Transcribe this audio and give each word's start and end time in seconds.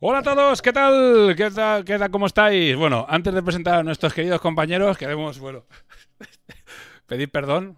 Hola 0.00 0.20
a 0.20 0.22
todos, 0.22 0.62
¿qué 0.62 0.72
tal? 0.72 1.34
¿Qué 1.36 1.50
tal? 1.50 1.84
¿Qué 1.84 1.98
tal? 1.98 2.08
¿Cómo 2.12 2.26
estáis? 2.26 2.76
Bueno, 2.76 3.04
antes 3.08 3.34
de 3.34 3.42
presentar 3.42 3.80
a 3.80 3.82
nuestros 3.82 4.14
queridos 4.14 4.40
compañeros, 4.40 4.96
queremos, 4.96 5.40
bueno, 5.40 5.64
pedir 7.08 7.32
perdón, 7.32 7.76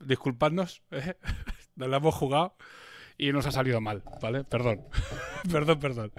disculpadnos, 0.00 0.82
¿eh? 0.90 1.14
nos 1.76 1.88
la 1.88 1.98
hemos 1.98 2.16
jugado 2.16 2.56
y 3.16 3.30
nos 3.30 3.46
ha 3.46 3.52
salido 3.52 3.80
mal, 3.80 4.02
¿vale? 4.20 4.42
Perdón, 4.42 4.80
perdón, 5.52 5.78
perdón. 5.78 6.12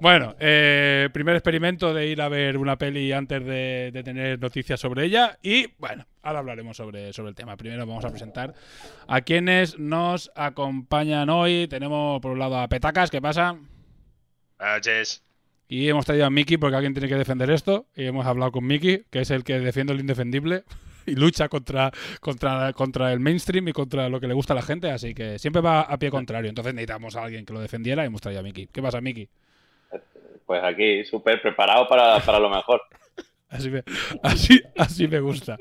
Bueno, 0.00 0.34
eh, 0.38 1.10
primer 1.12 1.36
experimento 1.36 1.92
de 1.92 2.06
ir 2.06 2.22
a 2.22 2.30
ver 2.30 2.56
una 2.56 2.78
peli 2.78 3.12
antes 3.12 3.44
de, 3.44 3.90
de, 3.92 4.02
tener 4.02 4.40
noticias 4.40 4.80
sobre 4.80 5.04
ella 5.04 5.38
y, 5.42 5.74
bueno, 5.76 6.06
ahora 6.22 6.38
hablaremos 6.38 6.74
sobre, 6.74 7.12
sobre 7.12 7.28
el 7.28 7.34
tema. 7.34 7.58
Primero 7.58 7.86
vamos 7.86 8.06
a 8.06 8.08
presentar 8.08 8.54
a 9.06 9.20
quienes 9.20 9.78
nos 9.78 10.32
acompañan 10.34 11.28
hoy. 11.28 11.68
Tenemos 11.68 12.18
por 12.22 12.32
un 12.32 12.38
lado 12.38 12.58
a 12.58 12.68
Petacas, 12.68 13.10
¿qué 13.10 13.20
pasa? 13.20 13.58
Noches. 14.58 15.22
Y 15.68 15.88
hemos 15.88 16.06
traído 16.06 16.26
a 16.26 16.30
Miki 16.30 16.58
porque 16.58 16.76
alguien 16.76 16.94
tiene 16.94 17.08
que 17.08 17.16
defender 17.16 17.50
esto. 17.50 17.86
Y 17.94 18.04
hemos 18.04 18.26
hablado 18.26 18.52
con 18.52 18.66
Miki, 18.66 19.04
que 19.10 19.20
es 19.20 19.30
el 19.30 19.44
que 19.44 19.58
defiende 19.58 19.94
lo 19.94 20.00
indefendible 20.00 20.64
y 21.06 21.14
lucha 21.14 21.48
contra, 21.48 21.90
contra, 22.20 22.72
contra 22.72 23.12
el 23.12 23.20
mainstream 23.20 23.68
y 23.68 23.72
contra 23.72 24.08
lo 24.08 24.20
que 24.20 24.28
le 24.28 24.34
gusta 24.34 24.52
a 24.52 24.56
la 24.56 24.62
gente. 24.62 24.90
Así 24.90 25.14
que 25.14 25.38
siempre 25.38 25.62
va 25.62 25.82
a 25.82 25.98
pie 25.98 26.10
contrario. 26.10 26.48
Entonces 26.48 26.74
necesitamos 26.74 27.16
a 27.16 27.24
alguien 27.24 27.44
que 27.44 27.52
lo 27.52 27.60
defendiera 27.60 28.04
y 28.04 28.06
hemos 28.06 28.20
traído 28.20 28.40
a 28.40 28.44
Miki. 28.44 28.68
¿Qué 28.68 28.82
pasa, 28.82 29.00
Miki? 29.00 29.28
Pues 30.46 30.62
aquí, 30.62 31.04
súper 31.04 31.42
preparado 31.42 31.88
para, 31.88 32.20
para, 32.20 32.38
lo 32.38 32.48
mejor. 32.48 32.80
así, 33.48 33.68
me, 33.68 33.82
así, 34.22 34.62
así 34.76 35.08
me 35.08 35.18
gusta. 35.18 35.56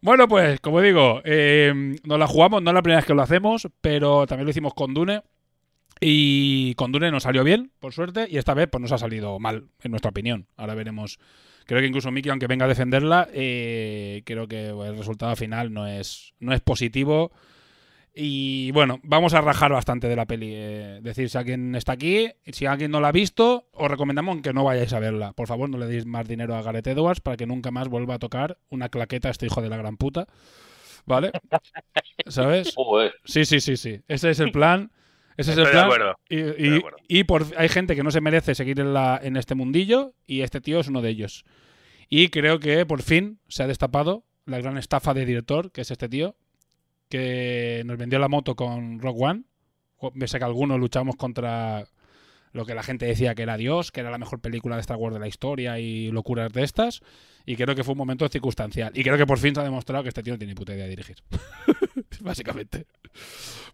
Bueno, 0.00 0.28
pues 0.28 0.60
como 0.60 0.80
digo, 0.80 1.22
eh, 1.24 1.72
nos 2.04 2.18
la 2.18 2.26
jugamos, 2.26 2.62
no 2.62 2.70
es 2.70 2.74
la 2.74 2.82
primera 2.82 2.98
vez 2.98 3.06
que 3.06 3.14
lo 3.14 3.22
hacemos, 3.22 3.68
pero 3.80 4.26
también 4.26 4.44
lo 4.44 4.50
hicimos 4.50 4.74
con 4.74 4.92
Dune. 4.92 5.22
Y 6.00 6.74
con 6.74 6.92
Dune 6.92 7.10
nos 7.10 7.22
salió 7.22 7.42
bien, 7.42 7.72
por 7.80 7.92
suerte, 7.92 8.26
y 8.30 8.36
esta 8.36 8.54
vez 8.54 8.68
pues 8.70 8.82
nos 8.82 8.92
ha 8.92 8.98
salido 8.98 9.38
mal, 9.38 9.68
en 9.82 9.90
nuestra 9.90 10.10
opinión. 10.10 10.46
Ahora 10.56 10.74
veremos. 10.74 11.18
Creo 11.64 11.80
que 11.80 11.86
incluso 11.86 12.12
Miki, 12.12 12.28
aunque 12.28 12.46
venga 12.46 12.66
a 12.66 12.68
defenderla, 12.68 13.28
eh, 13.32 14.22
creo 14.24 14.46
que 14.46 14.68
el 14.68 14.96
resultado 14.96 15.34
final 15.34 15.72
no 15.72 15.86
es, 15.86 16.34
no 16.38 16.52
es 16.52 16.60
positivo. 16.60 17.32
Y 18.18 18.70
bueno, 18.70 18.98
vamos 19.02 19.34
a 19.34 19.42
rajar 19.42 19.72
bastante 19.72 20.08
de 20.08 20.16
la 20.16 20.24
peli. 20.24 20.50
Eh, 20.54 21.00
decir, 21.02 21.28
si 21.28 21.36
alguien 21.36 21.74
está 21.74 21.92
aquí, 21.92 22.30
si 22.46 22.64
alguien 22.64 22.90
no 22.90 23.00
la 23.00 23.08
ha 23.08 23.12
visto, 23.12 23.68
os 23.72 23.90
recomendamos 23.90 24.40
que 24.40 24.54
no 24.54 24.64
vayáis 24.64 24.94
a 24.94 25.00
verla. 25.00 25.32
Por 25.32 25.48
favor, 25.48 25.68
no 25.68 25.76
le 25.76 25.86
deis 25.86 26.06
más 26.06 26.26
dinero 26.26 26.54
a 26.56 26.62
Gareth 26.62 26.86
Edwards 26.86 27.20
para 27.20 27.36
que 27.36 27.46
nunca 27.46 27.70
más 27.70 27.88
vuelva 27.88 28.14
a 28.14 28.18
tocar 28.18 28.58
una 28.70 28.88
claqueta 28.88 29.28
a 29.28 29.32
este 29.32 29.46
hijo 29.46 29.60
de 29.60 29.68
la 29.68 29.76
gran 29.76 29.98
puta. 29.98 30.26
¿Vale? 31.04 31.30
¿Sabes? 32.26 32.74
Sí, 33.24 33.44
sí, 33.44 33.60
sí, 33.60 33.76
sí. 33.76 34.00
Ese 34.08 34.30
es 34.30 34.40
el 34.40 34.50
plan. 34.50 34.92
Ese 35.36 35.52
es 35.52 35.58
el 35.58 35.68
plan. 35.68 35.90
Y, 36.28 36.38
y, 36.38 36.82
y 37.08 37.24
por, 37.24 37.46
hay 37.56 37.68
gente 37.68 37.94
que 37.94 38.02
no 38.02 38.10
se 38.10 38.20
merece 38.20 38.54
seguir 38.54 38.80
en, 38.80 38.94
la, 38.94 39.20
en 39.22 39.36
este 39.36 39.54
mundillo 39.54 40.14
y 40.26 40.40
este 40.40 40.60
tío 40.60 40.80
es 40.80 40.88
uno 40.88 41.02
de 41.02 41.10
ellos. 41.10 41.44
Y 42.08 42.28
creo 42.28 42.60
que 42.60 42.86
por 42.86 43.02
fin 43.02 43.40
se 43.48 43.62
ha 43.62 43.66
destapado 43.66 44.24
la 44.44 44.58
gran 44.58 44.78
estafa 44.78 45.12
de 45.12 45.26
director, 45.26 45.72
que 45.72 45.80
es 45.82 45.90
este 45.90 46.08
tío, 46.08 46.36
que 47.08 47.82
nos 47.84 47.98
vendió 47.98 48.18
la 48.18 48.28
moto 48.28 48.54
con 48.54 49.00
Rock 49.00 49.16
One. 49.20 49.44
Sé 50.26 50.38
que 50.38 50.44
algunos 50.44 50.78
luchamos 50.78 51.16
contra 51.16 51.86
lo 52.52 52.64
que 52.64 52.74
la 52.74 52.82
gente 52.82 53.06
decía 53.06 53.34
que 53.34 53.42
era 53.42 53.56
Dios, 53.56 53.92
que 53.92 54.00
era 54.00 54.10
la 54.10 54.18
mejor 54.18 54.40
película 54.40 54.76
de 54.76 54.80
Star 54.80 54.96
Wars 54.96 55.14
de 55.14 55.20
la 55.20 55.28
historia 55.28 55.78
y 55.78 56.10
locuras 56.10 56.52
de 56.52 56.62
estas. 56.62 57.00
Y 57.44 57.56
creo 57.56 57.74
que 57.74 57.84
fue 57.84 57.92
un 57.92 57.98
momento 57.98 58.28
circunstancial. 58.28 58.92
Y 58.94 59.02
creo 59.02 59.16
que 59.16 59.26
por 59.26 59.38
fin 59.38 59.54
se 59.54 59.60
ha 59.60 59.64
demostrado 59.64 60.02
que 60.02 60.08
este 60.08 60.22
tío 60.22 60.34
no 60.34 60.38
tiene 60.38 60.52
ni 60.52 60.56
puta 60.56 60.74
idea 60.74 60.84
de 60.84 60.90
dirigir. 60.90 61.16
Básicamente. 62.20 62.86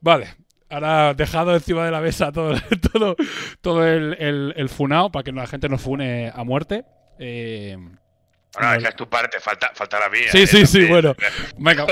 Vale, 0.01 0.35
ahora 0.73 1.15
dejado 1.15 1.55
encima 1.55 1.85
de 1.85 1.91
la 1.91 2.01
mesa 2.01 2.33
todo, 2.33 2.55
todo, 2.93 3.17
todo 3.61 3.87
el, 3.87 4.17
el, 4.19 4.55
el, 4.57 4.69
funao 4.69 5.13
para 5.13 5.23
que 5.23 5.33
la 5.33 5.47
gente 5.47 5.69
nos 5.69 5.81
fune 5.81 6.33
a 6.35 6.43
muerte. 6.45 6.85
Eh, 7.19 7.77
bueno, 8.55 8.75
esa 8.75 8.89
es 8.89 8.97
tu 8.97 9.09
parte, 9.09 9.41
falta, 9.41 9.71
falta 9.75 9.99
la 9.99 10.09
mía. 10.09 10.31
Sí, 10.31 10.43
eh, 10.43 10.47
sí, 10.47 10.67
sí, 10.67 10.85
bueno. 10.87 11.15
Venga, 11.59 11.87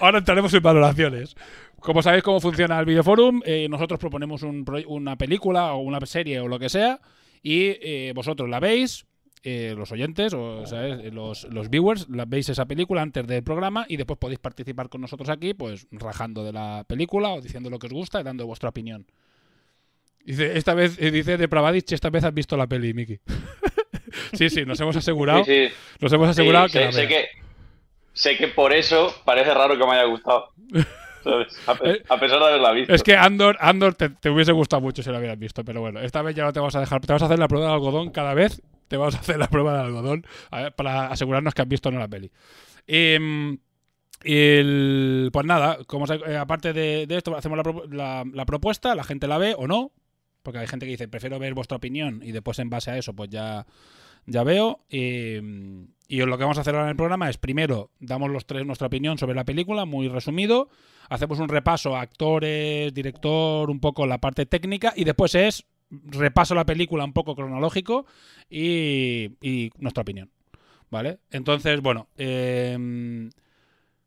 ahora 0.00 0.18
entraremos 0.18 0.52
en 0.54 0.62
valoraciones. 0.62 1.36
Como 1.78 2.02
sabéis 2.02 2.24
cómo 2.24 2.40
funciona 2.40 2.80
el 2.80 2.86
videoforum, 2.86 3.42
eh, 3.44 3.68
nosotros 3.68 4.00
proponemos 4.00 4.42
un, 4.42 4.64
una 4.88 5.16
película 5.16 5.74
o 5.74 5.78
una 5.78 6.04
serie 6.04 6.40
o 6.40 6.48
lo 6.48 6.58
que 6.58 6.68
sea 6.68 7.00
y 7.42 7.76
eh, 7.80 8.12
vosotros 8.12 8.48
la 8.48 8.58
veis, 8.58 9.06
eh, 9.48 9.74
los 9.76 9.92
oyentes 9.92 10.34
o 10.34 10.66
¿sabes? 10.66 11.14
Los, 11.14 11.44
los, 11.44 11.70
viewers 11.70 12.08
la, 12.08 12.24
veis 12.24 12.48
esa 12.48 12.66
película 12.66 13.00
antes 13.00 13.24
del 13.28 13.44
programa 13.44 13.86
y 13.88 13.96
después 13.96 14.18
podéis 14.18 14.40
participar 14.40 14.88
con 14.88 15.00
nosotros 15.00 15.28
aquí, 15.28 15.54
pues 15.54 15.86
rajando 15.92 16.42
de 16.42 16.52
la 16.52 16.82
película 16.88 17.28
o 17.28 17.40
diciendo 17.40 17.70
lo 17.70 17.78
que 17.78 17.86
os 17.86 17.92
gusta 17.92 18.18
y 18.20 18.24
dando 18.24 18.44
vuestra 18.44 18.70
opinión. 18.70 19.06
Dice, 20.24 20.58
esta 20.58 20.74
vez, 20.74 21.00
eh, 21.00 21.12
dice 21.12 21.36
de 21.36 21.46
Pravadich, 21.46 21.92
esta 21.92 22.10
vez 22.10 22.24
has 22.24 22.34
visto 22.34 22.56
la 22.56 22.66
peli, 22.66 22.92
Miki. 22.92 23.20
sí, 24.32 24.50
sí, 24.50 24.64
nos 24.64 24.80
hemos 24.80 24.96
asegurado. 24.96 25.44
Sí, 25.44 25.68
sí. 25.68 25.74
Nos 26.00 26.12
hemos 26.12 26.28
asegurado 26.28 26.66
sí, 26.66 26.80
que, 26.80 26.86
sé, 26.86 26.92
sé 27.02 27.06
que 27.06 27.26
sé 28.14 28.36
que 28.36 28.48
por 28.48 28.72
eso 28.72 29.14
parece 29.24 29.54
raro 29.54 29.78
que 29.78 29.86
me 29.86 29.92
haya 29.92 30.06
gustado. 30.06 30.50
A, 31.66 31.74
pe 31.74 32.02
a, 32.08 32.20
pesar 32.20 32.38
de 32.38 32.46
haberla 32.46 32.70
visto. 32.70 32.94
Es 32.94 33.02
que 33.02 33.16
Andor, 33.16 33.56
Andor 33.58 33.96
te, 33.96 34.10
te, 34.10 34.30
hubiese 34.30 34.52
gustado 34.52 34.80
mucho 34.80 35.02
si 35.02 35.10
la 35.10 35.18
hubieras 35.18 35.36
visto, 35.36 35.64
pero 35.64 35.80
bueno, 35.80 35.98
esta 35.98 36.22
vez 36.22 36.36
ya 36.36 36.44
no 36.44 36.52
te 36.52 36.60
vas 36.60 36.76
a 36.76 36.80
dejar. 36.80 37.00
Te 37.00 37.12
vas 37.12 37.20
a 37.20 37.24
hacer 37.24 37.40
la 37.40 37.48
prueba 37.48 37.66
de 37.66 37.72
algodón 37.72 38.10
cada 38.10 38.32
vez. 38.32 38.62
Te 38.88 38.96
vamos 38.96 39.14
a 39.14 39.18
hacer 39.18 39.38
la 39.38 39.48
prueba 39.48 39.74
de 39.74 39.80
algodón 39.80 40.26
para 40.76 41.08
asegurarnos 41.08 41.54
que 41.54 41.62
has 41.62 41.68
visto 41.68 41.90
no 41.90 41.98
la 41.98 42.08
peli. 42.08 42.30
Eh, 42.86 43.58
pues 44.22 45.46
nada, 45.46 45.78
eh, 46.26 46.36
aparte 46.36 46.72
de, 46.72 47.06
esto, 47.10 47.36
hacemos 47.36 47.58
la, 47.90 48.44
propuesta, 48.46 48.94
la 48.94 49.04
gente 49.04 49.28
la 49.28 49.38
ve 49.38 49.54
o 49.56 49.66
no, 49.66 49.92
porque 50.42 50.58
hay 50.58 50.66
gente 50.66 50.86
que 50.86 50.92
dice, 50.92 51.08
prefiero 51.08 51.38
ver 51.38 51.54
vuestra 51.54 51.76
opinión 51.76 52.20
y 52.24 52.32
después 52.32 52.58
en 52.58 52.70
base 52.70 52.90
a 52.90 52.98
eso, 52.98 53.14
pues 53.14 53.30
ya, 53.30 53.66
ya 54.26 54.42
veo. 54.42 54.80
Y, 54.88 55.36
y 56.08 56.18
lo 56.18 56.38
que 56.38 56.44
vamos 56.44 56.58
a 56.58 56.60
hacer 56.60 56.74
ahora 56.74 56.86
en 56.86 56.90
el 56.90 56.96
programa 56.96 57.28
es, 57.28 57.36
primero, 57.36 57.90
damos 57.98 58.30
los 58.30 58.46
tres 58.46 58.64
nuestra 58.64 58.86
opinión 58.86 59.18
sobre 59.18 59.34
la 59.34 59.44
película, 59.44 59.84
muy 59.84 60.08
resumido. 60.08 60.68
Hacemos 61.08 61.38
un 61.38 61.48
repaso 61.48 61.96
a 61.96 62.00
actores, 62.00 62.92
director, 62.94 63.70
un 63.70 63.80
poco 63.80 64.06
la 64.06 64.18
parte 64.18 64.46
técnica. 64.46 64.92
Y 64.96 65.04
después 65.04 65.34
es 65.34 65.66
repaso 65.90 66.54
la 66.54 66.66
película 66.66 67.04
un 67.04 67.12
poco 67.12 67.34
cronológico 67.34 68.06
y, 68.50 69.30
y 69.40 69.70
nuestra 69.78 70.02
opinión. 70.02 70.30
¿Vale? 70.90 71.18
Entonces, 71.30 71.80
bueno, 71.80 72.08
eh, 72.16 72.76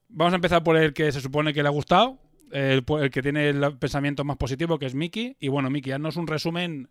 vamos 0.07 0.33
a 0.33 0.35
empezar 0.35 0.63
por 0.63 0.77
el 0.77 0.93
que 0.93 1.11
se 1.11 1.21
supone 1.21 1.53
que 1.53 1.61
le 1.61 1.67
ha 1.67 1.71
gustado. 1.71 2.17
El, 2.51 2.83
el 2.99 3.11
que 3.11 3.21
tiene 3.21 3.49
el 3.49 3.77
pensamiento 3.77 4.23
más 4.23 4.37
positivo, 4.37 4.79
que 4.79 4.85
es 4.85 4.95
Mickey. 4.95 5.35
Y 5.39 5.49
bueno, 5.49 5.69
Mickey, 5.69 5.91
haznos 5.91 6.15
un 6.15 6.27
resumen 6.27 6.89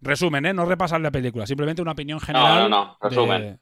Resumen, 0.00 0.46
¿eh? 0.46 0.54
No 0.54 0.64
repasar 0.64 1.00
la 1.00 1.10
película, 1.10 1.46
simplemente 1.46 1.82
una 1.82 1.92
opinión 1.92 2.20
general. 2.20 2.54
No, 2.54 2.68
no, 2.68 2.84
no, 3.00 3.08
resumen. 3.08 3.42
De... 3.42 3.58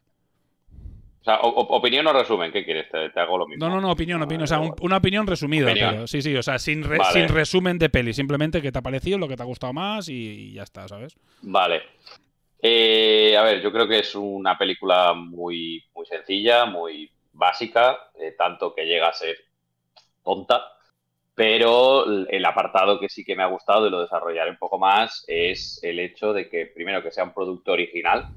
O 1.27 1.29
sea, 1.29 1.41
o, 1.41 1.75
opinión 1.75 2.07
o 2.07 2.13
resumen, 2.13 2.53
¿qué 2.53 2.63
quieres? 2.63 2.89
Te, 2.89 3.09
te, 3.09 3.19
hago 3.19 3.37
lo 3.37 3.47
mismo. 3.47 3.67
No, 3.67 3.75
no, 3.75 3.81
no, 3.81 3.91
opinión, 3.91 4.23
opinión. 4.23 4.43
O 4.43 4.47
sea, 4.47 4.61
un, 4.61 4.73
una 4.79 4.95
opinión 4.95 5.27
resumida. 5.27 5.69
Opinión. 5.69 5.89
Pero, 5.91 6.07
sí, 6.07 6.21
sí, 6.21 6.33
o 6.37 6.41
sea, 6.41 6.57
sin, 6.57 6.85
re, 6.85 6.99
vale. 6.99 7.11
sin 7.11 7.27
resumen 7.27 7.77
de 7.77 7.89
peli, 7.89 8.13
simplemente 8.13 8.61
que 8.61 8.71
te 8.71 8.79
ha 8.79 8.81
parecido, 8.81 9.17
lo 9.17 9.27
que 9.27 9.35
te 9.35 9.43
ha 9.43 9.45
gustado 9.45 9.73
más 9.73 10.07
y, 10.07 10.13
y 10.13 10.53
ya 10.53 10.63
está, 10.63 10.87
¿sabes? 10.87 11.17
Vale. 11.41 11.81
Eh, 12.61 13.35
a 13.37 13.43
ver, 13.43 13.61
yo 13.61 13.73
creo 13.73 13.89
que 13.89 13.99
es 13.99 14.15
una 14.15 14.57
película 14.57 15.13
muy, 15.13 15.83
muy 15.93 16.05
sencilla, 16.05 16.65
muy 16.65 17.11
básica, 17.33 18.09
eh, 18.17 18.33
tanto 18.37 18.73
que 18.73 18.85
llega 18.85 19.09
a 19.09 19.13
ser 19.13 19.35
tonta, 20.23 20.63
pero 21.35 22.05
el 22.05 22.45
apartado 22.45 23.01
que 23.01 23.09
sí 23.09 23.25
que 23.25 23.35
me 23.35 23.43
ha 23.43 23.47
gustado 23.47 23.85
y 23.85 23.89
lo 23.89 24.01
desarrollaré 24.01 24.49
un 24.49 24.57
poco 24.57 24.79
más 24.79 25.25
es 25.27 25.79
el 25.83 25.99
hecho 25.99 26.31
de 26.31 26.47
que, 26.47 26.67
primero, 26.67 27.03
que 27.03 27.11
sea 27.11 27.25
un 27.25 27.33
producto 27.33 27.73
original, 27.73 28.29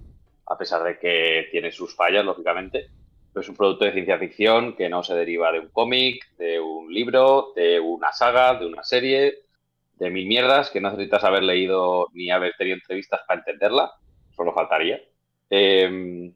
a 0.50 0.58
pesar 0.58 0.82
de 0.82 0.98
que 0.98 1.48
tiene 1.52 1.70
sus 1.70 1.94
fallas, 1.94 2.24
lógicamente, 2.24 2.90
es 3.34 3.48
un 3.48 3.56
producto 3.56 3.84
de 3.84 3.92
ciencia 3.92 4.18
ficción 4.18 4.74
que 4.74 4.88
no 4.88 5.04
se 5.04 5.14
deriva 5.14 5.52
de 5.52 5.60
un 5.60 5.68
cómic, 5.68 6.36
de 6.36 6.58
un 6.58 6.92
libro, 6.92 7.52
de 7.54 7.78
una 7.78 8.12
saga, 8.12 8.54
de 8.54 8.66
una 8.66 8.82
serie, 8.82 9.44
de 9.94 10.10
mil 10.10 10.26
mierdas 10.26 10.70
que 10.70 10.80
no 10.80 10.90
necesitas 10.90 11.22
haber 11.22 11.44
leído 11.44 12.08
ni 12.14 12.30
haber 12.30 12.54
tenido 12.58 12.74
entrevistas 12.74 13.20
para 13.28 13.38
entenderla, 13.38 13.92
solo 14.34 14.52
faltaría. 14.52 15.00
Em, 15.48 16.34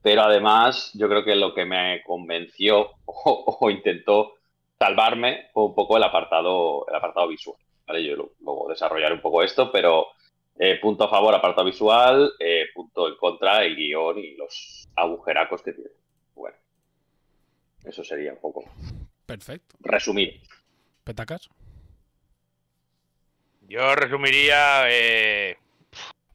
pero 0.00 0.22
además, 0.22 0.92
yo 0.94 1.08
creo 1.08 1.24
que 1.24 1.34
lo 1.34 1.52
que 1.52 1.64
me 1.64 2.02
convenció 2.04 2.92
o, 3.06 3.70
intentó 3.70 4.34
salvarme 4.78 5.48
fue 5.52 5.64
un 5.64 5.74
poco 5.74 5.96
el 5.96 6.04
apartado, 6.04 6.86
el 6.88 6.94
apartado 6.94 7.26
visual. 7.26 7.58
Yo 7.88 8.30
luego 8.40 8.68
desarrollaré 8.68 9.14
un 9.14 9.20
poco 9.20 9.42
esto, 9.42 9.72
pero 9.72 10.08
eh, 10.58 10.78
punto 10.80 11.04
a 11.04 11.10
favor, 11.10 11.34
apartado 11.34 11.66
visual, 11.66 12.32
eh, 12.38 12.66
punto 12.74 13.08
en 13.08 13.16
contra, 13.16 13.62
el 13.64 13.76
guion 13.76 14.18
y 14.18 14.36
los 14.36 14.88
agujeracos 14.96 15.62
que 15.62 15.72
tiene. 15.72 15.90
Bueno, 16.34 16.56
eso 17.84 18.02
sería 18.02 18.32
un 18.32 18.40
poco. 18.40 18.64
Perfecto. 19.26 19.76
Resumir. 19.80 20.40
¿Petacas? 21.04 21.48
Yo 23.68 23.94
resumiría. 23.94 24.84
Eh, 24.88 25.58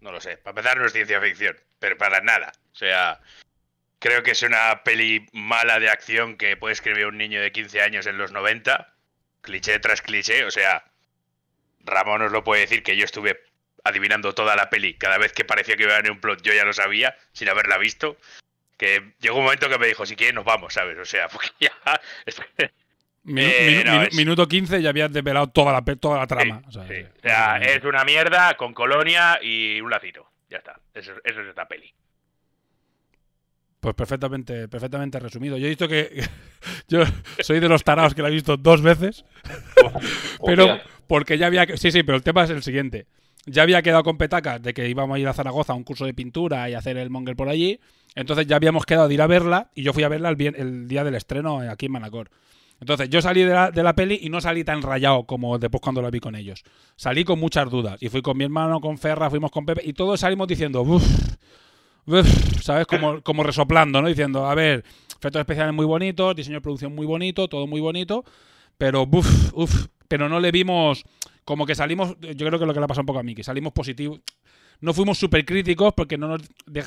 no 0.01 0.11
lo 0.11 0.21
sé. 0.21 0.37
Para 0.37 0.51
empezar, 0.51 0.77
no 0.77 0.85
es 0.85 0.93
ciencia 0.93 1.19
ficción, 1.21 1.55
pero 1.79 1.97
para 1.97 2.21
nada. 2.21 2.51
O 2.71 2.75
sea, 2.75 3.21
creo 3.99 4.21
que 4.21 4.31
es 4.31 4.43
una 4.43 4.83
peli 4.83 5.25
mala 5.31 5.79
de 5.79 5.89
acción 5.89 6.37
que 6.37 6.57
puede 6.57 6.73
escribir 6.73 7.07
un 7.07 7.17
niño 7.17 7.41
de 7.41 7.51
15 7.51 7.81
años 7.81 8.05
en 8.05 8.17
los 8.17 8.31
90. 8.31 8.93
Cliché 9.41 9.79
tras 9.79 10.01
cliché. 10.01 10.45
O 10.45 10.51
sea, 10.51 10.83
Ramón 11.79 12.21
os 12.21 12.31
lo 12.31 12.43
puede 12.43 12.61
decir 12.61 12.83
que 12.83 12.95
yo 12.95 13.05
estuve 13.05 13.50
adivinando 13.83 14.33
toda 14.33 14.55
la 14.55 14.69
peli. 14.69 14.95
Cada 14.95 15.17
vez 15.17 15.33
que 15.33 15.45
parecía 15.45 15.75
que 15.75 15.83
iba 15.83 15.93
a 15.93 15.97
haber 15.97 16.11
un 16.11 16.19
plot, 16.19 16.41
yo 16.41 16.53
ya 16.53 16.65
lo 16.65 16.73
sabía, 16.73 17.15
sin 17.33 17.49
haberla 17.49 17.77
visto. 17.77 18.17
Que 18.77 19.13
llegó 19.19 19.37
un 19.37 19.45
momento 19.45 19.69
que 19.69 19.77
me 19.77 19.87
dijo, 19.87 20.05
si 20.05 20.15
quieres 20.15 20.35
nos 20.35 20.45
vamos, 20.45 20.73
¿sabes? 20.73 20.97
O 20.97 21.05
sea, 21.05 21.27
porque 21.29 21.49
ya... 21.59 21.71
Eh, 23.23 24.09
minuto 24.13 24.47
15 24.47 24.81
ya 24.81 24.89
habías 24.89 25.13
desvelado 25.13 25.45
toda 25.45 25.71
la, 25.71 25.81
toda 25.95 26.17
la 26.17 26.25
trama. 26.25 26.63
o 26.67 26.71
sea, 26.71 27.57
es 27.57 27.83
una 27.83 28.03
mierda 28.03 28.57
con 28.57 28.73
colonia 28.73 29.37
y 29.39 29.79
un 29.79 29.91
lacito. 29.91 30.27
Ya 30.49 30.57
está. 30.57 30.79
Eso, 30.93 31.13
es 31.23 31.37
esta 31.37 31.67
peli. 31.67 31.93
Pues 33.79 33.95
perfectamente, 33.95 34.67
perfectamente 34.67 35.19
resumido. 35.19 35.57
Yo 35.57 35.67
he 35.67 35.69
visto 35.69 35.87
que 35.87 36.23
yo 36.87 37.03
soy 37.41 37.59
de 37.59 37.69
los 37.69 37.83
tarados 37.83 38.15
que 38.15 38.23
la 38.23 38.29
he 38.29 38.31
visto 38.31 38.57
dos 38.57 38.81
veces. 38.81 39.23
pero 40.43 40.79
porque 41.07 41.37
ya 41.37 41.45
había 41.45 41.65
sí, 41.77 41.91
sí, 41.91 42.01
pero 42.01 42.15
el 42.15 42.23
tema 42.23 42.43
es 42.43 42.49
el 42.49 42.63
siguiente 42.63 43.05
ya 43.45 43.63
había 43.63 43.81
quedado 43.81 44.03
con 44.03 44.17
petacas 44.17 44.61
de 44.61 44.73
que 44.73 44.87
íbamos 44.87 45.15
a 45.15 45.19
ir 45.19 45.27
a 45.27 45.33
Zaragoza 45.33 45.73
a 45.73 45.75
un 45.75 45.83
curso 45.83 46.05
de 46.05 46.13
pintura 46.13 46.69
y 46.69 46.73
hacer 46.73 46.97
el 46.97 47.09
monger 47.09 47.35
por 47.35 47.49
allí. 47.49 47.79
Entonces 48.15 48.45
ya 48.45 48.57
habíamos 48.57 48.85
quedado 48.85 49.07
de 49.07 49.13
ir 49.13 49.21
a 49.21 49.27
verla 49.27 49.71
y 49.73 49.83
yo 49.83 49.93
fui 49.93 50.03
a 50.03 50.09
verla 50.09 50.29
el, 50.29 50.87
día 50.87 51.03
del 51.03 51.15
estreno 51.15 51.59
aquí 51.59 51.87
en 51.87 51.93
Manacor. 51.93 52.29
Entonces 52.79 53.09
yo 53.09 53.21
salí 53.21 53.43
de 53.43 53.53
la, 53.53 53.71
de 53.71 53.83
la, 53.83 53.93
peli 53.93 54.19
y 54.21 54.29
no 54.29 54.41
salí 54.41 54.63
tan 54.63 54.81
rayado 54.81 55.23
como 55.25 55.59
después 55.59 55.81
cuando 55.81 56.01
la 56.01 56.09
vi 56.09 56.19
con 56.19 56.35
ellos. 56.35 56.63
Salí 56.95 57.23
con 57.23 57.39
muchas 57.39 57.69
dudas 57.69 58.01
y 58.01 58.09
fui 58.09 58.21
con 58.21 58.37
mi 58.37 58.43
hermano, 58.43 58.81
con 58.81 58.97
Ferra, 58.97 59.29
fuimos 59.29 59.51
con 59.51 59.65
Pepe 59.65 59.81
y 59.85 59.93
todos 59.93 60.19
salimos 60.19 60.47
diciendo, 60.47 60.81
uff, 60.81 61.03
¿sabes? 62.61 62.87
Como, 62.87 63.21
como 63.21 63.43
resoplando, 63.43 64.01
¿no? 64.01 64.07
Diciendo, 64.07 64.47
a 64.47 64.55
ver, 64.55 64.83
efectos 65.09 65.39
especiales 65.39 65.73
muy 65.73 65.85
bonitos, 65.85 66.35
diseño 66.35 66.57
de 66.57 66.61
producción 66.61 66.95
muy 66.95 67.05
bonito, 67.05 67.47
todo 67.47 67.67
muy 67.67 67.81
bonito, 67.81 68.25
pero 68.77 69.07
uff, 69.09 69.53
uff, 69.53 69.87
pero 70.07 70.27
no 70.27 70.39
le 70.39 70.51
vimos 70.51 71.03
como 71.45 71.65
que 71.65 71.75
salimos, 71.75 72.15
yo 72.19 72.47
creo 72.47 72.59
que 72.59 72.65
lo 72.65 72.73
que 72.73 72.79
le 72.79 72.85
ha 72.85 72.87
pasado 72.87 73.01
un 73.01 73.07
poco 73.07 73.19
a 73.19 73.23
mí, 73.23 73.35
que 73.35 73.43
salimos 73.43 73.73
positivos. 73.73 74.21
No 74.79 74.93
fuimos 74.93 75.19
súper 75.19 75.45
críticos 75.45 75.93
porque 75.95 76.17
no 76.17 76.27
nos, 76.27 76.41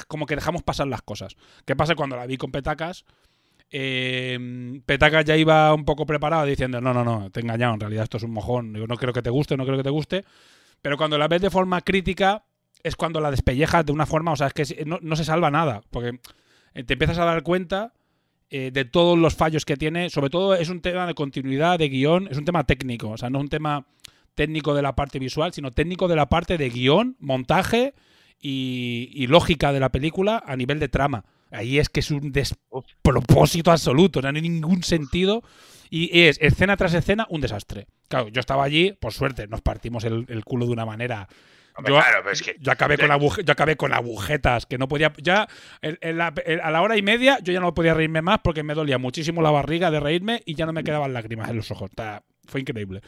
como 0.07 0.27
que 0.27 0.35
dejamos 0.35 0.63
pasar 0.63 0.89
las 0.89 1.03
cosas. 1.03 1.37
¿Qué 1.65 1.77
pasa 1.77 1.95
cuando 1.95 2.17
la 2.17 2.27
vi 2.27 2.37
con 2.37 2.51
Petacas? 2.51 3.05
Eh, 3.71 4.81
Petacas 4.85 5.25
ya 5.25 5.37
iba 5.37 5.73
un 5.73 5.85
poco 5.85 6.05
preparado 6.05 6.45
diciendo, 6.45 6.81
no, 6.81 6.93
no, 6.93 7.05
no, 7.05 7.31
te 7.31 7.41
he 7.41 7.43
engañado, 7.43 7.75
en 7.75 7.81
realidad 7.81 8.05
esto 8.05 8.17
es 8.17 8.23
un 8.25 8.33
mojón, 8.33 8.75
yo 8.75 8.87
no 8.87 8.97
creo 8.97 9.13
que 9.13 9.23
te 9.23 9.31
guste, 9.31 9.57
no 9.57 9.65
creo 9.65 9.77
que 9.77 9.85
te 9.85 9.91
guste. 9.91 10.25
Pero 10.83 10.97
cuando 10.97 11.19
la 11.19 11.29
ves 11.29 11.43
de 11.43 11.51
forma 11.51 11.81
crítica 11.81 12.45
es 12.83 12.97
cuando 12.97 13.21
la 13.21 13.31
despellejas 13.31 13.87
de 13.87 13.93
una 13.93 14.07
forma, 14.07 14.33
o 14.33 14.37
sea, 14.37 14.49
es 14.49 14.53
que 14.53 14.85
no, 14.85 14.99
no 15.01 15.17
se 15.17 15.25
salva 15.25 15.51
nada, 15.51 15.83
porque 15.91 16.19
te 16.75 16.93
empiezas 16.93 17.19
a 17.19 17.25
dar 17.25 17.43
cuenta 17.43 17.93
eh, 18.51 18.71
de 18.73 18.85
todos 18.85 19.19
los 19.19 19.35
fallos 19.35 19.65
que 19.65 19.77
tiene, 19.77 20.11
sobre 20.11 20.31
todo 20.31 20.55
es 20.55 20.69
un 20.69 20.81
tema 20.81 21.07
de 21.07 21.15
continuidad, 21.15 21.79
de 21.79 21.89
guion, 21.89 22.29
es 22.31 22.37
un 22.37 22.45
tema 22.45 22.65
técnico, 22.65 23.11
o 23.11 23.17
sea, 23.17 23.31
no 23.31 23.39
es 23.39 23.45
un 23.45 23.49
tema 23.49 23.87
técnico 24.35 24.75
de 24.75 24.83
la 24.83 24.95
parte 24.95 25.19
visual, 25.19 25.53
sino 25.53 25.71
técnico 25.71 26.09
de 26.09 26.17
la 26.17 26.29
parte 26.29 26.59
de 26.59 26.71
guion, 26.71 27.17
montaje 27.21 27.95
y, 28.41 29.27
lógica 29.29 29.73
de 29.73 29.81
la 29.81 29.91
película 29.91 30.43
a 30.47 30.57
nivel 30.57 30.79
de 30.79 30.89
trama. 30.89 31.25
Ahí 31.51 31.79
es 31.79 31.89
que 31.89 32.01
es 32.01 32.11
un 32.11 32.33
despropósito 32.33 33.71
absoluto, 33.71 34.21
no 34.21 34.29
hay 34.29 34.43
ningún 34.43 34.83
sentido. 34.83 35.43
Y 35.91 36.23
es 36.23 36.39
escena 36.41 36.77
tras 36.77 36.95
escena 36.95 37.27
un 37.31 37.41
desastre. 37.41 37.87
Claro, 38.09 38.29
yo 38.29 38.41
estaba 38.41 38.65
allí, 38.65 38.93
por 38.93 39.13
suerte, 39.13 39.47
nos 39.47 39.61
partimos 39.61 40.03
el, 40.03 40.45
culo 40.45 40.67
de 40.67 40.73
una 40.73 40.85
manera. 40.85 41.29
Yo, 41.87 41.99
acabé 42.71 42.99
con 42.99 43.09
yo 43.45 43.53
acabé 43.53 43.77
con 43.77 43.93
agujetas 43.93 44.67
que 44.67 44.77
no 44.77 44.89
podía. 44.89 45.13
Ya 45.19 45.47
a 45.83 46.71
la 46.71 46.83
hora 46.83 46.97
y 46.97 47.03
media 47.03 47.39
yo 47.43 47.53
ya 47.53 47.61
no 47.61 47.75
podía 47.75 47.95
reírme 47.95 48.23
más 48.23 48.41
porque 48.43 48.63
me 48.63 48.75
dolía 48.75 48.99
muchísimo 48.99 49.41
la 49.41 49.51
barriga 49.51 49.91
de 49.91 50.01
reírme 50.01 50.43
y 50.47 50.55
ya 50.55 50.67
no 50.67 50.73
me 50.73 50.85
quedaban 50.85 51.13
lágrimas 51.13 51.49
en 51.51 51.57
los 51.57 51.71
ojos. 51.71 51.91
fue 52.47 52.61
increíble 52.61 53.01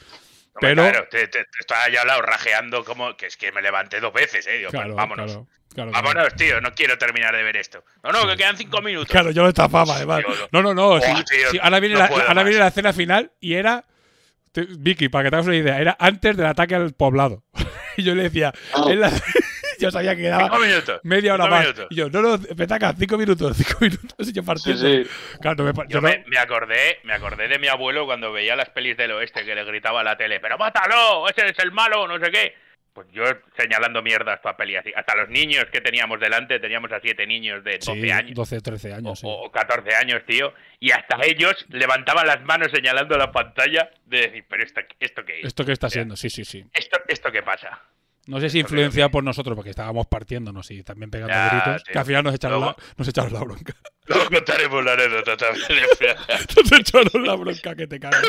pero 0.60 0.82
claro, 0.82 1.08
te, 1.10 1.28
estaba 1.60 1.88
ya 1.90 2.00
hablado 2.00 2.22
rajeando 2.22 2.84
como 2.84 3.16
que 3.16 3.26
es 3.26 3.36
que 3.36 3.52
me 3.52 3.62
levanté 3.62 4.00
dos 4.00 4.12
veces, 4.12 4.46
eh. 4.46 4.58
Digo, 4.58 4.70
pues 4.70 4.94
vámonos. 4.94 5.40
vámonos, 5.74 6.34
tío, 6.36 6.60
no 6.60 6.74
quiero 6.74 6.98
terminar 6.98 7.34
de 7.34 7.42
ver 7.42 7.56
esto. 7.56 7.84
No, 8.02 8.12
no, 8.12 8.26
que 8.26 8.36
quedan 8.36 8.56
cinco 8.56 8.80
minutos. 8.80 9.08
Claro, 9.08 9.30
yo 9.30 9.42
lo 9.42 9.48
estafaba, 9.48 9.96
además. 9.96 10.22
No, 10.52 10.62
no, 10.62 10.74
no. 10.74 10.98
ahora 11.62 11.80
viene, 11.80 11.96
la, 11.96 12.06
ahora 12.06 12.42
viene 12.42 12.58
la 12.58 12.68
escena 12.68 12.92
final 12.92 13.32
y 13.40 13.54
era. 13.54 13.84
Vicky, 14.78 15.10
para 15.10 15.24
que 15.24 15.30
te 15.30 15.36
hagas 15.36 15.46
una 15.48 15.56
idea, 15.56 15.78
era 15.78 15.96
antes 15.98 16.34
del 16.34 16.46
ataque 16.46 16.74
al 16.74 16.94
poblado. 16.94 17.42
y 17.98 18.02
yo 18.02 18.14
le 18.14 18.22
decía, 18.22 18.54
oh. 18.72 18.90
la, 18.94 19.12
yo 19.80 19.90
sabía 19.90 20.14
que 20.16 20.22
quedaba 20.22 20.50
media 21.02 21.34
hora 21.34 21.46
más. 21.46 21.74
Y 21.90 21.96
yo, 21.96 22.08
no, 22.10 22.22
no, 22.22 22.38
petaca, 22.38 22.94
cinco 22.98 23.16
minutos, 23.18 23.56
cinco 23.56 23.78
minutos. 23.80 24.28
Y 24.28 24.32
yo 24.32 24.42
partiendo. 24.42 24.82
Sí, 24.82 25.08
Claro, 25.40 25.64
me, 25.64 25.72
yo, 25.88 26.00
me, 26.00 26.38
acordé, 26.38 27.00
me 27.04 27.12
acordé 27.12 27.48
de 27.48 27.58
mi 27.58 27.68
abuelo 27.68 28.06
cuando 28.06 28.32
veía 28.32 28.56
las 28.56 28.70
pelis 28.70 28.96
del 28.96 29.12
oeste 29.12 29.44
que 29.44 29.54
le 29.54 29.64
gritaba 29.64 30.00
a 30.00 30.04
la 30.04 30.16
tele, 30.16 30.40
pero 30.40 30.58
mátalo, 30.58 31.28
ese 31.28 31.46
es 31.46 31.58
el 31.58 31.72
malo, 31.72 32.06
no 32.06 32.18
sé 32.18 32.30
qué. 32.30 32.54
Pues 32.96 33.08
yo 33.12 33.24
señalando 33.58 34.02
mierdas 34.02 34.40
para 34.40 34.56
peli 34.56 34.74
así. 34.74 34.90
Hasta 34.96 35.14
los 35.14 35.28
niños 35.28 35.66
que 35.70 35.82
teníamos 35.82 36.18
delante, 36.18 36.58
teníamos 36.58 36.90
a 36.92 37.00
siete 37.00 37.26
niños 37.26 37.62
de 37.62 37.76
12 37.76 38.10
años. 38.10 38.34
12, 38.34 38.60
13 38.62 38.94
años. 38.94 39.20
O, 39.22 39.28
o, 39.28 39.52
14 39.52 39.94
años, 39.96 40.22
tío. 40.24 40.54
Y 40.80 40.92
hasta 40.92 41.18
ellos 41.26 41.66
levantaban 41.68 42.26
las 42.26 42.42
manos 42.44 42.68
señalando 42.72 43.18
la 43.18 43.30
pantalla 43.30 43.90
de 44.06 44.20
decir, 44.22 44.44
pero 44.48 44.64
esto, 44.64 44.80
¿esto 44.98 45.26
qué 45.26 45.40
es? 45.40 45.46
¿Esto 45.46 45.66
qué 45.66 45.72
está 45.72 45.88
haciendo? 45.88 46.16
Sí, 46.16 46.30
sí, 46.30 46.46
sí. 46.46 46.64
¿Esto, 46.72 46.98
esto 47.06 47.30
qué 47.30 47.42
pasa? 47.42 47.82
No 48.26 48.40
sé 48.40 48.50
si 48.50 48.58
influenciado 48.58 49.10
por 49.10 49.22
nosotros, 49.22 49.54
porque 49.54 49.70
estábamos 49.70 50.06
partiéndonos 50.06 50.70
y 50.72 50.82
también 50.82 51.10
pegando 51.10 51.34
gritos, 51.34 51.84
que 51.84 51.98
al 51.98 52.04
final 52.04 52.24
nos 52.24 52.34
echaron, 52.34 52.60
la, 52.60 52.76
nos 52.96 53.08
echaron 53.08 53.32
la 53.32 53.40
bronca. 53.40 53.74
Luego 54.06 54.30
contaremos 54.30 54.84
la 54.84 54.92
anécdota 54.92 55.36
también. 55.36 55.66
nos 56.56 56.72
echaron 56.72 57.24
la 57.24 57.34
bronca 57.34 57.74
que 57.76 57.86
te 57.86 58.00
cagas. 58.00 58.28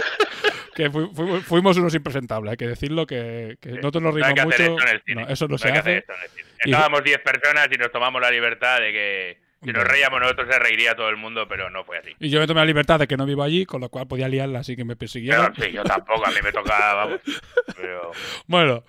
que 0.76 0.92
fuimos, 0.92 1.78
unos 1.78 1.96
impresentables, 1.96 2.52
hay 2.52 2.58
que 2.58 2.68
decirlo, 2.68 3.08
que, 3.08 3.58
nosotros 3.64 4.04
nos 4.04 4.14
reímos 4.14 4.46
mucho. 4.46 4.76
No, 5.16 5.28
eso 5.28 5.48
no, 5.48 5.58
se 5.58 5.70
hace. 5.70 6.06
Estábamos 6.60 7.04
10 7.04 7.20
personas 7.20 7.68
y 7.72 7.78
nos 7.78 7.92
tomamos 7.92 8.22
la 8.22 8.30
libertad 8.30 8.80
de 8.80 8.92
que 8.92 9.48
si 9.64 9.72
nos 9.72 9.84
reíamos 9.84 10.22
nosotros 10.22 10.48
se 10.52 10.60
reiría 10.60 10.96
todo 10.96 11.10
el 11.10 11.18
mundo, 11.18 11.48
pero 11.48 11.70
no 11.72 11.84
fue 11.84 11.98
así. 11.98 12.12
Y 12.20 12.30
yo 12.30 12.40
me 12.40 12.46
tomé 12.46 12.62
la 12.62 12.66
libertad 12.66 13.00
de 13.00 13.08
que 13.08 13.18
no 13.18 13.26
vivo 13.26 13.42
allí, 13.42 13.66
con 13.66 13.82
lo 13.82 13.90
cual 13.90 14.08
podía 14.08 14.28
liarla 14.28 14.60
así 14.60 14.76
que 14.76 14.86
me 14.86 14.96
persiguieron. 14.96 15.56
sí, 15.56 15.72
yo 15.72 15.84
tampoco, 15.84 16.28
a 16.28 16.30
mí 16.30 16.38
me 16.44 16.52
tocaba, 16.52 16.94
vamos. 16.94 17.22
Bueno, 18.48 18.84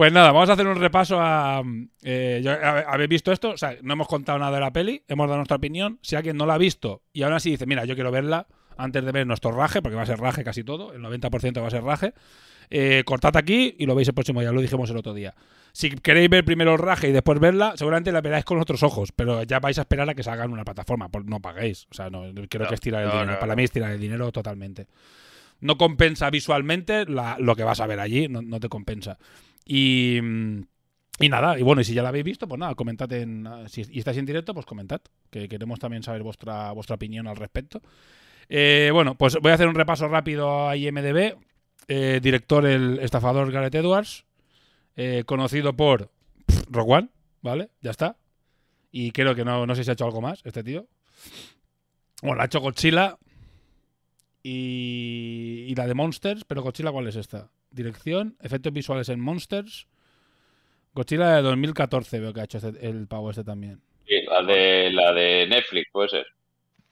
pues 0.00 0.14
nada, 0.14 0.32
vamos 0.32 0.48
a 0.48 0.54
hacer 0.54 0.66
un 0.66 0.76
repaso 0.76 1.20
a. 1.20 1.62
Eh, 2.02 2.42
¿Habéis 2.86 3.10
visto 3.10 3.32
esto? 3.32 3.50
O 3.50 3.58
sea, 3.58 3.76
no 3.82 3.92
hemos 3.92 4.08
contado 4.08 4.38
nada 4.38 4.50
de 4.50 4.60
la 4.60 4.72
peli, 4.72 5.02
hemos 5.08 5.26
dado 5.26 5.36
nuestra 5.36 5.58
opinión. 5.58 5.98
Si 6.00 6.16
alguien 6.16 6.38
no 6.38 6.46
la 6.46 6.54
ha 6.54 6.56
visto 6.58 7.02
y 7.12 7.22
ahora 7.22 7.38
sí 7.38 7.50
dice, 7.50 7.66
mira, 7.66 7.84
yo 7.84 7.94
quiero 7.94 8.10
verla 8.10 8.46
antes 8.78 9.04
de 9.04 9.12
ver 9.12 9.26
nuestro 9.26 9.52
raje, 9.52 9.82
porque 9.82 9.96
va 9.96 10.04
a 10.04 10.06
ser 10.06 10.18
raje 10.18 10.42
casi 10.42 10.64
todo, 10.64 10.94
el 10.94 11.02
90% 11.02 11.60
va 11.60 11.66
a 11.66 11.70
ser 11.70 11.82
raje, 11.82 12.14
eh, 12.70 13.02
cortad 13.04 13.36
aquí 13.36 13.76
y 13.78 13.84
lo 13.84 13.94
veis 13.94 14.08
el 14.08 14.14
próximo 14.14 14.40
día, 14.40 14.52
lo 14.52 14.62
dijimos 14.62 14.88
el 14.88 14.96
otro 14.96 15.12
día. 15.12 15.34
Si 15.72 15.90
queréis 15.90 16.30
ver 16.30 16.46
primero 16.46 16.72
el 16.72 16.78
raje 16.78 17.10
y 17.10 17.12
después 17.12 17.38
verla, 17.38 17.74
seguramente 17.76 18.10
la 18.10 18.22
veráis 18.22 18.46
con 18.46 18.58
otros 18.58 18.82
ojos, 18.82 19.12
pero 19.12 19.42
ya 19.42 19.60
vais 19.60 19.76
a 19.76 19.82
esperar 19.82 20.08
a 20.08 20.14
que 20.14 20.22
salga 20.22 20.46
en 20.46 20.52
una 20.52 20.64
plataforma, 20.64 21.10
no 21.26 21.40
paguéis. 21.40 21.86
O 21.90 21.94
sea, 21.94 22.08
no, 22.08 22.22
creo 22.48 22.66
que 22.66 22.74
es 22.74 22.80
tirar 22.80 23.02
el 23.02 23.10
dinero. 23.10 23.38
Para 23.38 23.54
mí 23.54 23.64
es 23.64 23.70
tirar 23.70 23.90
el 23.92 24.00
dinero 24.00 24.32
totalmente. 24.32 24.86
No 25.60 25.76
compensa 25.76 26.30
visualmente 26.30 27.04
lo 27.04 27.54
que 27.54 27.64
vas 27.64 27.80
a 27.80 27.86
ver 27.86 28.00
allí, 28.00 28.28
no 28.28 28.60
te 28.60 28.70
compensa. 28.70 29.18
Y, 29.64 30.18
y 31.20 31.28
nada, 31.28 31.58
y 31.58 31.62
bueno, 31.62 31.82
y 31.82 31.84
si 31.84 31.94
ya 31.94 32.02
la 32.02 32.08
habéis 32.08 32.24
visto, 32.24 32.48
pues 32.48 32.58
nada, 32.58 32.74
comentad 32.74 33.12
en. 33.12 33.48
Si 33.68 33.82
y 33.90 33.98
estáis 33.98 34.18
en 34.18 34.26
directo, 34.26 34.54
pues 34.54 34.66
comentad, 34.66 35.00
que 35.30 35.48
queremos 35.48 35.78
también 35.78 36.02
saber 36.02 36.22
vuestra, 36.22 36.72
vuestra 36.72 36.96
opinión 36.96 37.26
al 37.26 37.36
respecto. 37.36 37.80
Eh, 38.48 38.90
bueno, 38.92 39.14
pues 39.14 39.36
voy 39.40 39.52
a 39.52 39.54
hacer 39.54 39.68
un 39.68 39.74
repaso 39.74 40.08
rápido 40.08 40.68
a 40.68 40.76
IMDB. 40.76 41.36
Eh, 41.88 42.20
director, 42.22 42.66
el 42.66 42.98
estafador 43.00 43.52
Gareth 43.52 43.74
Edwards. 43.74 44.24
Eh, 44.96 45.24
conocido 45.24 45.74
por 45.74 46.10
Rock 46.68 46.88
One, 46.88 47.08
¿vale? 47.42 47.70
Ya 47.80 47.90
está. 47.90 48.16
Y 48.90 49.12
creo 49.12 49.34
que 49.34 49.44
no, 49.44 49.66
no 49.66 49.74
sé 49.74 49.84
si 49.84 49.90
ha 49.90 49.92
hecho 49.92 50.04
algo 50.04 50.20
más 50.20 50.40
este 50.44 50.64
tío. 50.64 50.86
Bueno, 52.22 52.42
ha 52.42 52.46
hecho 52.46 52.60
Godzilla 52.60 53.16
y, 54.42 55.66
y 55.68 55.74
la 55.74 55.86
de 55.86 55.94
Monsters, 55.94 56.44
pero 56.44 56.62
Godzilla, 56.62 56.92
¿cuál 56.92 57.06
es 57.08 57.16
esta? 57.16 57.50
Dirección, 57.70 58.36
efectos 58.42 58.72
visuales 58.72 59.08
en 59.08 59.20
Monsters. 59.20 59.86
Godzilla 60.92 61.36
de 61.36 61.42
2014 61.42 62.18
veo 62.20 62.32
que 62.32 62.40
ha 62.40 62.44
hecho 62.44 62.58
este- 62.58 62.86
el 62.88 63.06
pavo 63.06 63.30
este 63.30 63.44
también. 63.44 63.80
Sí, 64.06 64.16
la 64.28 64.42
de, 64.42 64.90
la 64.92 65.12
de 65.12 65.46
Netflix, 65.48 65.88
puede 65.92 66.08
ser. 66.08 66.26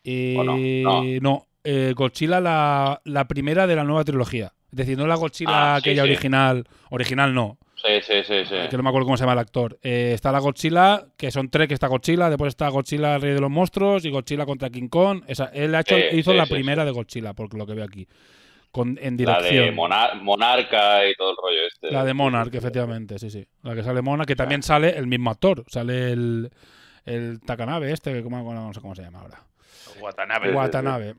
Y 0.04 0.36
¿O 0.36 0.44
no? 0.44 0.56
No. 0.56 1.02
no, 1.20 1.46
eh, 1.64 1.92
Godzilla 1.96 2.40
la, 2.40 3.00
la 3.04 3.26
primera 3.26 3.66
de 3.66 3.74
la 3.76 3.84
nueva 3.84 4.04
trilogía. 4.04 4.52
Es 4.70 4.76
decir, 4.76 4.96
no 4.96 5.06
la 5.06 5.16
Godzilla 5.16 5.74
Ah, 5.74 5.80
sí, 5.80 5.90
aquella 5.90 6.04
sí. 6.04 6.10
original. 6.10 6.64
Original 6.90 7.34
no, 7.34 7.58
Sí, 7.84 8.00
sí, 8.02 8.14
sí, 8.26 8.44
sí. 8.44 8.54
que 8.68 8.76
no 8.76 8.82
me 8.82 8.88
acuerdo 8.88 9.06
cómo 9.06 9.16
se 9.16 9.22
llama 9.22 9.34
el 9.34 9.38
actor. 9.38 9.78
Eh, 9.82 10.10
está 10.14 10.32
la 10.32 10.40
Godzilla, 10.40 11.06
que 11.16 11.30
son 11.30 11.48
tres 11.48 11.68
que 11.68 11.74
está 11.74 11.86
Godzilla, 11.86 12.28
después 12.28 12.48
está 12.48 12.68
Godzilla 12.68 13.14
el 13.16 13.22
Rey 13.22 13.34
de 13.34 13.40
los 13.40 13.50
Monstruos 13.50 14.04
y 14.04 14.10
Godzilla 14.10 14.44
contra 14.46 14.68
King 14.70 14.88
Kong. 14.88 15.22
Esa, 15.28 15.46
él 15.54 15.74
ha 15.74 15.80
hecho, 15.80 15.94
Sí, 15.96 16.16
hizo 16.18 16.32
sí, 16.32 16.36
la 16.36 16.46
sí, 16.46 16.54
primera 16.54 16.84
de 16.84 16.90
Godzilla, 16.90 17.34
por 17.34 17.54
lo 17.54 17.64
que 17.66 17.74
veo 17.74 17.84
aquí. 17.84 18.08
Con, 18.72 18.98
en 19.00 19.16
La 19.24 19.38
dirección. 19.38 19.64
de 19.66 19.72
Monar- 19.72 20.20
Monarca 20.20 21.08
y 21.08 21.14
todo 21.14 21.30
el 21.30 21.36
rollo 21.42 21.66
este. 21.72 21.90
La 21.90 22.04
de 22.04 22.12
Monarch, 22.14 22.54
efectivamente, 22.54 23.18
sí, 23.18 23.30
sí. 23.30 23.46
La 23.62 23.74
que 23.74 23.82
sale 23.82 24.02
Monarch, 24.02 24.26
que 24.28 24.36
también 24.36 24.62
sale 24.62 24.90
el 24.90 25.06
mismo 25.06 25.30
actor. 25.30 25.64
Sale 25.68 26.10
el, 26.12 26.50
el 27.06 27.40
Takanabe 27.40 27.92
este, 27.92 28.22
¿cómo, 28.22 28.44
cómo- 28.44 28.52
no 28.54 28.74
sé 28.74 28.80
cómo 28.80 28.94
se 28.94 29.02
llama 29.02 29.20
ahora. 29.20 29.42
Watanabe. 30.00 30.52
Watanabe. 30.52 31.14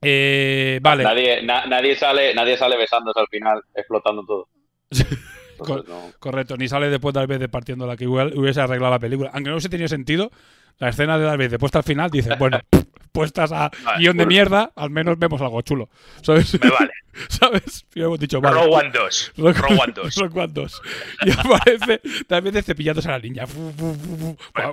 Eh, 0.00 0.78
vale. 0.82 1.04
Nadie, 1.04 1.42
na- 1.42 1.66
nadie, 1.66 1.94
sale, 1.94 2.34
nadie 2.34 2.56
sale 2.56 2.76
besándose 2.76 3.20
al 3.20 3.28
final, 3.28 3.60
explotando 3.74 4.24
todo. 4.24 4.48
Entonces, 5.66 5.88
no. 5.88 6.12
Correcto, 6.18 6.56
ni 6.56 6.68
sale 6.68 6.88
después 6.90 7.12
de 7.14 7.20
Darth 7.20 7.30
Vader 7.30 7.50
partiendo 7.50 7.86
la 7.86 7.96
que 7.96 8.04
igual 8.04 8.32
hubiese 8.36 8.60
arreglado 8.60 8.92
la 8.94 8.98
película. 8.98 9.30
Aunque 9.32 9.48
no 9.50 9.56
hubiese 9.56 9.68
tenido 9.68 9.88
sentido, 9.88 10.30
la 10.78 10.88
escena 10.88 11.18
de 11.18 11.24
Darth 11.24 11.38
Vader 11.40 11.58
puesta 11.58 11.78
al 11.78 11.84
final 11.84 12.10
dice, 12.10 12.34
bueno, 12.38 12.60
puestas 13.12 13.52
a 13.52 13.70
Vale, 13.84 13.98
guion 13.98 14.16
de 14.16 14.26
mierda, 14.26 14.72
al 14.74 14.88
menos 14.90 15.18
vemos 15.18 15.40
algo 15.42 15.60
chulo. 15.62 15.88
¿Sabes? 16.22 16.58
Me 16.62 16.70
vale. 16.70 16.90
¿Sabes? 17.28 17.84
Y 17.94 18.00
hemos 18.02 18.18
dicho, 18.18 18.40
vale. 18.40 18.56
Rogue 18.58 18.74
One 18.74 18.90
2. 18.90 19.32
Rogue- 19.36 19.80
One 19.82 19.92
2. 19.96 20.16
Rogue 20.16 20.40
One 20.40 20.52
2. 20.54 20.82
Y 21.26 21.30
aparece 21.30 22.00
Darth 22.28 22.44
Vader 22.44 22.62
cepillándose 22.62 23.08
a 23.08 23.12
la 23.12 23.18
niña. 23.18 23.44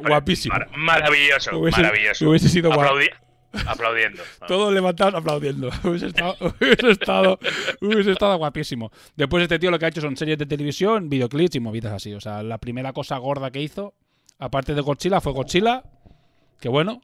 Guapísimo. 0.08 0.54
Mar- 0.56 0.70
maravilloso, 0.76 1.52
Hubiese- 1.60 1.82
maravilloso. 1.82 2.30
hubiese 2.30 2.50
sido. 2.50 2.72
Aplaudi- 2.72 3.10
Aplaudiendo. 3.66 4.22
Todos 4.48 4.74
levantados 4.74 5.16
aplaudiendo. 5.16 5.70
Hubiese 5.84 6.08
estado, 6.08 6.36
hubiese, 6.62 6.92
estado, 6.92 7.40
hubiese 7.82 8.12
estado 8.12 8.38
guapísimo. 8.38 8.92
Después 9.16 9.44
este 9.44 9.60
tío 9.60 9.72
lo 9.72 9.80
que 9.80 9.86
ha 9.86 9.90
hecho 9.90 10.02
son 10.02 10.16
series 10.16 10.38
de 10.38 10.46
televisión, 10.46 11.10
videoclips 11.10 11.56
y 11.56 11.60
movidas 11.60 11.94
así. 11.94 12.14
O 12.14 12.22
sea, 12.22 12.44
la 12.44 12.58
primera 12.58 12.94
cosa 12.94 13.18
gorda 13.18 13.52
que 13.52 13.62
hizo, 13.62 13.94
aparte 14.38 14.76
de 14.76 14.82
Godzilla, 14.82 15.22
fue 15.22 15.34
Godzilla. 15.34 15.84
Que 16.60 16.70
bueno, 16.70 17.02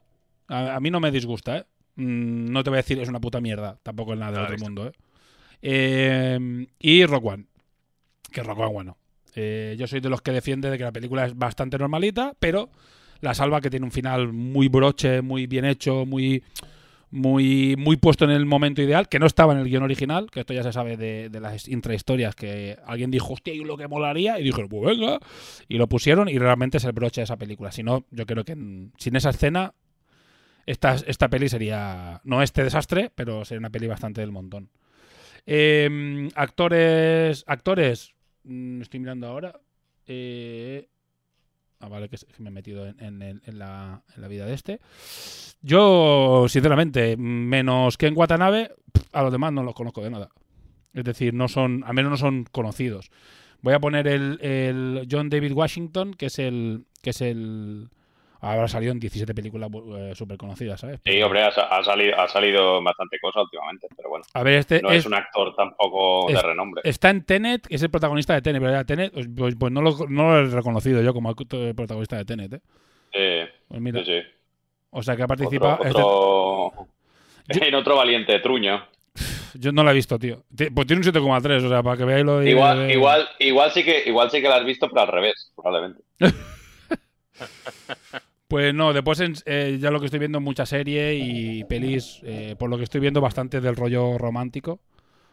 a, 0.48 0.76
a 0.76 0.80
mí 0.80 0.90
no 0.90 1.00
me 1.00 1.10
disgusta, 1.10 1.58
¿eh? 1.58 1.66
Mm, 1.96 2.52
no 2.52 2.62
te 2.62 2.70
voy 2.70 2.76
a 2.76 2.82
decir 2.82 2.98
es 3.00 3.08
una 3.08 3.20
puta 3.20 3.40
mierda. 3.40 3.78
Tampoco 3.82 4.12
es 4.12 4.18
nada 4.18 4.32
del 4.32 4.40
Ah, 4.40 4.44
otro 4.44 4.58
mundo, 4.58 4.86
¿eh? 4.88 4.92
Eh, 5.62 6.66
Y 6.78 7.04
Rock 7.06 7.24
One. 7.24 7.46
Que 8.30 8.42
Rock 8.42 8.58
One, 8.58 8.72
bueno. 8.72 8.96
Eh, 9.34 9.76
yo 9.78 9.86
soy 9.86 10.00
de 10.00 10.08
los 10.08 10.22
que 10.22 10.32
defiende 10.32 10.70
de 10.70 10.78
que 10.78 10.84
la 10.84 10.92
película 10.92 11.26
es 11.26 11.36
bastante 11.36 11.76
normalita, 11.78 12.34
pero 12.38 12.70
la 13.20 13.34
salva 13.34 13.60
que 13.60 13.70
tiene 13.70 13.86
un 13.86 13.92
final 13.92 14.32
muy 14.32 14.68
broche, 14.68 15.22
muy 15.22 15.46
bien 15.46 15.64
hecho, 15.64 16.04
muy 16.06 16.42
muy, 17.10 17.76
muy 17.76 17.96
puesto 17.96 18.24
en 18.24 18.30
el 18.30 18.46
momento 18.46 18.82
ideal, 18.82 19.08
que 19.08 19.18
no 19.18 19.26
estaba 19.26 19.52
en 19.52 19.60
el 19.60 19.68
guion 19.68 19.82
original, 19.82 20.30
que 20.30 20.40
esto 20.40 20.52
ya 20.52 20.62
se 20.62 20.72
sabe 20.72 20.96
de, 20.96 21.40
las 21.40 21.68
intrahistorias, 21.68 22.34
que 22.34 22.76
alguien 22.84 23.10
dijo, 23.10 23.32
hostia, 23.32 23.54
¿y 23.54 23.64
lo 23.64 23.76
que 23.76 23.88
molaría? 23.88 24.38
Y 24.40 24.44
dijeron, 24.44 24.68
pues 24.68 24.98
venga, 24.98 25.18
y 25.68 25.78
lo 25.78 25.88
pusieron 25.88 26.28
y 26.28 26.38
realmente 26.38 26.78
es 26.78 26.84
el 26.84 26.92
broche 26.92 27.20
de 27.20 27.24
esa 27.24 27.36
película. 27.36 27.72
Si 27.72 27.82
no, 27.82 28.04
yo 28.10 28.26
creo 28.26 28.44
que 28.44 28.54
sin 28.98 29.16
esa 29.16 29.30
escena, 29.30 29.72
esta, 30.66 30.94
esta 31.06 31.28
peli 31.28 31.48
sería, 31.48 32.20
no 32.24 32.42
este 32.42 32.64
desastre, 32.64 33.10
pero 33.14 33.44
sería 33.44 33.60
una 33.60 33.70
peli 33.70 33.86
bastante 33.86 34.20
del 34.20 34.32
montón. 34.32 34.68
Eh, 35.46 36.28
actores, 36.34 37.44
actores, 37.46 38.14
mm, 38.44 38.82
estoy 38.82 39.00
mirando 39.00 39.28
ahora. 39.28 39.60
Eh, 40.06 40.88
Ah, 41.80 41.88
vale, 41.88 42.08
que, 42.08 42.16
me 42.38 42.48
he 42.48 42.52
metido 42.52 42.86
en, 42.86 43.22
en 43.22 43.58
la, 43.58 44.02
vida 44.28 44.46
de 44.46 44.54
este. 44.54 44.80
Yo, 45.62 46.46
sinceramente, 46.48 47.16
menos 47.16 47.98
que 47.98 48.06
en 48.06 48.16
Watanabe, 48.16 48.72
a 49.12 49.22
los 49.22 49.32
demás 49.32 49.52
no 49.52 49.62
los 49.62 49.74
conozco 49.74 50.02
de 50.02 50.10
nada. 50.10 50.30
Es 50.94 51.04
decir, 51.04 51.34
no 51.34 51.48
son, 51.48 51.84
al 51.84 51.94
menos 51.94 52.10
no 52.10 52.16
son 52.16 52.44
conocidos. 52.44 53.10
Voy 53.60 53.74
a 53.74 53.80
poner 53.80 54.06
el, 54.06 54.38
el 54.40 55.06
John 55.10 55.28
David 55.28 55.52
Washington, 55.52 56.14
que 56.14 56.26
es 56.26 56.38
el, 56.38 56.86
que 57.02 57.10
es 57.10 57.20
el, 57.20 57.90
habrá 58.40 58.68
salido 58.68 58.92
en 58.92 59.00
17 59.00 59.34
películas 59.34 59.70
eh, 59.98 60.12
súper 60.14 60.36
conocidas, 60.36 60.80
¿sabes? 60.80 61.00
Sí, 61.04 61.22
hombre, 61.22 61.42
ha, 61.42 61.50
sa- 61.52 61.66
ha 61.68 61.82
salido, 61.84 62.20
ha 62.20 62.28
salido 62.28 62.82
bastante 62.82 63.18
cosa 63.20 63.42
últimamente, 63.42 63.86
pero 63.96 64.08
bueno. 64.10 64.24
A 64.34 64.42
ver, 64.42 64.54
este 64.58 64.82
No 64.82 64.90
es, 64.90 65.06
un 65.06 65.14
actor 65.14 65.54
tampoco 65.56 66.28
es- 66.28 66.36
de 66.36 66.42
renombre. 66.42 66.82
Está 66.84 67.10
en 67.10 67.24
Tenet, 67.24 67.66
es 67.70 67.82
el 67.82 67.90
protagonista 67.90 68.34
de 68.34 68.42
Tenet, 68.42 68.60
pero 68.62 68.72
ya 68.74 68.84
Tenet, 68.84 69.12
pues, 69.12 69.26
pues- 69.36 69.56
pues 69.58 69.72
no, 69.72 69.80
lo, 69.82 69.90
no 70.08 70.30
lo 70.30 70.38
he 70.40 70.44
reconocido 70.50 71.02
yo 71.02 71.12
como 71.14 71.30
actor- 71.30 71.74
protagonista 71.74 72.16
de 72.16 72.24
Tenet, 72.24 72.52
¿eh? 72.54 72.60
Sí, 73.12 73.50
Pues 73.68 73.80
mira, 73.80 74.00
sí, 74.04 74.06
sí. 74.06 74.20
o 74.90 75.02
sea 75.02 75.16
que 75.16 75.22
ha 75.22 75.26
participado. 75.26 75.74
Otro, 75.74 75.86
este- 75.88 76.02
otro- 76.02 76.86
En 77.68 77.74
otro 77.76 77.96
valiente, 77.96 78.38
Truño. 78.40 78.84
Yo 79.54 79.72
no 79.72 79.82
la 79.84 79.92
he 79.92 79.94
visto, 79.94 80.18
tío. 80.18 80.42
Pues 80.74 80.86
tiene 80.86 81.00
un 81.00 81.04
7,3, 81.04 81.64
o 81.64 81.68
sea, 81.68 81.82
para 81.82 81.96
que 81.96 82.04
veáis 82.04 82.24
lo 82.26 82.40
de. 82.40 82.50
Igual, 82.50 82.90
igual, 82.90 83.26
igual 83.38 83.70
sí 83.70 83.82
que, 83.84 84.02
igual 84.06 84.30
sí 84.30 84.42
que 84.42 84.48
la 84.48 84.56
has 84.56 84.64
visto, 84.66 84.88
pero 84.88 85.00
al 85.02 85.08
revés, 85.08 85.50
probablemente. 85.56 86.02
Pues 88.48 88.72
no, 88.72 88.92
después 88.92 89.20
eh, 89.44 89.76
ya 89.80 89.90
lo 89.90 89.98
que 89.98 90.06
estoy 90.06 90.20
viendo 90.20 90.40
mucha 90.40 90.66
serie 90.66 91.16
y 91.16 91.64
pelis, 91.64 92.20
eh, 92.22 92.54
por 92.56 92.70
lo 92.70 92.78
que 92.78 92.84
estoy 92.84 93.00
viendo 93.00 93.20
bastante 93.20 93.60
del 93.60 93.74
rollo 93.74 94.18
romántico, 94.18 94.78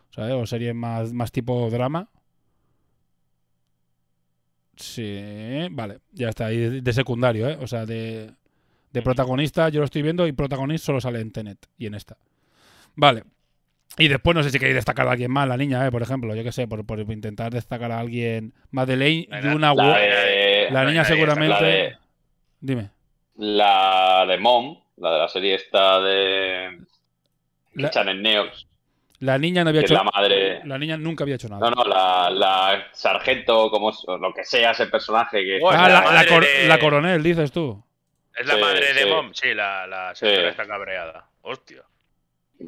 ¿sabes? 0.09 0.33
O 0.33 0.47
series 0.47 0.73
más, 0.73 1.13
más 1.13 1.31
tipo 1.31 1.69
drama. 1.69 2.09
Sí, 4.75 5.67
vale, 5.71 5.99
ya 6.11 6.29
está, 6.29 6.51
y 6.51 6.57
de, 6.57 6.81
de 6.81 6.93
secundario, 6.93 7.47
¿eh? 7.47 7.57
O 7.61 7.67
sea, 7.67 7.85
de, 7.85 8.31
de 8.91 9.01
protagonista 9.03 9.69
yo 9.69 9.81
lo 9.81 9.85
estoy 9.85 10.01
viendo 10.01 10.25
y 10.25 10.31
protagonista 10.31 10.87
solo 10.87 10.99
sale 10.99 11.19
en 11.21 11.31
Tenet 11.31 11.67
y 11.77 11.85
en 11.85 11.93
esta. 11.93 12.17
Vale. 12.95 13.23
Y 13.99 14.07
después 14.07 14.35
no 14.35 14.41
sé 14.41 14.49
si 14.49 14.57
queréis 14.57 14.73
destacar 14.77 15.07
a 15.07 15.11
alguien 15.11 15.29
más, 15.29 15.47
la 15.47 15.55
niña, 15.55 15.85
¿eh? 15.85 15.91
Por 15.91 16.01
ejemplo, 16.01 16.33
yo 16.33 16.43
qué 16.43 16.51
sé, 16.51 16.67
por, 16.67 16.83
por 16.83 16.99
intentar 16.99 17.53
destacar 17.53 17.91
a 17.91 17.99
alguien. 17.99 18.55
Madeleine 18.71 19.27
Yuna 19.43 19.71
Wo- 19.71 19.83
de, 20.65 20.71
La 20.71 20.83
niña 20.85 21.03
seguramente. 21.05 21.49
la 21.49 21.61
de- 21.61 21.97
Dime. 22.59 22.89
la 23.37 24.25
de 24.27 24.37
Mom, 24.37 24.79
la 24.97 25.11
de 25.13 25.19
la 25.19 25.27
serie 25.27 25.55
esta 25.55 25.99
de 26.01 26.79
La- 27.73 27.87
echan 27.87 28.09
en 28.09 28.21
Neox, 28.21 28.67
La 29.19 29.37
niña 29.37 29.63
no 29.63 29.69
había 29.69 29.81
hecho. 29.81 29.93
la 29.93 30.03
madre. 30.03 30.61
La 30.65 30.77
niña 30.77 30.97
nunca 30.97 31.23
había 31.23 31.35
hecho 31.35 31.47
nada. 31.49 31.69
No, 31.69 31.75
no, 31.75 31.83
la, 31.85 32.29
la 32.29 32.87
sargento, 32.91 33.69
como 33.69 33.91
lo 34.19 34.33
que 34.33 34.43
sea 34.43 34.71
ese 34.71 34.87
personaje 34.87 35.43
que 35.43 35.59
Bueno, 35.59 35.79
ah, 35.81 35.87
la 35.87 35.93
la, 35.93 35.99
la 36.05 36.11
madre 36.11 36.27
cor- 36.27 36.43
de- 36.45 36.67
la 36.67 36.79
coronel, 36.79 37.23
dices 37.23 37.51
tú. 37.51 37.81
Es 38.35 38.45
la 38.47 38.55
Sí, 38.55 38.61
madre 38.61 38.93
de 38.93 39.03
sí. 39.03 39.09
Mom, 39.09 39.33
sí, 39.33 39.53
la, 39.53 39.87
la 39.87 40.15
señora 40.15 40.41
Sí. 40.41 40.47
está 40.49 40.65
cabreada. 40.67 41.25
Hostia. 41.43 41.83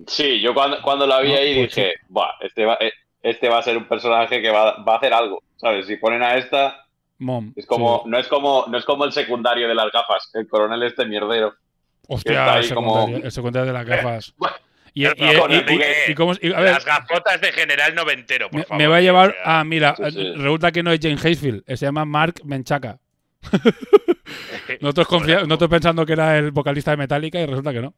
Sí, 0.07 0.39
yo 0.41 0.53
cuando, 0.53 0.81
cuando 0.81 1.05
la 1.07 1.19
vi 1.21 1.29
No, 1.31 1.37
ahí 1.37 1.55
pues 1.55 1.75
dije, 1.75 1.93
Buah, 2.09 2.31
este 2.41 2.65
va, 2.65 2.77
eh, 2.79 2.91
este 3.21 3.49
va 3.49 3.59
a 3.59 3.63
ser 3.63 3.77
un 3.77 3.85
personaje 3.87 4.41
que 4.41 4.49
va, 4.51 4.81
va 4.83 4.93
a 4.93 4.97
hacer 4.97 5.13
algo, 5.13 5.41
¿sabes? 5.57 5.87
Si 5.87 5.95
ponen 5.97 6.21
a 6.23 6.35
esta, 6.35 6.84
Mom. 7.19 7.53
es 7.55 7.65
como, 7.65 8.01
sí. 8.03 8.09
no 8.09 8.17
es 8.19 8.27
como, 8.27 8.65
no 8.67 8.77
es 8.77 8.85
como 8.85 9.05
el 9.05 9.11
secundario 9.11 9.67
de 9.67 9.75
las 9.75 9.91
gafas, 9.91 10.29
el 10.33 10.47
coronel 10.47 10.83
este 10.83 11.05
mierdero. 11.05 11.53
está 12.01 12.13
Hostia, 12.13 12.53
ahí 12.53 12.57
el 12.59 12.63
secundario, 12.65 13.15
como- 13.15 13.25
el 13.25 13.31
secundario 13.31 13.67
de 13.67 13.73
las 13.73 13.85
gafas. 13.85 14.33
Y, 14.97 15.05
y- 15.05 15.09
pero, 15.13 15.49
y- 15.49 15.55
y- 15.55 15.59
porque- 15.59 15.93
y 16.07 16.15
cómo- 16.15 16.33
y- 16.41 16.53
a 16.53 16.59
ver, 16.61 16.71
Las 16.75 16.85
gafotas 16.85 17.41
de 17.41 17.51
general 17.51 17.93
noventero, 17.95 18.49
por 18.49 18.59
me, 18.59 18.63
favor. 18.65 18.77
me 18.81 18.87
va 18.87 18.95
a 18.95 19.01
llevar. 19.01 19.35
Ah, 19.43 19.61
mira, 19.65 19.93
Sí, 19.97 20.03
sí. 20.11 20.33
resulta 20.35 20.71
que 20.71 20.83
no 20.83 20.91
es 20.93 21.01
Jane 21.01 21.15
Hazefield, 21.15 21.63
eh, 21.67 21.75
se 21.75 21.85
llama 21.85 22.05
Mark 22.05 22.35
Menchaca. 22.45 22.97
Nosotros, 24.81 25.07
confia- 25.07 25.41
nosotros 25.45 25.69
pensando 25.69 26.05
que 26.05 26.13
era 26.13 26.37
el 26.37 26.51
vocalista 26.51 26.91
de 26.91 26.97
Metallica 26.97 27.39
y 27.41 27.45
resulta 27.45 27.73
que 27.73 27.81
no. 27.81 27.93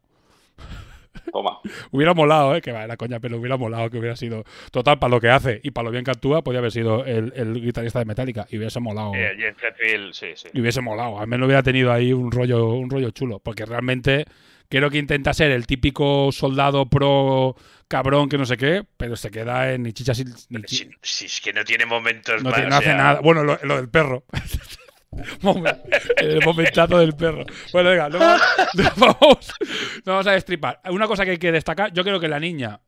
Toma. 1.32 1.58
Hubiera 1.90 2.14
molado, 2.14 2.54
¿eh? 2.56 2.60
Que 2.60 2.72
va, 2.72 2.86
la 2.86 2.96
coña, 2.96 3.20
pero 3.20 3.38
hubiera 3.38 3.56
molado 3.56 3.90
que 3.90 3.98
hubiera 3.98 4.16
sido. 4.16 4.44
Total, 4.70 4.98
para 4.98 5.10
lo 5.10 5.20
que 5.20 5.28
hace 5.30 5.60
y 5.62 5.70
para 5.70 5.86
lo 5.86 5.90
bien 5.90 6.04
que 6.04 6.10
actúa, 6.10 6.42
podía 6.42 6.58
haber 6.60 6.72
sido 6.72 7.04
el, 7.04 7.32
el 7.36 7.54
guitarrista 7.60 7.98
de 7.98 8.04
Metallica 8.04 8.46
y 8.50 8.58
hubiese 8.58 8.80
molado. 8.80 9.12
eh, 9.14 9.32
sí, 10.12 10.26
sí. 10.34 10.48
y 10.52 10.60
hubiese 10.60 10.80
molado. 10.80 11.18
Al 11.20 11.26
menos 11.26 11.46
hubiera 11.46 11.62
tenido 11.62 11.92
ahí 11.92 12.12
un 12.12 12.30
rollo, 12.30 12.68
un 12.74 12.90
rollo 12.90 13.10
chulo. 13.10 13.38
Porque 13.38 13.64
realmente 13.64 14.24
creo 14.68 14.90
que 14.90 14.98
intenta 14.98 15.32
ser 15.32 15.50
el 15.50 15.66
típico 15.66 16.30
soldado 16.32 16.86
pro 16.88 17.56
cabrón 17.88 18.28
que 18.28 18.36
no 18.36 18.44
sé 18.44 18.56
qué, 18.58 18.84
pero 18.98 19.16
se 19.16 19.30
queda 19.30 19.72
en 19.72 19.82
ni 19.84 19.92
chichas 19.94 20.22
ni 20.50 20.62
chi- 20.62 20.76
Si, 20.76 20.90
si 21.02 21.24
es 21.26 21.40
que 21.40 21.52
no 21.54 21.64
tiene 21.64 21.86
momentos 21.86 22.42
no, 22.42 22.52
tiene- 22.52 22.68
no 22.68 22.74
o 22.76 22.78
hace 22.78 22.88
sea, 22.88 22.96
nada. 22.96 23.20
Bueno, 23.20 23.44
lo, 23.44 23.58
lo 23.62 23.76
del 23.76 23.88
perro. 23.88 24.24
El 26.16 26.40
momentazo 26.44 26.98
del 26.98 27.14
perro. 27.14 27.44
Bueno, 27.72 27.90
venga, 27.90 28.08
no, 28.08 28.18
vamos- 28.18 28.42
no 28.74 28.84
vamos, 29.20 29.52
no 30.04 30.12
vamos 30.12 30.26
a 30.26 30.32
destripar. 30.32 30.80
Una 30.90 31.06
cosa 31.06 31.24
que 31.24 31.32
hay 31.32 31.38
que 31.38 31.52
destacar, 31.52 31.92
yo 31.92 32.02
creo 32.04 32.20
que 32.20 32.28
la 32.28 32.40
niña 32.40 32.80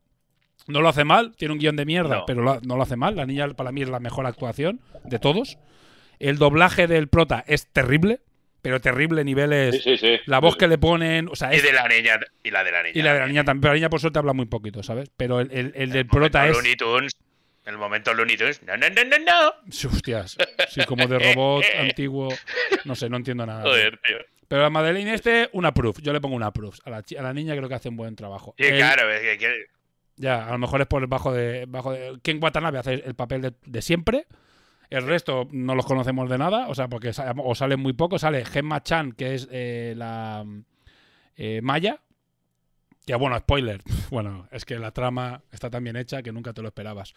no 0.66 0.80
lo 0.80 0.88
hace 0.88 1.04
mal, 1.04 1.34
tiene 1.36 1.52
un 1.54 1.58
guion 1.60 1.76
de 1.76 1.84
mierda, 1.84 2.16
No. 2.16 2.24
pero 2.26 2.42
lo- 2.42 2.60
no 2.62 2.76
lo 2.76 2.82
hace 2.82 2.96
mal. 2.96 3.16
La 3.16 3.26
niña 3.26 3.48
para 3.48 3.72
mí 3.72 3.82
es 3.82 3.88
la 3.88 4.00
mejor 4.00 4.26
actuación 4.26 4.80
de 5.04 5.18
todos. 5.18 5.58
El 6.18 6.38
doblaje 6.38 6.86
del 6.86 7.08
prota 7.08 7.42
es 7.46 7.66
terrible, 7.72 8.20
pero 8.62 8.78
terrible 8.80 9.24
niveles. 9.24 9.76
Sí, 9.76 9.80
sí, 9.82 9.96
sí. 9.96 10.16
La 10.26 10.38
voz 10.38 10.56
que 10.56 10.68
le 10.68 10.76
ponen, 10.76 11.28
o 11.28 11.34
sea, 11.34 11.52
Y 11.52 11.56
es- 11.56 11.62
de 11.62 11.72
la 11.72 11.88
niña. 11.88 12.20
Y 12.44 12.50
la 12.50 12.62
de 12.62 12.70
la 12.72 12.82
niña. 12.82 12.92
y 12.94 13.02
la 13.02 13.14
de 13.14 13.20
la 13.20 13.26
niña 13.26 13.42
también. 13.44 13.62
Pero 13.62 13.72
la 13.72 13.76
niña 13.76 13.88
por 13.90 14.00
suerte 14.00 14.18
habla 14.18 14.34
muy 14.34 14.44
poquito, 14.46 14.82
¿sabes? 14.82 15.10
Pero 15.16 15.40
el, 15.40 15.50
el- 15.50 15.72
el 15.74 15.88
del 15.90 16.00
El 16.02 16.06
prota 16.06 16.46
es. 16.46 16.52
Looney 16.52 16.76
Tunes. 16.76 17.12
En 17.70 17.74
el 17.74 17.80
momento 17.80 18.12
Looney 18.12 18.36
Tunes. 18.36 18.62
No, 18.64 18.76
no, 18.76 18.88
no, 18.90 19.04
no, 19.04 19.18
no. 19.18 19.70
Sí, 19.70 19.86
Hostias. 19.86 20.36
Sí, 20.68 20.84
como 20.84 21.06
de 21.06 21.18
robot 21.34 21.64
antiguo. 21.78 22.28
No 22.84 22.94
sé, 22.96 23.08
no 23.08 23.16
entiendo 23.16 23.46
nada. 23.46 23.62
Joder, 23.62 23.98
tío. 24.04 24.16
Pero 24.48 24.66
a 24.66 24.70
Madeleine 24.70 25.14
este, 25.14 25.48
una 25.52 25.72
proof. 25.72 26.00
Yo 26.02 26.12
le 26.12 26.20
pongo 26.20 26.34
una 26.34 26.52
proof. 26.52 26.78
A 26.84 26.90
la, 26.90 26.96
a 26.98 27.22
la 27.22 27.32
niña 27.32 27.54
creo 27.56 27.68
que 27.68 27.76
hace 27.76 27.88
un 27.88 27.96
buen 27.96 28.16
trabajo. 28.16 28.54
Sí, 28.58 28.64
El- 28.66 28.76
claro. 28.78 29.08
Es 29.10 29.20
que, 29.20 29.38
que- 29.38 29.64
Ya, 30.16 30.48
a 30.48 30.50
lo 30.50 30.58
mejor 30.58 30.80
es 30.80 30.86
por 30.88 31.06
bajo 31.06 31.32
de. 31.32 31.64
Bajo 31.68 31.92
de 31.92 32.18
Ken 32.22 32.42
Watanabe 32.42 32.78
hace 32.78 32.94
el 32.94 33.14
papel 33.14 33.40
de, 33.42 33.52
de 33.64 33.80
siempre. 33.82 34.26
El 34.90 35.06
resto 35.06 35.46
no 35.52 35.76
los 35.76 35.86
conocemos 35.86 36.28
de 36.28 36.36
nada, 36.36 36.66
o 36.66 36.74
sea, 36.74 36.88
porque 36.88 37.12
o 37.36 37.54
salen 37.54 37.78
muy 37.78 37.92
poco. 37.92 38.18
Sale 38.18 38.44
Gemma 38.44 38.82
Chan, 38.82 39.12
que 39.12 39.36
es 39.36 39.48
eh, 39.52 39.94
la 39.96 40.44
eh, 41.36 41.60
Maya. 41.62 42.00
Que 43.10 43.16
bueno, 43.16 43.36
spoiler. 43.38 43.82
Bueno, 44.10 44.46
es 44.52 44.64
que 44.64 44.78
la 44.78 44.92
trama 44.92 45.42
está 45.50 45.68
tan 45.68 45.82
bien 45.82 45.96
hecha 45.96 46.22
que 46.22 46.30
nunca 46.32 46.52
te 46.52 46.62
lo 46.62 46.68
esperabas. 46.68 47.12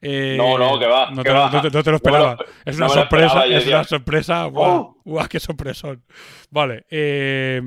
Eh, 0.00 0.36
No, 0.38 0.56
no, 0.56 0.78
que 0.78 0.86
va, 0.86 1.10
No 1.10 1.22
que 1.22 1.28
te, 1.28 1.34
va. 1.34 1.50
no 1.50 1.60
te- 1.60 1.70
no 1.70 1.82
te 1.82 1.90
lo 1.90 1.96
esperaba. 1.96 2.36
espe- 2.38 2.46
es 2.64 2.76
una 2.78 2.88
sorpresa. 2.88 3.44
es 3.46 3.50
decía, 3.56 3.76
una 3.76 3.84
sorpresa. 3.84 4.44
¡Guau! 4.46 4.70
¡Oh! 4.80 5.00
¡Guau! 5.04 5.28
¡Qué 5.28 5.38
sorpresón! 5.40 6.02
Vale. 6.50 6.86
Eh, 6.90 7.60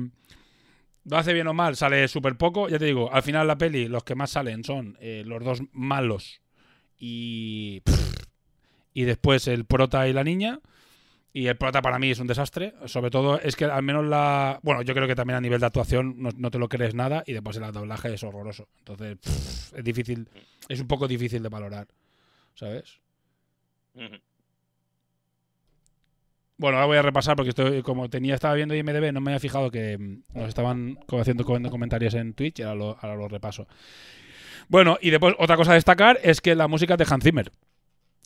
lo 1.04 1.16
hace 1.16 1.32
bien 1.32 1.46
o 1.46 1.54
mal, 1.54 1.76
sale 1.76 2.06
súper 2.08 2.36
poco. 2.36 2.68
Ya 2.68 2.78
te 2.80 2.84
digo, 2.86 3.12
al 3.12 3.22
final 3.22 3.46
la 3.46 3.56
peli, 3.58 3.86
los 3.86 4.02
que 4.02 4.16
más 4.16 4.30
salen 4.30 4.64
son 4.64 4.96
eh, 5.00 5.22
los 5.24 5.44
dos 5.44 5.62
malos 5.72 6.40
y. 6.98 7.82
Y 8.92 9.04
después 9.04 9.46
el 9.46 9.64
prota 9.66 10.08
y 10.08 10.12
la 10.12 10.24
niña. 10.24 10.58
Y 11.38 11.46
el 11.46 11.56
prota 11.56 11.80
para 11.80 12.00
mí 12.00 12.10
es 12.10 12.18
un 12.18 12.26
desastre. 12.26 12.74
Sobre 12.86 13.10
todo 13.12 13.38
es 13.40 13.54
que 13.54 13.64
al 13.66 13.82
menos 13.84 14.04
la. 14.04 14.58
Bueno, 14.64 14.82
yo 14.82 14.92
creo 14.92 15.06
que 15.06 15.14
también 15.14 15.36
a 15.36 15.40
nivel 15.40 15.60
de 15.60 15.66
actuación 15.66 16.16
no, 16.18 16.30
no 16.36 16.50
te 16.50 16.58
lo 16.58 16.68
crees 16.68 16.96
nada. 16.96 17.22
Y 17.26 17.32
después 17.32 17.56
el 17.58 17.70
doblaje 17.70 18.12
es 18.12 18.24
horroroso. 18.24 18.66
Entonces, 18.80 19.18
pff, 19.18 19.74
es 19.78 19.84
difícil. 19.84 20.28
Es 20.68 20.80
un 20.80 20.88
poco 20.88 21.06
difícil 21.06 21.40
de 21.40 21.48
valorar. 21.48 21.86
¿Sabes? 22.54 22.98
Bueno, 26.56 26.78
ahora 26.78 26.86
voy 26.86 26.96
a 26.96 27.02
repasar 27.02 27.36
porque 27.36 27.50
estoy, 27.50 27.82
como 27.82 28.10
tenía, 28.10 28.34
estaba 28.34 28.54
viendo 28.54 28.74
IMDB, 28.74 29.12
no 29.12 29.20
me 29.20 29.30
había 29.30 29.38
fijado 29.38 29.70
que 29.70 29.96
mm, 29.96 30.22
nos 30.36 30.48
estaban 30.48 30.98
haciendo 31.20 31.44
com- 31.44 31.62
comentarios 31.70 32.14
en 32.14 32.34
Twitch 32.34 32.58
y 32.58 32.62
ahora 32.62 32.74
lo, 32.74 32.98
ahora 33.00 33.14
lo 33.14 33.28
repaso. 33.28 33.68
Bueno, 34.66 34.98
y 35.00 35.10
después 35.10 35.36
otra 35.38 35.56
cosa 35.56 35.70
a 35.70 35.74
destacar 35.74 36.18
es 36.24 36.40
que 36.40 36.56
la 36.56 36.66
música 36.66 36.94
es 36.94 36.98
de 36.98 37.06
Hans 37.08 37.22
Zimmer. 37.22 37.52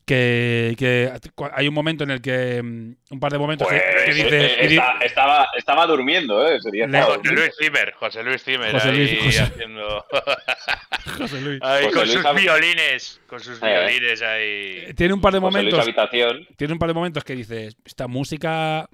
Que, 0.05 1.13
hay 1.55 1.69
un 1.69 1.75
momento 1.75 2.03
en 2.05 2.11
el 2.11 2.21
que. 2.21 2.61
mm, 2.63 2.95
Un 3.11 3.21
par 3.21 3.31
de 3.33 3.39
momentos 3.39 3.69
que- 3.69 3.81
Pues, 3.81 4.05
que, 4.05 4.13
dice. 4.15 4.45
eh, 4.47 4.65
está- 4.67 4.99
estaba, 5.05 5.47
estaba 5.57 5.87
durmiendo, 5.87 6.45
¿eh? 6.47 6.57
Ese 6.57 6.71
día 6.73 6.87
estaba 6.87 7.15
José. 7.17 7.33
Luis 7.33 7.51
Zimmer. 7.59 7.93
José 7.95 8.23
Luis 8.25 8.43
Zimmer. 8.43 8.73
José 8.73 8.93
Luis- 8.93 9.11
ahí 9.13 9.19
José- 9.27 9.43
haciendo. 9.43 10.05
José 11.19 11.41
Luis. 11.41 11.61
ahí 11.63 11.85
José 11.85 11.95
con 11.95 12.03
Luis 12.07 12.13
sus 12.17 12.25
hab- 12.25 12.35
violines. 12.41 13.21
Con 13.29 13.41
sus 13.41 13.63
Eh. 13.63 13.67
violines 13.67 14.23
ahí. 14.23 14.93
Tiene 14.97 15.15
un 15.15 15.21
par 15.21 15.33
de 15.35 15.39
José 15.41 15.63
Luis 15.63 15.73
momentos. 15.75 15.81
Habitación. 15.81 16.47
Tiene 16.57 16.73
un 16.73 16.79
par 16.79 16.89
de 16.89 16.95
momentos 16.95 17.23
que 17.25 17.37
dices, 17.37 17.77
esta 17.85 18.09
música 18.09 18.89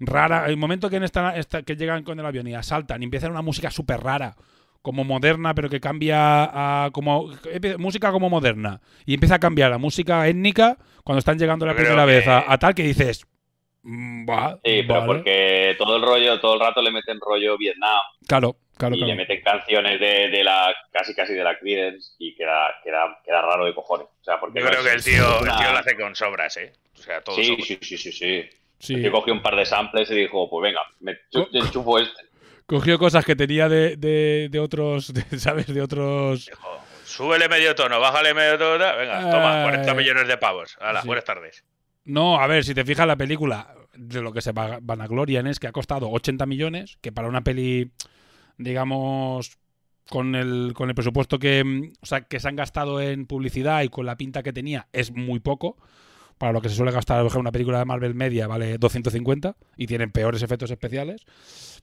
rara. 0.00 0.44
Hay 0.44 0.54
un 0.54 0.60
momento 0.60 0.88
que, 0.88 0.96
en 0.96 1.04
esta, 1.04 1.36
esta- 1.36 1.62
que 1.62 1.76
llegan 1.76 2.02
con 2.02 2.18
el 2.18 2.24
avión 2.26 2.46
y 2.46 2.54
asaltan 2.54 3.02
y 3.02 3.04
empiezan 3.04 3.30
una 3.30 3.42
música 3.42 3.70
súper 3.70 4.00
rara, 4.00 4.34
como 4.82 5.04
moderna, 5.04 5.54
pero 5.54 5.68
que 5.68 5.80
cambia 5.80 6.44
a. 6.84 6.90
como 6.92 7.30
música 7.78 8.10
como 8.12 8.30
moderna. 8.30 8.80
Y 9.04 9.14
empieza 9.14 9.36
a 9.36 9.40
cambiar 9.40 9.72
a 9.72 9.78
música 9.78 10.26
étnica 10.28 10.76
cuando 11.04 11.18
están 11.20 11.38
llegando 11.38 11.66
la 11.66 11.72
Yo 11.72 11.76
creo 11.76 11.86
primera 11.88 12.04
vez 12.06 12.26
a, 12.26 12.50
a 12.52 12.58
tal 12.58 12.74
que 12.74 12.82
dices. 12.82 13.24
mm, 13.82 14.28
va, 14.28 14.54
Sí, 14.64 14.82
pero 14.86 14.94
vale". 15.00 15.06
porque 15.06 15.74
todo 15.78 15.96
el 15.96 16.02
rollo, 16.02 16.40
todo 16.40 16.54
el 16.54 16.60
rato 16.60 16.82
le 16.82 16.90
meten 16.90 17.18
rollo 17.20 17.56
Vietnam 17.58 18.00
Claro, 18.26 18.56
claro, 18.76 18.94
y 18.94 18.98
claro. 18.98 19.12
le 19.12 19.16
meten 19.16 19.40
canciones 19.42 20.00
de, 20.00 20.28
de 20.30 20.42
la 20.44 20.74
casi 20.92 21.14
casi 21.14 21.32
de 21.34 21.44
la 21.44 21.58
Creedence 21.58 22.12
y 22.18 22.34
queda, 22.34 22.74
queda, 22.82 23.18
queda 23.24 23.42
raro 23.42 23.64
de 23.66 23.74
cojones. 23.74 24.06
O 24.20 24.24
sea, 24.24 24.38
porque 24.40 24.58
Yo 24.58 24.64
no 24.64 24.70
creo 24.70 24.82
es- 24.82 24.88
que 24.88 24.94
el 24.94 25.04
tío, 25.04 25.38
el 25.40 25.56
tío 25.56 25.72
lo 25.72 25.78
hace 25.78 25.96
con 25.96 26.14
sobras, 26.16 26.56
¿eh? 26.56 26.72
O 26.94 26.98
sea, 27.02 27.20
todo 27.20 27.36
Sí, 27.36 27.56
sí, 27.62 27.78
sí, 27.80 27.96
sí, 27.98 28.12
sí. 28.12 28.44
Sí. 28.78 29.00
Que 29.00 29.10
cogió 29.10 29.32
un 29.32 29.40
par 29.40 29.56
de 29.56 29.64
samples 29.64 30.10
y 30.10 30.14
dijo, 30.16 30.50
pues 30.50 30.62
venga, 30.64 30.80
me 31.00 31.16
enchufo 31.60 31.98
este. 31.98 32.25
Cogió 32.66 32.98
cosas 32.98 33.24
que 33.24 33.36
tenía 33.36 33.68
de, 33.68 33.96
de, 33.96 34.48
de 34.50 34.58
otros, 34.58 35.12
de- 35.14 35.38
¿sabes? 35.38 35.66
De 35.66 35.80
otros. 35.80 36.46
Dijo, 36.46 36.78
súbele 37.04 37.48
medio 37.48 37.74
tono, 37.74 38.00
bájale 38.00 38.34
medio 38.34 38.58
tono. 38.58 38.84
Venga, 38.96 39.30
toma, 39.30 39.62
40 39.62 39.90
Eh, 39.90 39.94
millones 39.94 40.28
de 40.28 40.36
pavos. 40.36 40.76
Hala, 40.80 41.02
sí. 41.02 41.06
buenas 41.06 41.24
tardes. 41.24 41.64
No, 42.04 42.40
a 42.40 42.46
ver, 42.46 42.64
si 42.64 42.74
te 42.74 42.84
fijas 42.84 43.06
la 43.06 43.16
película, 43.16 43.74
de 43.94 44.20
lo 44.22 44.32
que 44.32 44.40
se 44.42 44.52
va- 44.52 44.78
vanaglorian 44.80 45.46
es 45.46 45.58
que 45.58 45.66
ha 45.66 45.72
costado 45.72 46.08
80 46.10 46.46
millones, 46.46 46.98
que 47.00 47.10
para 47.12 47.28
una 47.28 47.42
peli, 47.42 47.90
digamos, 48.58 49.58
con 50.08 50.34
el, 50.34 50.72
con 50.74 50.88
el 50.88 50.94
presupuesto 50.94 51.38
que, 51.38 51.90
o 52.00 52.06
sea, 52.06 52.20
que 52.22 52.38
se 52.40 52.48
han 52.48 52.56
gastado 52.56 53.00
en 53.00 53.26
publicidad 53.26 53.82
y 53.82 53.88
con 53.88 54.06
la 54.06 54.16
pinta 54.16 54.42
que 54.42 54.52
tenía, 54.52 54.86
es 54.92 55.10
muy 55.12 55.40
poco. 55.40 55.76
Para 56.38 56.52
lo 56.52 56.60
que 56.60 56.68
se 56.68 56.74
suele 56.74 56.92
gastar, 56.92 57.18
por 57.18 57.26
ejemplo, 57.28 57.40
una 57.40 57.52
película 57.52 57.78
de 57.78 57.84
Marvel 57.86 58.14
Media 58.14 58.46
vale 58.46 58.76
250 58.78 59.54
y 59.76 59.86
tienen 59.86 60.10
peores 60.12 60.42
efectos 60.42 60.70
especiales, 60.70 61.24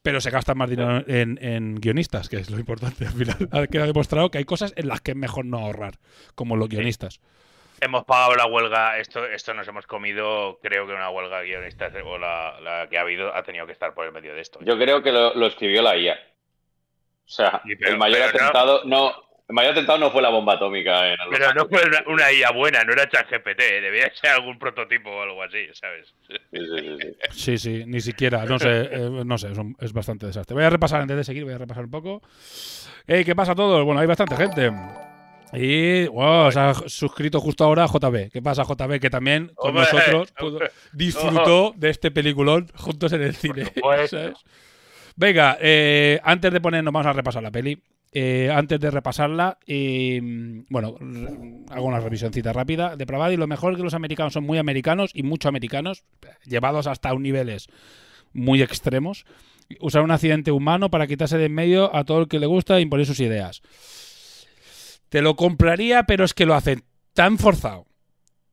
pero 0.04 0.22
se 0.22 0.30
gasta 0.30 0.54
más 0.54 0.70
dinero 0.70 1.04
en, 1.08 1.40
en 1.42 1.76
guionistas, 1.76 2.30
que 2.30 2.38
es 2.38 2.50
lo 2.52 2.60
importante. 2.60 3.06
Al 3.08 3.14
final 3.14 3.50
ha 3.52 3.66
quedado 3.68 3.88
demostrado 3.88 4.30
que 4.30 4.38
hay 4.38 4.44
cosas 4.46 4.74
en 4.76 4.88
las 4.88 5.02
que 5.02 5.12
es 5.12 5.18
mejor 5.18 5.46
no 5.46 5.58
ahorrar, 5.58 5.96
como 6.36 6.56
los 6.56 6.70
guionistas. 6.70 7.20
Hemos 7.82 8.06
pagado 8.06 8.36
la 8.36 8.46
huelga, 8.46 9.00
esto, 9.00 9.26
esto 9.26 9.54
nos 9.56 9.68
hemos 9.68 9.88
comido, 9.88 10.60
creo 10.62 10.86
que 10.88 10.94
una 10.94 11.10
huelga 11.10 11.40
de 11.42 11.48
guionistas 11.48 11.92
o 12.06 12.18
la, 12.20 12.60
la 12.62 12.88
que 12.90 12.98
ha 12.98 13.02
habido 13.02 13.36
ha 13.36 13.42
tenido 13.44 13.66
que 13.66 13.72
estar 13.74 13.94
por 13.96 14.06
el 14.06 14.12
medio 14.14 14.36
de 14.36 14.42
esto. 14.42 14.60
Yo 14.64 14.78
creo 14.78 15.02
que 15.02 15.12
lo, 15.12 15.34
lo 15.34 15.48
escribió 15.48 15.82
la 15.82 15.98
IA. 15.98 16.14
O 16.14 17.30
sea, 17.30 17.62
Sí, 17.66 17.76
pero- 17.76 17.92
el 17.94 17.98
mayor 17.98 18.20
no- 18.20 18.26
atentado 18.26 18.84
no... 18.86 19.14
el 19.50 19.56
mayor 19.56 19.72
atentado 19.74 20.00
no 20.00 20.12
fue 20.12 20.22
la 20.22 20.30
bomba 20.30 20.54
atómica 20.54 21.10
en 21.12 21.18
Pero 21.30 21.54
no 21.54 21.66
fue 21.68 21.82
una, 21.86 22.04
una 22.08 22.32
IA 22.32 22.52
buena, 22.52 22.84
no 22.84 22.94
era 22.94 23.10
ChatGPT, 23.10 23.60
eh, 23.62 23.82
debía 23.82 24.12
ser 24.16 24.32
algún 24.32 24.58
prototipo 24.58 25.10
o 25.10 25.22
algo 25.22 25.44
así, 25.44 25.68
¿sabes? 25.74 26.14
Sí, 26.28 26.36
sí, 26.52 26.98
sí, 27.32 27.58
sí. 27.58 27.58
Sí, 27.58 27.84
ni 27.86 28.00
siquiera, 28.02 28.46
no 28.46 28.58
sé, 28.58 28.70
eh, 28.92 29.10
no 29.26 29.38
sé, 29.38 29.52
es, 29.52 29.58
un- 29.58 29.76
es 29.80 29.92
bastante 29.94 30.26
desastre. 30.28 30.56
Voy 30.56 30.64
a 30.64 30.70
repasar 30.70 31.02
antes 31.02 31.18
de 31.18 31.24
seguir, 31.24 31.44
voy 31.44 31.54
a 31.54 31.58
repasar 31.58 31.84
un 31.84 31.92
poco. 31.92 32.22
¿Qué 33.06 33.36
pasa 33.36 33.52
a 33.52 33.56
todos? 33.56 33.84
Bueno, 33.84 34.00
hay 34.00 34.08
bastante 34.08 34.36
gente. 34.38 34.72
Y, 35.56 36.08
wow, 36.08 36.52
se 36.52 36.60
ha 36.60 36.74
suscrito 36.74 37.40
justo 37.40 37.64
ahora 37.64 37.86
JB. 37.86 38.32
¿Qué 38.32 38.42
pasa, 38.42 38.64
JB? 38.64 39.00
Que 39.00 39.10
también 39.12 39.52
con 39.54 39.70
Hombre, 39.70 39.84
nosotros 39.92 40.34
hombre. 40.40 40.72
disfrutó 40.94 41.74
de 41.76 41.90
este 41.92 42.10
peliculón 42.10 42.68
juntos 42.76 43.14
en 43.14 43.22
el 43.22 43.36
cine. 43.36 43.66
¿sabes? 44.08 44.34
Venga, 45.16 45.58
eh, 45.62 46.20
antes 46.24 46.52
de 46.52 46.60
ponernos, 46.60 46.92
vamos 46.92 47.06
a 47.08 47.14
repasar 47.14 47.44
la 47.44 47.52
peli. 47.52 47.78
Eh, 48.16 48.52
antes 48.54 48.80
de 48.80 48.92
repasarla, 48.92 49.58
bueno, 50.70 50.96
hago 51.70 51.86
una 51.86 52.00
revisioncita 52.00 52.54
rápida. 52.54 52.96
De 52.96 53.08
Pravadi, 53.08 53.38
lo 53.38 53.48
mejor 53.48 53.74
es 53.74 53.78
que 53.78 53.84
los 53.84 53.96
americanos 53.96 54.34
son 54.34 54.44
muy 54.44 54.60
americanos 54.60 55.12
y 55.14 55.24
mucho 55.24 55.50
americanos, 55.50 56.04
llevados 56.46 56.86
hasta 56.86 57.14
un 57.14 57.24
niveles 57.24 57.68
muy 58.34 58.62
extremos. 58.62 59.26
Usar 59.80 60.04
un 60.04 60.12
accidente 60.12 60.52
humano 60.52 60.92
para 60.92 61.08
quitarse 61.08 61.38
de 61.38 61.46
en 61.46 61.56
medio 61.56 61.96
a 61.96 62.04
todo 62.04 62.20
el 62.20 62.28
que 62.28 62.40
le 62.40 62.46
gusta 62.46 62.78
e 62.78 62.82
imponer 62.82 63.06
sus 63.06 63.20
ideas. 63.20 63.62
Te 65.10 65.22
lo 65.22 65.36
compraría, 65.36 66.04
pero 66.04 66.26
es 66.26 66.34
que 66.34 66.46
lo 66.46 66.54
hacen 66.54 66.84
tan 67.14 67.38
forzado, 67.38 67.88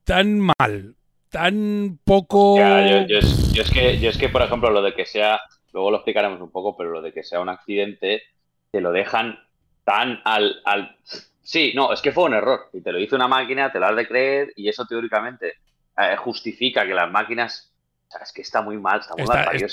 tan 0.04 0.40
mal, 0.40 0.96
tan 1.28 1.98
poco. 2.04 2.56
Yo 2.56 3.18
es 3.18 3.70
que, 3.70 3.98
yo 3.98 4.10
es 4.10 4.16
que, 4.16 4.28
por 4.28 4.42
ejemplo, 4.42 4.70
lo 4.70 4.80
de 4.82 4.94
que 4.94 5.04
sea, 5.04 5.40
luego 5.72 5.90
lo 5.90 5.98
explicaremos 5.98 6.40
un 6.40 6.50
poco, 6.50 6.76
pero 6.76 6.90
lo 6.90 7.02
de 7.02 7.12
que 7.12 7.24
sea 7.24 7.40
un 7.40 7.48
accidente, 7.48 8.22
te 8.70 8.80
lo 8.80 8.92
dejan 8.92 9.38
tan 9.84 10.20
al, 10.24 10.60
al... 10.64 10.96
Sí, 11.42 11.72
no, 11.74 11.92
es 11.92 12.00
que 12.00 12.12
fue 12.12 12.24
un 12.24 12.34
error. 12.34 12.68
Y 12.72 12.80
te 12.80 12.92
lo 12.92 12.98
hizo 12.98 13.16
una 13.16 13.26
máquina, 13.28 13.72
te 13.72 13.80
lo 13.80 13.86
has 13.86 13.96
de 13.96 14.06
creer, 14.06 14.52
y 14.56 14.68
eso 14.68 14.86
teóricamente 14.86 15.54
eh, 15.98 16.16
justifica 16.16 16.86
que 16.86 16.94
las 16.94 17.10
máquinas... 17.10 17.66
O 18.08 18.12
sea, 18.12 18.22
es 18.22 18.32
que 18.32 18.42
está 18.42 18.60
muy 18.62 18.76
mal, 18.76 19.00
está 19.00 19.14
muy 19.16 19.24
mal 19.26 19.44
parido 19.44 19.66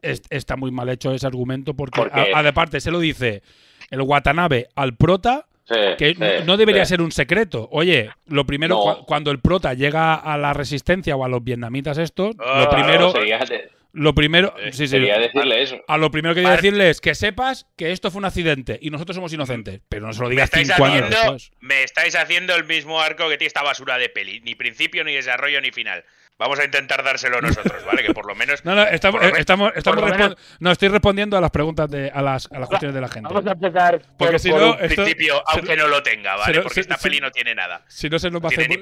es- 0.00 0.22
está 0.30 0.56
muy 0.56 0.70
mal 0.70 0.88
hecho 0.88 1.12
ese 1.12 1.26
argumento 1.26 1.74
porque, 1.74 2.00
Porque- 2.00 2.32
a- 2.34 2.38
a- 2.38 2.42
de 2.42 2.52
parte, 2.54 2.80
se 2.80 2.90
lo 2.90 2.98
dice 2.98 3.42
el 3.90 4.00
Watanabe 4.00 4.68
al 4.74 4.96
prota, 4.96 5.46
Sí, 5.64 5.74
que 5.98 6.14
sí, 6.14 6.16
no- 6.18 6.44
no 6.46 6.56
debería 6.56 6.84
sí. 6.86 6.90
ser 6.90 7.02
un 7.02 7.12
secreto. 7.12 7.68
Oye, 7.70 8.10
lo 8.26 8.46
primero, 8.46 8.76
No. 8.76 8.82
cua- 8.82 9.04
cuando 9.06 9.30
el 9.30 9.40
prota 9.40 9.74
llega 9.74 10.14
a 10.14 10.38
la 10.38 10.54
resistencia 10.54 11.14
o 11.16 11.24
a 11.24 11.28
los 11.28 11.44
vietnamitas 11.44 11.98
estos, 11.98 12.34
Ah, 12.38 12.62
lo 12.64 12.70
primero, 12.70 13.10
Sería, 13.12 13.38
de- 13.40 13.70
lo 13.92 14.14
primero, 14.14 14.54
Eh, 14.58 14.72
sí, 14.72 14.78
sí, 14.78 14.88
sería 14.88 15.18
decirle 15.18 15.62
eso. 15.62 15.76
a 15.86 15.98
lo 15.98 16.10
primero 16.10 16.34
que 16.34 16.40
hay 16.40 16.44
que 16.44 16.50
Vale. 16.50 16.62
decirle 16.62 16.90
es 16.90 17.00
que 17.00 17.14
sepas 17.14 17.66
que 17.76 17.92
esto 17.92 18.10
fue 18.10 18.20
un 18.20 18.24
accidente 18.24 18.78
y 18.80 18.90
nosotros 18.90 19.14
somos 19.14 19.32
inocentes, 19.32 19.80
pero 19.88 20.06
no 20.06 20.12
se 20.12 20.22
lo 20.22 20.28
digas 20.28 20.50
cinco 20.52 20.84
años 20.84 21.02
haciendo, 21.04 21.16
después. 21.34 21.50
me 21.60 21.82
estáis 21.82 22.14
haciendo 22.16 22.54
el 22.54 22.64
mismo 22.64 23.00
arco 23.00 23.28
que 23.28 23.36
tiene 23.36 23.48
esta 23.48 23.62
basura 23.62 23.98
de 23.98 24.08
peli. 24.08 24.40
Ni 24.40 24.54
principio, 24.54 25.04
ni 25.04 25.14
desarrollo, 25.14 25.60
ni 25.60 25.70
final. 25.72 26.04
Vamos 26.38 26.58
a 26.58 26.64
intentar 26.64 27.04
dárselo 27.04 27.40
nosotros, 27.42 27.84
¿vale? 27.84 28.02
Que 28.02 28.14
por 28.14 28.26
lo 28.26 28.34
menos. 28.34 28.64
No, 28.64 28.74
no, 28.74 28.82
estamos, 28.84 29.20
Por 29.20 29.36
eh, 29.36 29.40
estamos, 29.40 29.72
estamos 29.76 30.00
por 30.00 30.10
respon- 30.10 30.36
no, 30.60 30.72
estoy 30.72 30.88
respondiendo 30.88 31.36
a 31.36 31.40
las 31.42 31.50
preguntas 31.50 31.90
de, 31.90 32.10
a 32.12 32.22
las, 32.22 32.50
a 32.50 32.58
las 32.58 32.68
cuestiones 32.68 32.94
de 32.94 33.00
la 33.02 33.08
gente. 33.08 33.28
Vamos 33.32 33.46
a 33.46 33.52
empezar 33.52 33.98
por, 34.00 34.16
Porque 34.16 34.38
si 34.38 34.50
por 34.50 34.60
no, 34.60 34.72
un- 34.72 34.78
esto- 34.84 35.02
principio, 35.04 35.42
aunque 35.46 35.76
no 35.76 35.86
lo 35.88 36.02
tenga, 36.02 36.34
¿vale? 36.36 36.54
se- 36.54 36.60
Porque 36.62 36.74
se- 36.76 36.80
esta 36.80 36.96
se- 36.96 37.02
peli 37.08 37.20
no 37.20 37.30
tiene 37.30 37.54
nada. 37.54 37.84
Si 37.88 38.08
no 38.08 38.18
se 38.18 38.30
nos 38.30 38.42
va 38.42 38.46
a 38.46 38.48
hacer 38.48 38.68
ni 38.70 38.76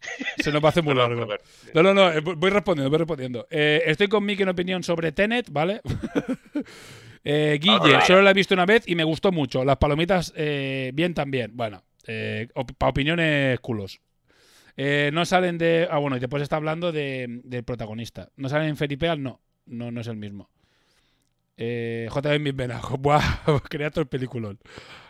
Se 0.38 0.52
nos 0.52 0.62
va 0.62 0.68
a 0.68 0.70
hacer 0.70 0.82
muy 0.82 0.94
largo. 0.94 1.26
No, 1.74 1.82
no, 1.82 1.94
no, 1.94 2.12
eh, 2.12 2.20
voy 2.20 2.50
respondiendo, 2.50 2.90
voy 2.90 2.98
respondiendo. 2.98 3.46
Eh, 3.50 3.82
estoy 3.86 4.08
con 4.08 4.24
Miki 4.24 4.42
en 4.42 4.48
opinión 4.50 4.82
sobre 4.82 5.12
Tenet, 5.12 5.50
¿vale? 5.50 5.80
eh, 7.24 7.58
Guille, 7.60 8.00
solo 8.06 8.22
la 8.22 8.30
he 8.30 8.34
visto 8.34 8.54
una 8.54 8.66
vez 8.66 8.84
y 8.86 8.94
me 8.94 9.04
gustó 9.04 9.32
mucho. 9.32 9.64
Las 9.64 9.76
palomitas, 9.76 10.32
eh, 10.36 10.92
bien 10.94 11.14
también. 11.14 11.52
Bueno, 11.54 11.82
op- 12.54 12.72
para 12.78 12.90
opiniones 12.90 13.58
culos. 13.60 14.00
No 15.12 15.24
salen 15.24 15.58
de. 15.58 15.88
Ah, 15.90 15.98
bueno, 15.98 16.16
y 16.16 16.20
después 16.20 16.42
está 16.42 16.56
hablando 16.56 16.92
de, 16.92 17.26
del 17.44 17.64
protagonista. 17.64 18.28
¿No 18.36 18.48
salen 18.48 18.68
en 18.68 18.76
Feripeal? 18.76 19.20
No, 19.22 19.40
no, 19.66 19.90
no 19.90 20.00
es 20.00 20.06
el 20.06 20.16
mismo. 20.16 20.48
Eh, 21.56 22.08
JB 22.14 22.38
mis 22.38 22.54
venas. 22.54 22.82
Buah, 22.98 23.20
el 23.96 24.06
peliculón. 24.06 24.60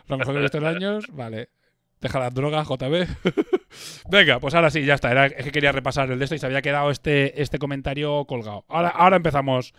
Lo 0.07 0.17
mejor 0.17 0.33
que 0.33 0.39
he 0.39 0.41
visto 0.41 0.57
en 0.57 0.65
años, 0.65 1.05
vale. 1.11 1.49
Deja 2.01 2.19
las 2.19 2.33
drogas, 2.33 2.67
JB. 2.67 3.07
Venga, 4.09 4.39
pues 4.39 4.53
ahora 4.55 4.69
sí, 4.69 4.83
ya 4.85 4.95
está. 4.95 5.11
Era, 5.11 5.25
es 5.27 5.43
que 5.45 5.51
quería 5.51 5.71
repasar 5.71 6.09
el 6.11 6.17
de 6.19 6.25
esto 6.25 6.35
y 6.35 6.39
se 6.39 6.45
había 6.45 6.61
quedado 6.61 6.91
este, 6.91 7.41
este 7.41 7.59
comentario 7.59 8.25
colgado. 8.25 8.65
Ahora, 8.67 8.89
ahora 8.89 9.15
empezamos. 9.17 9.73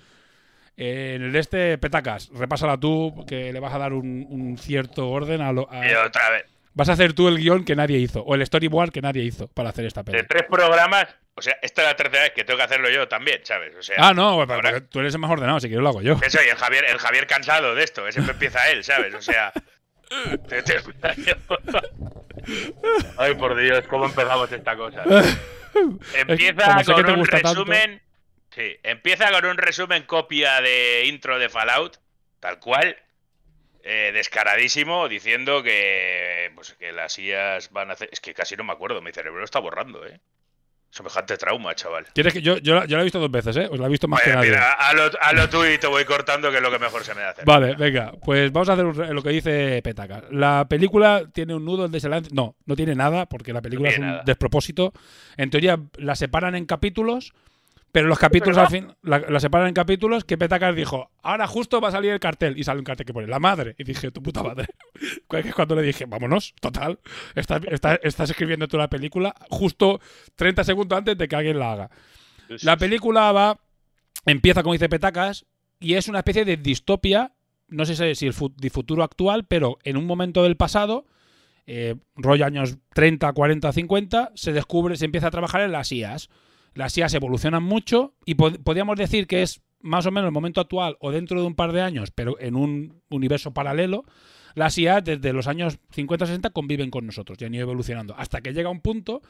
Eh, 0.76 1.14
en 1.16 1.22
el 1.24 1.32
de 1.32 1.38
este, 1.40 1.78
Petacas, 1.78 2.30
repásala 2.32 2.78
tú, 2.78 3.24
que 3.28 3.52
le 3.52 3.60
vas 3.60 3.74
a 3.74 3.78
dar 3.78 3.92
un, 3.92 4.26
un 4.30 4.56
cierto 4.56 5.08
orden 5.10 5.40
a 5.42 5.52
lo. 5.52 5.70
a- 5.70 5.86
Y 5.86 5.92
otra 5.94 6.30
vez. 6.30 6.44
Vas 6.72 6.88
a 6.88 6.92
hacer 6.92 7.12
tú 7.12 7.26
el 7.28 7.36
guion 7.38 7.64
que 7.64 7.74
nadie 7.74 7.98
hizo, 7.98 8.22
o 8.22 8.34
el 8.36 8.46
storyboard 8.46 8.92
que 8.92 9.02
nadie 9.02 9.24
hizo 9.24 9.48
para 9.48 9.70
hacer 9.70 9.84
esta 9.84 10.02
De 10.04 10.12
peli. 10.12 10.26
tres 10.28 10.44
programas, 10.48 11.06
o 11.34 11.42
sea, 11.42 11.56
esta 11.62 11.82
es 11.82 11.88
la 11.88 11.96
tercera 11.96 12.22
vez 12.22 12.32
que 12.34 12.44
tengo 12.44 12.56
que 12.58 12.62
hacerlo 12.62 12.88
yo 12.90 13.08
también, 13.08 13.40
¿sabes? 13.42 13.74
O 13.76 13.82
sea, 13.82 13.96
Ah, 13.98 14.14
no, 14.14 14.36
porque 14.36 14.52
ahora- 14.54 14.80
tú 14.80 15.00
eres 15.00 15.12
el 15.12 15.20
más 15.20 15.30
ordenado, 15.32 15.58
si 15.58 15.66
quieres 15.66 15.82
lo 15.82 15.88
hago 15.88 16.00
yo. 16.00 16.18
que 16.18 16.30
soy 16.30 16.46
el 16.48 16.56
Javier, 16.56 16.84
el 16.88 16.98
Javier 16.98 17.26
cansado 17.26 17.74
de 17.74 17.82
esto, 17.82 18.06
ese 18.06 18.20
empieza 18.20 18.70
él, 18.70 18.84
¿sabes? 18.84 19.12
O 19.14 19.20
sea. 19.20 19.52
Ay, 23.16 23.34
por 23.34 23.56
Dios, 23.58 23.84
¿cómo 23.88 24.06
empezamos 24.06 24.50
esta 24.50 24.76
cosa? 24.76 25.04
Empieza 26.14 26.82
con 26.84 27.10
un 27.10 27.26
tanto. 27.26 27.48
resumen. 27.50 28.02
Sí, 28.50 28.76
empieza 28.82 29.30
con 29.30 29.44
un 29.44 29.56
resumen 29.56 30.02
copia 30.04 30.60
de 30.60 31.04
intro 31.06 31.38
de 31.38 31.48
Fallout, 31.48 31.98
tal 32.40 32.58
cual. 32.58 32.96
eh, 33.82 34.10
descaradísimo, 34.12 35.08
diciendo 35.08 35.62
que, 35.62 36.50
pues, 36.54 36.74
que 36.74 36.92
las 36.92 37.18
IAs 37.18 37.70
van 37.70 37.90
a 37.90 37.94
hacer. 37.94 38.08
Es 38.12 38.20
que 38.20 38.34
casi 38.34 38.56
no 38.56 38.64
me 38.64 38.72
acuerdo, 38.72 39.00
mi 39.00 39.12
cerebro 39.12 39.44
está 39.44 39.58
borrando, 39.60 40.04
¿eh? 40.06 40.20
Semejante 40.92 41.36
trauma, 41.36 41.72
chaval. 41.74 42.04
¿Quieres 42.12 42.32
que 42.32 42.42
yo, 42.42 42.58
yo, 42.58 42.74
la- 42.74 42.84
yo 42.84 42.96
la 42.96 43.02
he 43.02 43.04
visto 43.04 43.20
dos 43.20 43.30
veces, 43.30 43.56
¿eh? 43.56 43.68
Os 43.70 43.78
la 43.78 43.86
he 43.86 43.88
visto 43.88 44.08
más 44.08 44.20
que 44.22 44.30
nadie. 44.32 44.50
mira, 44.50 44.72
a 44.72 44.92
lo, 44.92 45.02
a 45.20 45.32
lo 45.32 45.48
tú 45.48 45.64
y 45.64 45.78
te 45.78 45.86
voy 45.86 46.04
cortando, 46.04 46.50
que 46.50 46.56
es 46.56 46.62
lo 46.62 46.70
que 46.70 46.80
mejor 46.80 47.04
se 47.04 47.14
me 47.14 47.22
hace. 47.22 47.42
Vale, 47.44 47.76
venga, 47.76 48.12
pues 48.24 48.50
vamos 48.50 48.68
a 48.68 48.72
hacer 48.72 48.84
un 48.84 49.14
lo 49.14 49.22
que 49.22 49.30
dice 49.30 49.80
Petaca. 49.84 50.24
La 50.32 50.66
película 50.68 51.22
tiene 51.32 51.54
un 51.54 51.64
nudo, 51.64 51.84
el 51.84 51.92
desenlace. 51.92 52.30
No, 52.32 52.56
no 52.66 52.74
tiene 52.74 52.96
nada, 52.96 53.26
porque 53.26 53.52
la 53.52 53.62
película 53.62 53.90
es 53.90 53.98
un 53.98 54.06
nada. 54.06 54.22
despropósito. 54.26 54.92
En 55.36 55.48
teoría 55.50 55.78
la 55.96 56.16
separan 56.16 56.56
en 56.56 56.66
capítulos, 56.66 57.34
pero 57.92 58.06
los 58.06 58.18
capítulos 58.18 58.56
al 58.56 58.68
fin 58.68 58.88
la, 59.02 59.18
la 59.18 59.40
separan 59.40 59.68
en 59.68 59.74
capítulos 59.74 60.24
que 60.24 60.38
Petaca 60.38 60.72
dijo, 60.72 61.10
ahora 61.22 61.46
justo 61.46 61.80
va 61.80 61.88
a 61.88 61.92
salir 61.92 62.12
el 62.12 62.20
cartel. 62.20 62.58
Y 62.58 62.64
sale 62.64 62.78
un 62.78 62.84
cartel 62.84 63.06
que 63.06 63.12
pone 63.12 63.26
la 63.26 63.38
madre. 63.38 63.74
Y 63.78 63.84
dije, 63.84 64.10
tu 64.10 64.22
puta 64.22 64.42
madre. 64.42 64.66
Es 65.30 65.54
cuando 65.54 65.76
le 65.76 65.82
dije, 65.82 66.04
vámonos, 66.06 66.54
total. 66.60 66.98
Estás, 67.34 67.62
estás, 67.70 67.98
estás 68.02 68.30
escribiendo 68.30 68.68
tú 68.68 68.76
la 68.76 68.90
película 68.90 69.34
justo 69.48 70.00
30 70.36 70.64
segundos 70.64 70.98
antes 70.98 71.16
de 71.16 71.28
que 71.28 71.36
alguien 71.36 71.58
la 71.58 71.72
haga. 71.72 71.90
La 72.62 72.76
película 72.76 73.32
va, 73.32 73.60
empieza 74.26 74.62
como 74.62 74.72
dice 74.72 74.88
Petacas, 74.88 75.46
y 75.78 75.94
es 75.94 76.08
una 76.08 76.18
especie 76.18 76.44
de 76.44 76.56
distopia, 76.56 77.32
no 77.68 77.86
sé 77.86 78.14
si 78.14 78.26
el 78.26 78.32
futuro 78.34 79.02
actual, 79.02 79.46
pero 79.46 79.78
en 79.84 79.96
un 79.96 80.04
momento 80.04 80.42
del 80.42 80.56
pasado, 80.56 81.06
eh, 81.66 81.94
rollo 82.16 82.44
años 82.44 82.78
30, 82.94 83.32
40, 83.32 83.72
50, 83.72 84.32
se 84.34 84.52
descubre, 84.52 84.96
se 84.96 85.04
empieza 85.04 85.28
a 85.28 85.30
trabajar 85.30 85.62
en 85.62 85.72
las 85.72 85.92
IAS. 85.92 86.28
Las 86.74 86.96
IAS 86.96 87.14
evolucionan 87.14 87.62
mucho 87.62 88.14
y 88.24 88.34
pod- 88.36 88.62
podríamos 88.62 88.96
decir 88.96 89.26
que 89.26 89.42
es 89.42 89.62
más 89.80 90.06
o 90.06 90.10
menos 90.10 90.28
el 90.28 90.32
momento 90.32 90.60
actual 90.60 90.96
o 91.00 91.10
dentro 91.10 91.40
de 91.40 91.46
un 91.46 91.54
par 91.54 91.72
de 91.72 91.80
años, 91.82 92.10
pero 92.10 92.38
en 92.40 92.54
un 92.54 93.02
universo 93.08 93.52
paralelo. 93.52 94.04
Las 94.54 94.76
IAS 94.78 95.04
desde 95.04 95.32
los 95.32 95.46
años 95.46 95.78
50-60 95.94 96.52
conviven 96.52 96.90
con 96.90 97.06
nosotros 97.06 97.38
y 97.40 97.44
han 97.44 97.54
ido 97.54 97.62
evolucionando 97.62 98.14
hasta 98.16 98.40
que 98.40 98.52
llega 98.52 98.68
un 98.68 98.80
punto 98.80 99.22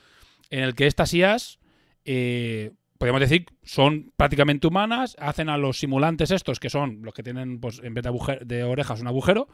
en 0.51 0.61
el 0.61 0.75
que 0.75 0.87
estas 0.87 1.13
IAS 1.15 1.59
eh, 2.05 2.73
podríamos 3.01 3.23
decir, 3.23 3.47
son 3.63 4.13
prácticamente 4.15 4.67
humanas, 4.67 5.17
hacen 5.19 5.49
a 5.49 5.57
los 5.57 5.79
simulantes 5.79 6.31
estos, 6.31 6.61
que 6.61 6.69
son 6.69 7.01
los 7.03 7.15
que 7.15 7.23
tienen, 7.23 7.59
pues, 7.59 7.81
en 7.83 7.95
vez 7.95 8.05
de, 8.05 8.11
aguje- 8.11 8.41
de 8.45 8.63
orejas, 8.63 9.01
un 9.01 9.07
agujero, 9.07 9.49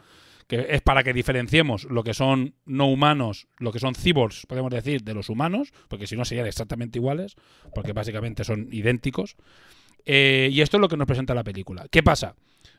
que 0.48 0.66
es 0.68 0.82
para 0.82 1.04
que 1.04 1.12
diferenciemos 1.12 1.84
lo 1.84 2.02
que 2.02 2.12
son 2.12 2.56
no 2.64 2.88
humanos, 2.88 3.46
lo 3.58 3.70
que 3.70 3.78
son 3.78 3.94
cyborgs, 3.94 4.46
podemos 4.46 4.72
decir, 4.72 5.04
de 5.04 5.14
los 5.14 5.30
humanos, 5.30 5.72
porque 5.86 6.08
si 6.08 6.16
no 6.16 6.24
serían 6.24 6.48
exactamente 6.48 6.98
iguales, 6.98 7.36
porque 7.72 7.92
básicamente 7.92 8.42
son 8.42 8.66
idénticos. 8.72 9.36
Eh, 10.04 10.48
y 10.50 10.60
esto 10.60 10.76
es 10.76 10.80
lo 10.80 10.88
que 10.88 10.96
nos 10.96 11.06
presenta 11.06 11.32
la 11.32 11.44
película. 11.44 11.86
¿Qué 11.88 12.02
pasa? 12.02 12.34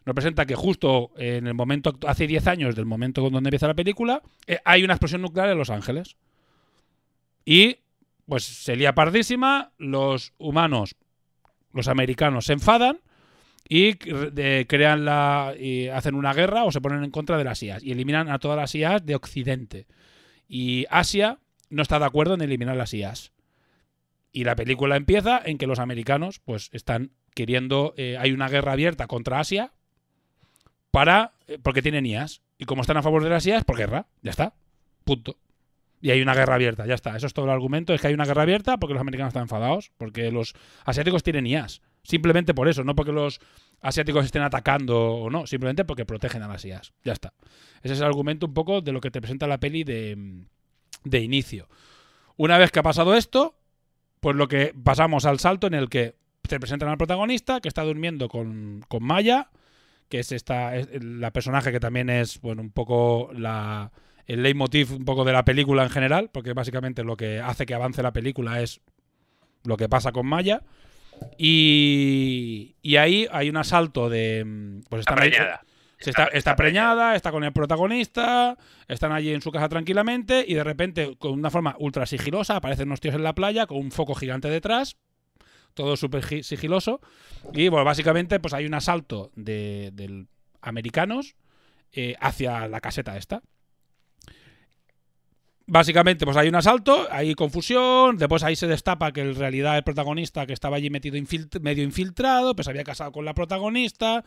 Nos 0.05 0.15
presenta 0.15 0.45
que 0.45 0.55
justo 0.55 1.11
en 1.15 1.47
el 1.47 1.53
momento, 1.53 1.97
hace 2.07 2.27
10 2.27 2.45
años 2.47 2.75
del 2.75 2.85
momento 2.85 3.21
donde 3.29 3.47
empieza 3.47 3.67
la 3.67 3.73
película, 3.73 4.21
eh, 4.47 4.59
hay 4.65 4.83
una 4.83 4.95
explosión 4.95 5.21
nuclear 5.21 5.49
en 5.49 5.57
Los 5.57 5.69
Ángeles. 5.69 6.17
Y 7.45 7.77
pues 8.27 8.43
se 8.43 8.75
lía 8.75 8.93
pardísima, 8.93 9.71
los 9.77 10.33
humanos, 10.37 10.95
los 11.71 11.87
americanos 11.87 12.45
se 12.45 12.53
enfadan 12.53 12.99
y 13.69 13.95
crean 13.95 15.05
la 15.05 15.53
y 15.57 15.87
hacen 15.87 16.15
una 16.15 16.33
guerra 16.33 16.63
o 16.63 16.71
se 16.71 16.81
ponen 16.81 17.03
en 17.03 17.11
contra 17.11 17.37
de 17.37 17.43
las 17.43 17.61
IAS 17.63 17.83
y 17.83 17.91
eliminan 17.91 18.29
a 18.29 18.39
todas 18.39 18.57
las 18.57 18.75
IAS 18.75 19.05
de 19.05 19.15
Occidente. 19.15 19.87
Y 20.47 20.85
Asia 20.89 21.39
no 21.69 21.81
está 21.81 21.99
de 21.99 22.05
acuerdo 22.05 22.33
en 22.33 22.41
eliminar 22.41 22.75
las 22.75 22.93
IAS. 22.93 23.31
Y 24.31 24.43
la 24.43 24.55
película 24.55 24.95
empieza 24.95 25.41
en 25.43 25.57
que 25.57 25.67
los 25.67 25.79
americanos 25.79 26.39
pues 26.39 26.69
están 26.73 27.11
queriendo 27.33 27.93
eh, 27.97 28.17
hay 28.19 28.31
una 28.31 28.49
guerra 28.49 28.73
abierta 28.73 29.07
contra 29.07 29.39
Asia 29.39 29.73
para 30.91 31.33
eh, 31.47 31.59
porque 31.61 31.81
tienen 31.81 32.05
IAS 32.05 32.41
y 32.57 32.65
como 32.65 32.81
están 32.81 32.97
a 32.97 33.03
favor 33.03 33.23
de 33.23 33.29
las 33.29 33.45
IAS 33.45 33.63
por 33.63 33.77
guerra, 33.77 34.07
ya 34.21 34.31
está. 34.31 34.53
Punto. 35.03 35.37
Y 35.99 36.11
hay 36.11 36.21
una 36.21 36.35
guerra 36.35 36.55
abierta, 36.55 36.85
ya 36.85 36.93
está. 36.93 37.15
Eso 37.15 37.25
es 37.25 37.33
todo 37.33 37.45
el 37.45 37.51
argumento. 37.51 37.93
Es 37.93 38.01
que 38.01 38.07
hay 38.07 38.13
una 38.13 38.25
guerra 38.25 38.43
abierta 38.43 38.77
porque 38.77 38.93
los 38.93 39.01
americanos 39.01 39.31
están 39.31 39.43
enfadados, 39.43 39.91
porque 39.97 40.31
los 40.31 40.53
asiáticos 40.85 41.23
tienen 41.23 41.47
IAS. 41.47 41.81
Simplemente 42.03 42.53
por 42.53 42.67
eso, 42.67 42.83
no 42.83 42.95
porque 42.95 43.11
los 43.11 43.39
asiáticos 43.81 44.25
estén 44.25 44.43
atacando 44.43 44.97
o 44.97 45.29
no, 45.29 45.47
simplemente 45.47 45.85
porque 45.85 46.05
protegen 46.05 46.43
a 46.43 46.47
las 46.47 46.63
IAS. 46.65 46.93
Ya 47.03 47.13
está. 47.13 47.33
Ese 47.81 47.93
es 47.93 47.99
el 47.99 48.05
argumento 48.05 48.45
un 48.45 48.53
poco 48.53 48.81
de 48.81 48.91
lo 48.91 49.01
que 49.01 49.11
te 49.11 49.21
presenta 49.21 49.47
la 49.47 49.59
peli 49.59 49.83
de, 49.83 50.45
de 51.03 51.19
inicio. 51.19 51.67
Una 52.35 52.57
vez 52.57 52.71
que 52.71 52.79
ha 52.79 52.83
pasado 52.83 53.15
esto, 53.15 53.57
pues 54.19 54.35
lo 54.35 54.47
que 54.47 54.73
pasamos 54.83 55.25
al 55.25 55.39
salto 55.39 55.67
en 55.67 55.73
el 55.73 55.89
que 55.89 56.15
te 56.43 56.59
presentan 56.59 56.89
al 56.89 56.97
protagonista 56.97 57.59
que 57.59 57.67
está 57.67 57.83
durmiendo 57.83 58.29
con, 58.29 58.85
con 58.87 59.03
Maya, 59.03 59.49
que 60.09 60.19
es 60.19 60.31
esta 60.31 60.75
es 60.75 60.87
la 61.03 61.31
personaje 61.31 61.71
que 61.71 61.79
también 61.79 62.09
es 62.09 62.39
bueno 62.39 62.61
un 62.61 62.71
poco 62.71 63.29
la 63.33 63.91
el 64.27 64.43
leitmotiv 64.43 64.93
un 64.93 65.05
poco 65.05 65.23
de 65.25 65.33
la 65.33 65.43
película 65.45 65.83
en 65.83 65.89
general, 65.89 66.29
porque 66.31 66.53
básicamente 66.53 67.03
lo 67.03 67.17
que 67.17 67.39
hace 67.39 67.65
que 67.65 67.73
avance 67.73 68.03
la 68.03 68.13
película 68.13 68.61
es 68.61 68.81
lo 69.63 69.75
que 69.77 69.89
pasa 69.89 70.11
con 70.11 70.27
Maya. 70.27 70.61
Y, 71.37 72.75
y 72.81 72.95
ahí 72.97 73.27
hay 73.31 73.49
un 73.49 73.57
asalto 73.57 74.09
de. 74.09 74.43
mm, 74.45 74.81
Pues 74.89 75.01
Está 75.01 75.13
están 75.13 75.23
ahí- 75.23 75.57
se 75.99 76.11
está, 76.11 76.25
está 76.25 76.55
preñada, 76.55 77.15
está 77.15 77.31
con 77.31 77.43
el 77.43 77.51
protagonista, 77.51 78.55
están 78.87 79.11
allí 79.11 79.33
en 79.33 79.41
su 79.41 79.51
casa 79.51 79.67
tranquilamente 79.67 80.45
y 80.47 80.53
de 80.53 80.63
repente, 80.63 81.15
con 81.17 81.31
una 81.31 81.49
forma 81.49 81.75
ultra 81.79 82.05
sigilosa, 82.05 82.57
aparecen 82.57 82.87
unos 82.89 82.99
tíos 82.99 83.15
en 83.15 83.23
la 83.23 83.33
playa 83.33 83.65
con 83.65 83.77
un 83.79 83.89
foco 83.91 84.13
gigante 84.13 84.47
detrás, 84.47 84.95
todo 85.73 85.97
súper 85.97 86.23
gi- 86.23 86.43
sigiloso. 86.43 87.01
Y 87.51 87.69
bueno, 87.69 87.83
básicamente, 87.83 88.39
pues 88.39 88.53
hay 88.53 88.67
un 88.67 88.75
asalto 88.75 89.31
de, 89.35 89.89
del 89.93 90.27
americanos 90.61 91.35
eh, 91.93 92.15
hacia 92.19 92.67
la 92.67 92.79
caseta 92.79 93.17
esta. 93.17 93.41
Básicamente, 95.69 96.23
pues 96.23 96.37
hay 96.37 96.47
un 96.47 96.55
asalto, 96.55 97.07
hay 97.11 97.35
confusión, 97.35 98.15
después 98.15 98.41
ahí 98.43 98.55
se 98.55 98.67
destapa 98.67 99.11
que 99.11 99.19
en 99.19 99.35
realidad 99.35 99.75
el 99.75 99.83
protagonista 99.83 100.45
que 100.45 100.53
estaba 100.53 100.77
allí 100.77 100.89
metido 100.89 101.17
infilt- 101.17 101.59
medio 101.59 101.83
infiltrado, 101.83 102.55
pues 102.55 102.69
había 102.69 102.85
casado 102.85 103.11
con 103.11 103.25
la 103.25 103.33
protagonista. 103.33 104.23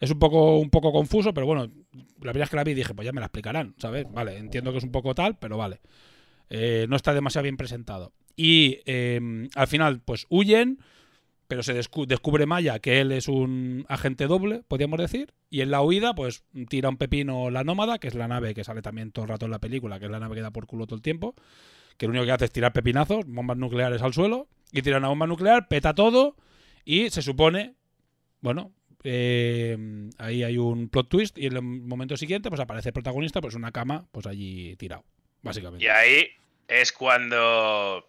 Es 0.00 0.10
un 0.10 0.18
poco, 0.18 0.58
un 0.58 0.70
poco 0.70 0.90
confuso, 0.90 1.34
pero 1.34 1.44
bueno, 1.46 1.68
la 1.92 2.32
primera 2.32 2.44
vez 2.44 2.50
que 2.50 2.56
la 2.56 2.64
vi 2.64 2.72
dije, 2.72 2.94
pues 2.94 3.04
ya 3.04 3.12
me 3.12 3.20
la 3.20 3.26
explicarán, 3.26 3.74
¿sabes? 3.76 4.06
Vale, 4.10 4.38
entiendo 4.38 4.72
que 4.72 4.78
es 4.78 4.84
un 4.84 4.92
poco 4.92 5.14
tal, 5.14 5.36
pero 5.38 5.58
vale. 5.58 5.80
Eh, 6.48 6.86
no 6.88 6.96
está 6.96 7.12
demasiado 7.12 7.42
bien 7.42 7.58
presentado. 7.58 8.12
Y 8.34 8.78
eh, 8.86 9.20
al 9.56 9.66
final, 9.66 10.00
pues 10.00 10.24
huyen, 10.30 10.78
pero 11.48 11.62
se 11.62 11.74
descu- 11.74 12.06
descubre 12.06 12.46
Maya 12.46 12.78
que 12.78 13.00
él 13.00 13.10
es 13.10 13.26
un 13.26 13.86
agente 13.88 14.26
doble, 14.26 14.62
podríamos 14.68 14.98
decir, 15.00 15.32
y 15.50 15.62
en 15.62 15.70
la 15.70 15.80
huida, 15.82 16.14
pues 16.14 16.44
tira 16.68 16.90
un 16.90 16.98
pepino 16.98 17.50
la 17.50 17.64
nómada, 17.64 17.98
que 17.98 18.08
es 18.08 18.14
la 18.14 18.28
nave 18.28 18.54
que 18.54 18.64
sale 18.64 18.82
también 18.82 19.10
todo 19.10 19.24
el 19.24 19.30
rato 19.30 19.46
en 19.46 19.50
la 19.50 19.58
película, 19.58 19.98
que 19.98 20.04
es 20.04 20.10
la 20.10 20.20
nave 20.20 20.36
que 20.36 20.42
da 20.42 20.50
por 20.50 20.66
culo 20.66 20.86
todo 20.86 20.96
el 20.96 21.02
tiempo, 21.02 21.34
que 21.96 22.06
lo 22.06 22.10
único 22.10 22.26
que 22.26 22.32
hace 22.32 22.44
es 22.44 22.52
tirar 22.52 22.72
pepinazos, 22.72 23.24
bombas 23.26 23.56
nucleares 23.56 24.02
al 24.02 24.12
suelo, 24.12 24.46
y 24.70 24.82
tira 24.82 24.98
una 24.98 25.08
bomba 25.08 25.26
nuclear, 25.26 25.66
peta 25.68 25.94
todo, 25.94 26.36
y 26.84 27.10
se 27.10 27.22
supone, 27.22 27.74
bueno, 28.40 28.72
eh, 29.02 30.10
ahí 30.18 30.42
hay 30.42 30.58
un 30.58 30.90
plot 30.90 31.08
twist, 31.08 31.38
y 31.38 31.46
en 31.46 31.56
el 31.56 31.62
momento 31.62 32.16
siguiente, 32.16 32.50
pues 32.50 32.60
aparece 32.60 32.90
el 32.90 32.92
protagonista, 32.92 33.40
pues 33.40 33.54
una 33.54 33.72
cama, 33.72 34.06
pues 34.12 34.26
allí 34.26 34.76
tirado, 34.76 35.04
básicamente. 35.42 35.84
Y 35.84 35.88
ahí 35.88 36.26
es 36.68 36.92
cuando 36.92 38.06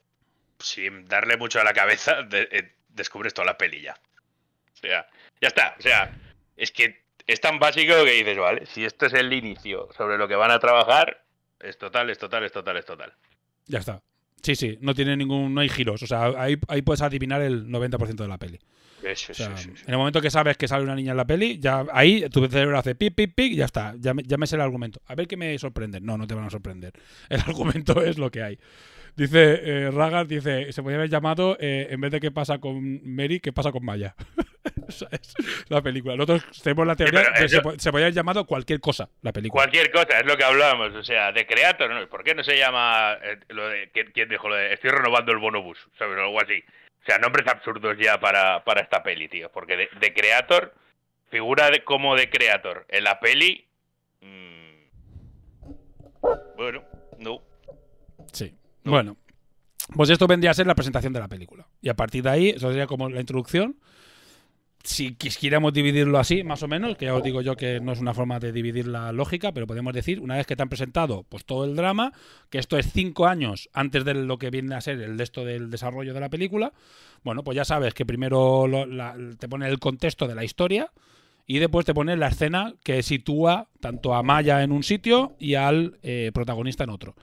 sin 0.59 1.05
darle 1.05 1.37
mucho 1.37 1.61
a 1.61 1.63
la 1.63 1.71
cabeza, 1.71 2.27
eh, 2.33 2.73
descubres 2.89 3.33
toda 3.33 3.45
la 3.45 3.57
peli 3.57 3.81
ya. 3.81 3.95
O 4.73 4.77
sea, 4.77 5.07
ya 5.41 5.47
está. 5.47 5.75
O 5.77 5.81
sea, 5.81 6.17
es 6.55 6.71
que 6.71 7.03
es 7.27 7.41
tan 7.41 7.59
básico 7.59 8.03
que 8.03 8.11
dices, 8.11 8.37
vale, 8.37 8.65
si 8.65 8.83
esto 8.83 9.05
es 9.05 9.13
el 9.13 9.31
inicio 9.31 9.89
sobre 9.95 10.17
lo 10.17 10.27
que 10.27 10.35
van 10.35 10.51
a 10.51 10.59
trabajar, 10.59 11.23
es 11.59 11.77
total, 11.77 12.09
es 12.09 12.17
total, 12.17 12.43
es 12.43 12.51
total, 12.51 12.77
es 12.77 12.85
total. 12.85 13.13
Ya 13.67 13.79
está. 13.79 14.01
Sí, 14.41 14.55
sí, 14.55 14.77
no 14.81 14.93
tiene 14.93 15.17
ningún, 15.17 15.53
no 15.53 15.61
hay 15.61 15.69
giros. 15.69 16.01
O 16.01 16.07
sea, 16.07 16.31
ahí, 16.37 16.57
ahí 16.67 16.81
puedes 16.81 17.01
adivinar 17.01 17.41
el 17.41 17.67
90% 17.67 18.15
de 18.15 18.27
la 18.27 18.37
peli. 18.37 18.59
Eso, 19.03 19.31
O 19.31 19.35
sea, 19.35 19.47
en 19.47 19.75
el 19.93 19.97
momento 19.97 20.21
que 20.21 20.29
sabes 20.29 20.57
que 20.57 20.67
sale 20.67 20.83
una 20.83 20.95
niña 20.95 21.11
en 21.11 21.17
la 21.17 21.25
peli, 21.25 21.57
ya 21.59 21.85
ahí 21.93 22.27
tu 22.29 22.45
cerebro 22.47 22.77
hace 22.77 22.95
pip, 22.95 23.15
pip, 23.15 23.33
pip, 23.35 23.53
y 23.53 23.55
ya 23.55 23.65
está. 23.65 23.93
Ya 23.99 24.13
ya 24.25 24.37
me 24.37 24.45
sé 24.47 24.55
el 24.55 24.61
argumento. 24.61 25.01
A 25.07 25.15
ver 25.15 25.27
qué 25.27 25.37
me 25.37 25.57
sorprende. 25.57 26.01
No, 26.01 26.17
no 26.17 26.27
te 26.27 26.35
van 26.35 26.45
a 26.45 26.49
sorprender. 26.49 26.93
El 27.29 27.39
argumento 27.41 28.01
es 28.03 28.17
lo 28.17 28.29
que 28.31 28.43
hay. 28.43 28.59
Dice 29.15 29.59
eh, 29.63 29.91
Ragar, 29.91 30.27
dice, 30.27 30.71
se 30.71 30.81
podría 30.81 30.97
haber 30.99 31.09
llamado, 31.09 31.57
eh, 31.59 31.87
en 31.89 31.99
vez 31.99 32.11
de 32.11 32.19
qué 32.21 32.31
pasa 32.31 32.59
con 32.59 33.01
Mary, 33.03 33.39
qué 33.41 33.51
pasa 33.51 33.71
con 33.71 33.83
Maya. 33.83 34.15
Esa 34.87 35.07
es 35.11 35.33
la 35.67 35.81
película. 35.81 36.15
Nosotros 36.15 36.61
tenemos 36.63 36.87
la 36.87 36.95
teoría 36.95 37.21
de 37.21 37.33
que 37.39 37.49
se, 37.49 37.61
po- 37.61 37.77
se 37.77 37.91
podría 37.91 38.05
haber 38.07 38.13
llamado 38.15 38.45
cualquier 38.45 38.79
cosa, 38.79 39.09
la 39.21 39.33
película. 39.33 39.61
Cualquier 39.63 39.91
cosa, 39.91 40.19
es 40.19 40.25
lo 40.25 40.37
que 40.37 40.43
hablábamos. 40.43 40.93
O 40.95 41.03
sea, 41.03 41.31
de 41.31 41.45
Creator, 41.45 41.89
¿no? 41.89 42.07
¿por 42.07 42.23
qué 42.23 42.33
no 42.33 42.43
se 42.43 42.57
llama 42.57 43.17
eh, 43.21 43.39
lo 43.49 43.67
de. 43.67 43.89
¿quién, 43.93 44.11
quién 44.13 44.29
dijo 44.29 44.47
lo 44.47 44.55
de. 44.55 44.73
Estoy 44.73 44.91
renovando 44.91 45.31
el 45.31 45.37
bonobús, 45.39 45.77
¿sabes? 45.97 46.17
O 46.17 46.21
algo 46.21 46.41
así. 46.41 46.63
O 47.01 47.05
sea, 47.05 47.17
nombres 47.17 47.47
absurdos 47.47 47.97
ya 47.99 48.19
para, 48.19 48.63
para 48.63 48.81
esta 48.81 49.01
peli, 49.01 49.27
tío. 49.27 49.51
Porque 49.51 49.77
de, 49.77 49.89
de 49.99 50.13
Creator, 50.13 50.73
figura 51.29 51.69
de, 51.71 51.83
como 51.83 52.15
de 52.15 52.29
Creator 52.29 52.85
en 52.89 53.03
la 53.03 53.19
peli. 53.19 53.65
mm, 54.21 54.69
bueno, 56.57 56.83
no. 57.17 57.41
Sí. 58.33 58.53
Bueno, 58.83 59.17
pues 59.95 60.09
esto 60.09 60.27
vendría 60.27 60.51
a 60.51 60.53
ser 60.53 60.67
la 60.67 60.75
presentación 60.75 61.13
de 61.13 61.19
la 61.19 61.27
película. 61.27 61.67
Y 61.81 61.89
a 61.89 61.95
partir 61.95 62.23
de 62.23 62.29
ahí, 62.29 62.49
eso 62.49 62.69
sería 62.69 62.87
como 62.87 63.09
la 63.09 63.19
introducción. 63.19 63.77
Si 64.81 65.13
quisiéramos 65.13 65.73
dividirlo 65.73 66.17
así, 66.19 66.41
más 66.43 66.63
o 66.63 66.67
menos, 66.69 66.95
que 66.95 67.05
ya 67.05 67.13
os 67.13 67.21
digo 67.21 67.41
yo 67.41 67.57
que 67.57 67.81
no 67.81 67.91
es 67.91 67.99
una 67.99 68.13
forma 68.13 68.39
de 68.39 68.53
dividir 68.53 68.87
la 68.87 69.11
lógica, 69.11 69.51
pero 69.51 69.67
podemos 69.67 69.93
decir, 69.93 70.21
una 70.21 70.37
vez 70.37 70.47
que 70.47 70.55
te 70.55 70.63
han 70.63 70.69
presentado 70.69 71.23
pues 71.27 71.43
todo 71.43 71.65
el 71.65 71.75
drama, 71.75 72.13
que 72.49 72.59
esto 72.59 72.77
es 72.77 72.89
cinco 72.91 73.27
años 73.27 73.69
antes 73.73 74.05
de 74.05 74.13
lo 74.13 74.37
que 74.37 74.49
viene 74.49 74.73
a 74.75 74.81
ser 74.81 75.01
el 75.01 75.17
de 75.17 75.23
esto 75.25 75.43
del 75.43 75.69
desarrollo 75.69 76.13
de 76.13 76.21
la 76.21 76.29
película, 76.29 76.71
bueno, 77.23 77.43
pues 77.43 77.57
ya 77.57 77.65
sabes 77.65 77.93
que 77.93 78.05
primero 78.05 78.67
lo- 78.67 78.85
la- 78.85 79.17
te 79.37 79.49
pone 79.49 79.67
el 79.67 79.79
contexto 79.79 80.27
de 80.29 80.35
la 80.35 80.45
historia 80.45 80.89
y 81.45 81.59
después 81.59 81.85
te 81.85 81.93
pone 81.93 82.15
la 82.15 82.27
escena 82.29 82.73
que 82.81 83.03
sitúa 83.03 83.67
tanto 83.81 84.13
a 84.15 84.23
Maya 84.23 84.63
en 84.63 84.71
un 84.71 84.83
sitio 84.83 85.35
y 85.39 85.55
al 85.55 85.97
eh, 86.03 86.31
protagonista 86.33 86.85
en 86.85 86.91
otro. 86.91 87.15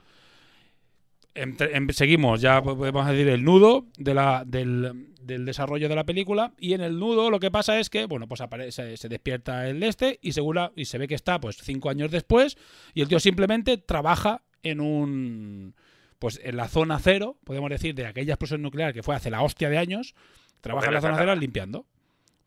Entre- 1.37 1.75
em- 1.75 1.89
seguimos, 1.89 2.41
ya 2.41 2.61
podemos 2.61 3.07
decir, 3.07 3.27
el 3.29 3.43
nudo 3.43 3.85
de 3.97 4.13
la, 4.13 4.43
del, 4.45 5.13
del 5.21 5.45
desarrollo 5.45 5.87
de 5.87 5.95
la 5.95 6.05
película. 6.05 6.53
Y 6.59 6.73
en 6.73 6.81
el 6.81 6.99
nudo 6.99 7.29
lo 7.29 7.39
que 7.39 7.51
pasa 7.51 7.79
es 7.79 7.89
que, 7.89 8.05
bueno, 8.05 8.27
pues 8.27 8.41
aparece, 8.41 8.97
se 8.97 9.09
despierta 9.09 9.67
el 9.69 9.83
este 9.83 10.19
y, 10.21 10.31
segura, 10.31 10.71
y 10.75 10.85
se 10.85 10.97
ve 10.97 11.07
que 11.07 11.15
está 11.15 11.39
pues 11.39 11.57
cinco 11.57 11.89
años 11.89 12.11
después. 12.11 12.57
Y 12.93 13.01
el 13.01 13.07
tío 13.07 13.19
simplemente 13.19 13.77
trabaja 13.77 14.41
en 14.63 14.81
un. 14.81 15.75
Pues 16.19 16.41
en 16.43 16.57
la 16.57 16.67
zona 16.67 16.97
cero, 16.99 17.37
podemos 17.43 17.69
decir, 17.69 17.93
de 17.93 18.07
aquella 18.07 18.33
explosión 18.33 18.61
nuclear 18.63 18.91
que 18.93 19.03
fue 19.03 19.15
hace 19.15 19.29
la 19.29 19.43
hostia 19.43 19.69
de 19.69 19.77
años. 19.77 20.15
Trabaja 20.61 20.87
en 20.87 20.95
la 20.95 21.01
zona 21.01 21.17
cero 21.17 21.35
limpiando. 21.35 21.85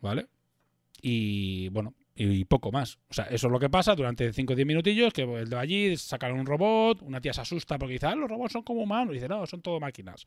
¿Vale? 0.00 0.26
Y 1.02 1.68
bueno, 1.68 1.94
y 2.24 2.44
poco 2.44 2.70
más. 2.72 2.98
O 3.08 3.14
sea, 3.14 3.24
eso 3.24 3.46
es 3.46 3.52
lo 3.52 3.58
que 3.58 3.70
pasa 3.70 3.94
durante 3.94 4.32
5 4.32 4.52
o 4.52 4.56
10 4.56 4.66
minutillos, 4.66 5.12
que 5.12 5.22
el 5.22 5.48
de 5.48 5.56
allí 5.56 5.96
sacan 5.96 6.32
un 6.32 6.46
robot, 6.46 7.02
una 7.02 7.20
tía 7.20 7.32
se 7.32 7.40
asusta 7.40 7.78
porque 7.78 7.94
dice, 7.94 8.06
ah, 8.06 8.14
los 8.14 8.28
robots 8.28 8.52
son 8.52 8.62
como 8.62 8.82
humanos. 8.82 9.12
Y 9.12 9.14
dice, 9.14 9.28
no, 9.28 9.46
son 9.46 9.62
todo 9.62 9.80
máquinas. 9.80 10.26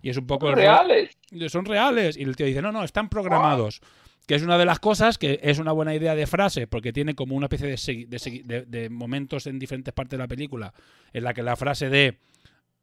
Y 0.00 0.10
es 0.10 0.16
un 0.16 0.26
poco... 0.26 0.48
ro- 0.50 0.56
reales. 0.56 1.18
Son 1.48 1.64
reales. 1.64 2.16
Y 2.16 2.22
el 2.22 2.36
tío 2.36 2.46
dice, 2.46 2.62
no, 2.62 2.72
no, 2.72 2.84
están 2.84 3.08
programados. 3.08 3.80
Que 4.26 4.34
es 4.34 4.42
una 4.42 4.58
de 4.58 4.66
las 4.66 4.78
cosas 4.78 5.16
que 5.16 5.40
es 5.42 5.58
una 5.58 5.72
buena 5.72 5.94
idea 5.94 6.14
de 6.14 6.26
frase, 6.26 6.66
porque 6.66 6.92
tiene 6.92 7.14
como 7.14 7.34
una 7.34 7.46
especie 7.46 7.66
de, 7.66 7.74
segui- 7.76 8.06
de 8.06 8.16
segui- 8.18 8.44
de- 8.44 8.66
de 8.66 8.90
momentos 8.90 9.46
en 9.46 9.58
diferentes 9.58 9.92
partes 9.94 10.12
de 10.12 10.18
la 10.18 10.28
película 10.28 10.74
en 11.14 11.24
la 11.24 11.32
que 11.32 11.42
la 11.42 11.56
frase 11.56 11.88
de 11.88 12.18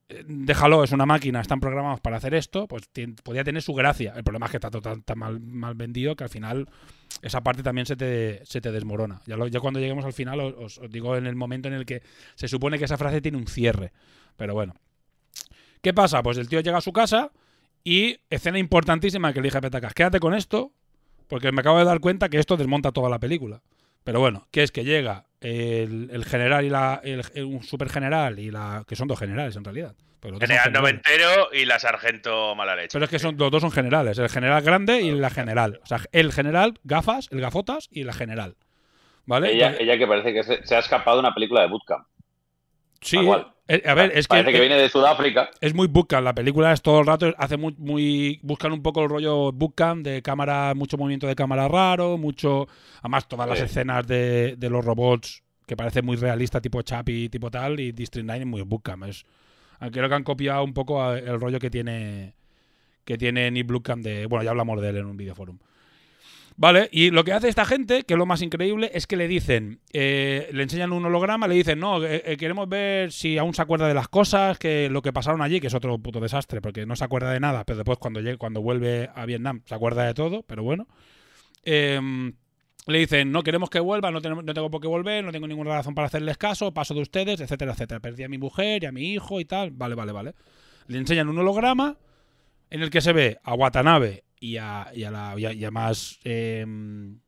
déjalo, 0.07 0.83
es 0.83 0.91
una 0.91 1.05
máquina, 1.05 1.41
están 1.41 1.59
programados 1.59 1.99
para 1.99 2.17
hacer 2.17 2.33
esto, 2.35 2.67
pues 2.67 2.83
podría 3.23 3.43
tener 3.43 3.61
su 3.61 3.73
gracia. 3.73 4.13
El 4.15 4.23
problema 4.23 4.45
es 4.45 4.51
que 4.51 4.57
está 4.57 4.69
tan, 4.69 5.01
tan 5.01 5.17
mal, 5.17 5.39
mal 5.39 5.73
vendido 5.75 6.15
que 6.15 6.23
al 6.23 6.29
final 6.29 6.67
esa 7.21 7.41
parte 7.41 7.63
también 7.63 7.85
se 7.85 7.95
te, 7.95 8.71
desmorona. 8.71 9.21
Ya, 9.25 9.37
cuando 9.59 9.79
lleguemos 9.79 10.05
al 10.05 10.13
final 10.13 10.39
os- 10.39 10.77
os 10.77 10.89
digo 10.89 11.15
en 11.17 11.25
el 11.25 11.35
momento 11.35 11.67
en 11.67 11.73
el 11.73 11.85
que 11.85 12.03
se 12.35 12.47
supone 12.47 12.77
que 12.77 12.85
esa 12.85 12.97
frase 12.97 13.21
tiene 13.21 13.37
un 13.37 13.47
cierre. 13.47 13.91
Pero 14.37 14.53
bueno. 14.53 14.75
¿Qué 15.81 15.93
pasa? 15.93 16.21
Pues 16.23 16.37
el 16.37 16.49
tío 16.49 16.59
llega 16.61 16.77
a 16.77 16.81
su 16.81 16.91
casa 16.93 17.31
y 17.83 18.17
escena 18.29 18.57
importantísima 18.59 19.31
que 19.33 19.39
le 19.41 19.47
dije 19.47 19.57
a 19.57 19.61
Petacas, 19.61 19.93
quédate 19.93 20.19
con 20.19 20.33
esto, 20.33 20.71
porque 21.27 21.51
me 21.51 21.61
acabo 21.61 21.77
de 21.79 21.85
dar 21.85 21.99
cuenta 21.99 22.29
que 22.29 22.39
esto 22.39 22.57
desmonta 22.57 22.91
toda 22.91 23.09
la 23.09 23.19
película. 23.19 23.61
Pero 24.05 24.21
bueno, 24.21 24.47
que 24.51 24.63
es 24.63 24.71
que 24.71 24.85
llega 24.85 25.25
el, 25.41 26.09
el 26.13 26.23
general 26.23 26.63
y 26.63 26.69
la. 26.69 27.01
El, 27.03 27.23
un 27.43 27.63
supergeneral 27.63 28.39
y 28.39 28.51
la. 28.51 28.85
que 28.87 28.95
son 28.95 29.09
dos 29.09 29.19
generales 29.19 29.55
en 29.57 29.65
realidad. 29.65 29.95
Son 30.21 30.39
General 30.39 30.63
generales. 30.63 30.81
noventero 30.81 31.49
y 31.53 31.65
la 31.65 31.77
sargento 31.77 32.55
mala 32.55 32.75
leche. 32.75 32.89
Pero 32.93 33.05
es 33.05 33.11
que 33.11 33.19
son, 33.19 33.37
los 33.37 33.51
dos 33.51 33.61
son 33.61 33.71
generales, 33.71 34.17
el 34.17 34.29
general 34.29 34.63
grande 34.63 35.01
y 35.01 35.11
la 35.11 35.29
general. 35.29 35.79
O 35.83 35.85
sea, 35.85 35.99
el 36.11 36.31
general, 36.31 36.79
gafas, 36.83 37.27
el 37.31 37.41
gafotas 37.41 37.89
y 37.91 38.03
la 38.05 38.13
general. 38.13 38.55
¿Vale? 39.25 39.51
Ella, 39.53 39.75
ella 39.79 39.97
que 39.97 40.07
parece 40.07 40.33
que 40.33 40.43
se, 40.43 40.65
se 40.65 40.75
ha 40.75 40.79
escapado 40.79 41.17
de 41.17 41.21
una 41.21 41.33
película 41.33 41.61
de 41.61 41.67
Bootcamp. 41.67 42.07
sí, 43.01 43.17
eh, 43.17 43.45
a 43.67 43.93
ver, 43.95 44.11
es 44.15 44.27
que, 44.27 44.35
Parece 44.35 44.51
que 44.51 44.59
viene 44.59 44.75
de 44.77 44.89
Sudáfrica. 44.89 45.49
es 45.59 45.73
muy 45.73 45.87
bootcamp. 45.87 46.23
La 46.23 46.35
película 46.35 46.71
es 46.71 46.81
todo 46.81 46.99
el 46.99 47.07
rato, 47.07 47.33
hace 47.37 47.57
muy, 47.57 47.73
muy. 47.77 48.39
Buscan 48.43 48.71
un 48.71 48.83
poco 48.83 49.01
el 49.03 49.09
rollo 49.09 49.51
bootcamp 49.51 50.03
de 50.05 50.21
cámara, 50.21 50.73
mucho 50.75 50.97
movimiento 50.97 51.25
de 51.27 51.35
cámara 51.35 51.67
raro, 51.67 52.17
mucho. 52.17 52.67
Además, 52.99 53.27
todas 53.27 53.49
las 53.49 53.57
Sí. 53.59 53.65
escenas 53.65 54.05
de, 54.05 54.55
de 54.57 54.69
los 54.69 54.85
robots 54.85 55.41
que 55.65 55.75
parece 55.75 56.01
muy 56.03 56.15
realista, 56.15 56.61
tipo 56.61 56.81
Chappie, 56.83 57.27
tipo 57.29 57.49
tal, 57.49 57.79
y 57.79 57.91
District 57.91 58.25
9 58.25 58.41
es 58.41 58.45
muy 58.47 58.61
bootcamp. 58.61 59.05
Es, 59.05 59.25
creo 59.91 60.07
que 60.09 60.15
han 60.15 60.23
copiado 60.23 60.63
un 60.63 60.73
poco 60.73 61.13
el 61.13 61.39
rollo 61.39 61.59
que 61.59 61.69
tiene. 61.71 62.35
Que 63.03 63.17
tiene 63.19 63.51
Nick 63.51 63.67
Blomkamp 63.67 64.03
de. 64.03 64.25
Bueno, 64.25 64.43
ya 64.43 64.49
hablamos 64.51 64.81
de 64.81 64.89
él 64.89 64.97
en 64.97 65.05
un 65.05 65.15
videoforum. 65.17 65.57
Vale, 66.57 66.87
y 66.91 67.11
lo 67.11 67.25
que 67.25 67.33
hace 67.33 67.49
esta 67.49 67.65
gente, 67.65 68.03
que 68.03 68.13
es 68.13 68.17
lo 68.17 68.25
más 68.25 68.41
increíble, 68.41 68.89
es 68.93 69.07
que 69.07 69.17
le 69.17 69.27
dicen, 69.27 69.81
eh, 69.91 70.49
le 70.53 70.63
enseñan 70.63 70.93
un 70.93 71.05
holograma, 71.05 71.49
le 71.49 71.55
dicen, 71.55 71.79
no, 71.79 72.01
eh, 72.01 72.23
eh, 72.25 72.37
queremos 72.37 72.69
ver 72.69 73.11
si 73.11 73.37
aún 73.37 73.53
se 73.53 73.61
acuerda 73.61 73.89
de 73.89 73.93
las 73.93 74.07
cosas, 74.07 74.57
que 74.57 74.89
lo 74.89 75.01
que 75.01 75.11
pasaron 75.11 75.41
allí, 75.41 75.59
que 75.59 75.67
es 75.67 75.73
otro 75.73 75.97
puto 75.99 76.21
desastre, 76.21 76.61
porque 76.61 76.85
no 76.85 76.95
se 76.95 77.03
acuerda 77.03 77.31
de 77.31 77.41
nada, 77.41 77.65
pero 77.65 77.77
después 77.77 77.97
cuando, 77.97 78.21
llegue, 78.21 78.37
cuando 78.37 78.61
vuelve 78.61 79.09
a 79.13 79.25
Vietnam 79.25 79.63
se 79.65 79.75
acuerda 79.75 80.05
de 80.05 80.13
todo, 80.13 80.43
pero 80.43 80.63
bueno. 80.63 80.87
Em, 81.63 82.33
le 82.87 82.99
dicen, 82.99 83.31
no 83.31 83.43
queremos 83.43 83.69
que 83.69 83.79
vuelva, 83.81 84.11
no, 84.11 84.21
tenemos, 84.21 84.45
no 84.45 84.53
tengo 84.53 84.71
por 84.71 84.79
qué 84.79 84.87
volver, 84.87 85.25
no 85.25 85.31
tengo 85.33 85.47
ninguna 85.47 85.71
razón 85.75 85.93
para 85.95 86.07
hacerles 86.07 86.37
caso, 86.37 86.73
paso 86.73 86.93
de 86.93 87.01
ustedes, 87.01 87.41
etcétera, 87.41 87.73
etcétera. 87.73 87.99
Perdí 87.99 88.23
a 88.23 88.29
mi 88.29 88.37
mujer 88.37 88.83
y 88.83 88.85
a 88.85 88.91
mi 88.91 89.13
hijo 89.13 89.41
y 89.41 89.45
tal. 89.45 89.71
Vale, 89.71 89.95
vale, 89.95 90.11
vale. 90.11 90.35
Le 90.87 90.99
enseñan 90.99 91.27
un 91.27 91.39
holograma 91.39 91.97
en 92.69 92.83
el 92.83 92.91
que 92.91 93.01
se 93.01 93.11
ve 93.11 93.39
a 93.43 93.55
Watanabe 93.55 94.24
y 94.53 94.57
a, 94.57 94.91
y 94.93 95.03
a, 95.03 95.11
la, 95.11 95.35
y 95.37 95.65
em, 96.23 97.19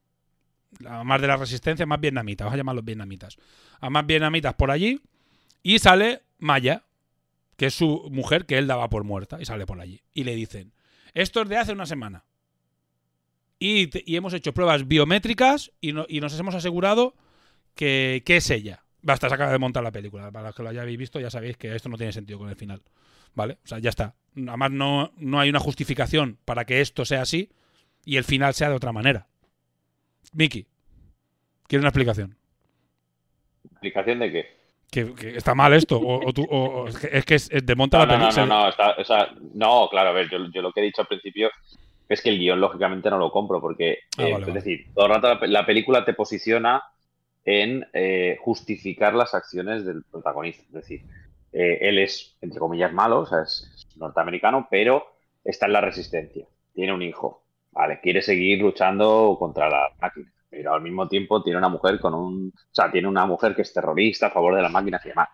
más 0.80 1.22
de 1.22 1.28
la 1.28 1.38
resistencia, 1.38 1.86
más 1.86 2.00
vietnamitas, 2.00 2.46
vamos 2.46 2.54
a 2.56 2.58
llamarlos 2.58 2.86
vietnamitas. 2.86 3.38
A 3.80 3.90
más 3.90 4.06
vietnamitas 4.06 4.54
por 4.56 4.72
allí 4.72 5.02
y 5.64 5.80
sale 5.80 6.22
Maya, 6.40 6.84
que 7.56 7.68
es 7.68 7.74
su 7.74 8.08
mujer 8.12 8.46
que 8.46 8.58
él 8.58 8.68
daba 8.68 8.90
por 8.90 9.04
muerta 9.04 9.42
y 9.42 9.46
sale 9.46 9.66
por 9.66 9.80
allí. 9.82 10.02
Y 10.14 10.24
le 10.24 10.36
dicen, 10.36 10.74
esto 11.14 11.42
es 11.42 11.50
de 11.50 11.58
hace 11.58 11.72
una 11.74 11.86
semana. 11.86 12.26
Y, 13.60 13.90
y 14.12 14.16
hemos 14.16 14.34
hecho 14.34 14.54
pruebas 14.54 14.88
biométricas 14.88 15.72
y, 15.82 15.94
no- 15.94 16.06
y 16.08 16.20
nos 16.22 16.38
hemos 16.40 16.54
asegurado 16.54 17.16
que, 17.74 18.22
que 18.26 18.38
es 18.38 18.50
ella. 18.52 18.84
Basta, 19.02 19.30
se 19.30 19.36
acaba 19.36 19.52
de 19.52 19.58
montar 19.58 19.84
la 19.84 19.92
película. 19.92 20.32
Para 20.32 20.48
los 20.50 20.56
que 20.56 20.62
lo 20.64 20.70
hayáis 20.70 20.98
visto, 20.98 21.20
ya 21.20 21.30
sabéis 21.32 21.58
que 21.58 21.76
esto 21.76 21.90
no 21.90 21.98
tiene 21.98 22.12
sentido 22.14 22.38
con 22.38 22.50
el 22.50 22.56
final. 22.56 22.84
¿Vale? 23.34 23.58
O 23.64 23.68
sea, 23.68 23.80
ya 23.80 23.90
está. 23.90 24.16
Además, 24.48 24.72
no, 24.72 25.12
no 25.18 25.40
hay 25.40 25.50
una 25.50 25.60
justificación 25.60 26.38
para 26.46 26.66
que 26.66 26.82
esto 26.82 27.06
sea 27.06 27.22
así 27.24 27.50
y 28.06 28.18
el 28.18 28.24
final 28.24 28.54
sea 28.54 28.70
de 28.70 28.76
otra 28.76 28.92
manera. 28.92 29.28
Miki, 30.34 30.68
quiero 31.68 31.82
una 31.82 31.90
explicación. 31.90 32.38
¿Explicación 33.72 34.20
de 34.20 34.32
qué? 34.32 34.58
Que, 34.92 35.14
que 35.14 35.36
está 35.38 35.54
mal 35.56 35.74
esto. 35.74 35.98
O, 36.00 36.28
o 36.30 36.34
tú- 36.34 36.48
o- 36.50 36.88
es 36.88 37.26
que 37.26 37.36
es, 37.36 37.50
es- 37.52 37.66
desmonta 37.66 37.98
No, 38.00 38.06
la 38.06 38.14
no, 38.14 38.20
no, 38.20 38.26
película. 38.30 38.46
no, 38.46 38.62
no, 38.64 38.70
está- 38.70 38.96
o 38.98 39.04
sea, 39.04 39.30
no, 39.54 39.88
claro, 39.90 40.10
a 40.10 40.14
ver, 40.14 40.30
yo, 40.30 40.38
yo 40.54 40.62
lo 40.62 40.72
que 40.72 40.82
he 40.82 40.84
dicho 40.86 41.02
al 41.02 41.08
principio 41.08 41.50
es 42.08 42.22
que 42.22 42.30
el 42.30 42.40
guion 42.40 42.60
lógicamente 42.62 43.10
no 43.10 43.18
lo 43.18 43.32
compro 43.32 43.60
porque, 43.60 44.00
Ah, 44.18 44.24
eh, 44.24 44.32
vale, 44.32 44.36
es 44.36 44.48
vale. 44.48 44.54
decir, 44.54 44.86
todo 44.94 45.08
el 45.08 45.14
rato 45.22 45.46
la 45.48 45.66
película 45.66 46.06
te 46.06 46.14
posiciona 46.14 46.82
en 47.44 47.86
eh, 47.94 48.38
justificar 48.42 49.14
las 49.14 49.34
acciones 49.34 49.86
del 49.86 50.04
protagonista. 50.04 50.64
Es 50.68 50.72
decir, 50.74 51.02
eh, 51.52 51.80
él 51.82 52.00
es, 52.00 52.38
entre 52.42 52.60
comillas, 52.60 52.94
malo, 52.94 53.28
es 53.44 53.88
norteamericano, 53.96 54.68
pero 54.70 55.06
está 55.44 55.66
en 55.66 55.74
la 55.74 55.82
resistencia, 55.82 56.46
tiene 56.74 56.94
un 56.94 57.02
hijo, 57.02 57.44
vale, 57.72 58.00
quiere 58.02 58.22
seguir 58.22 58.62
luchando 58.62 59.36
contra 59.40 59.70
la 59.70 59.90
máquina, 60.00 60.32
pero 60.50 60.74
al 60.74 60.82
mismo 60.82 61.08
tiempo 61.08 61.42
tiene 61.42 61.58
una 61.58 61.70
mujer 61.70 62.00
con 62.00 62.14
un, 62.14 62.54
o 62.56 62.76
sea, 62.76 62.92
tiene 62.92 63.08
una 63.08 63.26
mujer 63.26 63.56
que 63.56 63.62
es 63.62 63.74
terrorista 63.74 64.28
a 64.28 64.32
favor 64.32 64.56
de 64.56 64.62
las 64.62 64.72
máquinas 64.72 65.06
y 65.06 65.10
demás. 65.10 65.30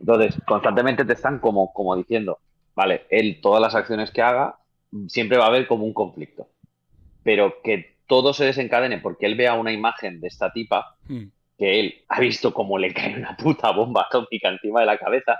Entonces, 0.00 0.40
constantemente 0.46 1.04
te 1.04 1.14
están 1.14 1.38
como, 1.40 1.72
como 1.72 1.96
diciendo, 1.96 2.38
vale, 2.74 3.06
él, 3.10 3.40
todas 3.42 3.60
las 3.60 3.74
acciones 3.74 4.10
que 4.10 4.22
haga, 4.22 4.58
siempre 5.08 5.38
va 5.38 5.44
a 5.44 5.48
haber 5.48 5.66
como 5.66 5.84
un 5.84 5.92
conflicto. 5.92 6.48
Pero 7.24 7.60
que 7.62 7.98
todo 8.06 8.32
se 8.32 8.44
desencadene 8.44 8.98
porque 8.98 9.26
él 9.26 9.34
vea 9.34 9.54
una 9.54 9.72
imagen 9.72 10.20
de 10.20 10.28
esta 10.28 10.52
tipa, 10.52 10.96
Hmm. 11.08 11.30
Que 11.58 11.80
él 11.80 12.04
ha 12.08 12.20
visto 12.20 12.54
cómo 12.54 12.78
le 12.78 12.94
cae 12.94 13.16
una 13.16 13.36
puta 13.36 13.72
bomba 13.72 14.02
atómica 14.08 14.48
encima 14.48 14.80
de 14.80 14.86
la 14.86 14.96
cabeza, 14.98 15.38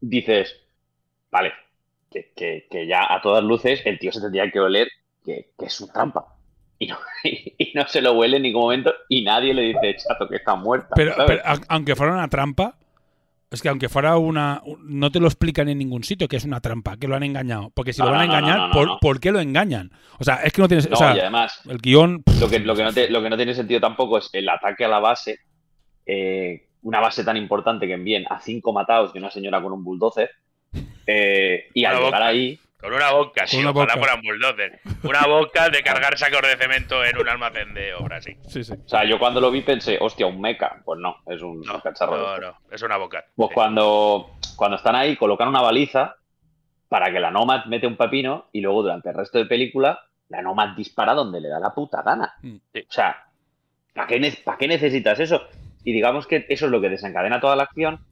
dices, 0.00 0.56
vale, 1.30 1.52
que, 2.10 2.32
que- 2.34 2.66
que 2.70 2.86
ya 2.86 3.12
a 3.12 3.20
todas 3.22 3.44
luces 3.44 3.80
el 3.84 3.98
tío 3.98 4.12
se 4.12 4.20
tendría 4.20 4.50
que 4.50 4.60
oler 4.60 4.88
que, 5.24 5.50
que 5.58 5.66
es 5.66 5.80
una 5.80 5.92
trampa. 5.92 6.26
Y 6.78 6.86
no, 6.88 6.98
y 7.24 7.72
no 7.74 7.86
se 7.86 8.00
lo 8.02 8.14
huele 8.14 8.38
en 8.38 8.42
ningún 8.42 8.62
momento 8.62 8.92
y 9.08 9.22
nadie 9.22 9.54
le 9.54 9.62
dice, 9.62 9.96
chato, 9.96 10.28
que 10.28 10.36
está 10.36 10.54
muerta. 10.56 10.94
Pero, 10.96 11.14
pero 11.26 11.42
aunque 11.68 11.94
fuera 11.94 12.12
una 12.14 12.28
trampa, 12.28 12.76
es 13.50 13.62
que 13.62 13.68
aunque 13.68 13.88
fuera 13.88 14.16
una. 14.16 14.62
No 14.84 15.10
te 15.10 15.18
lo 15.18 15.26
explican 15.26 15.68
en 15.68 15.78
ningún 15.78 16.04
sitio 16.04 16.28
que 16.28 16.36
es 16.36 16.44
una 16.44 16.60
trampa, 16.60 16.96
que 16.96 17.08
lo 17.08 17.16
han 17.16 17.24
engañado. 17.24 17.70
Porque 17.74 17.92
si 17.92 18.00
No, 18.00 18.06
lo 18.06 18.12
van 18.12 18.20
a 18.22 18.26
no, 18.26 18.32
engañar, 18.36 18.58
no, 18.68 18.70
¿por, 18.70 19.00
por 19.00 19.18
qué 19.20 19.32
lo 19.32 19.40
engañan? 19.40 19.90
O 20.20 20.24
sea, 20.24 20.36
es 20.36 20.52
que 20.52 20.62
no 20.62 20.68
tienes. 20.68 20.88
O 20.92 20.94
sea, 20.96 21.16
y 21.16 21.20
además, 21.20 21.60
el 21.68 21.78
guion. 21.78 22.22
lo 22.40 22.48
que, 22.48 22.60
lo, 22.60 22.76
que 22.76 22.84
no 22.84 22.92
te- 22.92 23.10
lo 23.10 23.20
que 23.22 23.28
no 23.30 23.36
tiene 23.36 23.54
sentido 23.54 23.80
tampoco 23.80 24.18
es 24.18 24.30
el 24.32 24.48
ataque 24.48 24.84
a 24.84 24.88
la 24.88 25.00
base, 25.00 25.40
eh, 26.06 26.68
una 26.82 27.00
base 27.00 27.24
tan 27.24 27.36
importante 27.36 27.86
que 27.88 27.94
envíen 27.94 28.24
a 28.30 28.38
cinco 28.40 28.72
matados 28.72 29.12
de 29.12 29.18
una 29.18 29.30
señora 29.32 29.60
con 29.60 29.72
un 29.72 29.82
bulldozer, 29.82 30.30
eh, 31.06 31.64
y 31.74 31.84
al 31.84 32.00
llegar 32.04 32.22
ahí, 32.22 32.59
Con 32.80 32.92
una 32.94 33.10
boca, 33.12 33.46
sí, 33.46 33.58
una 33.58 33.70
ojalá 33.70 33.94
fueran 33.96 34.22
bulldozer. 34.22 34.80
Una 35.02 35.26
boca 35.26 35.68
de 35.68 35.82
cargar 35.82 36.16
sacos 36.16 36.40
de 36.42 36.56
cemento 36.56 37.04
en 37.04 37.18
un 37.18 37.28
almacén 37.28 37.74
de 37.74 37.92
obra, 37.94 38.20
sí. 38.22 38.36
Sí, 38.48 38.64
sí. 38.64 38.72
o 38.72 38.88
sea, 38.88 39.04
yo 39.04 39.18
cuando 39.18 39.40
lo 39.40 39.50
vi 39.50 39.60
pensé, 39.62 39.98
hostia, 40.00 40.26
un 40.26 40.40
mecha. 40.40 40.76
Pues 40.84 40.98
no, 40.98 41.16
es 41.26 41.42
un 41.42 41.60
No, 41.60 41.80
cacharro. 41.82 42.16
de 42.16 42.22
no, 42.22 42.34
estos. 42.34 42.54
no, 42.68 42.74
es 42.74 42.82
una 42.82 42.96
boca. 42.96 43.24
Pues 43.36 43.48
Sí. 43.50 43.54
cuando, 43.54 44.30
cuando 44.56 44.76
están 44.76 44.96
ahí, 44.96 45.16
colocan 45.16 45.48
una 45.48 45.60
baliza 45.60 46.16
para 46.88 47.12
que 47.12 47.20
la 47.20 47.30
Nomad 47.30 47.66
mete 47.66 47.86
un 47.86 47.96
pepino 47.96 48.48
y 48.52 48.60
luego 48.62 48.82
durante 48.82 49.10
el 49.10 49.14
resto 49.14 49.38
de 49.38 49.46
película, 49.46 50.00
la 50.28 50.40
Nomad 50.42 50.74
dispara 50.76 51.12
donde 51.14 51.40
le 51.40 51.48
da 51.48 51.60
la 51.60 51.74
puta 51.74 52.02
gana. 52.02 52.34
Mm. 52.42 52.56
Sí. 52.72 52.80
O 52.80 52.92
sea, 52.92 53.26
¿para 53.94 54.06
qué, 54.06 54.38
¿para 54.44 54.56
qué 54.58 54.68
necesitas 54.68 55.20
eso? 55.20 55.42
Y 55.84 55.92
digamos 55.92 56.26
que 56.26 56.46
eso 56.48 56.66
es 56.66 56.72
lo 56.72 56.80
que 56.80 56.88
desencadena 56.88 57.40
toda 57.40 57.56
la 57.56 57.64
acción, 57.64 58.04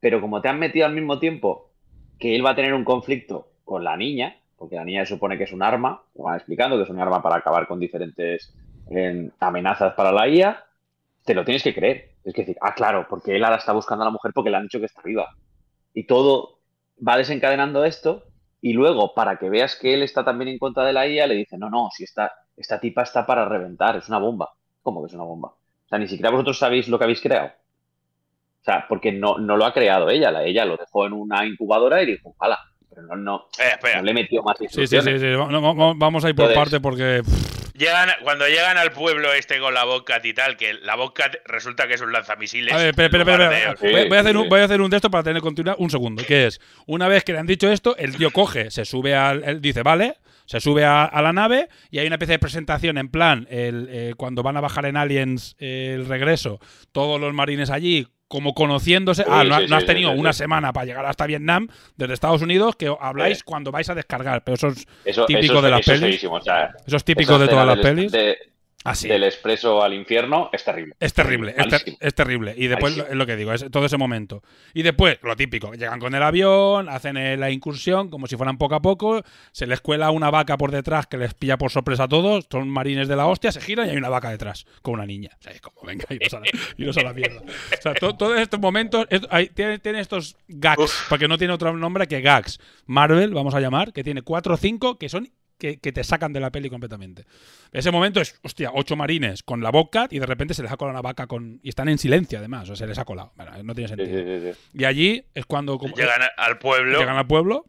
pero 0.00 0.20
como 0.20 0.40
te 0.42 0.48
han 0.48 0.58
metido 0.58 0.84
al 0.86 0.92
mismo 0.92 1.18
tiempo 1.18 1.70
que 2.18 2.34
él 2.34 2.44
va 2.44 2.50
a 2.50 2.54
tener 2.56 2.74
un 2.74 2.84
conflicto 2.84 3.48
con 3.66 3.84
la 3.84 3.96
niña, 3.96 4.36
porque 4.56 4.76
la 4.76 4.84
niña 4.84 5.04
se 5.04 5.14
supone 5.14 5.36
que 5.36 5.44
es 5.44 5.52
un 5.52 5.62
arma, 5.62 6.02
lo 6.14 6.24
van 6.24 6.36
explicando 6.36 6.76
que 6.76 6.84
es 6.84 6.88
un 6.88 7.00
arma 7.00 7.20
para 7.20 7.36
acabar 7.36 7.66
con 7.66 7.78
diferentes 7.78 8.54
eh, 8.90 9.30
amenazas 9.40 9.92
para 9.94 10.12
la 10.12 10.28
IA, 10.28 10.64
te 11.24 11.34
lo 11.34 11.44
tienes 11.44 11.62
que 11.62 11.74
creer. 11.74 12.12
Es 12.24 12.32
decir, 12.32 12.56
ah, 12.62 12.74
claro, 12.74 13.06
porque 13.10 13.36
él 13.36 13.44
ahora 13.44 13.56
está 13.56 13.72
buscando 13.72 14.02
a 14.02 14.06
la 14.06 14.12
mujer 14.12 14.32
porque 14.32 14.50
le 14.50 14.56
han 14.56 14.62
dicho 14.62 14.78
que 14.78 14.86
está 14.86 15.02
viva. 15.02 15.34
Y 15.92 16.04
todo 16.04 16.60
va 17.06 17.18
desencadenando 17.18 17.84
esto, 17.84 18.24
y 18.60 18.72
luego, 18.72 19.14
para 19.14 19.38
que 19.38 19.50
veas 19.50 19.76
que 19.76 19.94
él 19.94 20.02
está 20.02 20.24
también 20.24 20.48
en 20.48 20.58
contra 20.58 20.84
de 20.84 20.92
la 20.92 21.06
IA, 21.06 21.26
le 21.26 21.34
dice, 21.34 21.58
no, 21.58 21.68
no, 21.68 21.90
si 21.92 22.04
esta, 22.04 22.32
esta 22.56 22.80
tipa 22.80 23.02
está 23.02 23.26
para 23.26 23.44
reventar, 23.48 23.96
es 23.96 24.08
una 24.08 24.18
bomba. 24.18 24.50
¿Cómo 24.82 25.02
que 25.02 25.08
es 25.08 25.14
una 25.14 25.24
bomba? 25.24 25.48
O 25.48 25.88
sea, 25.88 25.98
ni 25.98 26.08
siquiera 26.08 26.30
vosotros 26.30 26.58
sabéis 26.58 26.88
lo 26.88 26.98
que 26.98 27.04
habéis 27.04 27.20
creado. 27.20 27.48
O 28.60 28.64
sea, 28.64 28.86
porque 28.88 29.12
no, 29.12 29.38
no 29.38 29.56
lo 29.56 29.64
ha 29.64 29.72
creado 29.72 30.10
ella, 30.10 30.30
la, 30.30 30.42
ella 30.44 30.64
lo 30.64 30.76
dejó 30.76 31.06
en 31.06 31.12
una 31.12 31.46
incubadora 31.46 32.02
y 32.02 32.06
dijo, 32.06 32.34
¡hala! 32.40 32.58
Pero 32.96 33.06
no, 33.08 33.16
no, 33.16 33.48
Eh, 33.58 33.68
espera. 33.74 33.98
no 33.98 34.04
le 34.04 34.14
metió 34.14 34.42
más 34.42 34.56
Sí, 34.58 34.66
sí, 34.68 34.86
sí. 34.86 35.00
sí. 35.18 35.26
No, 35.26 35.94
Vamos 35.94 36.24
a 36.24 36.30
ir 36.30 36.34
por 36.34 36.50
Entonces- 36.50 36.56
parte 36.56 36.80
porque. 36.80 37.22
Llegan, 37.74 38.08
cuando 38.22 38.48
llegan 38.48 38.78
al 38.78 38.90
pueblo 38.92 39.34
este 39.34 39.58
con 39.60 39.74
la 39.74 39.84
boca 39.84 40.18
y 40.24 40.32
tal, 40.32 40.56
que 40.56 40.72
la 40.72 40.96
boca 40.96 41.30
resulta 41.44 41.86
que 41.86 41.92
es 41.94 42.00
un 42.00 42.10
lanzamisiles. 42.10 42.72
A 42.72 42.78
ver, 42.78 42.86
espera, 42.88 43.08
espera, 43.08 43.32
espera, 43.34 43.50
de- 43.72 43.76
Sí, 43.76 43.92
Voy, 43.92 44.08
voy 44.08 44.16
a 44.16 44.20
hacer 44.20 44.32
sí, 44.32 44.36
un, 44.38 44.42
sí. 44.44 44.48
voy 44.48 44.60
a 44.60 44.64
hacer 44.64 44.80
un 44.80 44.90
texto 44.90 45.10
para 45.10 45.22
tener 45.24 45.42
continuidad. 45.42 45.76
Un 45.78 45.90
segundo. 45.90 46.24
Que 46.24 46.46
es, 46.46 46.58
una 46.86 47.06
vez 47.06 47.22
que 47.22 47.34
le 47.34 47.38
han 47.38 47.46
dicho 47.46 47.70
esto, 47.70 47.94
el 47.98 48.16
tío 48.16 48.30
coge, 48.30 48.70
se 48.70 48.86
sube 48.86 49.14
al. 49.14 49.44
él 49.44 49.60
dice, 49.60 49.82
vale, 49.82 50.14
se 50.46 50.58
sube 50.60 50.86
a, 50.86 51.04
a 51.04 51.20
la 51.20 51.34
nave 51.34 51.68
y 51.90 51.98
hay 51.98 52.06
una 52.06 52.14
especie 52.16 52.32
de 52.32 52.38
presentación 52.38 52.96
en 52.96 53.10
plan, 53.10 53.46
el, 53.50 53.88
eh, 53.90 54.14
cuando 54.16 54.42
van 54.42 54.56
a 54.56 54.62
bajar 54.62 54.86
en 54.86 54.96
Aliens 54.96 55.54
eh, 55.58 55.92
el 55.96 56.06
regreso, 56.06 56.60
todos 56.92 57.20
los 57.20 57.34
marines 57.34 57.68
allí. 57.68 58.08
Como 58.28 58.54
conociéndose. 58.54 59.22
Sí, 59.22 59.28
ah, 59.32 59.44
no, 59.44 59.58
sí, 59.60 59.66
no 59.68 59.76
has 59.76 59.82
sí, 59.82 59.86
tenido 59.86 60.10
una 60.10 60.32
semana 60.32 60.72
para 60.72 60.84
llegar 60.86 61.06
hasta 61.06 61.26
Vietnam 61.26 61.68
desde 61.96 62.14
Estados 62.14 62.42
Unidos 62.42 62.74
que 62.74 62.92
habláis 63.00 63.44
cuando 63.44 63.70
vais 63.70 63.88
a 63.88 63.94
descargar. 63.94 64.42
Pero 64.42 64.56
eso 64.56 64.68
es, 64.68 64.86
Eso, 65.04 65.26
Típico 65.26 65.54
eso 65.54 65.62
de 65.62 65.70
las 65.70 65.80
eso 65.80 65.92
pelis. 65.92 66.02
feísimo, 66.02 66.34
o 66.34 66.40
sea, 66.40 66.74
eso 66.84 66.96
es 66.96 67.04
típico 67.04 67.38
de 67.38 67.46
todas 67.48 67.66
las 67.66 67.78
pelis. 67.78 68.10
de- 68.10 68.36
Así. 68.90 69.08
del 69.08 69.24
expreso 69.24 69.82
al 69.82 69.94
infierno 69.94 70.50
es 70.52 70.64
terrible. 70.64 70.94
Es 71.00 71.12
terrible, 71.12 71.50
es, 71.50 71.56
ter- 71.56 71.70
Malísimo. 71.72 71.96
es 72.00 72.14
terrible. 72.14 72.54
Y 72.56 72.66
después 72.66 72.92
Malísimo. 72.92 73.08
es 73.12 73.16
lo 73.16 73.26
que 73.26 73.36
digo, 73.36 73.52
es 73.52 73.64
todo 73.70 73.84
ese 73.86 73.96
momento. 73.96 74.42
Y 74.74 74.82
después, 74.82 75.18
lo 75.22 75.36
típico, 75.36 75.72
llegan 75.74 75.98
con 76.00 76.14
el 76.14 76.22
avión, 76.22 76.88
hacen 76.88 77.40
la 77.40 77.50
incursión 77.50 78.08
como 78.10 78.26
si 78.26 78.36
fueran 78.36 78.58
poco 78.58 78.74
a 78.74 78.82
poco, 78.82 79.22
se 79.52 79.66
les 79.66 79.80
cuela 79.80 80.10
una 80.10 80.30
vaca 80.30 80.56
por 80.56 80.70
detrás 80.70 81.06
que 81.06 81.16
les 81.18 81.34
pilla 81.34 81.58
por 81.58 81.70
sorpresa 81.70 82.04
a 82.04 82.08
todos, 82.08 82.46
son 82.50 82.68
marines 82.68 83.08
de 83.08 83.16
la 83.16 83.26
hostia, 83.26 83.52
se 83.52 83.60
giran 83.60 83.86
y 83.86 83.90
hay 83.90 83.96
una 83.96 84.08
vaca 84.08 84.30
detrás 84.30 84.66
con 84.82 84.94
una 84.94 85.06
niña. 85.06 85.30
O 85.38 85.42
sea, 85.42 85.52
es 85.52 85.60
como, 85.60 85.82
venga, 85.82 86.04
iros 86.10 86.32
a 86.34 86.40
la, 86.40 86.46
iros 86.76 86.96
a 86.96 87.02
la 87.02 87.12
mierda. 87.12 87.40
O 87.42 87.82
sea, 87.82 87.94
to- 87.94 88.16
todos 88.16 88.38
estos 88.38 88.60
momentos, 88.60 89.06
hay- 89.30 89.48
tiene, 89.48 89.78
tiene 89.78 90.00
estos 90.00 90.36
gags, 90.48 91.04
porque 91.08 91.28
no 91.28 91.38
tiene 91.38 91.52
otro 91.54 91.72
nombre 91.76 92.06
que 92.06 92.20
gags. 92.20 92.58
Marvel, 92.86 93.34
vamos 93.34 93.54
a 93.54 93.60
llamar, 93.60 93.92
que 93.92 94.04
tiene 94.04 94.22
cuatro 94.22 94.54
o 94.54 94.56
cinco 94.56 94.98
que 94.98 95.08
son 95.08 95.28
que, 95.58 95.78
que 95.78 95.92
te 95.92 96.04
sacan 96.04 96.32
de 96.32 96.40
la 96.40 96.50
peli 96.50 96.68
completamente. 96.70 97.24
Ese 97.72 97.90
momento 97.90 98.20
es, 98.20 98.38
hostia, 98.42 98.70
ocho 98.74 98.96
marines 98.96 99.42
con 99.42 99.62
la 99.62 99.70
boca 99.70 100.06
y 100.10 100.18
de 100.18 100.26
repente 100.26 100.54
se 100.54 100.62
les 100.62 100.70
ha 100.72 100.76
colado 100.76 100.92
una 100.98 101.02
vaca 101.02 101.26
con. 101.26 101.60
Y 101.62 101.68
están 101.70 101.88
en 101.88 101.98
silencio, 101.98 102.38
además, 102.38 102.64
o 102.64 102.66
sea, 102.66 102.76
se 102.76 102.86
les 102.86 102.98
ha 102.98 103.04
colado. 103.04 103.32
Bueno, 103.36 103.52
no 103.62 103.74
tiene 103.74 103.88
sentido. 103.88 104.08
sí, 104.08 104.40
sí, 104.40 104.52
sí. 104.52 104.78
Y 104.78 104.84
allí 104.84 105.24
es 105.34 105.46
cuando. 105.46 105.78
como- 105.78 105.96
Llegan 105.96 106.20
al 106.36 106.58
pueblo 106.58 106.98
llegan 106.98 107.16
al 107.16 107.26
pueblo. 107.26 107.64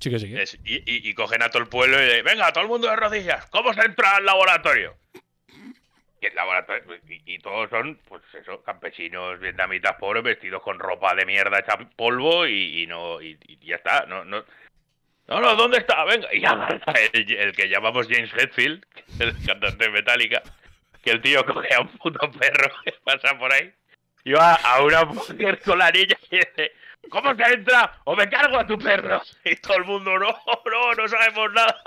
Sí 0.00 0.10
que 0.10 0.18
sí. 0.18 0.30
que- 0.30 0.42
es- 0.42 0.58
y, 0.64 0.76
y- 0.78 1.08
y 1.08 1.14
cogen 1.14 1.42
a 1.42 1.48
todo 1.50 1.62
el 1.62 1.68
pueblo 1.68 2.02
y 2.02 2.06
le 2.06 2.22
venga, 2.22 2.50
todo 2.52 2.64
el 2.64 2.70
mundo 2.70 2.88
de 2.88 2.96
rodillas, 2.96 3.44
¿cómo 3.50 3.72
se 3.74 3.82
entra 3.82 4.16
al 4.16 4.24
laboratorio? 4.26 4.96
Y 6.20 6.26
el 6.26 6.34
laboratorio, 6.36 6.82
y, 7.08 7.34
y 7.34 7.38
todos 7.40 7.68
son, 7.68 7.98
pues 8.08 8.22
eso, 8.40 8.62
campesinos 8.62 9.40
vietnamitas 9.40 9.96
pobres 9.98 10.22
vestidos 10.22 10.62
con 10.62 10.78
ropa 10.78 11.14
de 11.16 11.26
mierda 11.26 11.58
hecha 11.58 11.76
polvo 11.96 12.46
y, 12.46 12.82
y 12.82 12.86
no, 12.86 13.20
y, 13.20 13.36
y 13.48 13.58
ya 13.66 13.74
está, 13.76 14.06
no, 14.06 14.24
no. 14.24 14.44
No, 15.32 15.40
no, 15.40 15.56
¿dónde 15.56 15.78
está? 15.78 16.04
Venga, 16.04 16.28
y 16.34 16.44
agarra 16.44 16.78
el, 17.14 17.32
el 17.32 17.52
que 17.56 17.66
llamamos 17.66 18.06
James 18.06 18.30
Hetfield, 18.36 18.84
el 19.18 19.34
cantante 19.46 19.84
de 19.84 19.90
Metallica, 19.90 20.42
que 21.02 21.10
el 21.10 21.22
tío 21.22 21.42
coge 21.46 21.72
a 21.74 21.80
un 21.80 21.88
puto 21.88 22.30
perro 22.32 22.70
que 22.84 22.92
pasa 23.02 23.38
por 23.38 23.50
ahí 23.50 23.72
y 24.24 24.32
va 24.32 24.56
a 24.56 24.82
una 24.82 25.04
mujer 25.06 25.58
con 25.62 25.78
la 25.78 25.90
niña 25.90 26.18
y 26.30 26.36
dice, 26.36 26.72
¿cómo 27.08 27.34
se 27.34 27.44
entra? 27.44 27.98
O 28.04 28.14
me 28.14 28.28
cargo 28.28 28.58
a 28.58 28.66
tu 28.66 28.78
perro. 28.78 29.22
Y 29.44 29.56
todo 29.56 29.78
el 29.78 29.84
mundo, 29.84 30.18
no, 30.18 30.38
no, 30.66 30.94
no 30.94 31.08
sabemos 31.08 31.50
nada. 31.54 31.82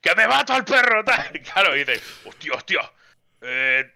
Que 0.00 0.14
me 0.14 0.28
mato 0.28 0.52
al 0.52 0.64
perro, 0.64 1.02
tal. 1.04 1.32
Claro, 1.52 1.74
y 1.74 1.80
dice, 1.84 2.00
hostia, 2.28 2.52
hostia. 2.52 2.92
Eh, 3.42 3.90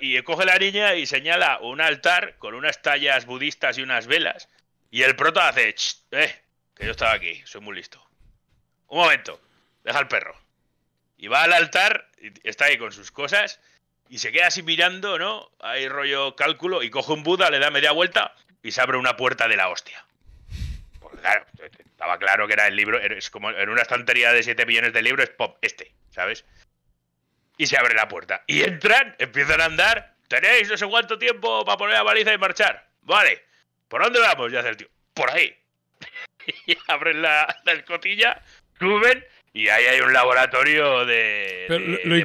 y 0.00 0.22
coge 0.22 0.44
la 0.44 0.56
niña 0.56 0.94
y 0.94 1.04
señala 1.04 1.58
un 1.62 1.80
altar 1.80 2.36
con 2.38 2.54
unas 2.54 2.80
tallas 2.80 3.26
budistas 3.26 3.76
y 3.76 3.82
unas 3.82 4.06
velas. 4.06 4.48
Y 4.92 5.02
el 5.02 5.16
prota 5.16 5.48
hace, 5.48 5.74
"Ch, 5.74 5.96
eh, 6.12 6.32
que 6.76 6.84
yo 6.84 6.92
estaba 6.92 7.12
aquí, 7.12 7.42
soy 7.44 7.60
muy 7.60 7.74
listo. 7.74 8.05
Un 8.88 8.98
momento, 8.98 9.40
deja 9.84 9.98
el 9.98 10.08
perro. 10.08 10.34
Y 11.18 11.28
va 11.28 11.42
al 11.42 11.52
altar, 11.52 12.08
está 12.44 12.66
ahí 12.66 12.78
con 12.78 12.92
sus 12.92 13.10
cosas, 13.10 13.60
y 14.08 14.18
se 14.18 14.32
queda 14.32 14.48
así 14.48 14.62
mirando, 14.62 15.18
¿no? 15.18 15.50
Hay 15.60 15.88
rollo 15.88 16.36
cálculo, 16.36 16.82
y 16.82 16.90
coge 16.90 17.12
un 17.12 17.22
Buda, 17.22 17.50
le 17.50 17.58
da 17.58 17.70
media 17.70 17.92
vuelta, 17.92 18.34
y 18.62 18.72
se 18.72 18.80
abre 18.80 18.98
una 18.98 19.16
puerta 19.16 19.48
de 19.48 19.56
la 19.56 19.68
hostia. 19.68 20.04
Porque 21.00 21.18
claro, 21.18 21.46
estaba 21.96 22.18
claro 22.18 22.46
que 22.46 22.52
era 22.52 22.66
el 22.66 22.76
libro, 22.76 22.98
es 22.98 23.30
como 23.30 23.50
en 23.50 23.68
una 23.68 23.82
estantería 23.82 24.32
de 24.32 24.42
7 24.42 24.66
millones 24.66 24.92
de 24.92 25.02
libros, 25.02 25.30
pop, 25.30 25.56
este, 25.62 25.92
¿sabes? 26.10 26.44
Y 27.56 27.66
se 27.66 27.78
abre 27.78 27.94
la 27.94 28.06
puerta. 28.06 28.44
Y 28.46 28.62
entran, 28.62 29.16
empiezan 29.18 29.60
a 29.62 29.64
andar. 29.64 30.14
Tenéis 30.28 30.68
no 30.68 30.76
sé 30.76 30.86
cuánto 30.86 31.18
tiempo 31.18 31.64
para 31.64 31.78
poner 31.78 31.94
la 31.94 32.02
baliza 32.02 32.34
y 32.34 32.38
marchar. 32.38 32.86
Vale. 33.02 33.44
¿Por 33.88 34.02
dónde 34.02 34.20
vamos? 34.20 34.52
Ya 34.52 34.60
hace 34.60 34.70
el 34.70 34.76
tío. 34.76 34.88
Por 35.14 35.30
ahí. 35.30 35.56
y 36.66 36.76
abren 36.88 37.22
la, 37.22 37.62
la 37.64 37.72
escotilla, 37.72 38.42
y 39.52 39.68
ahí 39.68 39.84
hay 39.86 40.00
un 40.00 40.12
laboratorio 40.12 41.06
de. 41.06 41.64
Pero 41.68 41.80
de- 41.84 42.00
lo, 42.04 42.16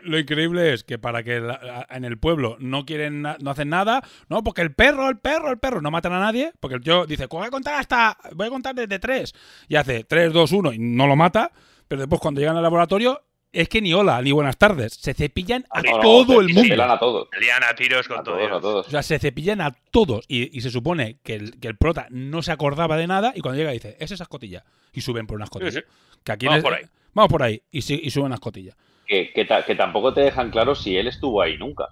bueno. 0.00 0.18
increíble 0.18 0.72
es 0.72 0.82
que 0.82 0.98
para 0.98 1.22
que 1.22 1.38
la- 1.40 1.86
en 1.90 2.04
el 2.04 2.18
pueblo 2.18 2.56
no 2.58 2.84
quieren 2.84 3.22
no 3.22 3.50
hacen 3.50 3.68
nada, 3.68 4.02
no, 4.28 4.42
porque 4.42 4.62
el 4.62 4.74
perro, 4.74 5.08
el 5.08 5.18
perro, 5.18 5.50
el 5.50 5.58
perro, 5.58 5.80
no 5.80 5.90
matan 5.90 6.12
a 6.14 6.18
nadie, 6.20 6.52
porque 6.58 6.74
el 6.76 6.82
tío 6.82 7.06
dice, 7.06 7.26
voy 7.26 7.46
a 7.46 7.50
contar 7.50 7.74
hasta, 7.80 8.16
voy 8.34 8.48
a 8.48 8.50
contar 8.50 8.74
desde 8.74 8.98
tres, 8.98 9.34
y 9.68 9.76
hace 9.76 10.02
3, 10.04 10.32
2, 10.32 10.50
1 10.52 10.72
y 10.72 10.78
no 10.78 11.06
lo 11.06 11.14
mata, 11.16 11.52
pero 11.86 12.00
después 12.00 12.20
cuando 12.20 12.40
llegan 12.40 12.56
al 12.56 12.62
laboratorio 12.62 13.22
es 13.52 13.68
que 13.68 13.80
ni 13.80 13.92
hola, 13.92 14.20
ni 14.22 14.32
buenas 14.32 14.56
tardes, 14.56 14.94
se 14.94 15.12
cepillan 15.14 15.64
a 15.70 15.82
No, 15.82 16.00
todo 16.00 16.34
se- 16.34 16.40
el 16.40 16.46
se 16.48 16.54
mundo. 16.54 16.68
pelan 16.70 16.90
a 16.90 16.98
todos. 16.98 17.28
Salían 17.32 17.64
a 17.64 17.74
tiros 17.74 18.06
con 18.08 18.20
A 18.20 18.22
todo. 18.22 18.34
todos, 18.36 18.46
a 18.46 18.50
Dios. 18.50 18.62
todos. 18.62 18.86
O 18.86 18.90
sea, 18.90 19.02
se 19.02 19.18
cepillan 19.18 19.60
a 19.60 19.72
todos. 19.90 20.24
Y, 20.28 20.56
y 20.56 20.60
se 20.60 20.70
supone 20.70 21.18
que 21.24 21.34
el, 21.34 21.58
que 21.58 21.68
el 21.68 21.76
prota 21.76 22.06
no 22.10 22.42
se 22.42 22.52
acordaba 22.52 22.96
de 22.96 23.06
nada. 23.06 23.32
Y 23.34 23.40
cuando 23.40 23.58
llega 23.58 23.70
dice, 23.72 23.96
es 23.98 24.10
esa 24.10 24.24
escotilla. 24.24 24.64
Y 24.92 25.00
suben 25.00 25.26
por 25.26 25.36
una 25.36 25.44
escotilla. 25.44 25.72
Sí, 25.72 25.80
Que 26.24 26.32
aquí 26.32 26.46
Vamos 26.46 26.62
por 26.62 26.74
ahí. 26.74 26.84
Vamos 27.12 27.30
por 27.30 27.42
ahí. 27.42 27.62
Y, 27.72 27.82
suben 27.82 28.28
la 28.30 28.36
escotilla. 28.36 28.76
Que, 29.06 29.32
que, 29.32 29.44
ta- 29.44 29.64
que 29.64 29.74
tampoco 29.74 30.14
te 30.14 30.20
dejan 30.20 30.50
claro 30.50 30.74
si 30.74 30.96
él 30.96 31.08
estuvo 31.08 31.42
ahí 31.42 31.56
nunca. 31.58 31.88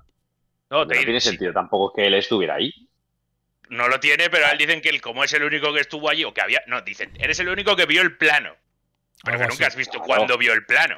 No, 0.70 0.86
tiene 0.86 1.20
sí, 1.20 1.30
sentido 1.30 1.52
tampoco 1.52 1.92
que 1.94 2.06
él 2.06 2.14
estuviera 2.14 2.54
ahí. 2.56 2.72
no 3.70 3.88
lo 3.88 3.98
tiene, 4.00 4.30
pero 4.30 4.46
a 4.46 4.50
él 4.50 4.58
dicen 4.58 4.80
que 4.80 4.90
él, 4.90 5.00
como 5.00 5.24
es 5.24 5.32
el 5.32 5.42
único 5.42 5.72
que 5.74 5.80
estuvo 5.80 6.08
allí, 6.08 6.24
o 6.24 6.32
que 6.32 6.40
había. 6.40 6.60
No, 6.68 6.80
dicen, 6.82 7.10
eres 7.18 7.38
el 7.40 7.48
único 7.48 7.74
que 7.74 7.86
vio 7.86 8.00
el 8.02 8.16
plano. 8.16 8.52
Pero 9.24 9.36
Algo 9.36 9.48
que 9.48 9.54
nunca 9.54 9.66
así. 9.66 9.72
has 9.72 9.76
visto 9.76 9.98
Claro. 9.98 10.06
cuándo 10.06 10.38
vio 10.38 10.52
el 10.52 10.64
plano. 10.64 10.96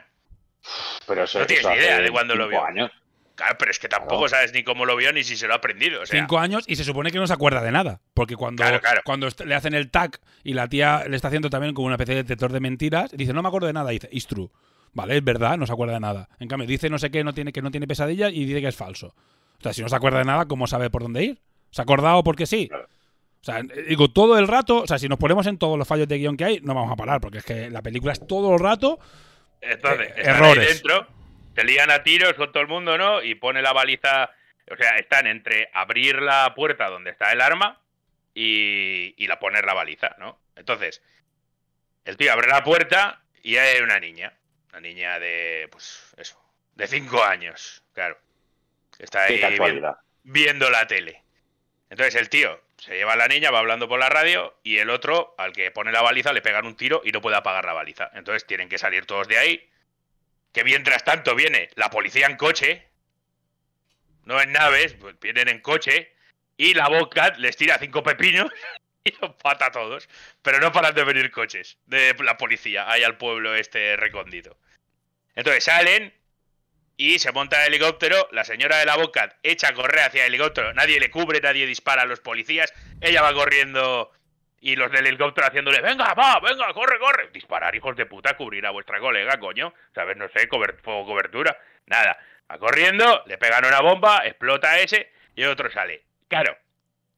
Pero 1.07 1.25
eso, 1.25 1.39
No 1.41 1.47
tienes 1.47 1.65
eso 1.65 1.75
ni 1.75 1.81
idea 1.81 1.99
de 2.01 2.11
cuándo 2.11 2.35
lo 2.35 2.45
cinco 2.45 2.51
vio. 2.51 2.65
años. 2.65 2.91
Claro, 3.35 3.57
pero 3.59 3.71
es 3.71 3.79
que 3.79 3.89
tampoco 3.89 4.27
Claro. 4.27 4.29
sabes 4.29 4.53
ni 4.53 4.63
cómo 4.63 4.85
lo 4.85 4.97
vio 4.97 5.13
ni 5.15 5.25
si 5.25 5.37
se 5.37 5.47
lo 5.47 5.55
ha 5.55 5.57
aprendido. 5.57 6.03
O 6.03 6.07
sea, 6.07 6.21
Cinco 6.21 6.39
años 6.39 6.65
y 6.67 6.77
se 6.77 6.85
supone 6.85 7.11
que 7.11 7.19
no 7.19 7.27
se 7.27 7.33
acuerda 7.33 7.63
de 7.63 7.73
nada. 7.73 8.01
Porque 8.13 8.37
cuando, 8.37 8.63
Claro, 8.63 8.81
claro. 8.81 9.01
cuando 9.05 9.29
le 9.47 9.55
hacen 9.55 9.73
el 9.75 9.91
tag 9.91 10.19
y 10.45 10.53
la 10.53 10.69
tía 10.69 11.05
le 11.09 11.17
está 11.17 11.29
haciendo 11.29 11.49
también 11.49 11.73
como 11.75 11.87
una 11.87 11.95
especie 11.95 12.15
de 12.17 12.23
detector 12.25 12.53
de 12.53 12.61
mentiras, 12.61 13.11
dice, 13.13 13.33
no 13.33 13.41
me 13.43 13.49
acuerdo 13.49 13.67
de 13.67 13.73
nada. 13.73 13.93
Y 13.93 13.97
dice, 13.99 14.09
it's 14.13 14.27
true. 14.27 14.51
Vale, 14.93 15.17
es 15.17 15.25
verdad, 15.25 15.57
no 15.57 15.67
se 15.67 15.73
acuerda 15.73 15.95
de 15.95 16.01
nada. 16.01 16.29
En 16.39 16.49
cambio, 16.49 16.67
dice 16.69 16.91
no 16.91 16.99
sé 16.99 17.11
qué, 17.11 17.25
no 17.25 17.33
tiene, 17.33 17.53
que 17.53 17.63
no 17.63 17.71
tiene 17.71 17.87
pesadillas 17.87 18.31
y 18.33 18.45
dice 18.45 18.61
que 18.61 18.69
es 18.69 18.77
falso. 18.77 19.15
O 19.59 19.63
sea, 19.63 19.73
si 19.73 19.81
no 19.83 19.89
se 19.89 19.97
acuerda 19.97 20.19
de 20.19 20.25
nada, 20.25 20.47
¿cómo 20.47 20.67
sabe 20.67 20.91
por 20.91 21.03
dónde 21.03 21.25
ir? 21.25 21.41
¿Se 21.71 21.81
ha 21.81 21.85
acordado 21.85 22.23
porque 22.25 22.45
sí? 22.47 22.69
O 22.73 23.45
sea, 23.45 23.63
digo, 23.89 24.11
todo 24.11 24.37
el 24.39 24.49
rato, 24.49 24.83
o 24.83 24.87
sea, 24.87 24.99
si 24.99 25.09
nos 25.09 25.19
ponemos 25.19 25.47
en 25.47 25.57
todos 25.57 25.79
los 25.79 25.89
fallos 25.89 26.09
de 26.09 26.19
guion 26.19 26.37
que 26.37 26.45
hay, 26.45 26.61
no 26.63 26.75
vamos 26.75 26.93
a 26.93 26.97
parar, 26.97 27.21
porque 27.23 27.39
es 27.39 27.45
que 27.45 27.71
la 27.71 27.81
película 27.81 28.13
es 28.13 28.27
todo 28.27 28.53
el 28.53 28.59
rato. 28.61 28.99
Entonces, 29.61 30.09
Eh, 30.09 30.15
están 30.17 30.37
errores. 30.37 30.67
ahí 30.67 30.73
dentro, 30.75 31.07
se 31.55 31.65
lían 31.65 31.91
a 31.91 32.03
tiros 32.03 32.35
con 32.35 32.51
todo 32.53 32.63
el 32.63 32.69
mundo, 32.69 32.97
¿no? 32.99 33.23
Y 33.23 33.35
pone 33.35 33.63
la 33.63 33.73
baliza. 33.73 34.31
O 34.71 34.77
sea, 34.77 34.97
están 34.97 35.27
entre 35.27 35.69
abrir 35.73 36.21
la 36.23 36.53
puerta 36.55 36.89
donde 36.89 37.11
está 37.11 37.33
el 37.33 37.41
arma 37.41 37.81
y, 38.35 39.15
y 39.17 39.27
la 39.27 39.39
poner 39.39 39.65
la 39.65 39.75
baliza, 39.75 40.15
¿no? 40.19 40.39
Entonces, 40.57 41.03
el 42.05 42.17
tío 42.17 42.33
abre 42.33 42.47
la 42.49 42.63
puerta 42.63 43.21
y 43.43 43.57
hay 43.57 43.81
una 43.83 43.99
niña. 43.99 44.33
Una 44.71 44.81
niña 44.81 45.19
de, 45.19 45.69
pues, 45.73 46.15
eso, 46.17 46.41
de 46.77 46.87
cinco 46.87 47.25
años, 47.25 47.83
claro. 47.93 48.17
Está 48.99 49.25
ahí 49.25 49.41
viendo 50.23 50.71
la 50.71 50.87
tele. 50.87 51.23
Entonces 51.89 52.15
el 52.15 52.29
tío 52.29 52.61
se 52.81 52.95
lleva 52.95 53.15
la 53.15 53.29
niña, 53.29 53.51
va 53.51 53.59
hablando 53.59 53.89
por 53.89 54.01
la 54.01 54.09
radio 54.09 54.59
y 54.63 54.79
el 54.79 54.89
otro, 54.89 55.35
al 55.37 55.53
que 55.53 55.71
pone 55.71 55.93
la 55.93 56.01
baliza, 56.01 56.33
le 56.33 56.41
pegan 56.41 56.67
un 56.67 56.77
tiro 56.77 57.03
y 57.05 57.13
no 57.13 57.21
puede 57.21 57.37
apagar 57.37 57.65
la 57.65 57.75
baliza. 57.75 58.11
Entonces 58.15 58.47
tienen 58.47 58.69
que 58.69 58.79
salir 58.79 59.05
todos 59.05 59.29
de 59.29 59.39
ahí. 59.39 59.71
Que 60.53 60.65
mientras 60.65 61.05
tanto 61.05 61.35
viene 61.35 61.69
la 61.75 61.91
policía 61.91 62.27
en 62.27 62.37
coche, 62.37 62.89
no 64.25 64.41
en 64.41 64.53
naves, 64.53 64.95
pues 64.95 65.19
vienen 65.21 65.49
en 65.49 65.61
coche 65.61 66.13
y 66.57 66.75
la 66.75 66.89
Bobcat 66.89 67.37
les 67.37 67.57
tira 67.57 67.79
cinco 67.79 68.03
pepinos 68.03 68.51
y 69.05 69.13
los 69.21 69.35
pata 69.35 69.67
a 69.67 69.73
todos. 69.73 70.09
Pero 70.41 70.59
no 70.59 70.73
paran 70.73 70.95
de 70.95 71.05
venir 71.05 71.31
coches 71.31 71.77
de 71.85 72.15
la 72.25 72.39
policía 72.39 72.91
ahí 72.91 73.05
al 73.05 73.19
pueblo 73.19 73.55
este 73.55 73.97
recóndito. 73.97 74.57
Entonces 75.35 75.65
salen 75.65 76.15
y 77.01 77.19
se 77.19 77.33
monta 77.33 77.65
el 77.65 77.69
helicóptero. 77.69 78.29
La 78.31 78.45
señora 78.45 78.77
de 78.77 78.85
la 78.85 78.95
Bobcat 78.95 79.35
echa 79.43 79.69
a 79.69 79.73
correr 79.73 80.01
hacia 80.01 80.27
el 80.27 80.35
helicóptero. 80.35 80.75
Nadie 80.75 81.01
le 81.01 81.11
cubre, 81.11 81.41
nadie 81.41 81.67
dispara 81.67 82.03
a 82.03 82.05
los 82.05 82.21
policías. 82.21 82.75
Ella 83.01 83.23
va 83.23 83.33
corriendo 83.33 84.13
y 84.61 84.77
los 84.77 84.93
del 84.93 85.07
helicóptero 85.07 85.47
haciéndole: 85.47 85.81
Venga, 85.81 86.13
va, 86.13 86.39
venga, 86.41 86.71
corre, 86.75 86.99
corre. 86.99 87.31
Disparar, 87.33 87.75
hijos 87.75 87.97
de 87.97 88.05
puta, 88.05 88.37
cubrir 88.37 88.67
a 88.67 88.71
vuestra 88.71 88.99
colega, 88.99 89.41
coño. 89.41 89.73
¿Sabes? 89.95 90.19
No 90.19 90.29
sé, 90.29 90.47
cobertura. 90.47 91.57
Nada. 91.87 92.19
Va 92.51 92.59
corriendo, 92.59 93.23
le 93.27 93.39
pegan 93.39 93.65
una 93.65 93.81
bomba, 93.81 94.27
explota 94.27 94.79
ese 94.79 95.11
y 95.35 95.43
el 95.43 95.49
otro 95.49 95.71
sale. 95.71 96.03
Claro, 96.29 96.55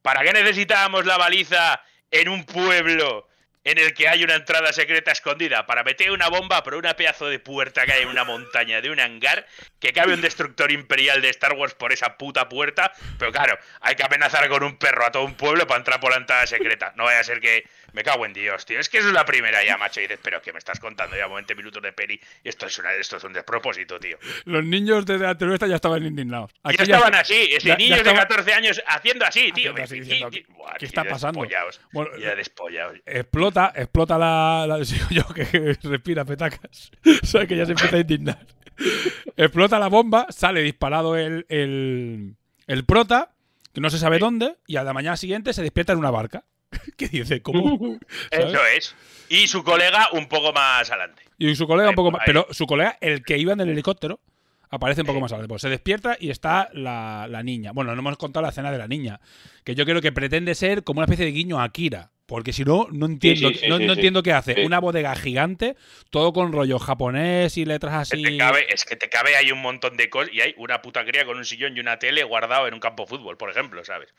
¿para 0.00 0.22
qué 0.22 0.32
necesitábamos 0.32 1.06
la 1.06 1.18
baliza 1.18 1.82
en 2.08 2.28
un 2.28 2.46
pueblo 2.46 3.28
en 3.64 3.78
el 3.78 3.94
que 3.94 4.08
hay 4.08 4.24
una 4.24 4.34
entrada 4.34 4.72
secreta 4.72 5.12
escondida? 5.12 5.66
Para 5.66 5.84
meter 5.84 6.10
una 6.10 6.28
bomba 6.28 6.62
por 6.62 6.74
una 6.74 6.94
pedazo 6.94 7.26
de 7.26 7.38
puerta 7.38 7.86
que 7.86 7.92
hay 7.92 8.02
en 8.02 8.08
una 8.08 8.24
montaña 8.24 8.80
de 8.80 8.90
un 8.90 9.00
hangar, 9.00 9.46
que 9.78 9.92
cabe 9.92 10.14
un 10.14 10.20
destructor 10.20 10.72
imperial 10.72 11.22
de 11.22 11.28
Star 11.30 11.52
Wars 11.54 11.74
por 11.74 11.92
esa 11.92 12.16
puta 12.16 12.48
puerta, 12.48 12.92
pero 13.18 13.32
claro, 13.32 13.58
hay 13.80 13.94
que 13.94 14.02
amenazar 14.04 14.48
con 14.48 14.62
un 14.62 14.76
perro 14.76 15.04
a 15.06 15.12
todo 15.12 15.24
un 15.24 15.34
pueblo 15.34 15.66
para 15.66 15.78
entrar 15.78 16.00
por 16.00 16.10
la 16.10 16.18
entrada 16.18 16.46
secreta. 16.46 16.92
No 16.96 17.04
vaya 17.04 17.20
a 17.20 17.24
ser 17.24 17.40
que... 17.40 17.64
Me 17.92 18.02
cago 18.02 18.24
en 18.26 18.32
Dios, 18.32 18.64
tío. 18.64 18.80
Es 18.80 18.88
que 18.88 18.98
eso 18.98 19.08
es 19.08 19.12
la 19.14 19.24
primera 19.24 19.64
ya, 19.64 19.76
macho. 19.76 20.00
Y 20.00 20.04
dices, 20.04 20.18
pero 20.22 20.40
¿qué 20.40 20.52
me 20.52 20.58
estás 20.58 20.80
contando? 20.80 21.16
Ya 21.16 21.26
20 21.26 21.54
minutos 21.54 21.82
de 21.82 21.92
peli. 21.92 22.18
y 22.42 22.48
Esto 22.48 22.66
es, 22.66 22.78
una, 22.78 22.92
esto 22.94 23.16
es 23.18 23.24
un 23.24 23.32
despropósito, 23.32 23.98
tío. 24.00 24.18
Los 24.44 24.64
niños 24.64 25.04
desde 25.04 25.24
la 25.26 25.36
televisión 25.36 25.70
ya 25.70 25.76
estaban 25.76 26.04
indignados. 26.04 26.50
Aquí 26.62 26.76
ya 26.78 26.84
estaban 26.84 27.14
así, 27.14 27.48
ya- 27.62 27.76
niños 27.76 27.98
de 27.98 28.10
estaban- 28.10 28.20
14 28.28 28.52
años 28.54 28.82
haciendo 28.86 29.24
así, 29.26 29.52
tío. 29.52 29.72
Haciendo 29.72 29.82
así, 29.82 29.94
Sí, 29.94 30.00
diciendo, 30.00 30.30
sí, 30.32 30.42
¿qué- 30.44 30.52
buah, 30.52 30.74
qué 30.78 30.84
está 30.86 31.04
pasando? 31.04 31.40
despollados, 31.40 31.80
Bueno, 31.92 32.16
ya 32.18 32.34
despollados. 32.34 32.98
explota, 33.04 33.72
explota 33.74 34.18
la, 34.18 34.64
la 34.66 34.78
digo 34.84 35.06
yo 35.10 35.24
que 35.34 35.76
respira 35.82 36.24
petacas. 36.24 36.90
o 37.22 37.26
sea 37.26 37.46
que 37.46 37.56
ya 37.56 37.66
se 37.66 37.72
empieza 37.72 37.96
a 37.96 38.00
indignar. 38.00 38.46
explota 39.36 39.78
la 39.78 39.88
bomba, 39.88 40.26
sale 40.30 40.62
disparado 40.62 41.16
el, 41.16 41.46
el, 41.48 42.36
el 42.66 42.84
prota, 42.84 43.32
que 43.72 43.80
no 43.80 43.90
se 43.90 43.98
sabe 43.98 44.18
dónde, 44.18 44.56
y 44.66 44.76
a 44.76 44.82
la 44.84 44.92
mañana 44.92 45.16
siguiente 45.16 45.52
se 45.52 45.62
despierta 45.62 45.92
en 45.92 45.98
una 45.98 46.10
barca. 46.10 46.44
que 46.96 47.08
dice, 47.08 47.42
¿cómo? 47.42 47.98
¿Sabes? 48.30 48.46
Eso 48.46 48.66
es. 48.76 48.96
Y 49.28 49.48
su 49.48 49.62
colega 49.64 50.08
un 50.12 50.28
poco 50.28 50.52
más 50.52 50.90
adelante. 50.90 51.22
Y 51.38 51.54
su 51.56 51.66
colega 51.66 51.90
un 51.90 51.94
poco 51.94 52.10
más. 52.10 52.22
Pero 52.26 52.46
su 52.50 52.66
colega, 52.66 52.98
el 53.00 53.22
que 53.22 53.38
iba 53.38 53.52
en 53.52 53.60
el 53.60 53.70
helicóptero, 53.70 54.20
aparece 54.70 55.02
un 55.02 55.06
poco 55.06 55.20
más 55.20 55.32
adelante. 55.32 55.48
Pues 55.48 55.62
se 55.62 55.68
despierta 55.68 56.16
y 56.18 56.30
está 56.30 56.68
la, 56.72 57.26
la 57.28 57.42
niña. 57.42 57.72
Bueno, 57.72 57.94
no 57.94 58.00
hemos 58.00 58.16
contado 58.16 58.42
la 58.42 58.50
escena 58.50 58.70
de 58.70 58.78
la 58.78 58.88
niña. 58.88 59.20
Que 59.64 59.74
yo 59.74 59.84
creo 59.84 60.00
que 60.00 60.12
pretende 60.12 60.54
ser 60.54 60.84
como 60.84 60.98
una 60.98 61.06
especie 61.06 61.24
de 61.24 61.32
guiño 61.32 61.60
a 61.60 61.64
Akira. 61.64 62.12
Porque 62.32 62.54
si 62.54 62.64
no, 62.64 62.86
no 62.90 63.04
entiendo, 63.04 63.48
sí, 63.48 63.56
sí, 63.56 63.68
no, 63.68 63.76
sí, 63.76 63.84
no 63.84 63.92
sí. 63.92 63.98
entiendo 63.98 64.22
qué 64.22 64.32
hace. 64.32 64.64
Una 64.64 64.78
bodega 64.78 65.14
gigante, 65.16 65.76
todo 66.10 66.32
con 66.32 66.52
rollo 66.52 66.78
japonés 66.78 67.58
y 67.58 67.66
letras 67.66 67.92
así. 67.92 68.22
te 68.22 68.38
cabe, 68.38 68.64
es 68.72 68.84
que 68.84 68.96
te 68.96 69.10
cabe 69.10 69.36
ahí 69.36 69.52
un 69.52 69.60
montón 69.60 69.98
de 69.98 70.08
cosas 70.08 70.32
y 70.32 70.40
hay 70.40 70.54
una 70.56 70.80
puta 70.80 71.04
cría 71.04 71.26
con 71.26 71.36
un 71.36 71.44
sillón 71.44 71.76
y 71.76 71.80
una 71.80 71.98
tele 71.98 72.24
guardado 72.24 72.68
en 72.68 72.74
un 72.74 72.80
campo 72.80 73.02
de 73.02 73.08
fútbol, 73.10 73.36
por 73.36 73.50
ejemplo, 73.50 73.84
¿sabes? 73.84 74.14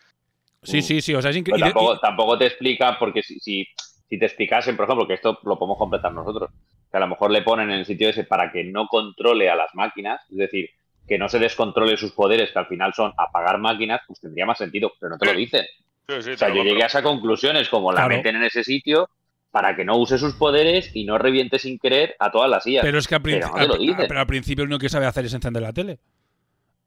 Sí, 0.64 0.82
sí, 0.82 1.01
sí. 1.01 1.14
O 1.14 1.22
sea, 1.22 1.32
es 1.32 1.36
Pero 1.38 1.55
increíble. 1.55 1.72
tampoco, 1.74 1.99
tampoco 1.99 2.38
te 2.38 2.45
explica, 2.47 2.97
porque 2.99 3.22
si, 3.24 3.39
si, 3.39 3.66
si 4.09 4.18
te 4.20 4.26
explicasen, 4.26 4.76
por 4.76 4.86
ejemplo, 4.86 5.07
que 5.07 5.16
esto 5.16 5.39
lo 5.43 5.57
podemos 5.57 5.78
completar 5.78 6.14
nosotros, 6.14 6.49
que 6.91 6.97
a 6.97 6.99
lo 6.99 7.07
mejor 7.07 7.32
le 7.32 7.41
ponen 7.41 7.70
en 7.72 7.80
el 7.80 7.86
sitio 7.86 8.09
ese 8.09 8.24
para 8.24 8.51
que 8.51 8.64
no 8.64 8.88
controle 8.88 9.49
a 9.49 9.55
las 9.55 9.70
máquinas, 9.74 10.22
es 10.30 10.38
decir, 10.38 10.70
que 11.07 11.18
no 11.18 11.28
se 11.28 11.39
descontrole 11.39 11.97
sus 11.97 12.14
poderes, 12.14 12.51
que 12.51 12.59
al 12.59 12.68
final 12.68 12.93
son 12.93 13.11
apagar 13.18 13.57
máquinas, 13.59 14.01
pues 14.07 14.20
tendría 14.22 14.45
más 14.45 14.57
sentido, 14.57 14.91
pero 14.99 15.09
no 15.11 15.18
te 15.18 15.26
lo 15.26 15.34
dicen. 15.34 15.66
Sí, 16.07 16.22
sí, 16.22 16.30
O 16.32 16.38
sea, 16.38 16.47
yo 16.49 16.55
compro. 16.55 16.64
llegué 16.72 16.84
a 16.84 16.88
esa 16.88 17.03
conclusión, 17.03 17.55
es 17.57 17.70
como 17.70 17.91
la 17.91 18.01
Claro. 18.05 18.16
meten 18.18 18.36
en 18.38 18.43
ese 18.43 18.64
sitio 18.64 19.09
para 19.51 19.76
que 19.76 19.86
no 19.86 19.97
use 19.97 20.18
sus 20.18 20.34
poderes 20.36 20.91
y 20.95 21.05
no 21.05 21.18
reviente 21.18 21.59
sin 21.59 21.78
querer 21.78 22.16
a 22.20 22.32
todas 22.32 22.49
las 22.49 22.66
IAs. 22.66 22.84
Pero 22.84 22.97
es 22.99 23.07
que 23.07 23.16
al, 23.16 23.22
Pero 23.22 23.38
princi- 23.47 23.51
no 23.51 23.59
te 23.59 23.68
lo 23.68 23.74
al- 23.74 23.80
dicen. 23.80 24.05
pero 24.07 24.20
al 24.20 24.26
principio 24.28 24.64
lo 24.66 24.70
único 24.70 24.80
que 24.80 24.89
sabe 24.89 25.05
hacer 25.05 25.26
es 25.26 25.34
encender 25.34 25.61
la 25.61 25.74
tele. 25.74 25.99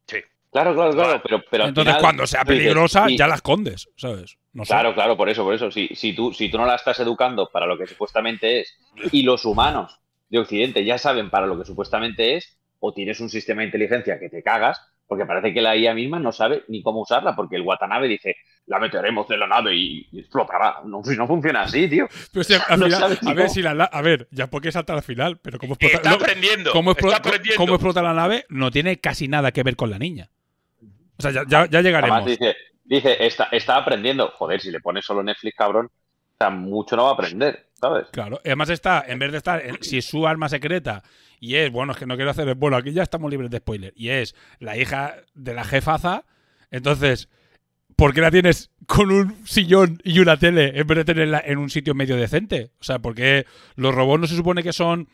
Sí. 0.07 0.18
Claro, 0.53 0.75
claro, 0.75 0.93
claro, 0.93 1.21
pero, 1.23 1.43
pero 1.51 1.63
al 1.65 1.69
Entonces, 1.71 1.95
final 1.95 2.03
cuando 2.03 2.27
sea 2.27 2.45
dices, 2.45 2.57
peligrosa, 2.57 3.07
ya 3.11 3.27
la 3.29 3.35
escondes, 3.35 3.89
¿sabes? 3.97 4.39
No 4.55 4.65
sé. 4.65 4.69
Claro, 4.73 4.95
claro, 4.95 5.17
por 5.17 5.29
eso, 5.29 5.45
por 5.45 5.55
eso. 5.55 5.71
Si, 5.71 5.89
si, 5.95 6.15
tú, 6.15 6.33
si 6.33 6.49
tú 6.51 6.57
no 6.57 6.65
la 6.67 6.77
estás 6.77 6.99
educando 7.01 7.51
para 7.53 7.67
lo 7.67 7.77
que 7.77 7.87
supuestamente 7.87 8.61
es, 8.61 8.79
y 9.13 9.23
los 9.23 9.45
humanos 9.45 9.99
de 10.31 10.39
Occidente 10.39 10.85
ya 10.85 10.97
saben 10.99 11.29
para 11.31 11.47
lo 11.47 11.59
que 11.59 11.65
supuestamente 11.67 12.37
es, 12.37 12.59
o 12.81 12.95
tienes 12.95 13.21
un 13.21 13.29
sistema 13.29 13.61
de 13.61 13.67
inteligencia 13.67 14.19
que 14.19 14.29
te 14.31 14.43
cagas, 14.43 14.81
porque 15.07 15.25
parece 15.27 15.53
que 15.55 15.61
la 15.61 15.77
IA 15.77 15.95
misma 15.95 16.19
no 16.19 16.33
sabe 16.33 16.65
ni 16.69 16.83
cómo 16.83 17.01
usarla, 17.03 17.37
porque 17.37 17.57
el 17.57 17.63
Watanabe 17.63 18.09
dice, 18.09 18.35
la 18.67 18.79
meteremos 18.81 19.29
de 19.29 19.37
la 19.37 19.47
nave 19.47 19.75
y, 19.77 20.09
y 20.11 20.21
explotará. 20.21 20.77
No, 20.85 21.05
si 21.05 21.17
no 21.17 21.27
funciona 21.29 21.63
así, 21.63 21.87
tío. 21.89 22.09
Pero 22.33 22.43
si 22.45 22.55
al 22.55 22.61
No 22.79 22.87
final- 22.87 23.01
sabes 23.01 23.23
ni 23.23 23.31
a 23.31 23.35
ver 23.35 23.51
si 23.51 23.63
la, 23.63 23.71
a 23.85 24.03
ver, 24.03 24.27
ya 24.33 24.47
porque 24.49 24.73
salta 24.73 24.95
al 24.95 25.03
final, 25.03 25.39
pero 25.43 25.59
cómo 25.59 25.75
explota, 25.75 25.97
Está 25.97 26.11
lo- 26.11 26.17
aprendiendo. 26.17 26.73
cómo, 26.73 26.91
está 26.93 27.07
explo- 27.09 27.15
aprendiendo. 27.15 27.57
cómo 27.63 27.75
explota 27.75 28.03
la 28.03 28.15
nave 28.15 28.47
no 28.49 28.71
tiene 28.71 28.99
casi 29.01 29.29
nada 29.29 29.53
que 29.53 29.63
ver 29.63 29.77
con 29.77 29.91
la 29.91 29.99
niña. 29.99 30.31
O 31.19 31.23
sea, 31.23 31.31
ya, 31.33 31.45
ya- 31.49 31.67
ya 31.67 31.81
llegaremos. 31.83 32.19
Además 32.19 32.39
dice, 32.39 32.57
dice 32.85 33.27
está, 33.27 33.45
está 33.53 33.77
aprendiendo. 33.77 34.29
Joder, 34.35 34.61
si 34.61 34.71
le 34.71 34.81
pones 34.81 35.05
solo 35.05 35.23
Netflix, 35.23 35.55
cabrón, 35.57 35.91
mucho 36.53 36.97
no 36.97 37.05
va 37.05 37.11
a 37.11 37.12
aprender, 37.14 37.71
¿sabes? 37.81 38.09
Claro, 38.12 38.39
además 38.45 38.69
está, 38.69 39.03
en 39.07 39.19
vez 39.19 39.33
de 39.33 39.39
estar, 39.39 39.62
si 39.81 39.99
es 39.99 40.05
su 40.05 40.27
arma 40.27 40.51
secreta 40.51 41.03
y 41.41 41.55
es, 41.55 41.73
bueno, 41.73 41.93
es 41.93 41.99
que 41.99 42.05
no 42.05 42.17
quiero 42.17 42.31
hacer, 42.31 42.55
bueno, 42.57 42.77
aquí 42.77 42.93
ya 42.93 43.03
estamos 43.03 43.31
libres 43.31 43.51
de 43.51 43.57
spoiler, 43.59 43.95
y 43.97 44.11
es 44.11 44.35
la 44.59 44.77
hija 44.77 45.14
de 45.35 45.55
la 45.55 45.64
jefaza, 45.64 46.25
entonces, 46.71 47.31
¿por 47.97 48.12
qué 48.12 48.21
la 48.21 48.31
tienes 48.31 48.71
con 48.87 49.11
un 49.11 49.47
sillón 49.47 49.99
y 50.05 50.19
una 50.19 50.37
tele 50.37 50.79
en 50.79 50.87
vez 50.87 50.99
de 50.99 51.05
tenerla 51.07 51.43
en 51.45 51.57
un 51.57 51.71
sitio 51.71 51.95
medio 51.95 52.17
decente? 52.19 52.71
O 52.81 52.85
sea, 52.85 52.99
porque 52.99 53.47
los 53.77 53.95
robots 53.95 54.21
no 54.21 54.27
se 54.27 54.37
supone 54.37 54.62
que 54.62 54.75
son, 54.75 55.09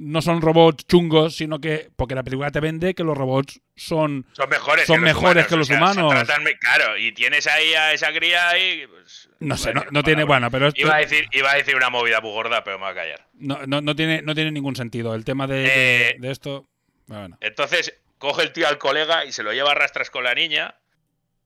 no 0.00 0.22
son 0.22 0.40
robots 0.40 0.86
chungos, 0.86 1.36
sino 1.36 1.60
que, 1.60 1.90
porque 1.96 2.14
la 2.14 2.22
película 2.22 2.50
te 2.50 2.60
vende 2.60 2.94
que 2.94 3.04
los 3.04 3.16
robots 3.16 3.60
son... 3.76 4.26
Son 4.32 4.48
mejores 4.48 4.86
Son 4.86 4.96
que 4.96 5.00
los 5.00 5.08
mejores 5.14 5.44
humanos. 5.44 5.48
que 5.48 5.56
los 5.56 5.66
o 5.66 5.68
sea, 5.68 5.76
se 5.76 5.82
humanos. 6.00 6.24
tratan 6.26 6.44
claro, 6.60 6.96
y 6.96 7.12
tienes 7.12 7.46
ahí 7.46 7.74
a 7.74 7.92
esa 7.92 8.12
cría 8.12 8.48
ahí. 8.50 8.86
pues, 8.88 9.28
No 9.40 9.56
sé, 9.56 9.72
no, 9.74 9.84
no 9.90 10.02
tiene, 10.02 10.24
bueno, 10.24 10.50
pero 10.50 10.68
esto 10.68 10.80
Iba 10.80 10.96
a, 10.96 10.98
decir, 10.98 11.26
iba 11.32 11.50
a 11.50 11.54
decir 11.56 11.76
una 11.76 11.90
movida 11.90 12.20
muy 12.20 12.30
gorda, 12.32 12.64
pero 12.64 12.78
me 12.78 12.84
voy 12.84 12.92
a 12.92 12.94
callar. 12.94 13.26
no, 13.34 13.66
no, 13.66 13.80
no 13.80 13.94
tiene, 13.96 14.22
no 14.22 14.34
tiene 14.34 14.50
ningún 14.52 14.76
sentido. 14.76 15.14
El 15.14 15.24
tema 15.24 15.46
de, 15.46 15.56
de- 15.56 16.08
Eh, 16.10 16.16
de 16.18 16.30
esto... 16.30 16.66
Bueno. 17.06 17.38
Entonces, 17.40 17.94
coge 18.18 18.42
el 18.42 18.52
tío 18.52 18.68
al 18.68 18.76
colega 18.78 19.24
y 19.24 19.32
se 19.32 19.42
lo 19.42 19.52
lleva 19.52 19.70
a 19.70 19.74
rastras 19.74 20.10
con 20.10 20.24
la 20.24 20.34
niña 20.34 20.74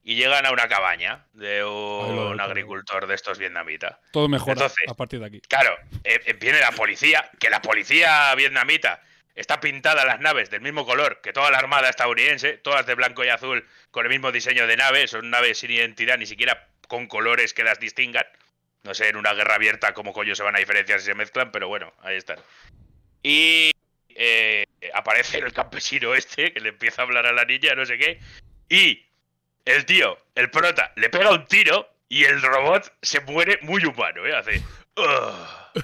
y 0.04 0.16
llegan 0.16 0.44
a 0.46 0.50
una 0.52 0.68
cabaña 0.68 1.26
de 1.32 1.58
Ay, 1.58 1.62
un 1.62 2.36
lo 2.36 2.42
agricultor 2.42 3.06
de 3.06 3.14
estos 3.14 3.38
vietnamitas. 3.38 3.96
Todo 4.10 4.28
mejora 4.28 4.52
Entonces- 4.52 4.88
a 4.88 4.94
partir 4.94 5.20
de 5.20 5.26
aquí. 5.26 5.40
Claro, 5.42 5.76
eh, 6.04 6.20
eh, 6.26 6.32
viene 6.34 6.58
la 6.60 6.72
policía, 6.72 7.30
que 7.38 7.50
la 7.50 7.62
policía 7.62 8.34
vietnamita 8.34 9.00
está 9.34 9.60
pintada 9.60 10.04
las 10.04 10.20
naves 10.20 10.50
del 10.50 10.60
mismo 10.60 10.84
color 10.84 11.20
que 11.22 11.32
toda 11.32 11.50
la 11.50 11.58
armada 11.58 11.88
estadounidense, 11.88 12.58
todas 12.58 12.84
de 12.86 12.94
blanco 12.94 13.24
y 13.24 13.28
azul 13.28 13.66
con 13.90 14.04
el 14.04 14.10
mismo 14.10 14.32
diseño 14.32 14.66
de 14.66 14.76
nave, 14.76 15.06
son 15.08 15.30
naves 15.30 15.58
sin 15.58 15.70
identidad, 15.70 16.18
ni 16.18 16.26
siquiera 16.26 16.68
con 16.88 17.06
colores 17.06 17.54
que 17.54 17.64
las 17.64 17.78
distingan. 17.78 18.26
No 18.82 18.94
sé, 18.94 19.08
en 19.08 19.16
una 19.16 19.32
guerra 19.32 19.54
abierta 19.54 19.94
cómo 19.94 20.12
coño 20.12 20.34
se 20.34 20.42
van 20.42 20.56
a 20.56 20.58
diferenciar 20.58 20.98
si 20.98 21.06
se 21.06 21.14
mezclan, 21.14 21.52
pero 21.52 21.68
bueno, 21.68 21.92
ahí 22.02 22.16
están. 22.16 22.38
Y 23.22 23.70
eh, 24.08 24.64
aparece 24.92 25.38
el 25.38 25.52
campesino 25.52 26.14
este 26.14 26.52
que 26.52 26.60
le 26.60 26.70
empieza 26.70 27.02
a 27.02 27.04
hablar 27.04 27.26
a 27.26 27.32
la 27.32 27.44
niña, 27.44 27.74
no 27.76 27.86
sé 27.86 27.96
qué. 27.96 28.18
Y 28.68 29.06
el 29.64 29.86
tío, 29.86 30.18
el 30.34 30.50
prota, 30.50 30.92
le 30.96 31.08
pega 31.08 31.30
un 31.30 31.44
tiro 31.46 31.88
y 32.08 32.24
el 32.24 32.42
robot 32.42 32.92
se 33.02 33.20
muere 33.20 33.58
muy 33.62 33.84
humano, 33.84 34.26
¿eh? 34.26 34.36
Hace. 34.36 34.62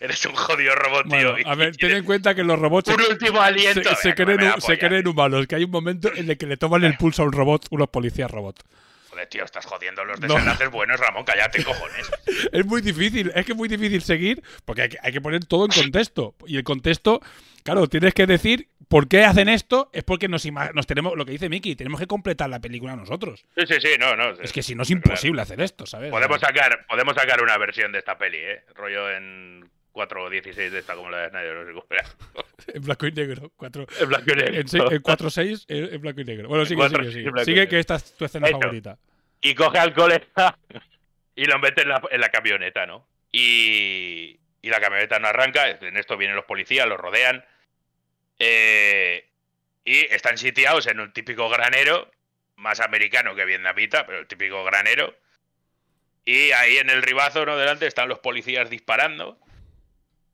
Eres 0.00 0.24
un 0.26 0.34
jodido 0.34 0.74
robot, 0.74 1.08
tío. 1.08 1.34
A 1.44 1.54
ver, 1.54 1.76
ten 1.76 1.90
en 1.92 2.04
cuenta 2.04 2.34
que 2.34 2.42
los 2.42 2.58
robots 2.58 2.88
Un 2.88 3.02
último 3.02 3.40
aliento. 3.40 3.82
se, 3.96 3.96
se 3.96 4.14
creen, 4.14 4.60
se 4.60 4.78
creen 4.78 5.06
humanos, 5.06 5.46
que 5.46 5.56
hay 5.56 5.64
un 5.64 5.70
momento 5.70 6.10
en 6.14 6.30
el 6.30 6.38
que 6.38 6.46
le 6.46 6.56
toman 6.56 6.84
el 6.84 6.96
pulso 6.96 7.22
a 7.22 7.26
un 7.26 7.32
robot, 7.32 7.66
unos 7.70 7.88
policías 7.88 8.30
robot. 8.30 8.62
Joder, 9.10 9.26
tío, 9.26 9.44
estás 9.44 9.66
jodiendo 9.66 10.04
los 10.04 10.20
No. 10.20 10.28
desenlaces 10.28 10.70
buenos, 10.70 10.98
Ramón, 11.00 11.24
cállate, 11.24 11.62
cojones. 11.64 12.10
Es 12.52 12.64
muy 12.66 12.80
difícil, 12.80 13.32
es 13.34 13.44
que 13.44 13.52
es 13.52 13.58
muy 13.58 13.68
difícil 13.68 14.02
seguir 14.02 14.42
porque 14.64 14.82
hay 14.82 14.88
que, 14.90 14.98
hay 15.02 15.12
que 15.12 15.20
poner 15.20 15.44
todo 15.44 15.64
en 15.66 15.70
contexto. 15.72 16.34
Y 16.46 16.56
el 16.56 16.64
contexto, 16.64 17.20
claro, 17.64 17.86
tienes 17.88 18.14
que 18.14 18.26
decir 18.26 18.68
por 18.88 19.06
qué 19.08 19.24
hacen 19.24 19.48
esto, 19.48 19.88
es 19.92 20.02
porque 20.04 20.26
nos, 20.28 20.44
nos 20.74 20.86
tenemos, 20.86 21.16
lo 21.16 21.24
que 21.24 21.32
dice 21.32 21.48
Miki, 21.48 21.76
tenemos 21.76 22.00
que 22.00 22.06
completar 22.06 22.48
la 22.50 22.58
película 22.60 22.96
nosotros. 22.96 23.44
Sí, 23.56 23.64
sí, 23.68 23.74
sí, 23.80 23.88
no, 24.00 24.16
no. 24.16 24.30
Es 24.40 24.52
que 24.52 24.62
si 24.62 24.74
no 24.74 24.82
es 24.82 24.88
Claro. 24.88 25.02
imposible 25.04 25.42
hacer 25.42 25.60
esto, 25.60 25.86
¿sabes? 25.86 26.10
Podemos 26.10 26.40
sacar, 26.40 26.86
podemos 26.88 27.14
sacar 27.14 27.42
una 27.42 27.56
versión 27.58 27.92
de 27.92 27.98
esta 27.98 28.16
peli, 28.18 28.38
¿eh? 28.38 28.64
Rollo 28.74 29.10
en 29.10 29.70
4 29.92 30.22
o 30.24 30.30
16 30.30 30.72
de 30.72 30.78
esta 30.78 30.94
como 30.94 31.10
la 31.10 31.18
de 31.22 31.28
Snyder, 31.30 31.56
no 31.56 31.66
sé 31.66 31.72
cómo 31.72 31.86
era. 31.90 32.04
En 32.74 32.82
blanco 32.82 33.06
y 33.06 33.12
negro. 33.12 33.52
Cuatro, 33.56 33.86
En 33.98 34.08
blanco 34.08 34.32
y 34.32 34.36
negro. 34.36 34.54
en, 34.60 34.68
se- 34.68 34.78
en 34.78 35.02
4-6 35.02 35.64
en, 35.68 35.94
en 35.94 36.00
blanco 36.00 36.20
y 36.20 36.24
negro. 36.24 36.48
Bueno, 36.48 36.64
sigue, 36.66 36.88
sigue, 36.88 37.10
sigue. 37.12 37.44
Sigue 37.44 37.68
que 37.68 37.78
esta 37.80 37.96
es 37.96 38.12
tu 38.16 38.24
escena 38.24 38.46
Eso. 38.48 38.60
favorita. 38.60 38.98
Y 39.40 39.54
coge 39.54 39.78
al 39.78 39.92
colega 39.94 40.58
y 41.34 41.44
lo 41.46 41.58
mete 41.58 41.82
en 41.82 41.88
la, 41.88 42.02
en 42.10 42.20
la 42.20 42.28
camioneta, 42.28 42.86
¿no? 42.86 43.06
Y, 43.32 44.38
y 44.62 44.68
la 44.68 44.80
camioneta 44.80 45.18
no 45.18 45.28
arranca. 45.28 45.68
En 45.70 45.96
esto 45.96 46.16
vienen 46.16 46.36
los 46.36 46.44
policías, 46.44 46.86
los 46.86 46.98
rodean. 46.98 47.44
eh, 48.38 49.26
y 49.84 49.98
están 50.12 50.36
sitiados 50.38 50.86
en 50.86 51.00
un 51.00 51.12
típico 51.12 51.48
granero, 51.48 52.10
más 52.56 52.80
americano 52.80 53.34
que 53.34 53.44
vietnamita, 53.46 54.06
pero 54.06 54.18
el 54.18 54.26
típico 54.26 54.62
granero. 54.64 55.16
Y 56.26 56.52
ahí 56.52 56.76
en 56.76 56.90
el 56.90 57.02
ribazo, 57.02 57.46
¿no? 57.46 57.56
Delante 57.56 57.86
están 57.86 58.08
los 58.08 58.18
policías 58.18 58.68
disparando. 58.68 59.38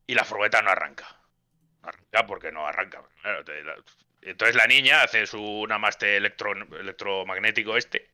Y 0.07 0.15
la 0.15 0.23
furgoneta 0.23 0.61
no 0.61 0.71
arranca. 0.71 1.05
No 1.83 1.89
arranca 1.89 2.25
porque 2.27 2.51
no 2.51 2.65
arranca. 2.65 3.01
Entonces 4.21 4.55
la 4.55 4.65
niña 4.67 5.03
hace 5.03 5.27
su 5.27 5.65
namaste 5.67 6.17
electro, 6.17 6.53
electromagnético 6.53 7.77
este 7.77 8.09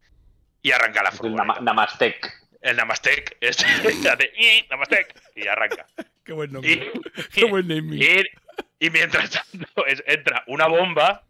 y 0.61 0.71
arranca 0.71 1.03
la 1.03 1.09
El 1.09 1.15
furgoneta. 1.15 1.43
Nama- 1.45 1.59
Namastec. 1.61 2.33
El 2.61 2.77
Namastec 2.77 3.37
este, 3.41 3.65
hace 4.09 4.31
"Ii, 4.37 4.67
Namastec 4.69 5.15
y 5.35 5.47
arranca. 5.47 5.85
Qué 6.25 6.33
buen 6.33 6.49
Y, 6.49 6.53
nombre. 6.53 6.91
Qué 7.33 7.45
buen 7.45 7.67
naming. 7.67 8.01
y- 8.01 8.23
y 8.79 8.89
mientras 8.89 9.29
tanto 9.31 9.85
es- 9.85 10.03
entra 10.07 10.43
una 10.47 10.67
bomba 10.67 11.23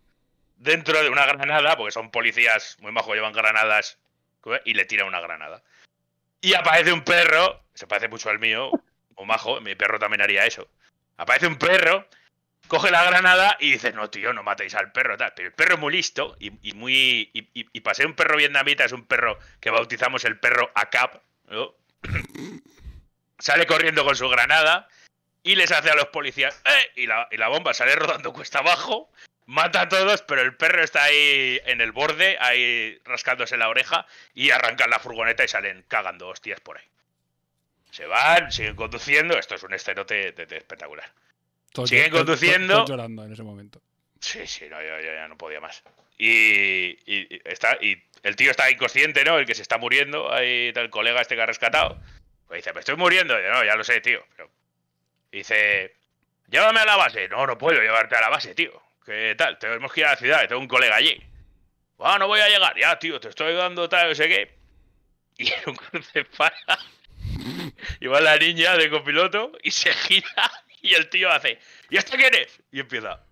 dentro 0.58 1.02
de 1.04 1.10
una 1.10 1.26
granada, 1.26 1.76
porque 1.76 1.92
son 1.92 2.10
policías 2.10 2.78
muy 2.80 2.92
majos, 2.92 3.14
llevan 3.16 3.34
granadas, 3.34 3.98
y 4.66 4.74
le 4.74 4.86
tira 4.86 5.06
una 5.06 5.20
granada. 5.20 5.62
Y 6.42 6.54
aparece 6.54 6.92
un 6.94 7.04
perro, 7.04 7.64
se 7.74 7.86
parece 7.88 8.08
mucho 8.08 8.30
al 8.30 8.40
mío, 8.40 8.72
o 9.16 9.26
majo, 9.26 9.62
mi 9.62 9.76
perro 9.76 10.00
también 10.00 10.22
haría 10.22 10.46
eso. 10.46 10.68
Aparece 11.18 11.48
un 11.48 11.58
perro, 11.58 12.08
coge 12.68 12.92
la 12.92 13.04
granada 13.04 13.58
y 13.60 13.72
dice, 13.72 13.92
no, 13.92 14.10
tío, 14.10 14.34
no 14.34 14.44
matéis 14.44 14.76
al 14.76 14.92
perro, 14.92 15.18
tal. 15.18 15.34
Pero 15.36 15.50
el 15.50 15.54
perro 15.54 15.76
es 15.76 15.80
muy 15.80 15.94
listo 15.94 16.36
y, 16.40 16.52
y 16.70 16.74
muy. 16.74 17.30
Y, 17.34 17.50
y, 17.54 18.06
un 18.06 18.14
perro 18.14 18.38
vietnamita, 18.38 18.86
es 18.86 18.92
un 18.92 19.06
perro 19.06 19.38
que 19.60 19.70
bautizamos 19.70 20.26
el 20.26 20.40
perro 20.40 20.72
ACAP, 20.76 21.22
¿no? 21.50 21.76
Sale 23.40 23.68
corriendo 23.68 24.06
con 24.06 24.16
su 24.16 24.30
granada 24.30 24.88
y 25.44 25.56
les 25.56 25.72
hace 25.72 25.90
a 25.90 25.96
los 25.96 26.08
policías, 26.08 26.62
¡eh! 26.66 26.92
Y 26.96 27.08
la, 27.08 27.28
y 27.30 27.38
la 27.38 27.50
bomba 27.50 27.74
sale 27.74 27.96
rodando 27.96 28.32
cuesta 28.32 28.60
abajo, 28.60 29.12
mata 29.46 29.82
a 29.82 29.90
todos, 29.90 30.22
pero 30.22 30.42
el 30.42 30.56
perro 30.56 30.82
está 30.82 31.04
ahí 31.04 31.60
en 31.66 31.82
el 31.82 31.92
borde, 31.92 32.38
ahí 32.40 32.98
rascándose 33.04 33.58
la 33.58 33.68
oreja 33.68 34.08
y 34.34 34.52
arrancan 34.52 34.90
la 34.90 35.00
furgoneta 35.00 35.44
y 35.44 35.50
salen 35.50 35.84
cagando 35.90 36.30
hostias 36.30 36.62
por 36.62 36.78
ahí. 36.78 36.86
Se 37.94 38.08
van, 38.08 38.52
siguen 38.52 38.76
conduciendo, 38.76 39.38
esto 39.38 39.54
es 39.54 39.62
un 39.62 39.72
estenote 39.72 40.32
de- 40.32 40.46
de 40.48 40.58
espectacular. 40.58 41.08
Siguen 41.86 42.10
conduciendo. 42.12 42.86
llorando 42.88 43.24
en 43.24 43.34
ese 43.34 43.44
momento. 43.44 43.80
Sí, 44.20 44.48
sí, 44.48 44.66
no, 44.68 44.82
yo, 44.82 45.00
yo 45.00 45.14
ya 45.14 45.28
no 45.28 45.38
podía 45.38 45.60
más. 45.62 45.84
Y, 46.18 46.98
está, 47.48 47.78
y 47.82 48.02
el 48.24 48.36
tío 48.36 48.50
está 48.50 48.72
inconsciente, 48.72 49.24
¿no? 49.24 49.38
El 49.38 49.46
que 49.46 49.54
se 49.54 49.62
está 49.62 49.78
muriendo, 49.78 50.34
ahí 50.34 50.70
está 50.70 50.82
el 50.82 50.90
colega 50.90 51.22
este 51.22 51.36
que 51.36 51.44
ha 51.44 51.46
rescatado. 51.46 52.00
Pues 52.48 52.64
dice, 52.64 52.74
me 52.74 52.80
estoy 52.80 52.96
muriendo. 52.96 53.40
Y 53.40 53.44
yo, 53.44 53.50
no, 53.52 53.64
ya 53.64 53.76
lo 53.76 53.84
sé, 53.84 54.02
tío. 54.02 54.26
Pero... 54.36 54.50
dice, 55.32 55.96
llévame 56.48 56.80
a 56.80 56.86
la 56.86 56.96
base. 56.96 57.28
No, 57.30 57.46
no 57.46 57.60
puedo 57.60 57.80
llevarte 57.80 58.16
a 58.16 58.22
la 58.22 58.30
base, 58.30 58.56
tío. 58.56 58.82
¿Qué 59.06 59.36
tal? 59.38 59.60
Tenemos 59.60 59.94
que 59.94 60.00
ir 60.00 60.08
a 60.08 60.12
la 60.12 60.18
ciudad, 60.18 60.48
tengo 60.48 60.62
un 60.62 60.68
colega 60.68 60.96
allí. 60.96 61.22
Ah, 62.00 62.18
no 62.18 62.26
voy 62.28 62.40
a 62.40 62.50
llegar. 62.50 62.76
Ya, 62.80 62.98
tío, 62.98 63.20
te 63.20 63.30
estoy 63.30 63.54
dando 63.54 63.88
tal, 63.88 64.10
no 64.10 64.16
sé 64.16 64.28
qué. 64.28 64.58
Y 65.38 65.52
un 65.68 65.76
cruce 65.76 66.26
para. 66.26 66.56
Y 68.00 68.08
va 68.08 68.20
la 68.22 68.38
niña 68.38 68.76
de 68.78 68.90
copiloto 68.90 69.52
y 69.64 69.72
se 69.72 69.92
gira 69.94 70.52
y 70.82 70.94
el 70.94 71.10
tío 71.10 71.30
hace, 71.32 71.60
¿y 71.90 71.98
este 71.98 72.18
quién 72.18 72.34
es? 72.36 72.62
Y 72.72 72.80
empieza, 72.82 73.24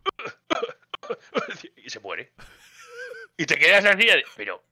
y 1.76 1.89
se 1.89 1.99
muere. 1.99 2.32
Y 3.38 3.45
te 3.45 3.58
quedas 3.58 3.86
así, 3.86 4.08
pero, 4.36 4.64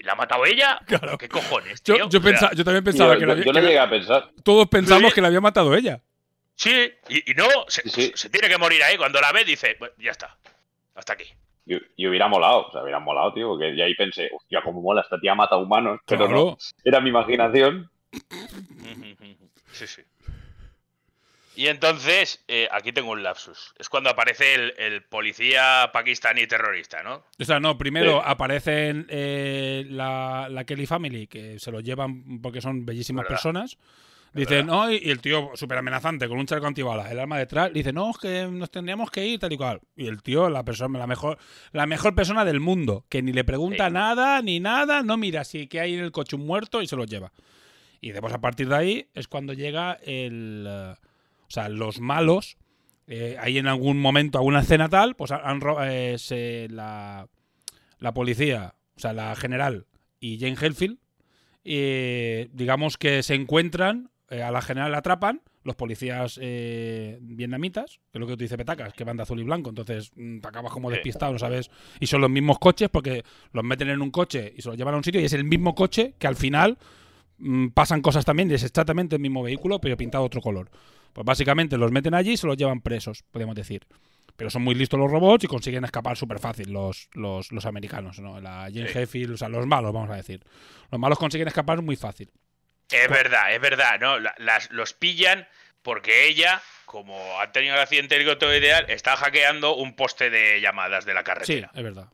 ¿la 0.00 0.12
ha 0.12 0.16
matado 0.16 0.44
ella? 0.46 0.80
Claro. 0.86 1.18
¿Qué 1.18 1.28
cojones, 1.28 1.82
Yo, 1.82 1.94
tío? 1.96 2.08
yo, 2.08 2.20
pensa- 2.20 2.50
yo 2.54 2.64
también 2.64 2.84
pensaba 2.84 3.14
Yo, 3.14 3.20
que, 3.20 3.26
la 3.26 3.34
yo- 3.34 3.40
había- 3.40 3.44
yo 3.46 3.52
no 3.52 3.60
llegué 3.60 3.78
a 3.78 3.90
pensar. 3.90 4.30
todos 4.42 4.68
pensamos 4.68 5.10
Sí. 5.10 5.14
que 5.16 5.20
la 5.20 5.28
había 5.28 5.40
matado 5.40 5.74
ella. 5.74 6.00
Sí, 6.56 6.92
y, 7.08 7.32
y 7.32 7.34
no, 7.34 7.48
se, 7.68 7.82
Sí, 7.82 7.90
sí. 7.90 8.12
se 8.14 8.30
tiene 8.30 8.48
que 8.48 8.58
morir 8.58 8.82
ahí. 8.84 8.96
Cuando 8.96 9.20
la 9.20 9.32
ve, 9.32 9.44
dice, 9.44 9.76
"Bueno, 9.78 9.92
ya 9.98 10.12
está, 10.12 10.38
hasta 10.94 11.14
aquí. 11.14 11.24
Y, 11.66 11.76
y 11.96 12.06
hubiera 12.06 12.28
molado, 12.28 12.66
o 12.68 12.72
sea, 12.72 12.82
hubiera 12.82 13.00
molado, 13.00 13.32
tío, 13.34 13.48
porque 13.48 13.70
y 13.70 13.80
ahí 13.82 13.94
pensé, 13.94 14.30
hostia, 14.32 14.60
cómo 14.62 14.80
mola, 14.80 15.00
esta 15.00 15.18
tía 15.18 15.34
mata 15.34 15.56
humanos, 15.56 15.98
pero 16.06 16.26
Claro. 16.26 16.44
no, 16.50 16.58
era 16.84 17.00
mi 17.00 17.08
imaginación. 17.10 17.90
Sí, 19.72 19.86
sí. 19.86 20.02
Y 21.56 21.68
entonces, 21.68 22.42
eh, 22.48 22.68
aquí 22.72 22.92
tengo 22.92 23.12
un 23.12 23.22
lapsus. 23.22 23.74
Es 23.78 23.88
cuando 23.88 24.10
aparece 24.10 24.54
el, 24.54 24.74
el 24.76 25.02
policía 25.02 25.90
pakistaní 25.92 26.46
terrorista, 26.48 27.02
¿no? 27.04 27.22
O 27.38 27.44
sea, 27.44 27.60
no, 27.60 27.78
primero 27.78 28.14
Sí. 28.18 28.22
aparecen 28.24 29.06
eh, 29.08 29.84
la, 29.88 30.48
la 30.50 30.64
Kelly 30.64 30.86
Family, 30.86 31.26
que 31.28 31.58
se 31.60 31.70
lo 31.70 31.80
llevan 31.80 32.40
porque 32.42 32.60
son 32.60 32.84
bellísimas 32.84 33.22
Verdad. 33.24 33.36
personas. 33.36 33.78
Dicen, 34.32 34.66
no, 34.66 34.90
y 34.90 34.96
y 34.96 35.10
el 35.10 35.20
tío 35.20 35.52
súper 35.54 35.78
amenazante, 35.78 36.26
con 36.26 36.38
un 36.40 36.46
chaleco 36.46 36.66
antibalas, 36.66 37.08
el 37.08 37.20
arma 37.20 37.38
detrás, 37.38 37.72
dice, 37.72 37.92
no, 37.92 38.10
es 38.10 38.18
que 38.18 38.48
nos 38.50 38.68
tendríamos 38.68 39.08
que 39.12 39.24
ir, 39.24 39.38
tal 39.38 39.52
y 39.52 39.56
cual. 39.56 39.80
Y 39.94 40.08
el 40.08 40.24
tío, 40.24 40.50
la 40.50 40.64
persona, 40.64 40.98
la 40.98 41.06
mejor, 41.06 41.38
la 41.70 41.86
mejor 41.86 42.16
persona 42.16 42.44
del 42.44 42.58
mundo, 42.58 43.04
que 43.08 43.22
ni 43.22 43.32
le 43.32 43.44
pregunta 43.44 43.86
Sí. 43.86 43.92
nada, 43.92 44.42
ni 44.42 44.58
nada, 44.58 45.04
no 45.04 45.16
mira 45.16 45.44
si 45.44 45.68
que 45.68 45.78
hay 45.78 45.94
en 45.94 46.00
el 46.00 46.10
coche 46.10 46.34
un 46.34 46.44
muerto 46.46 46.82
y 46.82 46.88
se 46.88 46.96
lo 46.96 47.04
lleva. 47.04 47.30
Y 48.04 48.12
después 48.12 48.34
a 48.34 48.40
partir 48.40 48.68
de 48.68 48.76
ahí 48.76 49.06
es 49.14 49.28
cuando 49.28 49.52
llega 49.54 49.94
el. 50.04 50.66
eh, 50.68 50.94
o 51.46 51.50
sea, 51.50 51.68
los 51.68 52.00
malos. 52.00 52.56
eh, 53.06 53.36
ahí 53.40 53.58
en 53.58 53.66
algún 53.66 54.00
momento, 54.00 54.38
alguna 54.38 54.60
escena 54.60 54.88
tal, 54.88 55.14
pues 55.14 55.30
han, 55.30 55.60
ro- 55.60 55.82
eh, 55.84 56.16
se- 56.18 56.68
la, 56.70 57.28
la 57.98 58.14
policía, 58.14 58.74
o 58.96 59.00
sea, 59.00 59.12
la 59.12 59.34
general 59.36 59.86
y 60.20 60.38
Jane 60.38 60.56
Helfield, 60.60 60.98
eh, 61.64 62.48
digamos 62.52 62.96
que 62.98 63.22
se 63.22 63.34
encuentran, 63.34 64.10
a 64.30 64.50
la 64.50 64.62
general 64.62 64.90
la 64.92 64.98
atrapan, 64.98 65.42
los 65.64 65.76
policías 65.76 66.38
eh, 66.42 67.18
vietnamitas, 67.22 68.00
que 68.10 68.18
es 68.18 68.20
lo 68.20 68.26
que 68.26 68.34
tú 68.36 68.42
dices, 68.42 68.58
Petacas, 68.58 68.92
que 68.94 69.04
van 69.04 69.16
de 69.16 69.22
azul 69.22 69.38
y 69.40 69.44
blanco, 69.44 69.70
entonces 69.70 70.10
mm, 70.16 70.40
te 70.40 70.48
acabas 70.48 70.72
como 70.72 70.90
despistado, 70.90 71.32
no 71.32 71.38
sabes, 71.38 71.70
y 72.00 72.06
son 72.06 72.20
los 72.20 72.30
mismos 72.30 72.58
coches 72.58 72.88
porque 72.90 73.22
los 73.52 73.64
meten 73.64 73.88
en 73.90 74.02
un 74.02 74.10
coche 74.10 74.52
y 74.56 74.60
se 74.62 74.68
los 74.68 74.76
llevan 74.76 74.94
a 74.94 74.96
un 74.98 75.04
sitio 75.04 75.20
y 75.20 75.24
es 75.24 75.32
el 75.32 75.44
mismo 75.44 75.74
coche 75.74 76.14
que 76.18 76.26
al 76.26 76.36
final 76.36 76.78
pasan 77.74 78.00
cosas 78.02 78.24
también, 78.24 78.50
y 78.50 78.54
es 78.54 78.62
exactamente 78.62 79.16
el 79.16 79.22
mismo 79.22 79.42
vehículo, 79.42 79.80
pero 79.80 79.96
pintado 79.96 80.24
otro 80.24 80.40
color. 80.40 80.70
Pues 81.12 81.24
básicamente 81.24 81.76
los 81.78 81.92
meten 81.92 82.14
allí 82.14 82.32
y 82.32 82.36
se 82.36 82.46
los 82.46 82.56
llevan 82.56 82.80
presos, 82.80 83.22
podemos 83.30 83.54
decir. 83.54 83.86
Pero 84.36 84.50
son 84.50 84.62
muy 84.62 84.74
listos 84.74 84.98
los 84.98 85.10
robots 85.10 85.44
y 85.44 85.46
consiguen 85.46 85.84
escapar 85.84 86.16
súper 86.16 86.40
fácil 86.40 86.72
los, 86.72 87.08
los, 87.12 87.52
los 87.52 87.66
americanos, 87.66 88.18
¿no? 88.18 88.40
La 88.40 88.62
Jane 88.72 88.88
Sí. 88.88 88.98
Heffield, 88.98 89.34
o 89.34 89.36
sea, 89.36 89.48
los 89.48 89.64
malos, 89.66 89.92
vamos 89.92 90.10
a 90.10 90.16
decir. 90.16 90.42
Los 90.90 91.00
malos 91.00 91.18
consiguen 91.18 91.46
escapar 91.46 91.80
muy 91.82 91.94
fácil. 91.94 92.30
Es 92.90 93.08
verdad, 93.08 93.54
es 93.54 93.60
verdad, 93.60 94.00
¿no? 94.00 94.18
Las, 94.18 94.70
los 94.72 94.92
pillan 94.92 95.46
porque 95.82 96.26
ella, 96.26 96.60
como 96.84 97.16
ha 97.40 97.52
tenido 97.52 97.74
el 97.74 97.80
accidente 97.80 98.16
helicóptero 98.16 98.50
está 98.88 99.16
hackeando 99.16 99.76
un 99.76 99.94
poste 99.94 100.30
de 100.30 100.60
llamadas 100.60 101.04
de 101.04 101.14
la 101.14 101.20
Sí, 101.20 101.24
carretera. 101.24 101.70
es 101.72 101.82
verdad. 101.84 102.08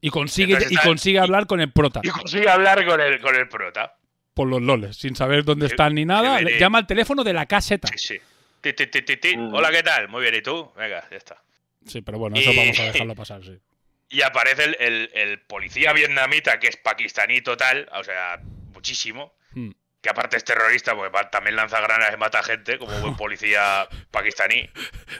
Y 0.00 0.10
consigue, 0.10 0.56
y 0.70 0.76
consigue 0.76 1.18
hablar 1.18 1.46
con 1.46 1.60
el 1.60 1.72
prota 1.72 2.00
Y 2.04 2.08
consigue 2.08 2.48
hablar 2.48 2.86
con 2.86 3.00
el, 3.00 3.20
con 3.20 3.34
el 3.34 3.48
prota. 3.48 3.97
Por 4.38 4.48
los 4.48 4.62
loles, 4.62 4.96
sin 4.96 5.16
saber 5.16 5.42
dónde 5.42 5.66
están 5.66 5.96
ni 5.96 6.04
nada. 6.04 6.40
Llama 6.40 6.78
al 6.78 6.86
teléfono 6.86 7.24
de 7.24 7.32
la 7.32 7.46
caseta. 7.46 7.88
Sí, 7.96 7.98
sí. 7.98 8.20
Hola, 9.52 9.70
¿qué 9.72 9.82
tal? 9.82 10.08
Muy 10.08 10.22
bien, 10.22 10.36
¿y 10.36 10.42
tú? 10.42 10.70
Venga, 10.76 11.04
ya 11.10 11.16
está. 11.16 11.42
Sí, 11.84 12.02
pero 12.02 12.18
bueno, 12.18 12.36
eso 12.36 12.52
vamos 12.54 12.78
a 12.78 12.84
dejarlo 12.92 13.16
pasar, 13.16 13.42
sí. 13.42 13.58
Y 14.10 14.22
aparece 14.22 14.62
el, 14.64 14.76
el- 14.78 15.10
el 15.12 15.40
policía 15.40 15.92
vietnamita, 15.92 16.60
que 16.60 16.68
es 16.68 16.76
pakistaní 16.76 17.40
total, 17.40 17.88
o 17.92 18.04
sea, 18.04 18.40
muchísimo. 18.72 19.34
Hmm. 19.54 19.70
Que 20.00 20.10
aparte 20.10 20.36
es 20.36 20.44
terrorista, 20.44 20.94
porque 20.94 21.10
también 21.32 21.56
lanza 21.56 21.80
granadas 21.80 22.14
y 22.14 22.16
mata 22.16 22.40
gente, 22.44 22.78
como 22.78 22.96
buen 23.00 23.16
policía 23.16 23.88
pakistaní. 24.12 24.70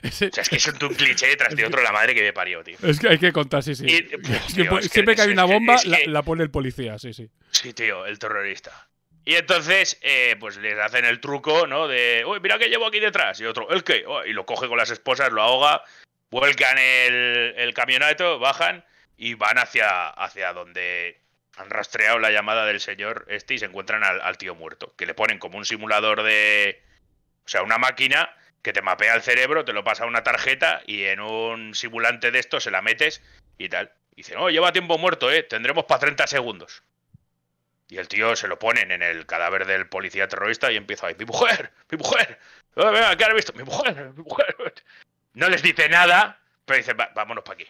Ese- 0.03 0.29
O 0.29 0.33
sea, 0.33 0.43
es 0.43 0.49
que 0.49 0.57
es 0.57 0.69
un 0.69 0.95
cliché 0.95 1.35
tras 1.35 1.57
de 1.57 1.67
otro, 1.67 1.83
la 1.83 1.91
madre 1.91 2.15
que 2.15 2.23
me 2.23 2.33
parió, 2.33 2.63
tío. 2.63 2.77
es 2.85 3.01
que 3.01 3.09
hay 3.09 3.19
que 3.19 3.33
contar, 3.33 3.65
sí, 3.65 3.75
sí. 3.75 3.85
Y- 3.85 3.95
Es 4.15 4.15
Uf, 4.15 4.47
que 4.55 4.63
tío, 4.63 4.71
po- 4.71 4.79
es 4.79 4.85
que- 4.87 4.93
siempre 4.95 5.17
que 5.17 5.23
hay 5.23 5.33
una 5.33 5.43
es 5.43 5.49
que- 5.49 5.55
bomba, 5.55 5.77
la 6.07 6.23
pone 6.23 6.45
el 6.45 6.51
policía, 6.53 6.97
sí, 7.01 7.13
sí. 7.13 7.29
Sí, 7.51 7.73
tío, 7.73 8.07
el 8.07 8.19
terrorista. 8.21 8.71
Y 9.29 9.37
entonces, 9.37 9.99
eh, 10.01 10.37
pues 10.41 10.57
les 10.57 10.79
hacen 10.79 11.05
el 11.05 11.21
truco, 11.21 11.67
¿no? 11.67 11.87
De, 11.87 12.25
uy, 12.27 12.41
mira 12.41 12.59
que 12.59 12.71
llevo 12.71 12.87
aquí 12.87 12.99
detrás. 12.99 13.39
Y 13.39 13.45
otro, 13.45 13.69
¿el 13.69 13.85
qué? 13.85 14.05
Oh, 14.07 14.25
y 14.25 14.33
lo 14.33 14.47
coge 14.47 14.69
con 14.69 14.79
las 14.79 14.89
esposas, 14.89 15.31
lo 15.33 15.43
ahoga, 15.43 15.85
vuelcan 16.31 16.79
el, 16.79 17.53
el 17.59 17.75
camionato, 17.75 18.39
bajan 18.39 18.87
y 19.19 19.35
van 19.35 19.59
hacia, 19.59 20.09
hacia 20.09 20.55
donde 20.55 21.21
han 21.59 21.69
rastreado 21.69 22.19
la 22.19 22.31
llamada 22.31 22.65
del 22.65 22.81
señor 22.81 23.27
este 23.29 23.53
y 23.53 23.59
se 23.59 23.67
encuentran 23.67 24.03
al, 24.03 24.19
al 24.23 24.39
tío 24.39 24.55
muerto. 24.55 24.95
Que 24.97 25.05
le 25.05 25.13
ponen 25.13 25.39
como 25.39 25.59
un 25.59 25.67
simulador 25.67 26.23
de. 26.23 26.83
O 27.45 27.49
sea, 27.51 27.63
una 27.63 27.77
máquina 27.77 28.35
que 28.63 28.73
te 28.73 28.81
mapea 28.81 29.15
el 29.15 29.21
cerebro, 29.21 29.67
te 29.67 29.75
lo 29.75 29.85
pasa 29.85 30.05
a 30.05 30.07
una 30.07 30.23
tarjeta 30.23 30.81
y 30.87 31.05
en 31.05 31.21
un 31.21 31.75
simulante 31.75 32.31
de 32.31 32.39
esto 32.39 32.61
se 32.61 32.71
la 32.71 32.81
metes 32.81 33.23
y 33.59 33.69
tal. 33.69 33.93
Y 34.13 34.23
dicen, 34.23 34.39
oh, 34.39 34.49
lleva 34.49 34.73
tiempo 34.73 34.97
muerto, 34.97 35.31
¿eh? 35.31 35.43
Tendremos 35.43 35.85
para 35.85 36.01
30 36.01 36.27
segundos. 36.29 36.83
Y 37.89 37.97
el 37.97 38.07
tío 38.09 38.37
se 38.37 38.49
lo 38.49 38.59
ponen 38.59 38.91
en 38.93 39.03
el 39.03 39.25
cadáver 39.27 39.67
del 39.67 39.89
policía 39.89 40.29
terrorista 40.29 40.71
y 40.71 40.77
empieza 40.77 41.07
ahí, 41.07 41.17
mi 41.19 41.25
mujer, 41.25 41.71
mi 41.91 41.97
mujer, 41.99 42.39
venga, 42.77 43.17
¿qué 43.17 43.25
has 43.25 43.35
visto? 43.35 43.53
Mi 43.55 43.65
mujer, 43.65 44.13
mi 44.17 44.23
mujer. 44.23 44.55
No 45.35 45.49
les 45.49 45.63
dice 45.63 45.89
nada, 45.89 46.39
pero 46.65 46.77
dice, 46.79 46.93
"Va- 46.93 47.11
vámonos 47.15 47.45
para 47.45 47.55
aquí. 47.55 47.67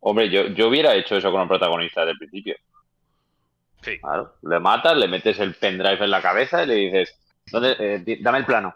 Hombre, 0.00 0.28
yo, 0.30 0.46
yo 0.48 0.68
hubiera 0.68 0.94
hecho 0.94 1.16
eso 1.16 1.30
con 1.32 1.42
el 1.42 1.48
protagonista 1.48 2.00
desde 2.02 2.12
el 2.12 2.18
principio. 2.18 2.56
Sí. 3.82 3.98
Claro. 3.98 4.34
Le 4.42 4.60
matas, 4.60 4.96
le 4.96 5.08
metes 5.08 5.38
el 5.40 5.54
pendrive 5.54 6.04
en 6.04 6.10
la 6.10 6.22
cabeza 6.22 6.62
y 6.62 6.66
le 6.66 6.74
dices, 6.74 7.18
¿dónde, 7.50 7.74
eh, 7.78 8.18
dame 8.20 8.38
el 8.38 8.44
plano. 8.46 8.74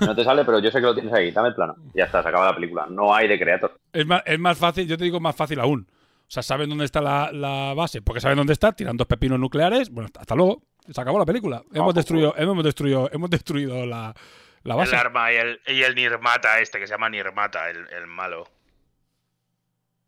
No 0.00 0.14
te 0.14 0.24
sale, 0.24 0.44
pero 0.44 0.58
yo 0.58 0.70
sé 0.70 0.78
que 0.80 0.86
lo 0.86 0.94
tienes 0.94 1.12
ahí, 1.12 1.30
dame 1.30 1.48
el 1.48 1.54
plano. 1.54 1.76
Ya 1.94 2.04
está, 2.04 2.22
se 2.22 2.28
acaba 2.28 2.46
la 2.46 2.54
película. 2.54 2.86
No 2.88 3.14
hay 3.14 3.28
de 3.28 3.38
creator. 3.38 3.76
Es 3.92 4.04
más, 4.06 4.22
es 4.26 4.38
más 4.38 4.58
fácil, 4.58 4.86
yo 4.88 4.96
te 4.98 5.04
digo 5.04 5.20
más 5.20 5.34
fácil 5.36 5.60
aún. 5.60 5.88
O 6.28 6.30
sea, 6.30 6.42
saben 6.42 6.68
dónde 6.68 6.84
está 6.84 7.00
la, 7.00 7.30
la 7.32 7.72
base, 7.74 8.02
porque 8.02 8.20
saben 8.20 8.36
dónde 8.36 8.52
está, 8.52 8.72
tiran 8.72 8.96
dos 8.98 9.06
pepinos 9.06 9.38
nucleares, 9.40 9.88
bueno, 9.90 10.06
hasta, 10.06 10.20
hasta 10.20 10.34
luego, 10.34 10.62
se 10.90 11.00
acabó 11.00 11.18
la 11.18 11.24
película. 11.24 11.62
Hemos 11.72 11.88
Ojo. 11.88 11.92
destruido, 11.94 12.34
hemos 12.36 12.62
destruido, 12.62 13.10
hemos 13.12 13.30
destruido 13.30 13.86
la, 13.86 14.14
la 14.62 14.74
base. 14.74 14.92
El 14.94 14.98
arma 15.00 15.32
y 15.32 15.36
el, 15.36 15.60
y 15.66 15.82
el 15.82 15.94
Nirmata 15.94 16.60
este, 16.60 16.78
que 16.78 16.86
se 16.86 16.92
llama 16.92 17.08
Nirmata, 17.08 17.70
el, 17.70 17.86
el 17.92 18.06
malo. 18.06 18.46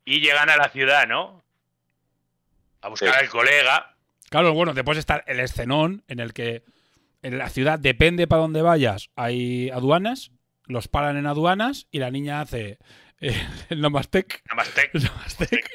Y 0.04 0.20
llegan 0.20 0.50
a 0.50 0.56
la 0.56 0.68
ciudad, 0.68 1.06
¿no? 1.06 1.42
A 2.82 2.88
buscar 2.88 3.10
Sí. 3.14 3.20
al 3.20 3.28
colega. 3.28 3.94
Claro, 4.30 4.52
bueno, 4.52 4.74
después 4.74 4.98
está 4.98 5.22
el 5.26 5.40
escenón 5.40 6.02
en 6.08 6.20
el 6.20 6.32
que 6.32 6.62
en 7.22 7.36
la 7.38 7.48
ciudad, 7.50 7.78
depende 7.78 8.26
para 8.26 8.42
dónde 8.42 8.62
vayas, 8.62 9.10
hay 9.16 9.68
aduanas, 9.70 10.30
los 10.64 10.88
paran 10.88 11.16
en 11.18 11.26
aduanas 11.26 11.86
y 11.90 11.98
la 11.98 12.10
niña 12.10 12.40
hace 12.40 12.78
eh, 13.20 13.34
el 13.68 13.80
Namastec, 13.80 14.42
Namaste. 14.48 14.90
el 14.94 15.02
Namastec 15.04 15.70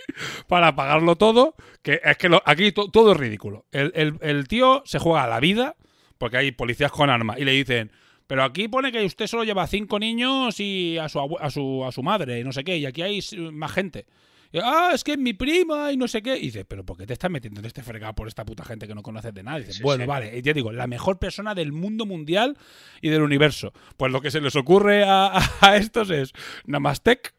para 0.48 0.76
pagarlo 0.76 1.16
todo, 1.16 1.56
que 1.82 2.02
es 2.04 2.18
que 2.18 2.30
lo- 2.30 2.44
aquí 2.46 2.72
to- 2.72 2.90
todo 2.92 3.12
es 3.14 3.18
ridículo. 3.18 3.66
El, 3.72 3.92
el- 3.96 4.18
el 4.22 4.48
tío 4.48 4.82
se 4.86 5.00
juega 5.00 5.24
a 5.24 5.28
la 5.28 5.40
vida, 5.40 5.76
porque 6.18 6.38
hay 6.38 6.52
policías 6.52 6.92
con 6.92 7.10
armas, 7.10 7.38
y 7.40 7.46
le 7.46 7.52
dicen, 7.52 7.92
pero 8.28 8.44
aquí 8.44 8.68
pone 8.68 8.92
que 8.92 9.06
usted 9.06 9.28
solo 9.28 9.44
lleva 9.44 9.68
cinco 9.68 10.00
niños 10.00 10.60
y 10.60 10.98
a 10.98 11.08
su, 11.10 11.20
a 11.40 11.50
su, 11.52 11.86
a 11.86 11.92
su 11.92 12.02
madre, 12.04 12.40
y 12.40 12.44
no 12.44 12.52
sé 12.52 12.64
qué, 12.64 12.78
y 12.78 12.86
aquí 12.86 13.02
hay 13.04 13.20
más 13.52 13.72
gente. 13.72 14.06
Y, 14.52 14.60
ah, 14.64 14.92
es 14.94 15.04
que 15.04 15.12
es 15.14 15.18
mi 15.18 15.34
prima 15.34 15.92
y 15.92 15.98
no 15.98 16.08
sé 16.08 16.22
qué. 16.22 16.38
Y 16.38 16.44
dice, 16.44 16.64
pero 16.66 16.86
¿por 16.86 16.96
qué 16.98 17.06
te 17.06 17.12
estás 17.14 17.30
metiendo 17.30 17.60
en 17.60 17.66
este 17.66 17.84
fregado 17.84 18.14
por 18.14 18.28
esta 18.28 18.46
puta 18.46 18.64
gente 18.64 18.88
que 18.88 18.96
no 18.96 19.04
conoces 19.04 19.34
de 19.34 19.44
nada? 19.44 19.58
Y 19.60 19.62
dice, 19.64 19.74
Sí, 19.74 19.84
bueno, 19.84 20.04
sí. 20.06 20.08
vale, 20.08 20.42
ya 20.42 20.54
digo, 20.54 20.72
la 20.72 20.88
mejor 20.88 21.20
persona 21.20 21.54
del 21.54 21.74
mundo 21.74 22.06
mundial 22.06 22.58
y 23.02 23.10
del 23.10 23.22
universo. 23.22 23.74
Pues 23.98 24.12
lo 24.14 24.22
que 24.22 24.32
se 24.32 24.40
les 24.42 24.56
ocurre 24.56 25.04
a, 25.04 25.26
a- 25.28 25.50
a 25.62 25.76
estos 25.78 26.10
es 26.10 26.32
Namastec, 26.66 27.34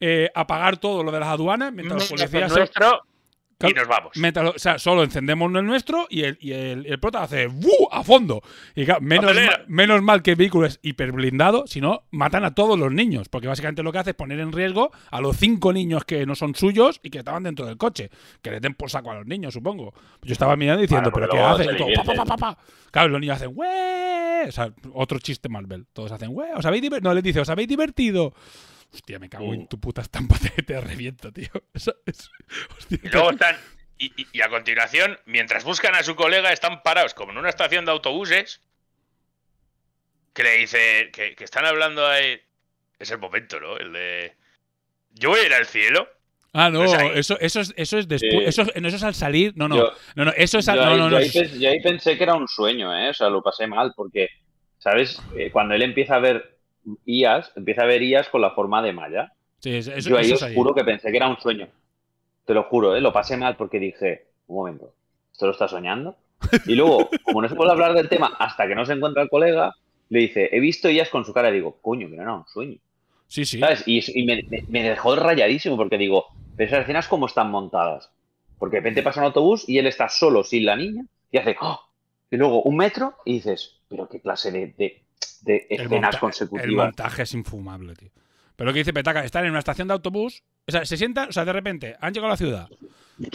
eh, 0.00 0.30
apagar 0.34 0.76
todo 0.78 1.02
lo 1.02 1.10
de 1.12 1.20
las 1.20 1.28
aduanas 1.28 1.72
mientras 1.72 2.00
los 2.00 2.08
policías 2.10 2.52
se- 2.52 2.58
nuestro 2.58 3.02
y 3.58 3.72
nos 3.72 3.88
vamos. 3.88 4.10
Mientras 4.16 4.50
o 4.54 4.58
sea, 4.58 4.78
solo 4.78 5.02
encendemos 5.02 5.50
el 5.54 5.64
nuestro 5.64 6.06
y 6.10 6.24
el, 6.24 6.36
y 6.42 6.52
el, 6.52 6.84
el 6.84 7.00
prota 7.00 7.22
hace 7.22 7.46
¡bu! 7.46 7.88
a 7.90 8.04
fondo. 8.04 8.42
Y 8.74 8.84
claro, 8.84 9.00
menos, 9.00 9.30
Acelera. 9.30 9.58
ma- 9.60 9.64
menos 9.68 10.02
mal 10.02 10.22
que 10.22 10.32
el 10.32 10.36
vehículo 10.36 10.66
es 10.66 10.78
hiperblindado, 10.82 11.66
si 11.66 11.80
no, 11.80 12.02
matan 12.10 12.44
a 12.44 12.54
todos 12.54 12.78
los 12.78 12.92
niños. 12.92 13.30
Porque 13.30 13.48
básicamente 13.48 13.82
lo 13.82 13.92
que 13.92 13.98
hace 13.98 14.10
es 14.10 14.16
poner 14.16 14.40
en 14.40 14.52
riesgo 14.52 14.90
a 15.10 15.22
los 15.22 15.38
cinco 15.38 15.72
niños 15.72 16.04
que 16.04 16.26
no 16.26 16.34
son 16.34 16.54
suyos 16.54 17.00
y 17.02 17.08
que 17.08 17.16
estaban 17.20 17.44
dentro 17.44 17.64
del 17.64 17.78
coche. 17.78 18.10
Que 18.42 18.50
le 18.50 18.60
den 18.60 18.74
por 18.74 18.90
saco 18.90 19.10
a 19.10 19.14
los 19.14 19.26
niños, 19.26 19.54
supongo. 19.54 19.94
Yo 20.20 20.32
estaba 20.34 20.54
mirando 20.56 20.82
diciendo, 20.82 21.10
Bueno, 21.10 21.28
¿pero 21.32 21.56
qué 21.56 21.64
se 21.64 21.72
Y 21.72 21.76
todo, 21.78 21.86
pa, 21.88 21.94
pa, 21.94 22.04
pa, 22.04 22.12
divierten. 22.12 22.26
pa, 22.26 22.36
pa. 22.36 22.58
Claro, 22.90 23.08
los 23.08 23.20
niños 23.22 23.36
hacen 23.36 23.52
¡Wee! 23.54 24.48
O 24.48 24.52
sea, 24.52 24.70
otro 24.92 25.18
chiste 25.18 25.48
Marvel. 25.48 25.86
Todos 25.94 26.12
hacen 26.12 26.28
¡Wee! 26.32 26.48
¿Os 26.54 26.66
habéis 26.66 26.82
divertido? 26.82 27.08
No, 27.08 27.14
les 27.14 27.24
dice, 27.24 27.40
¿os 27.40 27.48
habéis 27.48 27.68
divertido? 27.68 28.34
Hostia, 28.96 29.18
me 29.18 29.28
cago 29.28 29.52
en 29.54 29.62
Mm. 29.62 29.68
tu 29.68 29.78
puta 29.78 30.00
estampa, 30.02 30.36
te, 30.56 30.62
te 30.62 30.80
reviento, 30.80 31.30
tío. 31.32 31.48
Eso 31.74 31.94
es- 32.06 32.30
hostia, 32.78 32.98
Y 33.02 33.08
luego 33.08 33.30
están. 33.30 33.56
Y, 33.98 34.06
y- 34.22 34.26
y 34.32 34.40
a 34.42 34.48
continuación, 34.48 35.18
mientras 35.26 35.64
buscan 35.64 35.94
a 35.94 36.02
su 36.02 36.16
colega, 36.16 36.50
están 36.52 36.82
parados 36.82 37.14
como 37.14 37.32
en 37.32 37.38
una 37.38 37.48
estación 37.50 37.84
de 37.84 37.92
autobuses. 37.92 38.60
Que 40.34 40.42
le 40.42 40.56
dice. 40.58 41.10
Que, 41.12 41.34
que 41.34 41.44
están 41.44 41.64
hablando 41.64 42.06
ahí. 42.06 42.40
Es 42.98 43.10
el 43.10 43.18
momento, 43.18 43.60
¿no? 43.60 43.76
El 43.76 43.92
de. 43.92 44.34
Yo 45.12 45.30
voy 45.30 45.40
a 45.40 45.46
ir 45.46 45.54
al 45.54 45.66
cielo. 45.66 46.08
Ah, 46.52 46.70
no, 46.70 46.78
Pues 46.84 46.92
eso, 47.14 47.38
eso 47.38 47.60
es, 47.60 47.74
eso 47.76 47.98
es 47.98 48.08
después. 48.08 48.54
Sí. 48.54 48.60
Eso, 48.62 48.64
no, 48.80 48.88
eso 48.88 48.96
es 48.96 49.02
al 49.02 49.14
salir. 49.14 49.52
No, 49.56 49.68
no. 49.68 49.76
Yo- 49.76 49.92
no, 50.14 50.24
no, 50.26 50.32
eso 50.36 50.58
es 50.58 50.68
al. 50.68 50.76
yo, 50.78 50.84
No, 50.84 50.90
ahí, 50.92 50.98
no, 50.98 51.04
yo 51.04 51.10
no. 51.10 51.16
ahí 51.18 51.58
yo 51.60 51.68
ahí 51.70 51.80
pensé 51.82 52.16
que 52.16 52.22
era 52.24 52.34
un 52.34 52.48
sueño, 52.48 52.94
¿eh? 52.96 53.10
O 53.10 53.14
sea, 53.14 53.28
lo 53.28 53.42
pasé 53.42 53.66
mal 53.66 53.92
porque, 53.94 54.28
¿sabes? 54.78 55.20
Eh, 55.36 55.50
cuando 55.50 55.74
él 55.74 55.82
empieza 55.82 56.16
a 56.16 56.20
ver 56.20 56.55
IAS, 57.04 57.52
empieza 57.56 57.82
a 57.82 57.86
ver 57.86 58.02
IAS 58.02 58.28
con 58.28 58.40
la 58.40 58.50
forma 58.52 58.82
de 58.82 58.92
malla. 58.92 59.32
Sí, 59.60 59.74
eso, 59.76 59.92
eso- 59.92 60.10
yo 60.10 60.18
ahí 60.18 60.26
eso 60.26 60.34
os 60.36 60.42
ahí. 60.42 60.54
juro 60.54 60.74
que 60.74 60.84
pensé 60.84 61.10
que 61.10 61.16
era 61.16 61.28
un 61.28 61.38
sueño. 61.38 61.68
Te 62.44 62.54
lo 62.54 62.64
juro, 62.64 62.94
¿eh? 62.94 63.00
Lo 63.00 63.12
pasé 63.12 63.36
mal 63.36 63.56
porque 63.56 63.78
dije, 63.80 64.26
un 64.46 64.56
momento, 64.56 64.92
¿esto 65.32 65.46
lo 65.46 65.52
está 65.52 65.66
soñando? 65.68 66.16
Y 66.66 66.74
luego, 66.74 67.08
como 67.24 67.42
no 67.42 67.48
se 67.48 67.54
puede 67.56 67.70
hablar 67.72 67.94
del 67.94 68.08
tema 68.08 68.36
hasta 68.38 68.68
que 68.68 68.74
no 68.74 68.84
se 68.86 68.92
encuentra 68.92 69.22
el 69.22 69.28
colega, 69.28 69.74
le 70.10 70.20
dice, 70.20 70.48
he 70.52 70.60
visto 70.60 70.88
IAS 70.88 71.08
con 71.08 71.24
su 71.24 71.32
cara 71.32 71.50
y 71.50 71.54
digo, 71.54 71.78
coño, 71.82 72.08
que 72.08 72.16
no 72.16 72.22
era 72.22 72.34
un 72.34 72.46
sueño. 72.46 72.78
Sí, 73.26 73.44
sí. 73.44 73.58
¿Sabes? 73.58 73.82
Y, 73.86 74.00
y 74.20 74.24
me, 74.24 74.44
me- 74.48 74.62
me 74.68 74.82
dejó 74.84 75.16
rayadísimo 75.16 75.76
porque 75.76 75.98
digo, 75.98 76.26
pero 76.56 76.68
esas 76.68 76.82
escenas 76.82 77.08
cómo 77.08 77.26
están 77.26 77.50
montadas. 77.50 78.10
Porque 78.58 78.76
de 78.76 78.80
repente 78.80 79.02
pasa 79.02 79.20
un 79.20 79.26
autobús 79.26 79.68
y 79.68 79.78
él 79.78 79.86
está 79.88 80.08
solo 80.08 80.44
sin 80.44 80.64
la 80.64 80.76
niña 80.76 81.04
y 81.32 81.38
hace, 81.38 81.56
¡oh! 81.60 81.80
y 82.30 82.36
luego 82.36 82.62
un 82.62 82.76
metro 82.76 83.14
y 83.24 83.34
dices, 83.34 83.80
pero 83.88 84.08
qué 84.08 84.20
clase 84.20 84.52
de, 84.52 84.68
de- 84.78 85.02
de 85.42 85.66
El 85.70 85.82
escenas 85.82 86.14
El 86.14 86.20
consecutivas. 86.20 86.86
montaje 86.86 87.22
es 87.22 87.34
infumable, 87.34 87.94
tío. 87.94 88.10
Pero 88.56 88.70
lo 88.70 88.72
que 88.72 88.80
dice 88.80 88.92
Petaca, 88.92 89.24
están 89.24 89.44
en 89.44 89.50
una 89.50 89.58
estación 89.58 89.86
de 89.88 89.94
autobús. 89.94 90.42
O 90.66 90.72
sea, 90.72 90.84
se 90.86 90.96
sientan, 90.96 91.28
o 91.28 91.32
sea, 91.32 91.44
de 91.44 91.52
repente 91.52 91.96
han 92.00 92.14
llegado 92.14 92.28
a 92.28 92.32
la 92.32 92.36
ciudad. 92.38 92.68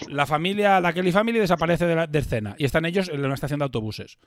La 0.10 0.26
familia, 0.26 0.80
la 0.82 0.94
Kelly 0.94 1.12
Family 1.12 1.40
desaparece 1.40 1.86
de, 1.86 1.96
la, 1.96 2.08
de 2.08 2.20
escena 2.20 2.56
y 2.58 2.66
están 2.66 2.86
ellos 2.86 3.10
en 3.10 3.24
una 3.24 3.36
estación 3.36 3.60
de 3.60 3.66
autobuses. 3.66 4.18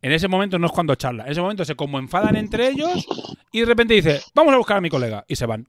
En 0.00 0.12
ese 0.12 0.28
momento 0.28 0.58
no 0.58 0.66
es 0.66 0.72
cuando 0.72 0.94
charla. 0.94 1.24
En 1.24 1.32
ese 1.32 1.40
momento 1.40 1.64
se 1.64 1.74
como 1.74 1.98
enfadan 1.98 2.36
entre 2.36 2.68
ellos 2.68 3.06
y 3.52 3.60
de 3.60 3.66
repente 3.66 3.94
dice, 3.94 4.20
vamos 4.34 4.54
a 4.54 4.58
buscar 4.58 4.76
a 4.76 4.80
mi 4.80 4.90
colega. 4.90 5.24
Y 5.28 5.36
se 5.36 5.46
van. 5.46 5.68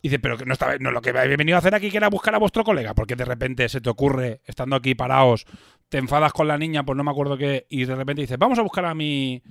Y 0.00 0.08
dice, 0.08 0.18
pero 0.18 0.36
que 0.36 0.44
no 0.44 0.52
estaba, 0.52 0.76
no, 0.78 0.90
lo 0.90 1.00
que 1.00 1.10
habéis 1.10 1.38
venido 1.38 1.56
a 1.56 1.60
hacer 1.60 1.74
aquí 1.74 1.90
que 1.90 1.96
era 1.96 2.10
buscar 2.10 2.34
a 2.34 2.38
vuestro 2.38 2.62
colega, 2.62 2.94
porque 2.94 3.16
de 3.16 3.24
repente 3.24 3.68
se 3.70 3.80
te 3.80 3.88
ocurre, 3.88 4.42
estando 4.44 4.76
aquí 4.76 4.94
parados, 4.94 5.46
te 5.88 5.96
enfadas 5.96 6.34
con 6.34 6.46
la 6.46 6.58
niña, 6.58 6.84
pues 6.84 6.94
no 6.94 7.04
me 7.04 7.10
acuerdo 7.10 7.38
qué, 7.38 7.66
y 7.70 7.86
de 7.86 7.94
repente 7.94 8.20
dices, 8.20 8.36
vamos 8.36 8.58
a 8.58 8.62
buscar 8.62 8.84
a 8.84 8.94
mi 8.94 9.42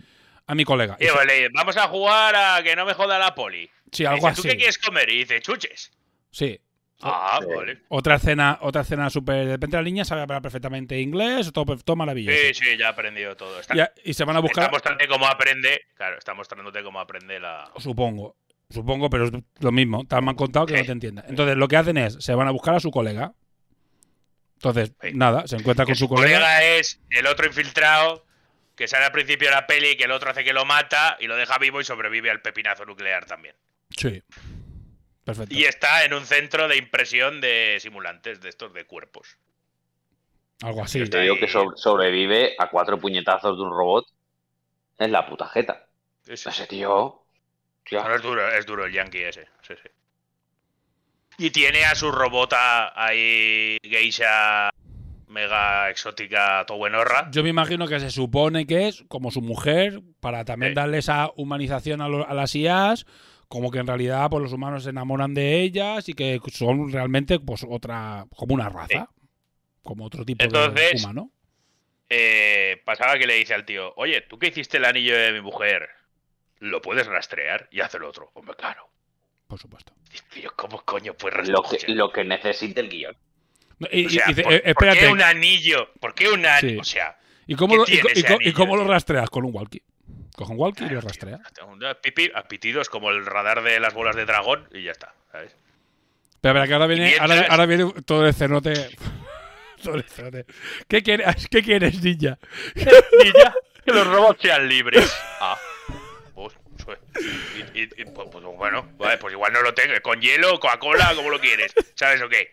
a 0.47 0.55
mi 0.55 0.65
colega. 0.65 0.97
Y 0.99 1.05
le 1.05 1.33
dice, 1.35 1.49
vamos 1.53 1.77
a 1.77 1.87
jugar 1.87 2.35
a 2.35 2.61
que 2.63 2.75
no 2.75 2.85
me 2.85 2.93
joda 2.93 3.17
la 3.19 3.33
poli. 3.35 3.69
sí, 3.91 4.05
algo 4.05 4.27
dice, 4.27 4.41
¿Tú 4.41 4.41
así. 4.41 4.49
qué 4.49 4.57
quieres 4.57 4.77
comer? 4.77 5.09
Y 5.09 5.19
dice, 5.19 5.41
chuches. 5.41 5.91
Sí. 6.31 6.59
Ah, 7.05 7.39
Sí. 7.41 7.47
vale. 7.53 7.81
Otra 7.89 8.15
escena, 8.15 8.57
otra 8.61 8.81
escena 8.83 9.09
súper. 9.09 9.45
De 9.45 9.51
repente 9.53 9.75
la 9.75 9.83
niña 9.83 10.05
sabe 10.05 10.21
hablar 10.21 10.41
perfectamente 10.41 10.99
inglés, 11.01 11.51
todo, 11.51 11.77
todo 11.77 11.95
maravilloso. 11.97 12.37
Sí, 12.37 12.53
sí, 12.53 12.77
ya 12.77 12.87
ha 12.87 12.91
aprendido 12.91 13.35
todo. 13.35 13.59
Está, 13.59 13.75
Y, 13.75 13.79
a- 13.81 13.93
y 14.05 14.13
se 14.13 14.23
van 14.23 14.37
a 14.37 14.39
buscar. 14.39 14.63
está 14.65 14.71
mostrándote 14.71 15.07
cómo 15.09 15.27
aprende. 15.27 15.81
Claro, 15.95 16.17
está 16.17 16.33
mostrándote 16.33 16.81
cómo 16.83 16.99
aprende 17.01 17.39
la. 17.41 17.69
Supongo. 17.77 18.37
Supongo, 18.69 19.09
pero 19.09 19.25
es 19.25 19.31
lo 19.59 19.71
mismo. 19.73 20.05
Tal 20.07 20.23
me 20.23 20.29
han 20.31 20.35
contado 20.37 20.65
que 20.65 20.73
Sí. 20.75 20.79
no 20.79 20.85
te 20.85 20.91
entienda. 20.93 21.25
Entonces, 21.27 21.57
lo 21.57 21.67
que 21.67 21.75
hacen 21.77 21.97
es, 21.97 22.15
se 22.19 22.33
van 22.35 22.47
a 22.47 22.51
buscar 22.51 22.73
a 22.75 22.79
su 22.79 22.89
colega. 22.89 23.33
Entonces, 24.55 24.93
Sí. 25.01 25.09
nada, 25.13 25.45
se 25.47 25.57
encuentra 25.57 25.85
con 25.85 25.95
su 25.95 26.05
su 26.05 26.09
colega. 26.09 26.37
colega 26.39 26.63
es 26.63 27.01
el 27.09 27.27
otro 27.27 27.45
infiltrado 27.45 28.25
que 28.75 28.87
sale 28.87 29.05
al 29.05 29.11
principio 29.11 29.49
de 29.49 29.55
la 29.55 29.67
peli 29.67 29.89
y 29.89 29.97
que 29.97 30.05
el 30.05 30.11
otro 30.11 30.31
hace 30.31 30.43
que 30.43 30.53
lo 30.53 30.65
mata 30.65 31.17
y 31.19 31.27
lo 31.27 31.35
deja 31.35 31.57
vivo 31.57 31.79
y 31.81 31.83
sobrevive 31.83 32.31
al 32.31 32.41
pepinazo 32.41 32.85
nuclear 32.85 33.25
también. 33.25 33.55
Sí. 33.95 34.21
Perfecto. 35.23 35.53
Y 35.55 35.65
está 35.65 36.03
en 36.03 36.13
un 36.13 36.25
centro 36.25 36.67
de 36.67 36.75
impresión 36.77 37.39
de 37.39 37.77
simulantes 37.79 38.41
de 38.41 38.49
estos 38.49 38.73
de 38.73 38.85
cuerpos. 38.85 39.37
Algo 40.61 40.83
así. 40.83 41.07
Te 41.09 41.21
digo 41.21 41.37
que 41.37 41.47
so- 41.47 41.73
sobrevive 41.75 42.55
a 42.57 42.69
cuatro 42.69 42.97
puñetazos 42.99 43.57
de 43.57 43.63
un 43.63 43.69
robot. 43.71 44.05
Es 44.97 45.09
la 45.09 45.25
puta 45.27 45.47
jeta. 45.47 45.87
Sí, 46.23 46.35
sí. 46.37 46.49
Ese 46.49 46.67
tío. 46.67 47.21
tío, 47.85 48.03
No, 48.03 48.15
es 48.15 48.21
duro, 48.21 48.47
es 48.49 48.65
duro 48.65 48.85
el 48.85 48.93
yankee 48.93 49.23
ese. 49.23 49.47
Sí, 49.67 49.73
sí. 49.81 49.89
Y 51.37 51.49
tiene 51.51 51.83
a 51.85 51.95
su 51.95 52.11
robota 52.11 52.93
ahí, 52.95 53.77
geisha 53.81 54.69
mega 55.33 55.89
exótica, 55.89 56.63
todo 56.65 56.77
buenorra. 56.77 57.29
Yo 57.31 57.43
me 57.43 57.49
imagino 57.49 57.87
que 57.87 57.99
se 57.99 58.11
supone 58.11 58.65
que 58.65 58.87
es 58.87 59.03
como 59.09 59.31
su 59.31 59.41
mujer, 59.41 60.01
para 60.21 60.45
también 60.45 60.71
Sí. 60.71 60.75
darle 60.75 60.99
esa 60.99 61.31
humanización 61.35 62.01
a, 62.01 62.07
lo- 62.07 62.27
a 62.27 62.33
las 62.33 62.55
IAs, 62.55 63.05
como 63.49 63.69
que 63.71 63.79
en 63.79 63.87
realidad 63.87 64.29
pues, 64.29 64.41
los 64.43 64.53
humanos 64.53 64.83
se 64.83 64.91
enamoran 64.91 65.33
de 65.33 65.61
ellas 65.61 66.07
y 66.07 66.13
que 66.13 66.39
son 66.51 66.91
realmente 66.91 67.39
pues 67.39 67.65
otra, 67.69 68.25
como 68.35 68.53
una 68.55 68.69
raza, 68.69 69.09
como 69.83 70.05
otro 70.05 70.23
tipo 70.23 70.45
de 70.45 70.91
humano. 71.01 71.29
Eh, 72.09 72.81
pasaba 72.85 73.17
que 73.17 73.25
le 73.27 73.35
dice 73.35 73.53
al 73.53 73.65
tío, 73.65 73.93
oye, 73.95 74.21
¿tú 74.21 74.37
qué 74.37 74.47
hiciste 74.47 74.77
el 74.77 74.85
anillo 74.85 75.17
de 75.17 75.31
mi 75.33 75.41
mujer? 75.41 75.89
¿Lo 76.59 76.81
puedes 76.81 77.07
rastrear? 77.07 77.67
Y 77.71 77.81
hace 77.81 77.97
el 77.97 78.03
otro. 78.03 78.29
Hombre, 78.35 78.55
claro. 78.55 78.87
Por 79.47 79.59
supuesto. 79.59 79.93
Tío, 80.33 80.51
¿cómo 80.55 80.81
coño 80.85 81.13
puedes 81.15 81.49
Lo 81.49 81.63
que, 81.63 81.77
lo 81.91 82.11
que 82.11 82.23
necesite 82.23 82.79
el 82.81 82.89
guion. 82.89 83.15
No, 83.83 83.89
Y, 83.91 84.05
O 84.05 84.09
sea, 84.09 84.23
y 84.25 84.29
dice, 84.29 84.43
¿por, 84.43 84.53
eh, 84.53 84.73
por 84.73 84.93
qué 84.93 85.07
un 85.07 85.21
anillo? 85.21 85.89
¿Por 85.99 86.13
qué 86.15 86.29
un 86.29 86.45
anillo? 86.45 86.73
Sí. 86.75 86.77
O 86.79 86.83
sea, 86.83 87.17
¿y 87.47 87.55
cómo, 87.55 87.83
¿qué 87.85 88.01
lo, 88.01 88.09
anillo, 88.35 88.53
cómo 88.53 88.75
lo 88.77 88.85
rastreas? 88.85 89.29
Con 89.29 89.45
un 89.45 89.53
walkie. 89.53 89.81
Coge 90.35 90.51
un 90.51 90.59
walkie 90.59 90.85
y 90.85 90.89
lo 90.89 90.99
Claro, 91.01 91.07
rastrea. 91.07 91.39
tío, 92.01 92.31
a 92.35 92.43
pitidos 92.47 92.89
como 92.89 93.11
el 93.11 93.25
radar 93.25 93.61
de 93.61 93.79
las 93.79 93.93
bolas 93.93 94.15
de 94.15 94.25
dragón 94.25 94.67
y 94.73 94.83
ya 94.83 94.91
está. 94.91 95.13
¿sabes? 95.31 95.55
Pero, 96.41 96.59
espera, 96.59 96.67
que 96.67 96.73
ahora 96.73 96.87
viene, 96.87 97.13
ahora, 97.19 97.27
mientras- 97.35 97.51
ahora 97.51 97.65
viene 97.65 97.93
todo 98.05 98.25
el 98.27 98.33
cenote. 98.33 98.73
todo 99.83 99.95
el 99.95 100.03
cenote. 100.03 100.45
¿Qué 100.87 101.03
quieres, 101.03 101.47
¿Qué 101.49 101.61
quieres, 101.61 102.01
niña? 102.03 102.37
Niña, 102.75 103.53
que 103.85 103.91
los 103.91 104.07
robots 104.07 104.41
sean 104.41 104.67
libres. 104.67 105.13
Ah, 105.39 105.57
pues, 106.85 106.99
pues, 107.13 107.25
y- 107.73 107.79
y- 107.79 108.01
y, 108.01 108.05
pues, 108.05 108.27
pues, 108.31 108.43
bueno, 108.43 108.89
vale, 108.97 109.17
pues 109.17 109.33
igual 109.33 109.53
no 109.53 109.61
lo 109.61 109.73
tengo. 109.73 109.93
Con 110.01 110.19
hielo, 110.21 110.59
Coca-Cola, 110.59 111.13
como 111.15 111.29
lo 111.29 111.39
quieres. 111.39 111.73
¿Sabes 111.95 112.21
o 112.21 112.29
qué? 112.29 112.51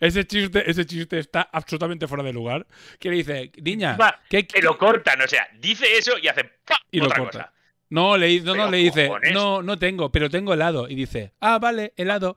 Ese 0.00 0.26
chiste, 0.26 0.68
ese 0.70 0.84
chiste 0.86 1.18
está 1.18 1.48
absolutamente 1.52 2.06
fuera 2.08 2.22
de 2.24 2.32
lugar. 2.32 2.66
Que 2.98 3.10
le 3.10 3.16
dice, 3.16 3.52
niña, 3.62 3.96
Va, 3.96 4.20
¿qué, 4.28 4.46
Que 4.46 4.60
lo 4.62 4.76
cortan, 4.78 5.20
o 5.22 5.28
sea, 5.28 5.48
dice 5.58 5.86
eso 5.96 6.18
y 6.18 6.28
hace 6.28 6.50
y 6.90 6.98
lo 6.98 7.06
otra 7.06 7.18
corta. 7.18 7.38
cosa. 7.38 7.52
No, 7.90 8.16
le, 8.16 8.40
no, 8.40 8.54
no, 8.54 8.70
le 8.70 8.78
dice, 8.78 9.06
cojones. 9.08 9.32
no, 9.34 9.62
no 9.62 9.78
tengo, 9.78 10.10
pero 10.10 10.30
tengo 10.30 10.54
helado. 10.54 10.88
Y 10.88 10.94
dice, 10.94 11.32
ah, 11.40 11.58
vale, 11.58 11.92
helado. 11.96 12.36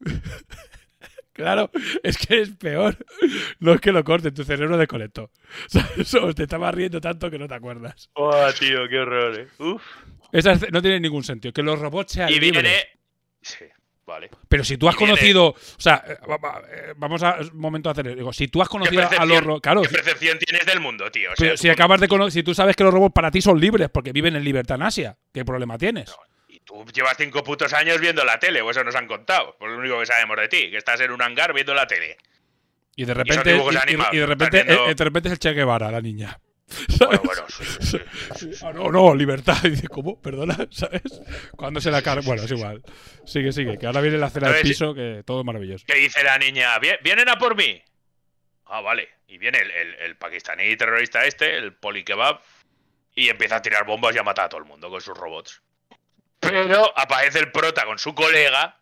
claro, 1.32 1.70
es 2.02 2.16
que 2.18 2.40
es 2.42 2.50
peor. 2.56 2.96
No 3.60 3.72
es 3.74 3.80
que 3.80 3.90
lo 3.90 4.04
corte, 4.04 4.30
tu 4.30 4.44
cerebro 4.44 4.76
desconectó. 4.78 5.32
O 6.22 6.32
te 6.34 6.44
estabas 6.44 6.72
riendo 6.74 7.00
tanto 7.00 7.28
que 7.30 7.38
no 7.38 7.48
te 7.48 7.54
acuerdas. 7.54 8.08
Oh, 8.14 8.46
tío, 8.58 8.88
qué 8.88 8.98
horror, 9.00 9.40
eh. 9.40 9.48
Uf. 9.58 9.82
Esa 10.32 10.52
es- 10.52 10.70
no 10.72 10.80
tiene 10.82 11.00
ningún 11.00 11.24
sentido. 11.24 11.52
Que 11.52 11.62
los 11.62 11.78
robots 11.78 12.12
sean 12.12 12.28
Y 12.28 12.38
libres. 12.38 12.62
viene. 12.62 12.78
Sí, 13.40 13.64
vale. 14.04 14.30
Pero 14.48 14.64
si 14.64 14.76
tú 14.76 14.88
has 14.88 14.94
y 14.94 14.98
viene- 14.98 15.12
conocido. 15.14 15.46
O 15.48 15.56
sea, 15.78 16.02
eh, 16.06 16.12
eh, 16.12 16.94
vamos 16.96 17.22
a 17.22 17.38
un 17.52 17.58
momento 17.58 17.88
a 17.88 17.92
hacer. 17.92 18.14
Digo, 18.16 18.32
si 18.32 18.48
tú 18.48 18.60
has 18.62 18.68
¿Qué 18.68 18.72
conocido 18.72 19.08
a 19.18 19.24
los 19.26 19.42
robots. 19.44 19.62
Claro, 19.62 19.82
qué 19.82 19.88
percepción 19.88 20.38
tienes 20.38 20.66
del 20.66 20.80
mundo, 20.80 21.10
tío? 21.10 21.30
O 21.32 21.36
sea, 21.36 21.46
pero 21.46 21.56
si 21.56 21.68
acabas 21.70 22.00
de 22.00 22.08
cono- 22.08 22.30
Si 22.30 22.42
tú 22.42 22.54
sabes 22.54 22.76
que 22.76 22.84
los 22.84 22.92
robots 22.92 23.12
para 23.14 23.30
ti 23.30 23.40
son 23.40 23.58
libres 23.60 23.88
porque 23.90 24.12
viven 24.12 24.36
en 24.36 24.44
libertad 24.44 24.76
en 24.76 24.82
Asia, 24.82 25.16
¿qué 25.32 25.44
problema 25.44 25.78
tienes? 25.78 26.14
Y 26.48 26.60
tú 26.60 26.84
llevas 26.92 27.14
cinco 27.16 27.42
putos 27.42 27.72
años 27.72 28.00
viendo 28.00 28.24
la 28.24 28.38
tele, 28.38 28.60
o 28.60 28.70
eso 28.70 28.82
nos 28.84 28.94
han 28.96 29.06
contado. 29.06 29.56
Pues 29.58 29.70
lo 29.72 29.78
único 29.78 29.98
que 30.00 30.06
sabemos 30.06 30.36
de 30.36 30.48
ti, 30.48 30.70
que 30.70 30.76
estás 30.76 31.00
en 31.00 31.10
un 31.10 31.22
hangar 31.22 31.52
viendo 31.54 31.72
la 31.74 31.86
tele. 31.86 32.16
Y 32.96 33.04
de 33.04 33.14
repente. 33.14 33.50
y- 33.50 33.54
y- 33.54 33.76
animados, 33.76 34.12
y 34.12 34.16
de 34.16 34.22
estás 34.24 34.28
repente, 34.38 34.64
viendo- 34.64 34.90
eh, 34.90 34.94
de 34.94 35.04
repente 35.04 35.28
es 35.28 35.32
el 35.32 35.38
Che 35.38 35.52
Guevara, 35.52 35.90
la 35.92 36.00
niña. 36.00 36.38
Bueno, 36.68 36.96
¿Sabes? 36.98 37.20
bueno, 37.22 37.44
sí, 37.48 37.64
sí, 37.64 37.98
sí, 38.36 38.52
sí. 38.54 38.64
Ah, 38.66 38.72
no, 38.72 38.90
no, 38.90 39.14
libertad. 39.14 39.56
Y 39.64 39.70
dice, 39.70 39.88
¿cómo? 39.88 40.20
Perdona, 40.20 40.56
¿sabes? 40.70 41.02
Cuando 41.56 41.80
se 41.80 41.90
la 41.90 42.02
carga. 42.02 42.22
Bueno, 42.26 42.42
es 42.42 42.50
igual. 42.50 42.82
Sigue, 43.24 43.52
sigue. 43.52 43.78
Que 43.78 43.86
ahora 43.86 44.00
viene 44.00 44.18
la 44.18 44.30
cena 44.30 44.50
del 44.50 44.62
piso, 44.62 44.94
que 44.94 45.22
todo 45.26 45.40
es 45.40 45.46
maravilloso. 45.46 45.84
¿Qué 45.86 45.94
dice 45.98 46.22
la 46.22 46.36
niña? 46.38 46.78
"Vie- 46.78 46.98
¿Vienen 47.02 47.28
a 47.28 47.36
por 47.38 47.56
mí? 47.56 47.82
Ah, 48.66 48.80
vale. 48.82 49.08
Y 49.28 49.38
viene 49.38 49.58
el, 49.58 49.70
el, 49.70 49.94
el 49.94 50.16
pakistaní 50.16 50.76
terrorista 50.76 51.24
este, 51.24 51.56
el 51.56 51.72
poli 51.74 52.04
kebab, 52.04 52.40
y 53.14 53.28
empieza 53.30 53.56
a 53.56 53.62
tirar 53.62 53.84
bombas 53.86 54.14
y 54.14 54.18
a 54.18 54.22
matar 54.22 54.44
a 54.46 54.48
todo 54.50 54.60
el 54.60 54.66
mundo 54.66 54.90
con 54.90 55.00
sus 55.00 55.16
robots. 55.16 55.62
Pero 56.40 56.96
aparece 56.98 57.38
el 57.40 57.50
prota 57.50 57.84
con 57.84 57.98
su 57.98 58.14
colega 58.14 58.78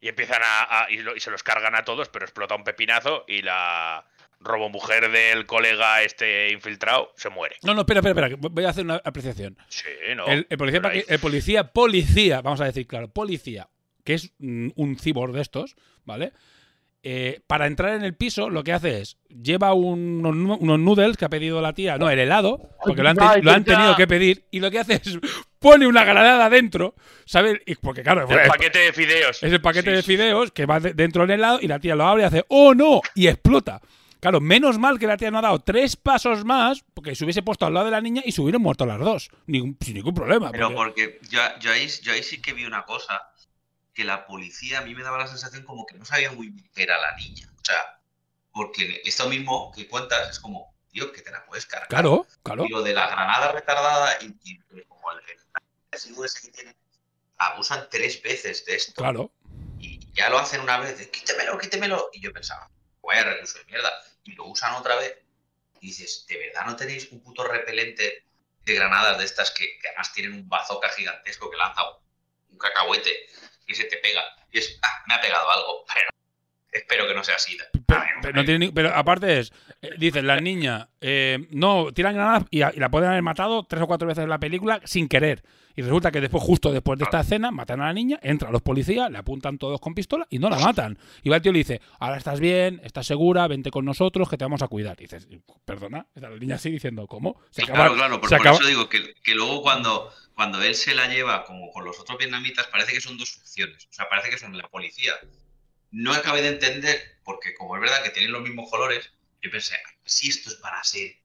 y 0.00 0.08
empiezan 0.08 0.40
a. 0.42 0.84
a- 0.84 0.90
y, 0.90 0.96
lo- 0.98 1.14
y 1.14 1.20
se 1.20 1.30
los 1.30 1.42
cargan 1.42 1.74
a 1.74 1.84
todos, 1.84 2.08
pero 2.08 2.24
explota 2.24 2.54
un 2.54 2.64
pepinazo 2.64 3.24
y 3.28 3.42
la 3.42 4.04
robomujer 4.40 5.10
del 5.10 5.46
colega 5.46 6.02
este 6.02 6.50
infiltrado 6.52 7.12
se 7.16 7.28
muere. 7.28 7.56
No, 7.62 7.74
no, 7.74 7.80
espera, 7.82 8.00
espera, 8.00 8.26
espera. 8.28 8.48
Voy 8.50 8.64
a 8.64 8.70
hacer 8.70 8.84
una 8.84 8.96
apreciación. 9.04 9.56
Sí, 9.68 9.84
¿no? 10.16 10.26
El, 10.26 10.46
el 10.48 10.56
policía, 10.58 10.80
el 11.08 11.18
policía, 11.18 11.64
policía, 11.72 12.40
vamos 12.40 12.60
a 12.60 12.64
decir, 12.64 12.86
claro, 12.86 13.08
policía, 13.08 13.68
que 14.04 14.14
es 14.14 14.32
mm, 14.38 14.68
un 14.76 14.96
cibor 14.98 15.32
de 15.32 15.42
estos, 15.42 15.76
¿vale? 16.04 16.32
Eh, 17.02 17.40
para 17.46 17.66
entrar 17.66 17.94
en 17.94 18.04
el 18.04 18.14
piso, 18.14 18.50
lo 18.50 18.62
que 18.62 18.74
hace 18.74 19.00
es 19.00 19.16
lleva 19.28 19.72
un- 19.72 20.24
unos, 20.24 20.58
unos 20.60 20.78
noodles 20.78 21.16
que 21.16 21.24
ha 21.24 21.30
pedido 21.30 21.62
la 21.62 21.72
tía, 21.72 21.96
no, 21.96 22.10
el 22.10 22.18
helado, 22.18 22.70
porque 22.84 23.02
lo 23.02 23.08
han, 23.08 23.16
te- 23.16 23.24
Ay, 23.24 23.40
lo 23.40 23.52
han 23.52 23.64
ya. 23.64 23.74
tenido 23.74 23.96
que 23.96 24.06
pedir, 24.06 24.44
y 24.50 24.60
lo 24.60 24.70
que 24.70 24.80
hace 24.80 24.94
es 25.02 25.18
pone 25.58 25.86
una 25.86 26.04
granada 26.04 26.50
dentro, 26.50 26.94
¿sabes? 27.24 27.58
Y 27.64 27.74
porque 27.76 28.02
claro, 28.02 28.26
El 28.28 28.38
es, 28.40 28.48
paquete 28.48 28.78
de 28.80 28.92
fideos. 28.92 29.42
es 29.42 29.50
el 29.52 29.62
paquete 29.62 29.90
Sí, 29.90 29.96
de 29.96 30.02
sí. 30.02 30.06
fideos 30.12 30.52
que 30.52 30.66
va 30.66 30.78
de- 30.78 30.92
dentro 30.92 31.22
del 31.22 31.30
helado 31.38 31.58
y 31.62 31.68
la 31.68 31.78
tía 31.78 31.94
lo 31.94 32.04
abre 32.06 32.22
y 32.22 32.26
hace 32.26 32.44
¡Oh, 32.48 32.74
no! 32.74 33.00
Y 33.14 33.28
explota. 33.28 33.80
Claro, 34.20 34.40
menos 34.40 34.78
mal 34.78 34.98
que 34.98 35.06
la 35.06 35.16
tía 35.16 35.30
no 35.30 35.38
ha 35.38 35.42
dado 35.42 35.58
tres 35.60 35.96
pasos 35.96 36.44
más, 36.44 36.84
porque 36.94 37.14
se 37.14 37.24
hubiese 37.24 37.42
puesto 37.42 37.64
al 37.66 37.74
lado 37.74 37.86
de 37.86 37.92
la 37.92 38.00
niña 38.00 38.22
y 38.24 38.32
se 38.32 38.40
hubieran 38.42 38.60
muerto 38.62 38.84
las 38.86 38.98
dos. 38.98 39.30
Ningún- 39.46 39.76
sin 39.80 39.94
ningún 39.94 40.14
problema. 40.14 40.50
Pero 40.52 40.74
porque- 40.74 41.08
porque 41.20 41.28
yo, 41.30 41.40
yo, 41.60 41.72
ahí, 41.72 41.88
yo 42.02 42.12
ahí 42.12 42.22
sí 42.22 42.40
que 42.42 42.52
vi 42.52 42.64
una 42.64 42.84
cosa, 42.84 43.32
que 43.94 44.04
la 44.04 44.26
policía 44.26 44.78
a 44.78 44.82
mí 44.82 44.94
me 44.94 45.02
daba 45.02 45.18
la 45.18 45.26
sensación 45.26 45.64
como 45.64 45.84
que 45.86 45.96
no 45.98 46.04
sabía 46.04 46.30
muy 46.32 46.48
bien 46.50 46.68
qué 46.74 46.82
era 46.82 46.98
la 47.00 47.16
niña. 47.16 47.50
O 47.60 47.64
sea, 47.64 47.98
porque 48.52 49.00
esto 49.04 49.28
mismo 49.28 49.72
que 49.74 49.88
cuentas 49.88 50.28
es 50.30 50.38
como, 50.40 50.74
tío, 50.90 51.12
que 51.12 51.22
te 51.22 51.30
la 51.30 51.44
puedes 51.46 51.66
cargar. 51.66 51.88
Claro, 51.88 52.26
claro. 52.42 52.64
Y 52.64 52.68
lo 52.68 52.82
de 52.82 52.92
la 52.94 53.08
granada 53.08 53.52
retardada 53.52 54.18
y, 54.22 54.34
y 54.44 54.58
como 54.84 55.12
el, 55.12 55.18
el 55.92 55.98
SUS 55.98 56.34
que 56.40 56.48
tienen, 56.48 56.76
abusan 57.38 57.88
tres 57.90 58.22
veces 58.22 58.64
de 58.66 58.74
esto. 58.76 58.92
Claro. 58.94 59.32
Y 59.78 59.98
ya 60.14 60.28
lo 60.28 60.38
hacen 60.38 60.60
una 60.60 60.78
vez, 60.78 60.98
de, 60.98 61.10
quítemelo, 61.10 61.58
quítemelo. 61.58 62.10
Y 62.12 62.20
yo 62.20 62.32
pensaba, 62.32 62.70
vaya 63.02 63.24
recurso 63.24 63.58
de 63.58 63.64
mierda. 63.64 63.90
Y 64.24 64.32
lo 64.32 64.46
usan 64.46 64.74
otra 64.74 64.96
vez. 64.96 65.16
Y 65.80 65.88
dices, 65.88 66.26
¿de 66.28 66.38
verdad 66.38 66.66
no 66.66 66.76
tenéis 66.76 67.10
un 67.10 67.22
puto 67.22 67.44
repelente 67.44 68.24
de 68.64 68.74
granadas 68.74 69.18
de 69.18 69.24
estas 69.24 69.50
que, 69.50 69.78
además 69.88 70.12
tienen 70.12 70.34
un 70.34 70.48
bazooka 70.48 70.90
gigantesco 70.90 71.50
que 71.50 71.56
lanza 71.56 71.82
un 72.50 72.58
cacahuete 72.58 73.26
y 73.66 73.74
se 73.74 73.84
te 73.84 73.96
pega? 73.96 74.22
Y 74.52 74.58
es, 74.58 74.78
ah, 74.82 75.02
me 75.06 75.14
ha 75.14 75.20
pegado 75.20 75.50
algo, 75.50 75.84
pero 75.94 76.10
espero 76.72 77.08
que 77.08 77.14
no 77.14 77.24
sea 77.24 77.36
así. 77.36 77.58
Pero, 78.22 78.72
pero 78.74 78.94
aparte 78.94 79.40
es, 79.40 79.52
eh, 79.82 79.90
dicen, 79.98 80.26
las 80.26 80.42
niñas, 80.42 80.88
eh, 81.00 81.46
no, 81.50 81.92
tiran 81.92 82.14
granadas 82.14 82.44
y, 82.50 82.62
a- 82.62 82.72
y 82.74 82.78
la 82.80 82.90
pueden 82.90 83.08
haber 83.10 83.22
matado 83.22 83.64
tres 83.64 83.82
o 83.82 83.86
cuatro 83.86 84.06
veces 84.08 84.24
en 84.24 84.30
la 84.30 84.38
película 84.38 84.80
sin 84.84 85.08
querer. 85.08 85.42
Y 85.76 85.82
resulta 85.82 86.10
que 86.10 86.20
después, 86.20 86.42
justo 86.42 86.72
después 86.72 86.98
de 86.98 87.04
esta 87.04 87.20
escena, 87.20 87.50
matan 87.52 87.80
a 87.80 87.86
la 87.86 87.92
niña, 87.92 88.18
entran 88.22 88.52
los 88.52 88.60
policías, 88.60 89.10
le 89.10 89.16
apuntan 89.18 89.56
todos 89.56 89.80
con 89.80 89.94
pistola 89.94 90.26
y 90.28 90.38
no 90.38 90.50
la 90.50 90.58
matan. 90.58 90.98
Y 91.22 91.30
va 91.30 91.36
el 91.36 91.42
tío 91.42 91.50
y 91.50 91.54
le 91.54 91.58
dice, 91.60 91.80
ahora 92.00 92.16
estás 92.18 92.40
bien, 92.40 92.80
estás 92.84 93.06
segura, 93.06 93.46
vente 93.46 93.70
con 93.70 93.84
nosotros 93.84 94.28
que 94.28 94.36
te 94.36 94.44
vamos 94.44 94.60
a 94.62 94.68
cuidar. 94.68 94.96
Y 94.98 95.04
dices, 95.04 95.28
perdona, 95.64 96.06
está 96.14 96.28
la 96.28 96.36
niña 96.36 96.56
así 96.56 96.70
diciendo, 96.70 97.06
¿cómo? 97.06 97.40
Se 97.50 97.62
acaba- 97.62 97.78
claro, 97.78 97.94
claro, 97.94 98.20
por, 98.20 98.28
se 98.28 98.36
por 98.36 98.46
acaba- 98.46 98.56
eso 98.58 98.66
digo 98.66 98.88
que, 98.88 99.14
que 99.22 99.34
luego 99.34 99.62
cuando, 99.62 100.12
cuando 100.34 100.60
él 100.60 100.74
se 100.74 100.94
la 100.94 101.06
lleva 101.06 101.44
como 101.44 101.70
con 101.70 101.84
los 101.84 101.98
otros 102.00 102.18
vietnamitas, 102.18 102.66
parece 102.66 102.92
que 102.92 103.00
son 103.00 103.16
dos 103.16 103.30
facciones. 103.36 103.86
O 103.88 103.92
sea, 103.92 104.08
parece 104.10 104.28
que 104.28 104.38
son 104.38 104.58
la 104.58 104.68
policía. 104.68 105.12
No 105.92 106.12
acabé 106.12 106.42
de 106.42 106.48
entender, 106.48 107.00
porque 107.24 107.54
como 107.54 107.76
es 107.76 107.80
verdad 107.80 108.02
que 108.02 108.10
tienen 108.10 108.32
los 108.32 108.42
mismos 108.42 108.68
colores, 108.68 109.12
yo 109.42 109.50
pensé, 109.50 109.76
si 110.04 110.28
estos 110.28 110.60
van 110.60 110.74
a 110.74 110.84
ser 110.84 111.16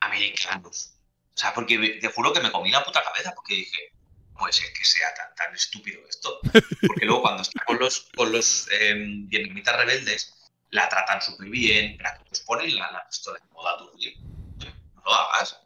americanos. 0.00 0.92
O 1.34 1.38
sea, 1.38 1.52
porque 1.52 1.78
me- 1.78 1.88
te 1.90 2.08
juro 2.08 2.32
que 2.32 2.40
me 2.40 2.50
comí 2.50 2.70
la 2.70 2.84
puta 2.84 3.02
cabeza, 3.02 3.32
porque 3.34 3.54
dije, 3.56 3.92
puede 4.38 4.52
ser 4.52 4.72
que 4.72 4.84
sea 4.84 5.12
tan, 5.14 5.34
tan 5.34 5.54
estúpido 5.54 6.00
esto. 6.08 6.40
Porque 6.86 7.04
luego 7.06 7.22
cuando 7.22 7.42
está 7.42 7.64
con 7.64 7.78
los, 7.78 8.08
con 8.16 8.32
los 8.32 8.68
eh, 8.72 8.94
vietnamitas 8.96 9.76
rebeldes, 9.76 10.32
la 10.70 10.88
tratan 10.88 11.20
súper 11.22 11.48
bien, 11.48 11.98
la- 12.00 12.18
pues 12.28 12.40
ponen 12.40 12.74
la, 12.76 12.90
la 12.92 13.06
pistola 13.06 13.38
en 13.42 13.52
modo 13.52 13.76
turbio. 13.90 14.10
No 14.18 15.02
lo 15.04 15.12
hagas. 15.12 15.58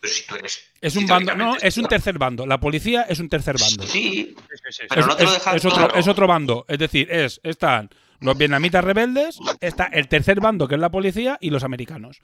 Pero 0.00 0.12
si 0.12 0.22
tú 0.26 0.34
eres. 0.36 0.62
Es 0.80 0.94
un 0.96 1.06
bando, 1.06 1.34
no, 1.34 1.56
es 1.56 1.76
un 1.78 1.86
tercer 1.86 2.18
bando. 2.18 2.46
La 2.46 2.60
policía 2.60 3.02
es 3.08 3.18
un 3.18 3.28
tercer 3.28 3.56
bando. 3.58 3.82
Sí, 3.86 4.34
Sí, 4.36 4.36
sí, 4.36 4.72
sí. 4.72 4.82
pero 4.88 5.00
es, 5.00 5.06
no 5.06 5.16
te 5.16 5.24
lo 5.24 5.30
es- 5.30 5.34
dejan 5.38 5.56
es 5.56 5.64
otro, 5.64 5.94
es 5.94 6.08
otro 6.08 6.26
bando. 6.26 6.64
Es 6.68 6.78
decir, 6.78 7.10
es 7.10 7.40
están 7.42 7.90
los 8.20 8.36
vietnamitas 8.38 8.84
rebeldes, 8.84 9.38
está 9.60 9.84
el 9.86 10.08
tercer 10.08 10.40
bando, 10.40 10.68
que 10.68 10.74
es 10.74 10.80
la 10.80 10.90
policía, 10.90 11.38
y 11.40 11.50
los 11.50 11.64
americanos. 11.64 12.20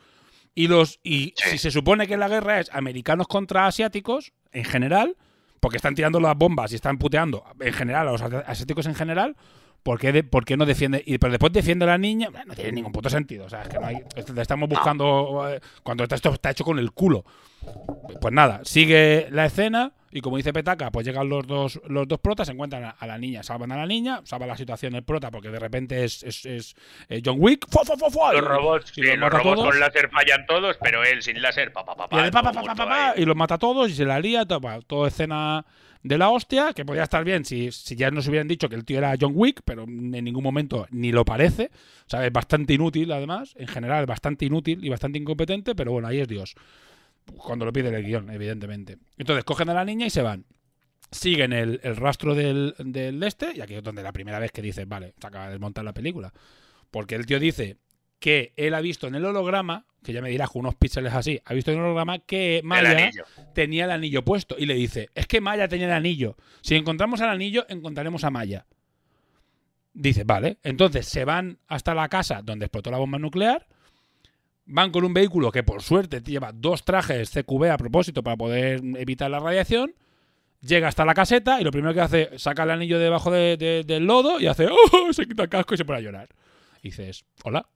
Y 0.54 0.68
los 0.68 1.00
y 1.02 1.32
si 1.36 1.58
se 1.58 1.70
supone 1.70 2.06
que 2.06 2.16
la 2.16 2.28
guerra 2.28 2.60
es 2.60 2.70
americanos 2.74 3.26
contra 3.26 3.66
asiáticos, 3.66 4.32
en 4.52 4.64
general, 4.64 5.16
porque 5.60 5.76
están 5.76 5.94
tirando 5.94 6.20
las 6.20 6.36
bombas 6.36 6.72
y 6.72 6.74
están 6.74 6.98
puteando 6.98 7.44
en 7.60 7.72
general 7.72 8.08
a 8.08 8.12
los 8.12 8.20
asiáticos 8.22 8.84
en 8.86 8.94
general, 8.94 9.36
¿por 9.82 9.98
qué, 9.98 10.12
de- 10.12 10.24
por 10.24 10.44
qué 10.44 10.56
no 10.56 10.66
defiende? 10.66 11.02
Y 11.06 11.16
pero 11.18 11.30
después 11.30 11.52
defiende 11.52 11.84
a 11.84 11.88
la 11.88 11.98
niña, 11.98 12.28
no 12.46 12.54
tiene 12.54 12.72
ningún 12.72 12.92
puto 12.92 13.08
sentido. 13.08 13.46
O 13.46 13.48
sea, 13.48 13.62
es 13.62 13.68
que 13.68 13.78
no 13.78 13.86
hay. 13.86 13.96
Estamos 14.36 14.68
buscando. 14.68 15.48
eh, 15.48 15.60
Cuando 15.82 16.04
esto 16.04 16.32
está 16.34 16.50
hecho 16.50 16.64
con 16.64 16.78
el 16.78 16.92
culo. 16.92 17.24
Pues 18.20 18.34
nada, 18.34 18.60
sigue 18.64 19.28
la 19.30 19.46
escena. 19.46 19.92
Y 20.12 20.20
como 20.20 20.36
dice 20.36 20.52
Petaca, 20.52 20.90
pues 20.90 21.06
llegan 21.06 21.28
los 21.28 21.46
dos, 21.46 21.80
los 21.88 22.06
dos 22.06 22.20
protas, 22.20 22.46
se 22.46 22.52
encuentran 22.52 22.84
a, 22.84 22.90
a 22.90 23.06
la 23.06 23.16
niña, 23.16 23.42
salvan 23.42 23.72
a 23.72 23.76
la 23.76 23.86
niña, 23.86 24.20
salva 24.24 24.46
la 24.46 24.56
situación 24.56 24.94
el 24.94 25.02
prota 25.02 25.30
porque 25.30 25.48
de 25.48 25.58
repente 25.58 26.04
es, 26.04 26.22
es, 26.22 26.44
es, 26.44 26.76
eh, 27.08 27.22
John 27.24 27.36
Wick. 27.38 27.66
¡Fua, 27.70 27.82
fua, 27.84 27.96
fua, 27.96 28.10
fua! 28.10 28.32
Los 28.34 28.44
robots, 28.44 28.92
y 28.96 29.00
sí, 29.00 29.02
los 29.02 29.18
los 29.18 29.30
robots 29.30 29.54
todos. 29.56 29.70
con 29.70 29.80
láser 29.80 30.10
fallan 30.10 30.46
todos, 30.46 30.76
pero 30.82 31.02
él 31.02 31.22
sin 31.22 31.40
láser, 31.40 31.72
pa, 31.72 31.84
pa, 31.84 31.96
pa, 31.96 32.26
Y, 32.26 32.30
pa, 32.30 32.42
pa, 32.42 32.52
pa, 32.52 33.14
los 33.16 33.36
mata 33.36 33.54
a 33.54 33.58
todos 33.58 33.90
y 33.90 33.94
se 33.94 34.04
la 34.04 34.20
lía, 34.20 34.44
todo, 34.44 34.60
pa, 34.60 34.80
todo 34.82 35.06
escena 35.06 35.64
de 36.02 36.18
la 36.18 36.30
hostia, 36.30 36.72
que 36.74 36.84
podía 36.84 37.04
estar 37.04 37.24
bien 37.24 37.44
si, 37.44 37.70
si 37.70 37.96
ya 37.96 38.10
nos 38.10 38.26
hubieran 38.28 38.48
dicho 38.48 38.68
que 38.68 38.74
el 38.74 38.84
tío 38.84 38.98
era 38.98 39.14
John 39.18 39.32
Wick, 39.34 39.62
pero 39.64 39.84
en 39.84 40.10
ningún 40.10 40.42
momento 40.42 40.86
ni 40.90 41.12
lo 41.12 41.24
parece. 41.24 41.70
O 42.06 42.10
sea, 42.10 42.26
es 42.26 42.32
bastante 42.32 42.74
inútil, 42.74 43.12
además, 43.12 43.54
en 43.56 43.68
general, 43.68 44.06
bastante 44.06 44.44
inútil 44.44 44.84
y 44.84 44.88
bastante 44.88 45.18
incompetente, 45.18 45.74
pero 45.74 45.92
bueno, 45.92 46.08
ahí 46.08 46.20
es 46.20 46.28
Dios. 46.28 46.54
Cuando 47.36 47.64
lo 47.64 47.72
pide 47.72 47.88
el 47.88 48.04
guion, 48.04 48.30
evidentemente. 48.30 48.98
Entonces 49.16 49.44
cogen 49.44 49.68
a 49.68 49.74
la 49.74 49.84
niña 49.84 50.06
y 50.06 50.10
se 50.10 50.22
van. 50.22 50.44
Siguen 51.10 51.52
el, 51.52 51.80
el 51.82 51.96
rastro 51.96 52.34
del, 52.34 52.74
del 52.78 53.22
este, 53.22 53.52
y 53.54 53.60
aquí 53.60 53.74
es 53.74 53.82
donde 53.82 54.02
la 54.02 54.12
primera 54.12 54.38
vez 54.38 54.50
que 54.50 54.62
dice, 54.62 54.84
vale, 54.86 55.14
se 55.20 55.26
acaba 55.26 55.46
de 55.46 55.52
desmontar 55.52 55.84
la 55.84 55.92
película. 55.92 56.32
Porque 56.90 57.14
el 57.14 57.26
tío 57.26 57.38
dice 57.38 57.76
que 58.18 58.52
él 58.56 58.74
ha 58.74 58.80
visto 58.80 59.08
en 59.08 59.16
el 59.16 59.24
holograma, 59.24 59.84
que 60.02 60.12
ya 60.12 60.22
me 60.22 60.30
dirás 60.30 60.48
con 60.50 60.60
unos 60.60 60.74
píxeles 60.76 61.12
así, 61.12 61.40
ha 61.44 61.54
visto 61.54 61.70
en 61.70 61.78
el 61.78 61.84
holograma 61.84 62.20
que 62.20 62.60
Maya 62.64 63.10
tenía 63.54 63.84
el 63.84 63.90
anillo 63.90 64.24
puesto. 64.24 64.56
Y 64.58 64.66
le 64.66 64.74
dice, 64.74 65.10
es 65.14 65.26
que 65.26 65.40
Maya 65.40 65.68
tenía 65.68 65.86
el 65.86 65.92
anillo. 65.92 66.36
Si 66.60 66.76
encontramos 66.76 67.20
el 67.20 67.28
anillo, 67.28 67.66
encontraremos 67.68 68.24
a 68.24 68.30
Maya. 68.30 68.66
Dice, 69.92 70.24
vale. 70.24 70.58
Entonces 70.62 71.06
se 71.06 71.24
van 71.24 71.58
hasta 71.66 71.94
la 71.94 72.08
casa 72.08 72.42
donde 72.42 72.66
explotó 72.66 72.90
la 72.90 72.98
bomba 72.98 73.18
nuclear. 73.18 73.66
Van 74.74 74.90
con 74.90 75.04
un 75.04 75.12
vehículo 75.12 75.52
que 75.52 75.62
por 75.62 75.82
suerte 75.82 76.22
lleva 76.22 76.50
dos 76.54 76.84
trajes 76.84 77.30
CQB 77.30 77.70
a 77.72 77.76
propósito 77.76 78.22
para 78.22 78.36
poder 78.36 78.80
evitar 78.96 79.30
la 79.30 79.38
radiación. 79.38 79.94
Llega 80.62 80.88
hasta 80.88 81.04
la 81.04 81.12
caseta 81.12 81.60
y 81.60 81.64
lo 81.64 81.70
primero 81.70 81.92
que 81.92 82.00
hace, 82.00 82.38
saca 82.38 82.62
el 82.62 82.70
anillo 82.70 82.98
debajo 82.98 83.30
de- 83.30 83.56
de- 83.56 83.82
del 83.84 84.04
lodo 84.06 84.40
y 84.40 84.46
hace, 84.46 84.68
¡oh! 84.70 85.12
Se 85.12 85.26
quita 85.26 85.42
el 85.42 85.48
casco 85.48 85.74
y 85.74 85.76
se 85.76 85.84
pone 85.84 85.98
a 85.98 86.02
llorar. 86.02 86.28
Y 86.82 86.88
dices, 86.90 87.24
hola. 87.44 87.66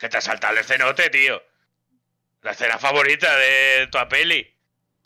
Que 0.00 0.08
te 0.08 0.16
ha 0.16 0.20
saltado 0.20 0.54
el 0.54 0.60
escenote, 0.60 1.10
tío. 1.10 1.42
La 2.42 2.52
escena 2.52 2.78
favorita 2.78 3.36
de 3.36 3.88
tu 3.88 3.98
peli. 4.08 4.46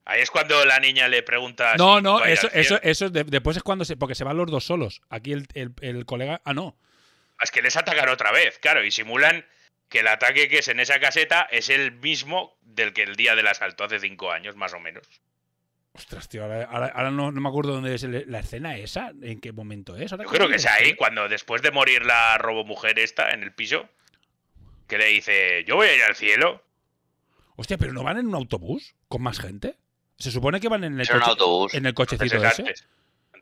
Ahí 0.05 0.21
es 0.21 0.31
cuando 0.31 0.65
la 0.65 0.79
niña 0.81 1.09
le 1.09 1.23
pregunta. 1.23 1.75
No, 1.79 1.97
si 1.99 2.03
no, 2.03 2.25
eso, 2.25 2.49
eso, 2.53 2.79
eso 2.83 3.07
es 3.07 3.13
de- 3.13 3.25
después 3.25 3.57
es 3.57 3.63
cuando 3.63 3.85
se. 3.85 3.97
Porque 3.97 4.15
se 4.15 4.25
van 4.25 4.37
los 4.37 4.51
dos 4.51 4.65
solos. 4.65 5.01
Aquí 5.09 5.33
el, 5.33 5.47
el- 5.55 5.73
el 5.81 6.05
colega. 6.05 6.43
Ah, 6.45 6.53
no. 6.55 6.77
Es 7.43 7.51
que 7.51 7.63
les 7.63 7.77
atacan 7.77 8.09
otra 8.09 8.31
vez, 8.33 8.59
claro, 8.61 8.85
y 8.85 8.91
simulan 8.91 9.45
que 9.93 10.01
el 10.01 10.09
ataque 10.09 10.49
que 10.49 10.59
es 10.61 10.69
en 10.69 10.81
esa 10.81 10.99
caseta 10.99 11.43
es 11.51 11.69
el 11.69 11.93
mismo 11.93 12.57
del 12.63 12.93
que 12.95 13.03
el 13.03 13.15
día 13.15 13.37
del 13.37 13.47
asalto 13.47 13.85
hace 13.85 14.01
cinco 14.01 14.33
años, 14.33 14.57
más 14.57 14.73
o 14.73 14.81
menos. 14.81 15.07
Ostras, 15.93 16.29
tío, 16.31 16.43
ahora, 16.45 16.65
ahora- 16.65 16.93
ahora 16.95 17.11
no, 17.11 17.31
no 17.31 17.41
me 17.43 17.49
acuerdo 17.51 17.75
dónde 17.75 17.95
es 17.95 18.03
la 18.05 18.39
escena 18.39 18.77
esa. 18.79 19.13
¿En 19.21 19.39
qué 19.41 19.53
momento 19.53 19.95
es? 19.97 20.11
Ahora 20.11 20.25
Yo 20.25 20.31
creo 20.31 20.49
que 20.49 20.57
es 20.57 20.65
ahí, 20.67 20.95
cuando 20.95 21.29
después 21.29 21.61
de 21.61 21.71
morir 21.71 22.07
la 22.07 22.39
robomujer 22.39 22.99
esta 22.99 23.31
en 23.33 23.43
el 23.43 23.53
piso, 23.53 23.87
que 24.89 24.97
le 24.97 25.07
dice, 25.09 25.65
yo 25.67 25.77
voy 25.77 25.89
a 25.89 25.95
ir 25.95 26.03
al 26.03 26.17
cielo. 26.17 26.65
Hostia, 27.57 27.77
pero 27.77 27.93
no 27.93 28.03
van 28.03 28.17
en 28.19 28.27
un 28.29 28.35
autobús 28.35 28.95
con 29.09 29.21
más 29.23 29.39
gente. 29.39 29.77
Se 30.17 30.31
supone 30.31 30.59
que 30.61 30.69
van 30.69 30.85
en 30.85 30.99
el, 30.99 31.07
coche- 31.07 31.23
autobús. 31.31 31.75
en 31.75 31.85
el 31.85 31.93
cochecito 31.93 32.25
es 32.37 32.53
ese. 32.53 32.63
antes. 32.63 32.89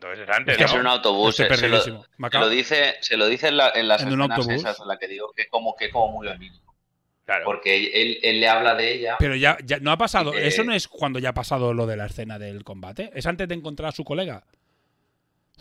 Entonces 0.01 0.27
antes, 0.35 0.59
Es 0.59 0.73
¿no? 0.73 0.79
un 0.79 0.87
autobús. 0.87 1.35
Se, 1.35 1.47
lo, 1.47 1.55
se 1.55 2.49
dice, 2.49 2.95
se 3.01 3.17
lo 3.17 3.27
dice 3.27 3.49
en, 3.49 3.57
la- 3.57 3.71
en 3.75 3.87
las 3.87 4.01
En 4.01 4.07
escenas 4.09 4.47
esas 4.49 4.79
en 4.79 4.87
la 4.87 4.97
que 4.97 5.07
digo 5.07 5.31
que 5.35 5.47
como 5.47 5.75
que 5.75 5.91
como 5.91 6.11
muy 6.13 6.27
onírico. 6.27 6.73
Claro. 7.25 7.45
Porque 7.45 7.75
él, 8.01 8.17
él 8.23 8.39
le 8.39 8.49
habla 8.49 8.73
de 8.73 8.93
ella. 8.93 9.15
Pero 9.19 9.35
ya, 9.35 9.57
ya 9.63 9.77
no 9.79 9.91
ha 9.91 9.97
pasado. 9.97 10.33
Eh, 10.33 10.47
Eso 10.47 10.63
no 10.63 10.73
es 10.73 10.87
cuando 10.87 11.19
ya 11.19 11.29
ha 11.29 11.33
pasado 11.33 11.71
lo 11.73 11.85
de 11.85 11.97
la 11.97 12.07
escena 12.07 12.39
del 12.39 12.63
combate. 12.63 13.11
Es 13.13 13.27
antes 13.27 13.47
de 13.47 13.53
encontrar 13.55 13.89
a 13.89 13.91
su 13.91 14.03
colega. 14.03 14.43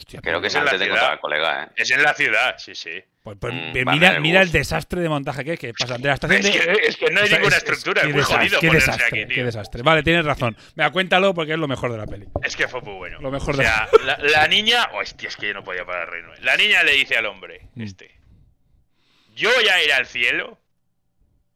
Hostia, 0.00 0.20
Creo 0.22 0.40
que 0.40 0.46
es 0.48 0.54
en 0.54 0.64
la 0.64 0.70
antes 0.70 0.80
de 0.80 0.86
ciudad. 0.86 0.96
encontrar 0.98 1.12
al 1.12 1.20
colega, 1.20 1.64
¿eh? 1.64 1.68
Es 1.76 1.90
en 1.90 2.02
la 2.02 2.14
ciudad, 2.14 2.54
sí, 2.58 2.74
sí. 2.74 3.02
Pues, 3.22 3.36
pues, 3.38 3.52
Mm, 3.52 3.90
mira, 3.90 4.14
el 4.14 4.20
mira 4.22 4.40
el 4.40 4.50
desastre 4.50 5.02
de 5.02 5.08
montaje 5.10 5.44
que 5.44 5.52
es, 5.52 5.58
que 5.60 5.74
pasan 5.74 6.00
de 6.00 6.08
la 6.08 6.14
estación 6.14 6.40
Es 6.40 6.46
de. 6.46 6.52
que, 6.52 6.86
es 6.86 6.96
que 6.96 7.10
no 7.10 7.20
hay 7.20 7.24
O 7.24 7.28
sea, 7.28 7.38
ninguna 7.38 7.56
es- 7.56 7.62
es- 7.62 7.68
estructura, 7.68 8.00
qué 8.02 8.08
es 8.08 8.12
muy 8.14 8.20
desastre, 8.22 8.38
jodido 8.48 8.60
qué 8.60 8.66
ponerse 8.68 8.86
desastre, 8.90 9.06
aquí, 9.20 9.28
qué 9.28 9.34
tío. 9.34 9.44
desastre. 9.44 9.82
Vale, 9.82 10.02
tienes 10.02 10.24
razón. 10.24 10.56
Venga, 10.74 10.90
cuéntalo 10.90 11.34
porque 11.34 11.52
es 11.52 11.58
lo 11.58 11.68
mejor 11.68 11.92
de 11.92 11.98
la 11.98 12.06
peli. 12.06 12.26
Es 12.42 12.56
que 12.56 12.66
fue 12.66 12.80
muy 12.80 12.94
bueno. 12.94 13.20
Lo 13.20 13.30
mejor 13.30 13.54
o 13.54 13.58
de- 13.58 13.64
sea, 13.64 13.88
la, 14.04 14.16
la 14.16 14.48
niña. 14.48 14.88
Hostia, 14.94 15.28
es 15.28 15.36
que 15.36 15.48
yo 15.48 15.54
no 15.54 15.62
podía 15.62 15.84
parar 15.84 16.06
de 16.06 16.12
reírme. 16.12 16.32
La 16.40 16.56
niña 16.56 16.82
le 16.82 16.92
dice 16.92 17.16
al 17.18 17.26
hombre, 17.26 17.68
Mm. 17.74 17.82
este. 17.82 18.10
Yo 19.36 19.50
voy 19.54 19.68
a 19.68 19.84
ir 19.84 19.92
al 19.92 20.06
cielo. 20.06 20.58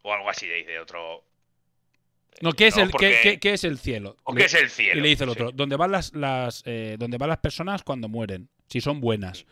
O 0.03 0.13
algo 0.13 0.29
así 0.29 0.47
le 0.47 0.57
dice 0.57 0.79
otro. 0.79 1.25
No, 2.41 2.53
¿qué 2.53 2.67
es, 2.69 2.77
No, 2.77 2.83
el, 2.85 2.91
porque- 2.91 3.19
qué, 3.23 3.31
qué- 3.33 3.39
qué 3.41 3.53
es 3.55 3.65
el 3.65 3.79
cielo? 3.79 4.17
¿O 4.25 4.33
Le- 4.35 4.41
qué 4.41 4.47
es 4.47 4.55
el 4.55 4.69
cielo? 4.71 4.99
Y 4.99 5.03
le 5.03 5.09
dice 5.09 5.25
el 5.25 5.31
Sí. 5.31 5.33
otro, 5.35 5.53
¿dónde 5.53 5.77
van 5.77 5.93
las, 5.93 6.13
las, 6.15 6.63
eh, 6.67 6.97
dónde 6.99 7.17
van 7.19 7.29
las 7.29 7.39
personas 7.39 7.83
cuando 7.83 8.09
mueren? 8.09 8.49
Si 8.69 8.81
son 8.81 9.01
buenas. 9.01 9.47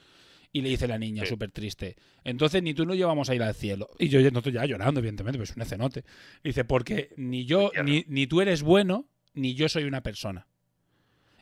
Y 0.54 0.60
le 0.60 0.68
dice 0.68 0.86
la 0.86 0.98
niña, 0.98 1.22
Sí. 1.24 1.30
súper 1.30 1.50
triste. 1.50 1.96
Entonces 2.24 2.62
ni 2.62 2.74
tú 2.74 2.84
ni 2.84 2.98
yo 2.98 3.06
vamos 3.08 3.30
a 3.30 3.34
ir 3.34 3.42
al 3.42 3.54
cielo. 3.54 3.88
Y 3.98 4.08
yo 4.08 4.20
ya 4.20 4.30
no 4.30 4.40
estoy 4.40 4.52
ya 4.52 4.66
llorando, 4.66 5.00
evidentemente, 5.00 5.38
pues 5.38 5.50
es 5.50 5.56
un 5.56 5.62
escenote. 5.62 6.04
Dice, 6.44 6.64
porque 6.64 7.10
ni 7.16 7.46
yo, 7.46 7.70
ni, 7.84 8.04
ni 8.08 8.26
tú 8.26 8.40
eres 8.42 8.62
bueno, 8.62 9.08
ni 9.32 9.54
yo 9.54 9.68
soy 9.70 9.84
una 9.84 10.02
persona. 10.02 10.46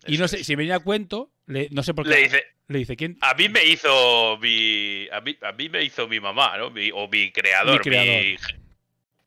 Y 0.07 0.17
no 0.19 0.29
sé, 0.29 0.41
es. 0.41 0.47
si 0.47 0.55
venía 0.55 0.77
a 0.77 0.81
cuento, 0.81 1.33
le- 1.47 1.69
no 1.73 1.83
sé 1.83 1.93
por 1.93 2.05
qué. 2.05 2.11
Le 2.11 2.23
dice, 2.23 2.43
le 2.69 2.79
dice, 2.79 2.97
¿quién? 2.97 3.19
a 3.21 3.35
mí 3.35 3.49
me 3.49 3.65
hizo 3.65 4.39
mi. 4.39 5.09
A 5.11 5.21
mí, 5.21 5.37
a 5.43 5.53
mí 5.53 5.69
me 5.69 5.83
hizo 5.85 6.07
mi 6.07 6.21
mamá, 6.21 6.57
¿no? 6.57 6.71
Mi- 6.71 6.91
o 6.95 7.09
mi 7.09 7.33
creador. 7.33 7.79
Mi 7.85 7.91
creador. 7.91 8.23
mi- 8.23 8.37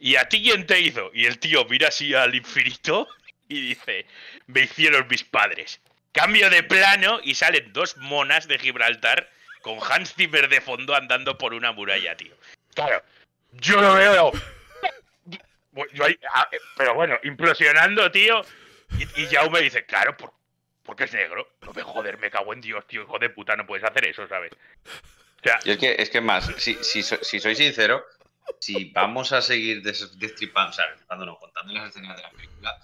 ¿Y 0.04 0.18
a 0.18 0.28
ti 0.28 0.43
quién 0.43 0.68
te 0.68 0.82
hizo? 0.82 1.12
Y 1.14 1.28
el 1.28 1.39
tío 1.39 1.64
mira 1.64 1.88
así 1.88 2.14
al 2.14 2.36
infinito 2.36 3.08
y 3.47 3.70
dice: 3.70 4.06
Me 4.47 4.64
hicieron 4.64 5.08
mis 5.08 5.24
padres. 5.24 5.80
Cambio 6.12 6.49
de 6.49 6.62
plano 6.62 7.22
y 7.24 7.36
salen 7.36 7.72
dos 7.72 7.95
monas 7.95 8.49
de 8.49 8.60
Gibraltar 8.60 9.32
con 9.62 9.80
Hans 9.82 10.14
Zimmer 10.14 10.49
de 10.49 10.60
fondo 10.60 10.93
andando 10.93 11.38
por 11.38 11.54
una 11.54 11.72
muralla, 11.72 12.18
tío. 12.18 12.36
Claro, 12.76 13.01
yo 13.54 13.80
lo 13.80 13.93
veo. 13.93 14.32
Yo 15.93 16.04
ahí- 16.04 16.20
ah, 16.34 16.49
eh, 16.51 16.60
pero 16.76 16.95
bueno, 16.95 17.18
implosionando, 17.24 18.12
tío. 18.12 18.41
Y, 18.99 19.22
y 19.22 19.28
Jaume 19.28 19.62
dice: 19.62 19.86
Claro, 19.86 20.18
por, 20.18 20.34
porque 20.84 21.06
es 21.06 21.14
negro. 21.14 21.47
No 21.62 21.72
me 21.72 21.82
joder, 21.82 22.18
me 22.18 22.30
cago 22.30 22.51
en 22.51 22.60
Dios, 22.60 22.86
tío, 22.88 23.04
hijo 23.04 23.20
de 23.20 23.30
puta, 23.30 23.56
no 23.56 23.66
puedes 23.66 23.86
hacer 23.86 24.06
eso, 24.06 24.28
¿sabes? 24.28 24.51
O 24.51 25.49
es 25.64 25.78
que, 25.78 25.95
es 25.97 26.10
que 26.10 26.20
más, 26.20 26.51
si, 26.58 26.76
si, 26.84 27.04
si 27.04 27.39
soy 27.39 27.56
sincero, 27.56 28.06
si 28.60 28.86
vamos 28.91 29.32
a 29.32 29.41
seguir 29.41 29.82
des- 29.82 30.18
destripando, 30.18 30.72
o 30.72 30.74
sea, 30.74 30.86
no, 31.18 31.38
contando 31.38 31.74
las 31.74 31.89
escenas 31.89 32.16
de 32.18 32.24
la 32.24 32.30
película, 32.32 32.78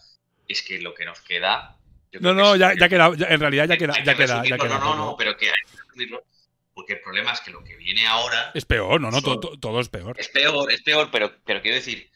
es 0.47 0.61
que 0.63 0.79
lo 0.81 0.93
que 0.93 1.05
nos 1.05 1.19
queda. 1.21 1.75
No, 2.13 2.29
que 2.31 2.35
no, 2.41 2.55
ya, 2.55 2.73
ya 2.73 2.89
queda, 2.89 3.11
ya- 3.15 3.27
en 3.27 3.39
realidad 3.39 3.67
ya 3.67 3.77
queda, 3.77 3.93
que 3.93 4.03
ya 4.03 4.15
queda, 4.15 4.25
ya 4.27 4.41
resumirlo, 4.41 4.57
queda. 4.65 4.77
No, 4.79 4.95
no, 4.95 5.05
no, 5.05 5.15
pero 5.17 5.37
que 5.37 5.47
hay 5.47 5.53
que 5.71 5.77
resumirlo, 5.77 6.23
porque 6.73 6.93
el 6.93 7.01
problema 7.01 7.31
es 7.33 7.41
que 7.41 7.51
lo 7.51 7.63
que 7.63 7.75
viene 7.75 8.07
ahora 8.07 8.51
Es 8.53 8.65
peor, 8.65 8.99
no, 8.99 9.11
no, 9.11 9.21
Son- 9.21 9.39
todo, 9.39 9.57
todo- 9.59 9.79
es 9.79 9.89
peor. 9.89 10.19
es 10.19 10.27
peor, 10.29 10.71
es 10.71 10.81
peor, 10.81 11.09
pero, 11.11 11.31
pero 11.45 11.61
quiero 11.61 11.75
decir 11.75 12.09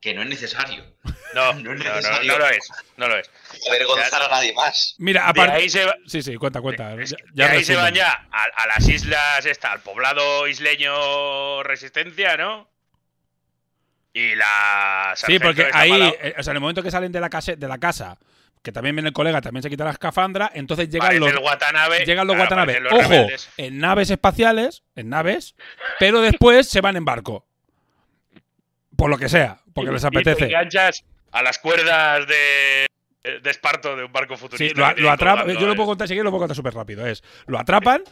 que 0.00 0.14
no 0.14 0.22
es 0.22 0.28
necesario 0.28 0.96
no, 1.34 1.52
no 1.54 1.72
es 1.72 1.78
no, 1.78 1.94
necesario. 1.94 2.32
no 2.32 2.38
lo 2.38 2.48
es, 2.48 2.68
no 2.96 3.08
lo 3.08 3.16
es. 3.18 3.30
avergonzar 3.68 4.22
a 4.22 4.28
nadie 4.28 4.52
más. 4.54 4.94
Mira, 4.98 5.26
aparte. 5.28 5.56
ahí 5.56 5.68
se 5.68 5.84
va, 5.84 5.94
Sí, 6.06 6.22
sí, 6.22 6.36
cuenta, 6.36 6.60
cuenta. 6.60 6.90
Ya, 6.90 6.96
de 6.96 7.16
ya 7.34 7.50
ahí 7.50 7.64
se 7.64 7.74
van 7.76 7.92
ya 7.94 8.28
a, 8.30 8.44
a 8.44 8.66
las 8.68 8.88
islas, 8.88 9.44
esta, 9.46 9.72
al 9.72 9.80
poblado 9.82 10.46
isleño 10.46 11.62
Resistencia, 11.64 12.36
¿no? 12.36 12.70
Y 14.12 14.34
la. 14.34 15.12
Sí, 15.16 15.38
porque 15.38 15.68
ahí, 15.72 15.92
eh, 16.20 16.34
o 16.38 16.42
sea, 16.42 16.50
en 16.52 16.56
el 16.56 16.60
momento 16.60 16.82
que 16.82 16.90
salen 16.90 17.12
de 17.12 17.20
la, 17.20 17.30
casa, 17.30 17.54
de 17.54 17.68
la 17.68 17.78
casa, 17.78 18.18
que 18.62 18.72
también 18.72 18.96
viene 18.96 19.08
el 19.08 19.14
colega, 19.14 19.40
también 19.40 19.62
se 19.62 19.70
quita 19.70 19.84
la 19.84 19.92
escafandra, 19.92 20.50
entonces 20.54 20.88
llegan 20.90 21.06
aparece 21.16 21.32
los, 21.34 21.42
Watanabe. 21.44 22.04
llegan 22.04 22.26
los 22.26 22.34
claro, 22.36 22.50
Watanabe. 22.50 22.72
aparecen 22.72 22.84
los 22.84 22.92
Ojo, 23.04 23.08
rebeldes. 23.12 23.50
en 23.56 23.78
naves 23.78 24.10
espaciales, 24.10 24.82
en 24.96 25.08
naves, 25.10 25.54
pero 26.00 26.20
después 26.20 26.68
se 26.68 26.80
van 26.80 26.96
en 26.96 27.04
barco. 27.04 27.46
Por 28.96 29.08
lo 29.10 29.16
que 29.16 29.28
sea, 29.28 29.58
porque 29.74 29.90
Y- 29.90 29.94
les 29.94 30.02
y 30.04 30.08
te 30.10 30.18
apetece. 30.18 30.44
enganchas 30.46 31.04
a 31.32 31.42
las 31.42 31.58
cuerdas 31.58 32.26
de, 32.26 32.86
de 33.40 33.50
esparto 33.50 33.96
de 33.96 34.04
un 34.04 34.12
barco 34.12 34.34
Sí, 34.34 34.40
futurista. 34.40 34.88
lo, 34.90 34.94
que 34.96 35.00
lo 35.02 35.10
atrapan. 35.10 35.48
Yo 35.54 35.66
lo 35.66 35.72
¿eh? 35.72 35.76
puedo 35.76 35.86
contar, 35.88 36.08
si 36.08 36.14
quieres, 36.14 36.24
lo 36.24 36.30
puedo 36.30 36.40
contar 36.40 36.56
súper 36.56 36.74
rápido. 36.74 37.06
Es, 37.06 37.22
lo 37.46 37.58
atrapan, 37.58 38.02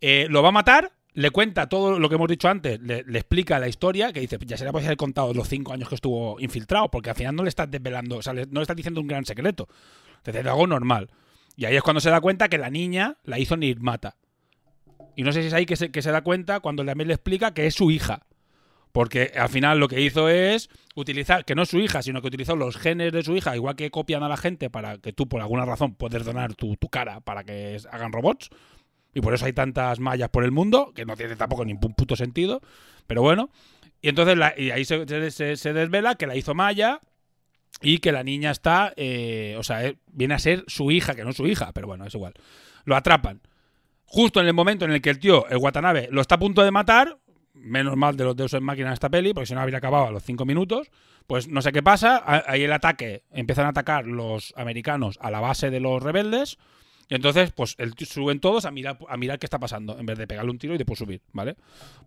eh, 0.00 0.26
lo 0.30 0.42
va 0.42 0.48
a 0.50 0.52
matar, 0.52 0.90
le 1.18 1.30
cuenta 1.30 1.68
todo 1.68 1.98
lo 1.98 2.08
que 2.08 2.14
hemos 2.14 2.28
dicho 2.28 2.48
antes, 2.48 2.80
le, 2.80 2.98
explica 3.18 3.58
la 3.58 3.66
historia, 3.66 4.12
que 4.12 4.20
dice, 4.20 4.38
ya 4.46 4.56
se 4.56 4.64
le 4.64 4.70
puede 4.70 4.86
haber 4.86 4.96
contado 4.96 5.34
los 5.34 5.48
cinco 5.48 5.72
años 5.72 5.88
que 5.88 5.96
estuvo 5.96 6.38
infiltrado, 6.38 6.92
porque 6.92 7.10
al 7.10 7.16
final 7.16 7.34
no 7.34 7.42
le 7.42 7.48
estás 7.48 7.68
desvelando, 7.68 8.18
o 8.18 8.22
sea, 8.22 8.32
le- 8.34 8.46
no 8.46 8.60
le 8.60 8.62
estás 8.62 8.76
diciendo 8.76 9.00
un 9.00 9.08
gran 9.08 9.24
secreto. 9.24 9.66
Entonces, 10.18 10.46
algo 10.46 10.68
normal. 10.68 11.10
Y 11.56 11.64
ahí 11.64 11.74
es 11.74 11.82
cuando 11.82 11.98
se 12.00 12.10
da 12.10 12.20
cuenta 12.20 12.48
que 12.48 12.56
la 12.56 12.70
niña 12.70 13.16
la 13.24 13.40
hizo 13.40 13.56
Nirmata. 13.56 14.14
Y 15.16 15.24
no 15.24 15.32
sé 15.32 15.40
si 15.40 15.48
es 15.48 15.54
ahí 15.54 15.66
que 15.66 15.74
se, 15.74 15.90
que 15.90 16.02
se 16.02 16.12
da 16.12 16.22
cuenta 16.22 16.60
cuando 16.60 16.84
también 16.84 17.08
le 17.08 17.14
explica 17.14 17.52
que 17.52 17.66
es 17.66 17.74
su 17.74 17.90
hija. 17.90 18.26
Porque 18.92 19.32
al 19.36 19.48
final 19.48 19.80
lo 19.80 19.88
que 19.88 20.00
hizo 20.00 20.28
es 20.28 20.70
utilizar, 20.94 21.44
que 21.44 21.56
no 21.56 21.62
es 21.62 21.68
su 21.68 21.78
hija, 21.80 22.00
sino 22.00 22.20
que 22.22 22.28
utilizó 22.28 22.54
los 22.54 22.76
genes 22.76 23.12
de 23.12 23.24
su 23.24 23.36
hija, 23.36 23.56
igual 23.56 23.74
que 23.74 23.90
copian 23.90 24.22
a 24.22 24.28
la 24.28 24.36
gente 24.36 24.70
para 24.70 24.98
que 24.98 25.12
tú 25.12 25.28
por 25.28 25.40
alguna 25.40 25.64
razón 25.64 25.96
puedes 25.96 26.24
donar 26.24 26.54
tu, 26.54 26.76
tu 26.76 26.88
cara 26.88 27.18
para 27.20 27.42
que 27.42 27.76
hagan 27.90 28.12
robots. 28.12 28.50
Y 29.18 29.20
por 29.20 29.34
eso 29.34 29.46
hay 29.46 29.52
tantas 29.52 29.98
mallas 29.98 30.28
por 30.28 30.44
el 30.44 30.52
mundo, 30.52 30.92
que 30.94 31.04
no 31.04 31.16
tiene 31.16 31.34
tampoco 31.34 31.64
ningún 31.64 31.92
puto 31.92 32.14
sentido. 32.14 32.60
Pero 33.08 33.20
bueno. 33.20 33.50
Y 34.00 34.10
entonces 34.10 34.38
y 34.56 34.70
ahí 34.70 34.84
se, 34.84 35.04
desvela 35.04 36.14
que 36.14 36.28
la 36.28 36.36
hizo 36.36 36.54
Maya 36.54 37.00
y 37.82 37.98
que 37.98 38.12
la 38.12 38.22
niña 38.22 38.52
está, 38.52 38.92
eh, 38.94 39.56
o 39.58 39.64
sea, 39.64 39.84
eh, 39.84 39.98
viene 40.06 40.34
a 40.34 40.38
ser 40.38 40.62
su 40.68 40.92
hija, 40.92 41.16
que 41.16 41.24
no 41.24 41.30
es 41.30 41.36
su 41.36 41.48
hija, 41.48 41.72
pero 41.72 41.88
bueno, 41.88 42.06
es 42.06 42.14
igual. 42.14 42.34
Lo 42.84 42.94
atrapan. 42.94 43.40
Justo 44.04 44.38
en 44.38 44.46
el 44.46 44.54
momento 44.54 44.84
en 44.84 44.92
el 44.92 45.02
que 45.02 45.10
el 45.10 45.18
tío, 45.18 45.48
el 45.48 45.56
Watanabe, 45.56 46.10
lo 46.12 46.20
está 46.20 46.36
a 46.36 46.38
punto 46.38 46.62
de 46.62 46.70
matar, 46.70 47.18
menos 47.54 47.96
mal 47.96 48.16
de 48.16 48.22
los 48.22 48.36
deus 48.36 48.54
en 48.54 48.62
máquina 48.62 48.86
en 48.86 48.92
esta 48.92 49.08
peli, 49.08 49.34
porque 49.34 49.46
si 49.46 49.54
no 49.54 49.60
habría 49.60 49.78
acabado 49.78 50.06
a 50.06 50.12
los 50.12 50.22
cinco 50.22 50.44
minutos, 50.44 50.92
pues 51.26 51.48
no 51.48 51.60
sé 51.60 51.72
qué 51.72 51.82
pasa, 51.82 52.22
ahí 52.46 52.62
el 52.62 52.72
ataque, 52.72 53.24
empiezan 53.32 53.66
a 53.66 53.70
atacar 53.70 54.06
los 54.06 54.54
americanos 54.56 55.18
a 55.20 55.32
la 55.32 55.40
base 55.40 55.70
de 55.70 55.80
los 55.80 56.00
rebeldes, 56.00 56.56
y 57.08 57.14
entonces, 57.14 57.52
pues 57.52 57.74
el 57.78 57.94
suben 57.98 58.38
todos 58.38 58.66
a 58.66 58.70
mirar, 58.70 58.98
a 59.08 59.16
mirar 59.16 59.38
qué 59.38 59.46
está 59.46 59.58
pasando, 59.58 59.98
en 59.98 60.04
vez 60.04 60.18
de 60.18 60.26
pegarle 60.26 60.50
un 60.50 60.58
tiro 60.58 60.74
y 60.74 60.78
después 60.78 60.98
subir, 60.98 61.22
¿vale? 61.32 61.56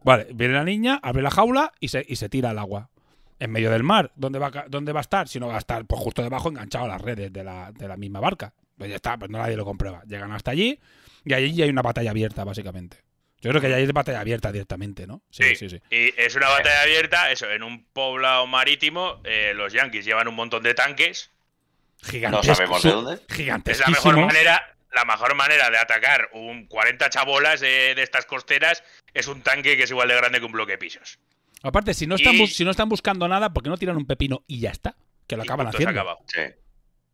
Vale, 0.03 0.27
viene 0.33 0.53
la 0.53 0.63
niña, 0.63 0.99
abre 1.01 1.23
la 1.23 1.31
jaula 1.31 1.73
y 1.79 1.87
se, 1.87 2.05
y 2.07 2.15
se 2.17 2.29
tira 2.29 2.51
al 2.51 2.59
agua. 2.59 2.89
En 3.39 3.49
medio 3.51 3.71
del 3.71 3.81
mar, 3.81 4.11
¿dónde 4.15 4.37
va, 4.37 4.51
¿dónde 4.67 4.91
va 4.91 4.99
a 4.99 5.01
estar? 5.01 5.27
Si 5.27 5.39
no 5.39 5.47
va 5.47 5.55
a 5.55 5.59
estar, 5.59 5.83
pues 5.85 5.99
justo 5.99 6.21
debajo, 6.21 6.49
enganchado 6.49 6.85
a 6.85 6.89
las 6.89 7.01
redes 7.01 7.33
de 7.33 7.43
la, 7.43 7.71
de 7.71 7.87
la 7.87 7.97
misma 7.97 8.19
barca. 8.19 8.53
Pues 8.77 8.91
ya 8.91 8.97
está, 8.97 9.17
pues 9.17 9.31
no 9.31 9.39
nadie 9.39 9.57
lo 9.57 9.65
comprueba. 9.65 10.03
Llegan 10.05 10.31
hasta 10.31 10.51
allí 10.51 10.79
y 11.25 11.33
allí 11.33 11.61
hay 11.61 11.69
una 11.69 11.81
batalla 11.81 12.11
abierta, 12.11 12.43
básicamente. 12.43 12.97
Yo 13.41 13.49
creo 13.49 13.59
que 13.59 13.69
ya 13.71 13.77
hay 13.77 13.87
batalla 13.87 14.19
abierta 14.19 14.51
directamente, 14.51 15.07
¿no? 15.07 15.23
Sí, 15.31 15.55
sí, 15.55 15.67
sí. 15.67 15.81
Y 15.89 16.13
es 16.15 16.35
una 16.35 16.49
batalla 16.49 16.83
abierta, 16.83 17.31
eso, 17.31 17.49
en 17.49 17.63
un 17.63 17.85
poblado 17.85 18.45
marítimo, 18.45 19.19
eh, 19.23 19.53
los 19.55 19.73
yankees 19.73 20.05
llevan 20.05 20.27
un 20.27 20.35
montón 20.35 20.61
de 20.61 20.75
tanques. 20.75 21.31
Gigantesco, 22.03 22.47
No 22.47 22.55
sabemos 22.55 22.83
de 22.83 22.91
dónde. 22.91 23.71
Es 23.71 23.79
la 23.79 23.87
mejor 23.87 24.17
manera, 24.17 24.75
la 24.93 25.05
mejor 25.05 25.35
manera 25.35 25.69
de 25.69 25.77
atacar 25.77 26.29
un 26.33 26.67
40 26.67 27.09
chabolas 27.09 27.59
de, 27.61 27.95
de 27.95 28.03
estas 28.03 28.25
costeras 28.25 28.83
es 29.13 29.27
un 29.27 29.41
tanque 29.41 29.77
que 29.77 29.83
es 29.83 29.89
igual 29.91 30.07
de 30.09 30.15
grande 30.15 30.39
que 30.39 30.45
un 30.45 30.51
bloque 30.51 30.73
de 30.73 30.77
pisos. 30.77 31.19
Aparte, 31.63 31.93
si 31.93 32.07
no, 32.07 32.15
están 32.15 32.35
Y- 32.35 32.47
si 32.47 32.65
no 32.65 32.71
están 32.71 32.89
buscando 32.89 33.27
nada, 33.27 33.51
¿por 33.53 33.63
qué 33.63 33.69
no 33.69 33.77
tiran 33.77 33.97
un 33.97 34.07
pepino 34.07 34.43
y 34.47 34.59
ya 34.61 34.71
está? 34.71 34.95
Que 35.27 35.35
lo 35.37 35.43
Y 35.43 35.47
acaban 35.47 35.67
haciendo. 35.67 35.91
acabado. 35.91 36.19
Sí. 36.27 36.41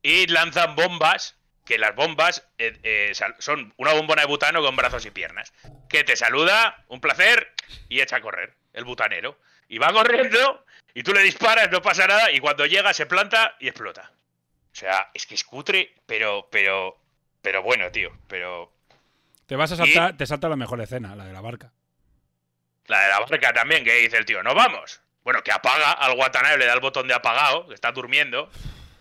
Y 0.01 0.27
lanzan 0.27 0.75
bombas, 0.75 1.35
que 1.65 1.77
las 1.77 1.93
bombas 1.95 2.47
eh, 2.57 2.79
eh, 2.83 3.11
son 3.39 3.73
una 3.77 3.93
bombona 3.93 4.21
de 4.21 4.27
butano 4.27 4.61
con 4.61 4.75
brazos 4.75 5.05
y 5.05 5.11
piernas. 5.11 5.51
Que 5.89 6.03
te 6.05 6.15
saluda, 6.15 6.85
un 6.87 7.01
placer, 7.01 7.51
y 7.89 7.99
echa 7.99 8.15
a 8.17 8.21
correr, 8.21 8.55
el 8.73 8.85
butanero. 8.85 9.37
Y 9.67 9.79
va 9.79 9.91
corriendo, 9.91 10.63
y 10.93 11.03
tú 11.03 11.11
le 11.13 11.21
disparas, 11.21 11.69
no 11.69 11.81
pasa 11.81 12.07
nada, 12.07 12.31
y 12.31 12.39
cuando 12.39 12.65
llega 12.65 12.93
se 12.93 13.05
planta 13.05 13.57
y 13.59 13.67
explota. 13.67 14.13
O 14.71 14.75
sea, 14.79 15.09
es 15.13 15.25
que 15.25 15.35
es 15.35 15.43
cutre, 15.43 15.93
pero, 16.05 16.47
pero, 16.49 16.97
pero 17.47 17.63
bueno, 17.63 17.89
tío, 17.91 18.11
pero... 18.27 18.73
Te 19.45 19.55
vas 19.55 19.71
a 19.71 19.77
saltar, 19.77 20.17
te 20.17 20.25
salta 20.25 20.49
la 20.49 20.57
mejor 20.57 20.81
escena, 20.81 21.15
la 21.15 21.23
de 21.23 21.31
la 21.31 21.39
barca. 21.39 21.71
La 22.87 23.03
de 23.03 23.07
la 23.07 23.19
barca 23.21 23.53
también, 23.53 23.85
que 23.85 23.93
dice 23.95 24.17
el 24.17 24.25
tío, 24.25 24.43
no 24.43 24.53
vamos. 24.53 24.99
Bueno, 25.23 25.41
que 25.43 25.53
apaga 25.53 25.93
al 25.93 26.17
Watanabe, 26.17 26.57
le 26.57 26.65
da 26.65 26.73
el 26.73 26.81
botón 26.81 27.07
de 27.07 27.13
apagado, 27.13 27.65
que 27.69 27.73
está 27.73 27.93
durmiendo, 27.93 28.51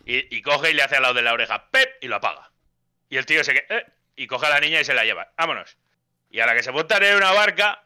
y, 0.04 0.32
y 0.36 0.42
coge 0.42 0.70
y 0.70 0.74
le 0.74 0.84
hace 0.84 0.94
al 0.94 1.02
lado 1.02 1.14
de 1.14 1.22
la 1.22 1.32
oreja, 1.32 1.68
¡pep! 1.72 1.96
y 2.00 2.06
lo 2.06 2.14
apaga. 2.14 2.52
Y 3.08 3.16
el 3.16 3.26
tío 3.26 3.42
se 3.42 3.52
que 3.52 3.66
"Eh", 3.68 3.84
y 4.14 4.28
coge 4.28 4.46
a 4.46 4.50
la 4.50 4.60
niña 4.60 4.80
y 4.80 4.84
se 4.84 4.94
la 4.94 5.02
lleva. 5.04 5.32
Vámonos. 5.36 5.76
Y 6.30 6.38
a 6.38 6.46
la 6.46 6.54
que 6.54 6.62
se 6.62 6.70
montan 6.70 7.02
en 7.02 7.16
una 7.16 7.32
barca, 7.32 7.82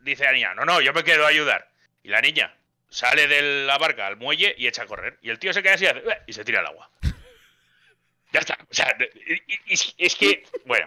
dice 0.00 0.24
la 0.24 0.32
niña, 0.32 0.52
no, 0.52 0.66
no, 0.66 0.82
yo 0.82 0.92
me 0.92 1.02
quedo 1.02 1.24
a 1.24 1.28
ayudar. 1.30 1.70
Y 2.02 2.08
la 2.10 2.20
niña 2.20 2.54
sale 2.90 3.26
de 3.26 3.64
la 3.64 3.78
barca 3.78 4.06
al 4.06 4.18
muelle 4.18 4.54
y 4.58 4.66
echa 4.66 4.82
a 4.82 4.86
correr. 4.86 5.18
Y 5.22 5.30
el 5.30 5.38
tío 5.38 5.54
se 5.54 5.62
queda 5.62 5.76
así 5.76 5.84
y, 5.84 5.88
hace, 5.88 6.00
"Eh", 6.00 6.22
y 6.26 6.34
se 6.34 6.44
tira 6.44 6.60
al 6.60 6.66
agua. 6.66 6.90
Ya 8.32 8.40
está. 8.40 8.58
O 8.70 8.74
sea, 8.74 8.96
y- 9.26 9.94
es 9.98 10.14
que, 10.16 10.44
bueno. 10.64 10.86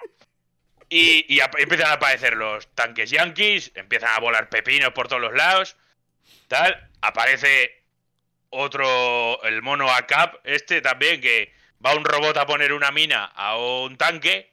Y, 0.89 1.25
y 1.33 1.39
empiezan 1.39 1.87
a 1.87 1.93
aparecer 1.93 2.35
los 2.35 2.67
tanques 2.75 3.09
yankees, 3.09 3.71
empiezan 3.75 4.09
a 4.13 4.19
volar 4.19 4.49
pepinos 4.49 4.91
por 4.91 5.07
todos 5.07 5.21
los 5.21 5.33
lados. 5.33 5.77
Tal. 6.47 6.89
Aparece 7.01 7.81
otro, 8.49 9.41
el 9.43 9.61
mono 9.61 9.89
ACAP, 9.89 10.35
este 10.43 10.81
también, 10.81 11.21
que 11.21 11.53
va 11.83 11.95
un 11.95 12.03
robot 12.03 12.35
a 12.37 12.45
poner 12.45 12.73
una 12.73 12.91
mina 12.91 13.23
a 13.25 13.57
un 13.57 13.97
tanque. 13.97 14.51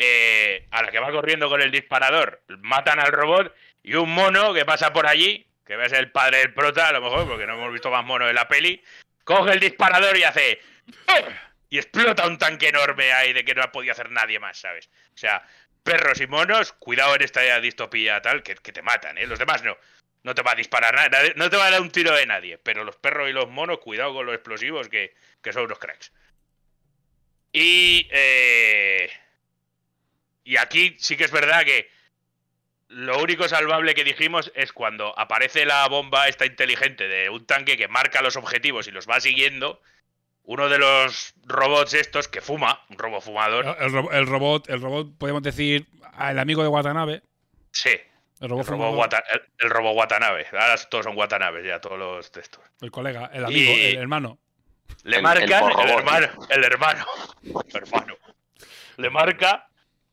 eh, 0.00 0.66
a 0.70 0.82
la 0.82 0.90
que 0.92 1.00
va 1.00 1.10
corriendo 1.10 1.48
con 1.48 1.60
el 1.60 1.72
disparador, 1.72 2.42
matan 2.60 3.00
al 3.00 3.10
robot. 3.10 3.52
Y 3.82 3.94
un 3.94 4.10
mono 4.14 4.52
que 4.54 4.64
pasa 4.64 4.92
por 4.92 5.06
allí, 5.06 5.44
que 5.66 5.74
va 5.76 5.86
a 5.86 5.88
ser 5.88 5.98
el 6.00 6.12
padre 6.12 6.38
del 6.38 6.54
prota, 6.54 6.88
a 6.88 6.92
lo 6.92 7.00
mejor, 7.00 7.26
porque 7.26 7.46
no 7.46 7.54
hemos 7.54 7.72
visto 7.72 7.90
más 7.90 8.04
monos 8.04 8.28
en 8.28 8.34
la 8.36 8.46
peli, 8.46 8.80
coge 9.24 9.52
el 9.54 9.60
disparador 9.60 10.16
y 10.16 10.22
hace. 10.24 10.60
¡Ugh! 10.86 11.32
Y 11.70 11.78
explota 11.78 12.26
un 12.26 12.38
tanque 12.38 12.68
enorme 12.68 13.12
ahí 13.12 13.32
de 13.32 13.44
que 13.44 13.54
no 13.54 13.62
ha 13.62 13.72
podido 13.72 13.92
hacer 13.92 14.10
nadie 14.10 14.38
más, 14.38 14.58
¿sabes? 14.58 14.88
O 15.14 15.18
sea, 15.18 15.46
perros 15.82 16.20
y 16.20 16.26
monos, 16.26 16.72
cuidado 16.72 17.14
en 17.14 17.22
esta 17.22 17.60
distopía 17.60 18.22
tal, 18.22 18.42
que, 18.42 18.54
te 18.54 18.82
matan, 18.82 19.18
¿eh? 19.18 19.26
Los 19.26 19.38
demás 19.38 19.62
no. 19.62 19.76
No 20.24 20.34
te 20.34 20.42
va 20.42 20.52
a 20.52 20.56
disparar 20.56 20.94
nada, 20.94 21.08
nadie- 21.10 21.34
no 21.36 21.48
te 21.48 21.56
va 21.56 21.66
a 21.66 21.70
dar 21.70 21.80
un 21.80 21.90
tiro 21.90 22.12
de 22.14 22.26
nadie. 22.26 22.58
Pero 22.58 22.84
los 22.84 22.96
perros 22.96 23.28
y 23.28 23.32
los 23.32 23.48
monos, 23.48 23.78
cuidado 23.78 24.12
con 24.14 24.26
los 24.26 24.34
explosivos, 24.34 24.88
que, 24.88 25.14
que 25.42 25.52
son 25.52 25.64
unos 25.64 25.78
cracks. 25.78 26.12
Y. 27.52 28.08
eh, 28.10 29.10
y 30.44 30.56
aquí 30.56 30.96
sí 30.98 31.16
que 31.16 31.24
es 31.24 31.30
verdad 31.30 31.64
que 31.64 31.90
lo 32.88 33.18
único 33.22 33.46
salvable 33.48 33.94
que 33.94 34.04
dijimos 34.04 34.50
es 34.54 34.72
cuando 34.72 35.18
aparece 35.18 35.66
la 35.66 35.86
bomba 35.88 36.28
esta 36.28 36.46
inteligente 36.46 37.06
de 37.06 37.28
un 37.28 37.44
tanque 37.46 37.76
que 37.76 37.86
marca 37.88 38.22
los 38.22 38.36
objetivos 38.36 38.88
y 38.88 38.90
los 38.90 39.06
va 39.06 39.20
siguiendo. 39.20 39.82
Uno 40.50 40.70
de 40.70 40.78
los 40.78 41.34
robots 41.44 41.92
estos 41.92 42.26
que 42.26 42.40
fuma, 42.40 42.82
un 42.88 42.96
robot 42.98 43.22
fumador. 43.22 43.76
El, 43.80 43.92
ro- 43.92 44.10
el 44.12 44.26
robot, 44.26 44.70
el 44.70 44.80
robot, 44.80 45.18
podemos 45.18 45.42
decir, 45.42 45.86
el 46.26 46.38
amigo 46.38 46.62
de 46.62 46.68
Watanabe. 46.68 47.20
Sí, 47.70 47.90
El 48.40 48.48
robot, 48.48 48.64
el 48.66 48.70
robot, 48.72 48.94
Wata- 48.96 49.24
el, 49.30 49.42
el 49.58 49.68
robot 49.70 49.94
Watanabe. 49.94 50.46
Ahora 50.52 50.76
todos 50.88 51.04
son 51.04 51.18
Watanabes 51.18 51.66
ya, 51.66 51.80
todos 51.82 51.98
los 51.98 52.32
textos. 52.32 52.64
el 52.80 52.90
colega, 52.90 53.30
el 53.34 53.44
amigo, 53.44 53.72
Y- 53.72 53.84
el 53.90 53.96
hermano. 53.98 54.38
Le 55.02 55.16
El- 55.18 55.22
marcan 55.22 55.44
el 55.80 55.90
hermano, 55.90 56.28
el 56.48 56.64
hermano, 56.64 57.06
hermano. 57.74 58.16
Le 58.96 59.10
marca 59.10 59.68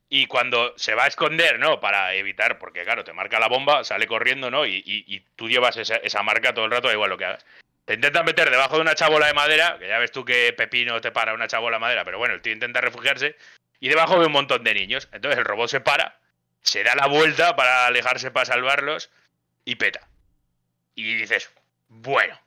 y 0.10 0.28
cuando 0.28 0.74
se 0.78 0.96
va 0.96 1.06
a 1.06 1.08
esconder, 1.08 1.60
¿no? 1.60 1.80
Para 1.80 2.14
evitar, 2.14 2.60
porque 2.60 2.84
claro, 2.84 3.06
te 3.06 3.14
marca 3.14 3.40
la 3.40 3.48
bomba, 3.48 3.86
sale 3.86 4.06
corriendo, 4.06 4.52
¿no? 4.52 4.66
Y, 4.66 4.84
y- 4.86 5.06
y 5.16 5.22
tú 5.38 5.48
llevas 5.48 5.78
esa, 5.78 5.96
esa 5.96 6.22
marca 6.24 6.54
todo 6.54 6.66
el 6.66 6.72
rato, 6.72 6.88
da 6.90 6.94
igual 6.94 7.10
lo 7.10 7.18
que 7.18 7.24
hagas. 7.26 7.46
Te 7.86 7.94
intentan 7.94 8.26
meter 8.26 8.50
debajo 8.50 8.76
de 8.76 8.82
una 8.82 8.96
chabola 8.96 9.28
de 9.28 9.34
madera, 9.34 9.78
que 9.80 9.88
ya 9.88 10.00
ves 10.00 10.12
tú 10.12 10.26
que 10.26 10.54
Pepino 10.54 11.00
te 11.02 11.12
para 11.12 11.34
una 11.34 11.48
chabola 11.48 11.78
de 11.78 11.82
madera, 11.82 12.04
pero 12.04 12.18
bueno, 12.18 12.34
el 12.34 12.42
tío 12.42 12.52
intenta 12.54 12.82
refugiarse, 12.82 13.36
y 13.80 13.90
debajo 13.90 14.18
ve 14.18 14.26
un 14.26 14.32
montón 14.32 14.64
de 14.64 14.74
niños. 14.74 15.08
Entonces 15.12 15.38
el 15.38 15.46
robot 15.46 15.70
se 15.70 15.82
para, 15.82 16.20
se 16.62 16.84
da 16.84 16.96
la 16.96 17.06
vuelta 17.08 17.56
para 17.56 17.86
alejarse 17.86 18.32
para 18.32 18.46
salvarlos, 18.46 19.12
y 19.66 19.76
peta. 19.76 20.08
Y 20.96 21.16
dices, 21.16 21.52
bueno, 21.88 22.40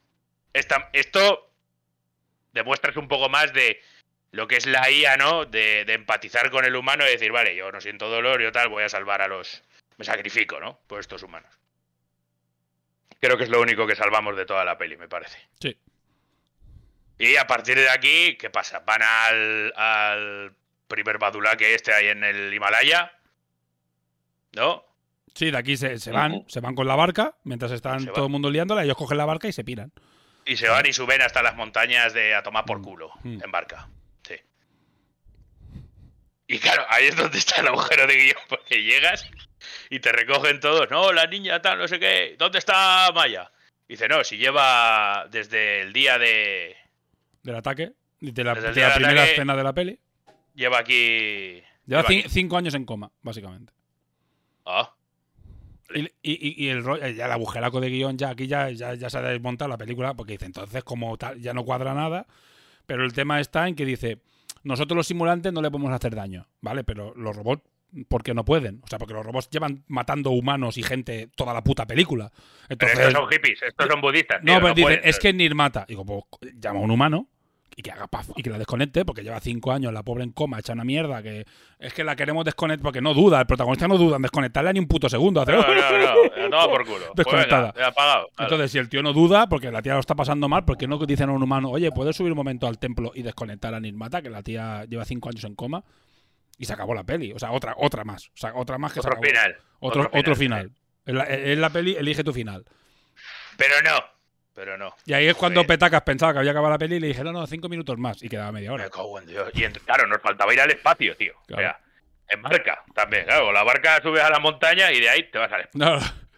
esta- 0.53 0.91
esto 0.93 1.51
demuestras 2.53 2.97
un 2.97 3.07
poco 3.09 3.29
más 3.29 3.53
de 3.53 3.81
lo 4.33 4.49
que 4.49 4.57
es 4.57 4.67
la 4.67 4.91
IA, 4.91 5.17
¿no? 5.17 5.45
De, 5.45 5.85
de 5.85 5.95
empatizar 5.95 6.51
con 6.51 6.65
el 6.65 6.75
humano 6.77 7.07
y 7.07 7.11
decir, 7.11 7.31
vale, 7.33 7.55
yo 7.55 7.71
no 7.71 7.81
siento 7.81 8.09
dolor, 8.09 8.43
yo 8.43 8.53
tal, 8.53 8.69
voy 8.69 8.83
a 8.85 8.89
salvar 8.89 9.23
a 9.23 9.29
los... 9.29 9.63
Me 9.97 10.05
sacrifico, 10.05 10.61
¿no? 10.61 10.81
Por 10.87 11.01
estos 11.01 11.23
humanos. 11.23 11.53
Creo 13.21 13.37
que 13.37 13.45
es 13.45 13.51
lo 13.51 13.61
único 13.61 13.87
que 13.87 13.97
salvamos 13.97 14.37
de 14.37 14.47
toda 14.47 14.65
la 14.65 14.79
peli, 14.79 14.97
me 14.97 15.09
parece. 15.09 15.39
Sí. 15.61 15.77
Y 17.19 17.37
a 17.37 17.47
partir 17.47 17.77
de 17.77 17.89
aquí, 17.91 18.37
¿qué 18.39 18.49
pasa? 18.51 18.81
Van 18.87 19.03
al, 19.03 19.73
al 19.77 20.55
primer 20.87 21.19
Badula 21.19 21.57
que 21.57 21.75
este 21.75 21.93
hay 21.93 22.09
en 22.09 22.23
el 22.23 22.53
Himalaya, 22.55 23.13
¿no? 24.55 24.85
Sí, 25.35 25.51
de 25.51 25.59
aquí 25.59 25.77
se, 25.77 25.99
se 25.99 26.11
van, 26.13 26.45
se 26.49 26.61
van 26.61 26.75
con 26.75 26.87
la 26.87 26.95
barca, 26.97 27.35
mientras 27.45 27.73
están 27.73 28.07
todo 28.07 28.27
el 28.27 28.31
mundo 28.31 28.51
liándola, 28.51 28.85
ellos 28.85 28.97
cogen 28.97 29.19
la 29.19 29.25
barca 29.25 29.49
y 29.49 29.53
se 29.53 29.65
piran. 29.65 29.93
Y 30.47 30.57
se 30.57 30.69
van 30.69 30.87
y 30.87 30.93
suben 30.93 31.21
hasta 31.23 31.43
las 31.43 31.55
montañas 31.57 32.13
de 32.15 32.35
a 32.35 32.43
tomar 32.43 32.65
por 32.65 32.81
culo, 32.81 33.11
Mm. 33.25 33.43
en 33.45 33.51
barca. 33.51 33.89
Sí. 34.27 34.35
Y 36.47 36.59
claro, 36.59 36.85
ahí 36.89 37.07
es 37.07 37.17
donde 37.17 37.39
está 37.39 37.61
el 37.61 37.69
agujero 37.69 38.07
de 38.07 38.15
guion, 38.17 38.39
porque 38.49 38.83
llegas 38.83 39.29
y 39.91 40.01
te 40.01 40.13
recogen 40.13 40.61
todos. 40.61 40.91
No, 40.91 41.13
la 41.13 41.27
niña 41.27 41.61
tal, 41.63 41.79
no 41.79 41.89
sé 41.89 41.99
qué. 41.99 42.37
¿Dónde 42.39 42.59
está 42.59 43.11
Maya? 43.15 43.51
Dice, 43.89 44.07
no, 44.09 44.23
si 44.25 44.37
lleva 44.37 45.27
desde 45.31 45.81
el 45.83 45.93
día 45.93 46.19
de... 46.19 46.77
Del 47.43 47.55
ataque, 47.57 47.93
de 48.21 48.45
la, 48.45 48.55
de 48.55 48.61
la 48.81 48.95
primera 48.95 49.23
ataque- 49.23 49.31
escena 49.33 49.57
de 49.57 49.65
la 49.65 49.73
peli. 49.73 49.99
Lleva 50.55 50.79
aquí... 50.79 51.63
Lleva 51.87 52.03
lleva 52.03 52.03
cin- 52.09 52.21
aquí. 52.21 52.29
cinco 52.29 52.57
años 52.59 52.75
en 52.75 52.85
coma, 52.85 53.11
básicamente. 53.23 53.73
Ah, 54.67 54.93
Y, 55.95 56.01
y- 56.01 56.09
y- 56.23 56.67
y 56.67 56.69
el, 56.69 56.85
ya 57.17 57.25
el 57.27 57.33
agujeraco 57.33 57.81
de 57.81 57.89
guion, 57.89 58.19
ya 58.19 58.29
aquí 58.31 58.47
ya, 58.47 58.69
ya, 58.71 58.93
ya 58.95 59.09
se 59.09 59.17
ha 59.17 59.23
desmontado 59.23 59.71
la 59.71 59.79
película, 59.79 60.13
porque 60.13 60.33
dice, 60.33 60.45
entonces 60.45 60.85
como 60.85 61.17
tal, 61.17 61.41
ya 61.41 61.55
no 61.55 61.65
cuadra 61.65 61.95
nada. 61.95 62.27
Pero 62.85 63.05
el 63.07 63.15
tema 63.15 63.41
está 63.41 63.67
en 63.69 63.75
que 63.75 63.87
dice, 63.87 64.19
nosotros 64.65 64.97
los 64.97 65.07
simulantes 65.07 65.51
no 65.53 65.63
le 65.63 65.71
podemos 65.71 65.93
hacer 65.93 66.15
daño, 66.15 66.47
¿vale? 66.61 66.85
Pero 66.85 67.15
los 67.17 67.35
robots, 67.35 67.63
¿por 68.09 68.23
qué 68.23 68.35
no 68.35 68.45
pueden? 68.45 68.81
O 68.85 68.87
sea, 68.87 68.99
porque 68.99 69.15
los 69.15 69.25
robots 69.25 69.49
llevan 69.51 69.85
matando 69.89 70.31
humanos 70.31 70.77
y 70.79 70.83
gente 70.83 71.29
toda 71.37 71.55
la 71.55 71.63
puta 71.63 71.87
película. 71.87 72.31
pero 72.31 72.47
Entonces, 72.71 72.99
estos 72.99 73.13
son 73.13 73.29
hippies, 73.31 73.63
estos 73.63 73.87
son 73.87 74.01
budistas. 74.01 74.43
tío, 74.43 74.55
no, 74.55 74.61
pero 74.61 74.75
dicen, 74.75 74.85
pueden. 74.85 75.01
es 75.09 75.19
que 75.19 75.33
Nir 75.33 75.55
mata. 75.55 75.85
Digo, 75.89 76.05
pues 76.05 76.25
llama 76.59 76.81
a 76.81 76.83
un 76.83 76.91
humano 76.91 77.29
y 77.77 77.83
que 77.83 77.93
haga 77.93 78.09
paf 78.09 78.31
y 78.35 78.43
que 78.43 78.51
la 78.51 78.59
desconecte, 78.59 79.05
porque 79.05 79.23
lleva 79.23 79.39
cinco 79.39 79.71
años 79.71 79.93
la 79.93 80.03
pobre 80.03 80.25
en 80.25 80.33
coma, 80.33 80.59
hecha 80.59 80.73
una 80.73 80.83
mierda, 80.83 81.23
que 81.23 81.45
es 81.79 81.95
que 81.95 82.03
la 82.03 82.17
queremos 82.17 82.45
desconectar, 82.45 82.83
porque 82.83 83.01
no 83.01 83.15
duda, 83.15 83.39
el 83.41 83.47
protagonista 83.47 83.87
no 83.87 83.97
duda 83.97 84.17
en 84.17 84.23
desconectarla 84.23 84.73
ni 84.73 84.81
un 84.81 84.89
puto 84.89 85.09
segundo. 85.09 85.41
Hace, 85.41 85.53
No, 85.53 85.63
no, 85.63 86.49
no, 86.51 86.69
por 86.69 86.85
culo. 86.85 87.05
Pues 87.15 87.25
Desconectada. 87.25 87.71
venga, 87.71 87.87
apagado. 87.89 88.31
Entonces, 88.37 88.73
si 88.73 88.79
el 88.79 88.89
tío 88.89 89.01
no 89.05 89.13
duda, 89.13 89.49
porque 89.49 89.71
la 89.71 89.81
tía 89.81 89.95
lo 89.95 90.01
está 90.01 90.17
pasando 90.17 90.49
mal, 90.49 90.65
porque 90.65 90.89
no 90.89 90.99
dicen 90.99 91.29
a 91.29 91.33
un 91.33 91.43
humano, 91.43 91.71
oye, 91.71 91.93
¿puedes 91.93 92.17
subir 92.17 92.33
un 92.33 92.37
momento 92.39 92.67
al 92.67 92.81
templo 92.81 93.13
y 93.15 93.23
desconectar 93.23 93.73
a 93.73 93.79
Nirmata, 93.79 94.23
que 94.23 94.31
la 94.31 94.43
tía 94.43 94.85
lleva 94.87 95.05
cinco 95.05 95.29
años 95.29 95.45
en 95.45 95.55
coma? 95.55 95.85
Y 96.59 96.65
se 96.65 96.73
acabó 96.73 96.95
la 96.95 97.05
peli. 97.05 97.33
O 97.33 97.39
sea, 97.39 97.53
otra, 97.53 97.75
otra 97.79 98.05
más. 98.05 98.27
O 98.29 98.37
sea, 98.37 98.53
otra 98.55 98.79
más 98.79 98.93
que 98.93 99.01
se 99.01 99.07
Otro 99.07 99.13
acabó. 99.13 99.27
final. 99.27 99.57
Otro, 99.81 100.03
Otro 100.03 100.21
otro 100.21 100.37
final. 100.37 100.71
En 101.07 101.17
la, 101.17 101.25
en 101.27 101.61
la 101.61 101.71
peli, 101.71 101.95
elige 101.97 102.23
tu 102.25 102.33
final. 102.33 102.65
Pero 103.57 103.75
no. 103.83 104.05
Pero 104.55 104.77
no. 104.77 104.93
Y 105.07 105.13
ahí 105.13 105.29
es 105.29 105.37
cuando 105.37 105.61
Joder. 105.61 105.69
Petacas 105.69 106.03
pensaba 106.03 106.33
que 106.33 106.41
había 106.41 106.51
acabado 106.51 106.73
la 106.73 106.79
peli 106.79 106.97
y 106.97 107.01
le 107.01 107.07
dije, 107.09 107.23
no, 107.23 107.33
no, 107.33 107.47
cinco 107.47 107.69
minutos 107.69 107.97
más. 107.97 108.23
Y 108.23 108.29
quedaba 108.29 108.51
media 108.51 108.73
hora. 108.73 108.85
Me 108.85 108.91
cago 108.91 109.19
en 109.21 109.27
Dios. 109.27 109.49
Y 109.55 109.63
claro, 109.81 110.07
nos 110.09 110.21
faltaba 110.21 110.53
ir 110.53 110.61
al 110.61 110.71
espacio, 110.71 111.17
tío. 111.17 111.35
Claro. 111.47 111.63
O 111.63 111.65
sea, 111.71 111.81
en 112.29 112.43
barca 112.43 112.83
también. 112.93 113.25
Claro, 113.25 113.53
la 113.53 113.63
barca 113.63 114.03
subes 114.03 114.23
a 114.23 114.31
la 114.31 114.41
montaña 114.41 114.91
y 114.93 115.01
de 115.01 115.09
ahí 115.09 115.31
te 115.31 115.39
vas 115.39 115.53
al 115.53 115.61
espacio. 115.61 115.79
No. 115.79 115.99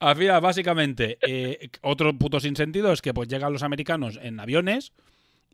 Al 0.00 0.16
final, 0.16 0.40
básicamente, 0.42 1.18
eh, 1.26 1.70
otro 1.80 2.12
puto 2.14 2.40
sinsentido 2.40 2.92
es 2.92 3.00
que 3.00 3.14
pues 3.14 3.26
llegan 3.28 3.52
los 3.52 3.62
americanos 3.62 4.18
en 4.22 4.38
aviones 4.38 4.92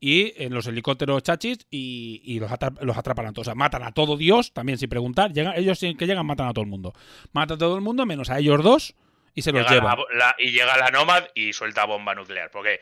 y 0.04 0.34
en 0.42 0.52
los 0.52 0.66
helicópteros 0.66 1.22
chachis 1.22 1.58
y, 1.70 2.20
y 2.24 2.40
los, 2.40 2.50
atra- 2.50 2.76
los 2.82 2.98
atrapan 2.98 3.26
a 3.26 3.32
todos. 3.32 3.46
O 3.46 3.50
sea, 3.50 3.54
matan 3.54 3.84
a 3.84 3.92
todo 3.92 4.16
Dios, 4.16 4.52
también 4.52 4.76
sin 4.76 4.88
preguntar. 4.88 5.32
Llegan, 5.32 5.54
ellos 5.56 5.78
sin 5.78 5.96
que 5.96 6.08
llegan 6.08 6.26
matan 6.26 6.48
a 6.48 6.52
todo 6.52 6.64
el 6.64 6.70
mundo. 6.70 6.92
Matan 7.32 7.54
a 7.54 7.58
todo 7.58 7.76
el 7.76 7.82
mundo 7.82 8.04
menos 8.04 8.28
a 8.28 8.40
ellos 8.40 8.64
dos 8.64 8.96
y 9.32 9.42
se 9.42 9.52
los 9.52 9.62
Llega 9.62 9.74
llevan. 9.80 9.96
la- 10.12 10.18
la- 10.26 10.34
y 10.40 10.50
llega 10.50 10.76
la 10.76 10.90
Nomad 10.90 11.22
y 11.36 11.52
suelta 11.52 11.84
bomba 11.84 12.16
nuclear. 12.16 12.50
Porque 12.50 12.80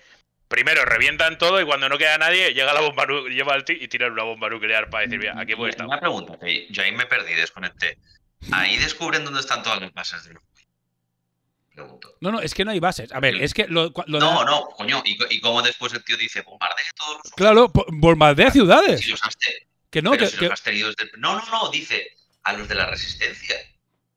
primero 0.48 0.82
revientan 0.86 1.36
todo 1.36 1.60
y 1.60 1.66
cuando 1.66 1.90
no 1.90 1.98
queda 1.98 2.16
nadie, 2.16 2.54
llega 2.54 2.72
la 2.72 2.80
bomba 2.80 3.06
lleva 3.28 3.54
el 3.54 3.64
ti 3.64 3.76
y 3.78 3.88
tiran 3.88 4.12
una 4.12 4.22
bomba 4.24 4.48
nuclear 4.48 4.88
para 4.88 5.04
decir, 5.04 5.18
mira, 5.18 5.38
aquí 5.38 5.54
puede 5.56 5.72
estar. 5.72 5.86
Una 5.86 6.00
pregunta, 6.00 6.38
que 6.42 6.68
yo 6.70 6.82
ahí 6.82 6.92
me 6.92 7.04
perdí, 7.04 7.34
desconecté. 7.34 7.98
Ahí 8.50 8.78
descubren 8.78 9.24
dónde 9.26 9.40
están 9.40 9.62
todas 9.62 9.78
las 9.82 9.92
bases 9.92 10.24
del 10.24 10.38
Pregunto. 11.74 12.14
No, 12.20 12.32
no, 12.32 12.40
es 12.40 12.52
que 12.54 12.64
no 12.64 12.72
hay 12.72 12.80
bases. 12.80 13.12
A 13.12 13.20
ver, 13.20 13.36
es 13.42 13.54
que 13.54 13.66
lo, 13.68 13.92
No, 14.06 14.44
no, 14.44 14.66
coño. 14.76 15.02
¿Y, 15.04 15.16
y 15.34 15.40
cómo 15.40 15.62
después 15.62 15.92
el 15.94 16.04
tío 16.04 16.16
dice 16.16 16.42
bombardea 16.42 16.84
todos 16.96 17.18
los 17.24 17.32
Claro, 17.34 17.72
bombardea 17.92 18.50
ciudades. 18.50 19.00
Si 19.00 19.10
los 19.10 19.22
has 19.22 19.36
te- 19.36 19.66
Que 19.90 20.02
no, 20.02 20.10
pero 20.10 20.24
que, 20.26 20.36
si 20.36 20.46
los 20.46 20.62
desde 20.96 21.10
No, 21.18 21.38
no, 21.38 21.44
no, 21.50 21.70
dice 21.70 22.06
a 22.42 22.52
los 22.54 22.68
de 22.68 22.74
la 22.74 22.86
resistencia. 22.86 23.56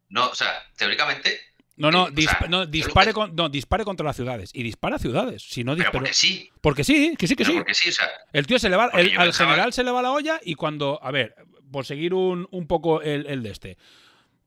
No, 0.09 0.29
o 0.29 0.35
sea, 0.35 0.51
teóricamente. 0.75 1.39
no, 1.75 1.89
no, 1.91 2.05
sea, 2.05 2.13
dispa- 2.15 2.47
no, 2.49 2.65
dispare, 2.65 3.07
que- 3.07 3.13
con- 3.13 3.35
no, 3.35 3.49
dispare 3.49 3.83
contra 3.85 4.05
las 4.05 4.15
ciudades. 4.15 4.49
Y 4.53 4.63
dispara 4.63 4.97
ciudades. 4.99 5.43
Si 5.43 5.63
no 5.63 5.75
Pero 5.75 5.91
porque 5.91 6.13
sí. 6.13 6.49
Porque 6.61 6.83
sí, 6.83 7.15
que 7.17 7.27
sí, 7.27 7.35
que 7.35 7.43
pero 7.43 7.51
sí. 7.51 7.57
porque 7.57 7.73
sí, 7.75 7.89
o 7.89 7.93
sea. 7.93 8.09
El 8.33 8.45
tío 8.47 8.59
se 8.59 8.69
le 8.69 8.75
va, 8.75 8.89
el- 8.93 9.11
al 9.17 9.27
pensaba- 9.27 9.49
general 9.51 9.73
se 9.73 9.83
le 9.83 9.91
va 9.91 10.01
la 10.01 10.11
olla 10.11 10.39
y 10.43 10.55
cuando, 10.55 10.99
a 11.03 11.11
ver, 11.11 11.35
por 11.71 11.85
seguir 11.85 12.13
un, 12.13 12.47
un 12.51 12.67
poco 12.67 13.01
el, 13.01 13.25
el 13.27 13.41
de 13.43 13.49
este, 13.51 13.77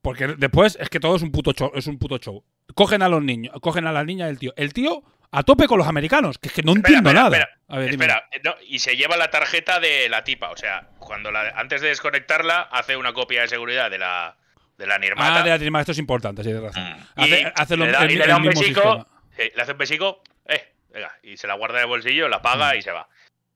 porque 0.02 0.28
después 0.28 0.76
es 0.80 0.88
que 0.88 1.00
todo 1.00 1.16
es 1.16 1.22
un 1.22 1.32
puto 1.32 1.52
show, 1.52 1.72
es 1.74 1.86
un 1.86 1.98
puto 1.98 2.18
show. 2.18 2.44
Cogen 2.74 3.02
a 3.02 3.08
los 3.08 3.22
niños, 3.22 3.54
cogen 3.60 3.86
a 3.86 3.92
la 3.92 4.04
niña 4.04 4.26
del 4.26 4.38
tío. 4.38 4.52
El 4.56 4.72
tío 4.72 5.02
a 5.32 5.42
tope 5.42 5.66
con 5.66 5.78
los 5.78 5.88
americanos, 5.88 6.38
que 6.38 6.48
es 6.48 6.54
que 6.54 6.62
no 6.62 6.72
Espera, 6.72 6.98
entiendo 6.98 7.10
espera, 7.10 7.22
nada. 7.24 7.36
espera, 7.36 7.58
a 7.68 7.78
ver, 7.78 7.90
dime. 7.90 8.04
Espera, 8.06 8.28
eh, 8.32 8.40
no, 8.44 8.54
y 8.66 8.78
se 8.78 8.96
lleva 8.96 9.16
la 9.16 9.30
tarjeta 9.30 9.80
de 9.80 10.08
la 10.08 10.22
tipa. 10.24 10.50
O 10.50 10.56
sea, 10.56 10.88
cuando 10.98 11.30
la, 11.32 11.48
antes 11.56 11.80
de 11.80 11.88
desconectarla, 11.88 12.62
hace 12.62 12.96
una 12.96 13.12
copia 13.12 13.42
de 13.42 13.48
seguridad 13.48 13.90
de 13.90 13.98
la, 13.98 14.36
de 14.78 14.86
la 14.86 14.98
Nirmata. 14.98 15.40
Ah, 15.40 15.42
de 15.42 15.50
la 15.50 15.58
trima, 15.58 15.80
esto 15.80 15.92
es 15.92 15.98
importante, 15.98 16.42
sí, 16.42 16.48
tienes 16.50 16.62
razón. 16.62 16.82
mm. 17.16 17.20
y 17.20 17.22
Hace, 17.24 17.52
hace 17.56 17.76
lo- 17.76 17.86
le 17.86 17.92
da, 17.92 18.04
el, 18.04 18.10
y 18.12 18.16
le 18.16 18.22
el 18.24 18.30
da 18.30 18.36
un 18.36 18.42
besico. 18.44 19.06
eh, 19.36 19.52
le 19.54 19.62
hace 19.62 19.72
un 19.72 19.78
besico. 19.78 20.22
Eh, 20.46 20.72
venga, 20.92 21.12
y 21.24 21.36
se 21.36 21.46
la 21.48 21.54
guarda 21.54 21.78
en 21.78 21.82
el 21.82 21.88
bolsillo, 21.88 22.28
la 22.28 22.40
paga 22.40 22.72
Mm. 22.74 22.76
y 22.78 22.82
se 22.82 22.92
va. 22.92 23.08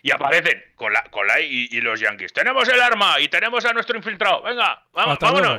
Y 0.02 0.10
aparecen 0.12 0.62
con 0.76 0.92
la, 0.94 1.02
con 1.04 1.26
la 1.26 1.40
y, 1.40 1.68
y 1.70 1.80
los 1.82 2.00
yankees. 2.00 2.32
Tenemos 2.32 2.66
el 2.68 2.80
arma 2.80 3.20
y 3.20 3.28
tenemos 3.28 3.64
a 3.66 3.72
nuestro 3.74 3.96
infiltrado. 3.96 4.42
Venga, 4.42 4.82
vamos, 4.94 5.18
luego. 5.20 5.58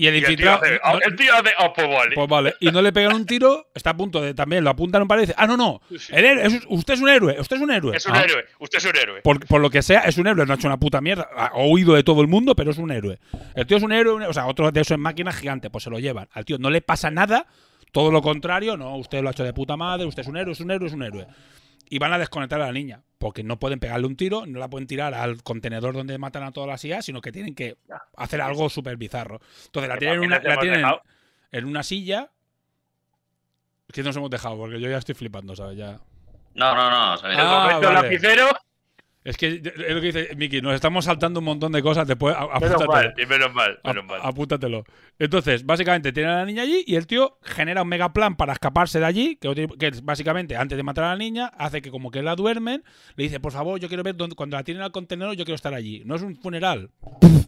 Y 0.00 0.06
el 0.06 0.14
Y 0.14 0.18
el 0.18 0.24
tío 0.24 0.30
infiltrado. 0.32 0.62
hace, 0.62 0.80
no- 0.82 1.00
el 1.10 1.16
tío 1.16 1.34
hace, 1.34 1.50
ah, 1.58 1.72
pues 1.74 1.88
vale. 1.88 2.14
Pues 2.14 2.28
vale, 2.28 2.54
y 2.60 2.70
no 2.70 2.80
le 2.80 2.90
pegan 2.90 3.14
un 3.14 3.26
tiro, 3.26 3.68
está 3.74 3.90
a 3.90 3.96
punto 3.96 4.22
de 4.22 4.32
también, 4.32 4.64
lo 4.64 4.70
apuntan 4.70 5.02
un 5.02 5.08
par 5.08 5.18
y 5.18 5.22
dice, 5.22 5.34
ah, 5.36 5.46
no, 5.46 5.58
no, 5.58 5.82
el 6.10 6.24
héroe, 6.24 6.46
es- 6.46 6.62
usted 6.68 6.94
es 6.94 7.00
un 7.00 7.08
héroe, 7.10 7.36
usted 7.38 7.56
es 7.56 7.62
un 7.62 7.70
héroe. 7.70 7.96
Es 7.96 8.06
un 8.06 8.14
Ah, 8.14 8.22
héroe, 8.22 8.44
usted 8.60 8.78
es 8.78 8.84
un 8.86 8.96
héroe. 8.96 9.20
Por, 9.20 9.46
por 9.46 9.60
lo 9.60 9.68
que 9.68 9.82
sea, 9.82 10.00
es 10.00 10.16
un 10.16 10.26
héroe, 10.26 10.46
no 10.46 10.52
ha 10.52 10.56
hecho 10.56 10.68
una 10.68 10.78
puta 10.78 11.02
mierda. 11.02 11.28
Ha 11.36 11.50
oído 11.54 11.92
de 11.94 12.02
todo 12.02 12.22
el 12.22 12.28
mundo, 12.28 12.56
pero 12.56 12.70
es 12.70 12.78
un 12.78 12.90
héroe. 12.90 13.18
El 13.54 13.66
tío 13.66 13.76
es 13.76 13.82
un 13.82 13.92
héroe, 13.92 14.26
o 14.26 14.32
sea, 14.32 14.46
otro 14.46 14.70
de 14.72 14.80
esos 14.80 14.92
en 14.94 15.00
máquina 15.00 15.32
gigante, 15.32 15.68
pues 15.68 15.84
se 15.84 15.90
lo 15.90 15.98
llevan. 15.98 16.28
Al 16.32 16.46
tío 16.46 16.56
no 16.58 16.70
le 16.70 16.80
pasa 16.80 17.10
nada, 17.10 17.46
todo 17.92 18.10
lo 18.10 18.22
contrario, 18.22 18.78
no, 18.78 18.96
usted 18.96 19.20
lo 19.20 19.28
ha 19.28 19.32
hecho 19.32 19.44
de 19.44 19.52
puta 19.52 19.76
madre, 19.76 20.06
usted 20.06 20.22
es 20.22 20.28
un 20.28 20.38
héroe, 20.38 20.52
es 20.52 20.60
un 20.60 20.70
héroe, 20.70 20.88
es 20.88 20.94
un 20.94 21.02
héroe. 21.02 21.26
Y 21.90 21.98
van 21.98 22.12
a 22.14 22.18
desconectar 22.18 22.60
a 22.62 22.66
la 22.66 22.72
niña, 22.72 23.02
porque 23.18 23.42
no 23.42 23.58
pueden 23.58 23.80
pegarle 23.80 24.06
un 24.06 24.16
tiro, 24.16 24.46
no 24.46 24.58
la 24.60 24.70
pueden 24.70 24.86
tirar 24.86 25.12
al 25.12 25.42
contenedor 25.42 25.92
donde 25.92 26.16
matan 26.18 26.44
a 26.44 26.52
todas 26.52 26.68
las 26.68 26.82
IA, 26.84 27.02
sino 27.02 27.20
que 27.20 27.32
tienen 27.32 27.54
que 27.54 27.76
hacer 28.16 28.40
algo 28.40 28.70
súper 28.70 28.96
bizarro. 28.96 29.40
Entonces 29.66 29.88
la 29.88 29.94
¿Qué 29.96 30.06
tienen, 30.06 30.20
en 30.22 30.26
una, 30.26 30.36
papeles 30.36 30.54
la 30.56 30.60
tienen 30.62 30.86
en 31.52 31.64
una 31.66 31.82
silla. 31.82 32.30
Es 33.88 33.94
que 33.94 34.02
nos 34.04 34.16
hemos 34.16 34.30
dejado, 34.30 34.56
porque 34.56 34.80
yo 34.80 34.88
ya 34.88 34.98
estoy 34.98 35.16
flipando, 35.16 35.54
¿sabes? 35.56 35.76
Ya. 35.76 35.98
No, 36.54 36.74
no, 36.76 36.90
no. 36.90 37.28
El 37.28 37.36
Ah, 37.40 37.78
vale. 37.82 37.92
lapicero. 37.92 38.46
Es 39.22 39.36
que 39.36 39.60
es 39.62 39.94
lo 39.94 40.00
que 40.00 40.12
dice 40.12 40.34
Miki, 40.34 40.62
nos 40.62 40.74
estamos 40.74 41.04
saltando 41.04 41.40
un 41.40 41.44
montón 41.44 41.72
de 41.72 41.82
cosas 41.82 42.08
después. 42.08 42.34
Menos 42.58 42.86
mal, 42.86 43.14
y 43.18 43.26
menos 43.26 43.52
mal, 43.52 43.78
menos 43.84 44.04
mal. 44.06 44.20
Apúntatelo. 44.22 44.84
Entonces, 45.18 45.66
básicamente 45.66 46.10
tiene 46.12 46.30
a 46.30 46.36
la 46.36 46.46
niña 46.46 46.62
allí 46.62 46.84
y 46.86 46.94
el 46.96 47.06
tío 47.06 47.36
genera 47.42 47.82
un 47.82 47.88
mega 47.88 48.14
plan 48.14 48.36
para 48.36 48.54
escaparse 48.54 48.98
de 48.98 49.04
allí, 49.04 49.36
que, 49.36 49.92
básicamente 50.02 50.56
antes 50.56 50.76
de 50.76 50.82
matar 50.82 51.04
a 51.04 51.08
la 51.08 51.16
niña, 51.16 51.48
hace 51.58 51.82
que 51.82 51.90
como 51.90 52.10
que 52.10 52.22
la 52.22 52.34
duermen, 52.34 52.82
le 53.16 53.24
dice, 53.24 53.40
por 53.40 53.52
favor, 53.52 53.78
yo 53.78 53.88
quiero 53.88 54.02
ver 54.02 54.16
dónde, 54.16 54.36
cuando 54.36 54.56
la 54.56 54.64
tienen 54.64 54.82
al 54.82 54.90
contenedor, 54.90 55.36
yo 55.36 55.44
quiero 55.44 55.56
estar 55.56 55.74
allí. 55.74 56.02
No 56.06 56.14
es 56.14 56.22
un 56.22 56.36
funeral. 56.36 56.90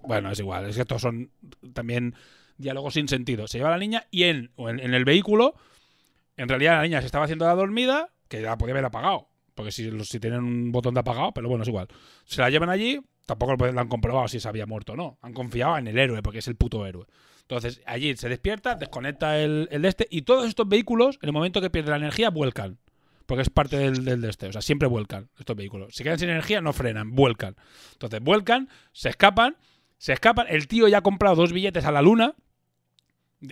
Bueno, 0.06 0.30
es 0.30 0.38
igual, 0.40 0.66
es 0.66 0.74
que 0.74 0.82
estos 0.82 1.00
son 1.00 1.30
también 1.72 2.14
diálogos 2.58 2.92
sin 2.94 3.08
sentido. 3.08 3.46
Se 3.48 3.56
lleva 3.56 3.70
a 3.70 3.72
la 3.72 3.78
niña 3.78 4.06
y 4.10 4.24
en, 4.24 4.50
o 4.56 4.68
en, 4.68 4.78
en 4.78 4.92
el 4.92 5.06
vehículo, 5.06 5.54
en 6.36 6.50
realidad 6.50 6.76
la 6.76 6.82
niña 6.82 7.00
se 7.00 7.06
estaba 7.06 7.24
haciendo 7.24 7.46
la 7.46 7.54
dormida, 7.54 8.10
que 8.28 8.42
la 8.42 8.58
podía 8.58 8.74
haber 8.74 8.84
apagado. 8.84 9.31
Porque 9.54 9.72
si, 9.72 9.90
si 10.04 10.20
tienen 10.20 10.40
un 10.40 10.72
botón 10.72 10.94
de 10.94 11.00
apagado, 11.00 11.32
pero 11.32 11.48
bueno, 11.48 11.62
es 11.62 11.68
igual. 11.68 11.88
Se 12.24 12.40
la 12.40 12.50
llevan 12.50 12.70
allí, 12.70 13.00
tampoco 13.26 13.54
lo 13.56 13.80
han 13.80 13.88
comprobado 13.88 14.28
si 14.28 14.40
se 14.40 14.48
había 14.48 14.66
muerto 14.66 14.92
o 14.92 14.96
no. 14.96 15.18
Han 15.22 15.32
confiado 15.32 15.78
en 15.78 15.86
el 15.86 15.98
héroe, 15.98 16.22
porque 16.22 16.38
es 16.38 16.48
el 16.48 16.56
puto 16.56 16.86
héroe. 16.86 17.06
Entonces, 17.42 17.82
allí 17.86 18.16
se 18.16 18.28
despierta, 18.28 18.76
desconecta 18.76 19.38
el, 19.38 19.68
el 19.70 19.84
este, 19.84 20.06
y 20.10 20.22
todos 20.22 20.48
estos 20.48 20.68
vehículos, 20.68 21.18
en 21.20 21.28
el 21.28 21.32
momento 21.32 21.60
que 21.60 21.70
pierde 21.70 21.90
la 21.90 21.96
energía, 21.96 22.30
vuelcan. 22.30 22.78
Porque 23.26 23.42
es 23.42 23.50
parte 23.50 23.76
del, 23.76 24.04
del 24.04 24.20
de 24.20 24.30
este. 24.30 24.46
O 24.46 24.52
sea, 24.52 24.62
siempre 24.62 24.88
vuelcan 24.88 25.28
estos 25.38 25.56
vehículos. 25.56 25.94
Si 25.94 26.02
quedan 26.02 26.18
sin 26.18 26.30
energía, 26.30 26.60
no 26.60 26.72
frenan, 26.72 27.14
vuelcan. 27.14 27.56
Entonces, 27.92 28.20
vuelcan, 28.20 28.68
se 28.92 29.10
escapan, 29.10 29.56
se 29.98 30.12
escapan. 30.12 30.46
El 30.48 30.66
tío 30.66 30.88
ya 30.88 30.98
ha 30.98 31.02
comprado 31.02 31.36
dos 31.36 31.52
billetes 31.52 31.84
a 31.84 31.92
la 31.92 32.02
luna. 32.02 32.34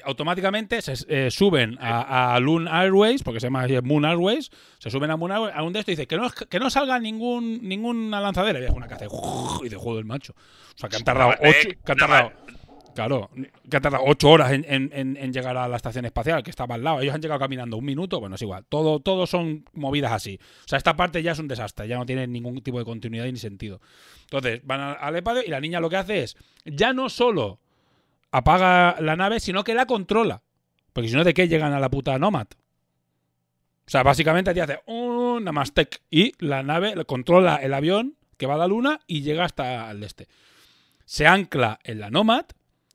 Automáticamente 0.04 0.80
se 0.82 0.94
eh, 1.08 1.30
suben 1.30 1.76
a, 1.80 2.34
a 2.34 2.40
Loon 2.40 2.68
Airways, 2.68 3.22
porque 3.22 3.40
se 3.40 3.46
llama 3.46 3.66
Moon 3.82 4.04
Airways, 4.04 4.50
se 4.78 4.90
suben 4.90 5.10
a 5.10 5.16
Moon 5.16 5.32
Airways, 5.32 5.54
a 5.54 5.62
un 5.62 5.72
de 5.72 5.80
estos 5.80 5.92
y 5.92 5.96
dice 5.96 6.06
que 6.06 6.16
no, 6.16 6.30
que 6.30 6.58
no 6.60 6.70
salga 6.70 6.98
ningún, 7.00 7.60
ninguna 7.66 8.20
lanzadera. 8.20 8.60
Y 8.60 8.64
es 8.64 8.70
una 8.70 8.86
que 8.86 8.94
hace 8.94 9.06
y 9.64 9.68
de 9.68 9.76
joder, 9.76 10.04
macho. 10.04 10.32
O 10.32 10.78
sea, 10.78 10.88
que 10.88 10.96
han 10.96 11.04
tardado 11.04 11.30
ocho, 11.40 11.68
que 11.84 11.92
han 11.92 11.98
tardado, 11.98 12.32
claro, 12.94 13.30
que 13.68 13.76
han 13.76 13.82
tardado 13.82 14.04
ocho 14.06 14.30
horas 14.30 14.52
en, 14.52 14.64
en- 14.68 14.90
en- 14.92 15.16
en 15.16 15.32
llegar 15.32 15.56
a 15.56 15.66
la 15.66 15.76
estación 15.76 16.04
espacial, 16.04 16.42
que 16.42 16.50
estaba 16.50 16.76
al 16.76 16.84
lado. 16.84 17.00
Ellos 17.00 17.14
han 17.14 17.20
llegado 17.22 17.40
caminando 17.40 17.76
un 17.76 17.84
minuto, 17.84 18.20
bueno, 18.20 18.36
es 18.36 18.42
igual. 18.42 18.64
Todo, 18.68 19.00
todo 19.00 19.26
son 19.26 19.64
movidas 19.72 20.12
así. 20.12 20.38
O 20.64 20.68
sea, 20.68 20.76
esta 20.78 20.94
parte 20.96 21.22
ya 21.22 21.32
es 21.32 21.38
un 21.40 21.48
desastre, 21.48 21.88
ya 21.88 21.96
no 21.96 22.06
tiene 22.06 22.26
ningún 22.28 22.60
tipo 22.62 22.78
de 22.78 22.84
continuidad 22.84 23.24
ni 23.26 23.36
sentido. 23.38 23.80
Entonces, 24.22 24.60
van 24.64 24.80
al- 24.80 24.98
al 25.00 25.16
EPAD 25.16 25.38
y 25.46 25.50
la 25.50 25.60
niña 25.60 25.80
lo 25.80 25.90
que 25.90 25.96
hace 25.96 26.22
es, 26.22 26.36
ya 26.64 26.92
no 26.92 27.08
solo 27.08 27.58
apaga 28.32 28.96
la 29.00 29.16
nave, 29.16 29.40
sino 29.40 29.64
que 29.64 29.74
la 29.74 29.86
controla. 29.86 30.42
Porque 30.92 31.08
si 31.08 31.14
no, 31.16 31.24
¿de 31.24 31.34
qué 31.34 31.48
llegan 31.48 31.72
a 31.72 31.80
la 31.80 31.88
puta 31.90 32.18
Nomad? 32.18 32.46
O 33.86 33.90
sea, 33.90 34.02
básicamente 34.02 34.54
te 34.54 34.60
hace 34.62 34.80
un 34.86 35.44
Namastec 35.44 36.00
y 36.10 36.32
la 36.44 36.62
nave 36.62 36.94
le 36.94 37.04
controla 37.04 37.56
el 37.56 37.74
avión 37.74 38.16
que 38.36 38.46
va 38.46 38.54
a 38.54 38.58
la 38.58 38.66
luna 38.68 39.00
y 39.06 39.22
llega 39.22 39.44
hasta 39.44 39.90
el 39.90 40.02
este. 40.04 40.28
Se 41.04 41.26
ancla 41.26 41.80
en 41.82 41.98
la 42.00 42.10
Nomad, 42.10 42.44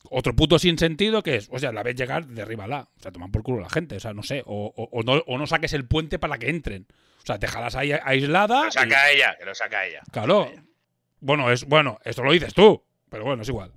otro 0.10 0.36
puto 0.36 0.58
sin 0.58 0.78
sentido 0.78 1.22
que 1.22 1.36
es, 1.36 1.50
o 1.52 1.60
sea, 1.60 1.72
la 1.74 1.84
ves 1.84 1.96
llegar, 1.96 2.28
derríbala. 2.28 2.88
O 2.98 3.02
sea, 3.02 3.12
toman 3.12 3.32
por 3.32 3.44
culo 3.44 3.60
la 3.62 3.70
gente, 3.70 3.98
o 3.98 4.00
sea, 4.00 4.14
no 4.14 4.24
sé. 4.24 4.42
O, 4.46 4.74
o- 4.76 4.90
o 4.92 5.04
no, 5.04 5.22
o 5.28 5.38
no 5.38 5.48
saques 5.48 5.74
el 5.74 5.86
puente 5.86 6.18
para 6.18 6.38
que 6.38 6.50
entren. 6.50 6.88
O 7.22 7.26
sea, 7.26 7.38
déjalas 7.38 7.76
ahí 7.76 7.92
aislada. 7.92 8.60
Que 8.62 8.66
lo 8.66 8.70
y- 8.70 8.72
saca 8.72 9.12
ella, 9.12 9.36
que 9.38 9.46
lo 9.46 9.56
saca 9.56 9.86
ella. 9.86 10.02
Claro. 10.12 10.50
Bueno, 11.20 11.52
es 11.52 11.66
bueno, 11.66 12.00
esto 12.06 12.24
lo 12.24 12.32
dices 12.32 12.54
tú, 12.54 12.84
pero 13.10 13.26
bueno, 13.26 13.42
es 13.42 13.50
igual. 13.50 13.72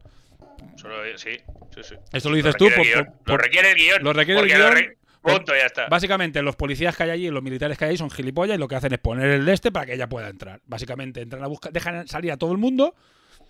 Solo, 0.79 0.95
sí, 1.17 1.31
sí, 1.75 1.83
sí. 1.83 1.95
Esto 2.13 2.31
lo 2.31 2.37
dices 2.37 2.55
tú 2.57 2.69
por- 2.75 3.13
Lo 3.25 3.37
requiere 3.37 3.73
el 3.73 3.77
guion. 3.77 4.03
lo 4.05 4.13
requiere 4.13 4.41
el 4.41 4.47
guion, 4.47 4.73
re- 4.73 4.97
Punto, 5.21 5.53
ya 5.55 5.67
está. 5.67 5.89
Básicamente, 5.89 6.41
los 6.43 6.55
policías 6.57 6.97
que 6.97 7.03
hay 7.03 7.11
allí, 7.11 7.29
los 7.31 7.43
militares 7.43 7.77
que 7.77 7.85
hay 7.85 7.89
allí 7.91 7.99
son 7.99 8.09
gilipollas 8.11 8.57
y 8.57 8.61
lo 8.61 8.69
que 8.69 8.77
hacen 8.77 8.93
es 8.93 8.99
poner 9.01 9.29
el 9.29 9.45
de 9.45 9.53
este 9.53 9.73
para 9.73 9.85
que 9.85 9.95
ella 9.95 10.09
pueda 10.09 10.29
entrar. 10.29 10.61
Básicamente, 10.67 11.21
entran 11.21 11.43
a 11.43 11.49
buscar, 11.49 11.73
dejan 11.73 12.07
salir 12.07 12.31
a 12.33 12.37
todo 12.37 12.53
el 12.53 12.59
mundo, 12.59 12.95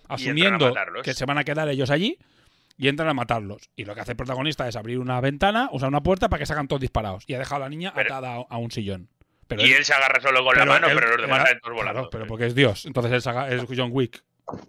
asumiendo 0.07 0.73
que 1.03 1.13
se 1.13 1.25
van 1.25 1.37
a 1.37 1.43
quedar 1.43 1.69
ellos 1.69 1.89
allí 1.91 2.17
y 2.77 2.87
entran 2.87 3.07
a 3.09 3.13
matarlos. 3.13 3.69
Y 3.75 3.85
lo 3.85 3.93
que 3.95 4.01
hace 4.01 4.11
el 4.11 4.17
protagonista 4.17 4.67
es 4.67 4.75
abrir 4.75 4.99
una 4.99 5.21
ventana, 5.21 5.69
sea, 5.79 5.87
una 5.87 6.01
puerta 6.01 6.27
para 6.27 6.39
que 6.39 6.45
salgan 6.47 6.67
todos 6.67 6.81
disparados. 6.81 7.23
Y 7.27 7.35
ha 7.35 7.39
dejado 7.39 7.57
a 7.57 7.65
la 7.65 7.69
niña 7.69 7.93
Pero- 7.93 8.15
atada 8.15 8.45
a, 8.49 8.57
un 8.57 8.71
sillón. 8.71 9.07
Pero 9.47 9.61
y 9.61 9.65
él- 9.65 9.77
él 9.77 9.85
se 9.85 9.93
agarra 9.93 10.19
solo 10.21 10.43
con 10.43 10.57
la 10.57 10.65
mano, 10.65 10.87
él- 10.87 10.95
pero 10.95 11.09
los 11.11 11.21
demás 11.21 11.43
salen 11.43 11.59
todos 11.61 11.75
volando. 11.75 11.93
Claro, 12.01 12.09
pero 12.11 12.27
porque 12.27 12.45
es 12.47 12.55
Dios. 12.55 12.85
Entonces 12.85 13.11
él 13.13 13.21
se 13.21 13.29
es 13.55 13.63
John 13.75 13.89
Wick. 13.91 14.23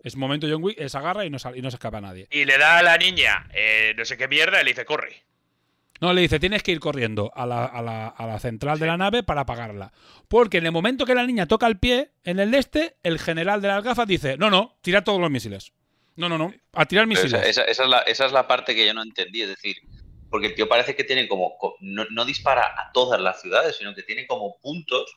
Es 0.05 0.17
momento 0.17 0.47
John 0.51 0.63
Wick, 0.63 0.79
él 0.81 0.91
se 0.91 0.99
agarra 0.99 1.25
y 1.25 1.31
no, 1.31 1.39
y 1.55 1.63
no 1.63 1.71
se 1.71 1.77
escapa 1.77 2.01
nadie. 2.01 2.27
Y 2.31 2.45
le 2.45 2.59
da 2.59 2.79
a 2.79 2.83
la 2.83 2.97
niña 2.97 3.49
eh, 3.55 3.95
no 3.97 4.05
sé 4.05 4.17
qué 4.17 4.29
mierda 4.29 4.61
y 4.61 4.65
le 4.65 4.71
dice, 4.71 4.85
corre. 4.85 5.23
No, 6.01 6.15
le 6.15 6.23
dice, 6.23 6.41
tienes 6.41 6.63
que 6.63 6.73
ir 6.73 6.81
corriendo 6.81 7.31
a 7.35 7.45
la, 7.47 7.67
a 7.67 7.83
la- 7.83 8.09
a 8.09 8.27
la 8.27 8.39
central 8.39 8.79
de 8.79 8.87
la 8.87 8.97
nave 8.97 9.23
para 9.23 9.43
apagarla. 9.43 9.93
Porque 10.29 10.57
en 10.59 10.65
el 10.67 10.73
momento 10.73 11.05
que 11.05 11.15
la 11.15 11.27
niña 11.27 11.47
toca 11.47 11.67
el 11.67 11.79
pie 11.79 12.13
en 12.25 12.41
el 12.41 12.55
este, 12.55 12.97
el 13.03 13.19
general 13.19 13.61
de 13.61 13.69
las 13.69 13.85
gafas 13.85 14.09
dice, 14.09 14.39
no, 14.39 14.49
no, 14.49 14.79
tira 14.81 15.05
todos 15.05 15.21
los 15.21 15.31
misiles. 15.31 15.73
No, 16.17 16.29
no, 16.31 16.39
no, 16.39 16.55
a 16.73 16.87
tirar 16.87 17.07
misiles. 17.07 17.35
esa, 17.35 17.45
esa- 17.45 17.65
esa 17.65 17.83
es 17.85 17.89
la, 17.91 17.99
esa 18.01 18.27
es 18.27 18.33
la 18.33 18.47
parte 18.47 18.75
que 18.75 18.87
yo 18.87 18.95
no 18.95 19.03
entendí, 19.03 19.43
es 19.43 19.49
decir, 19.51 19.77
porque 20.31 20.47
el 20.49 20.55
tío 20.55 20.69
parece 20.69 20.97
que 20.97 21.05
tiene 21.05 21.29
como, 21.29 21.59
co- 21.59 21.77
no, 21.81 22.07
no 22.11 22.25
dispara 22.25 22.63
a 22.65 22.93
todas 22.93 23.21
las 23.21 23.43
ciudades, 23.43 23.77
sino 23.77 23.95
que 23.95 24.03
tiene 24.03 24.27
como 24.27 24.59
puntos. 24.61 25.15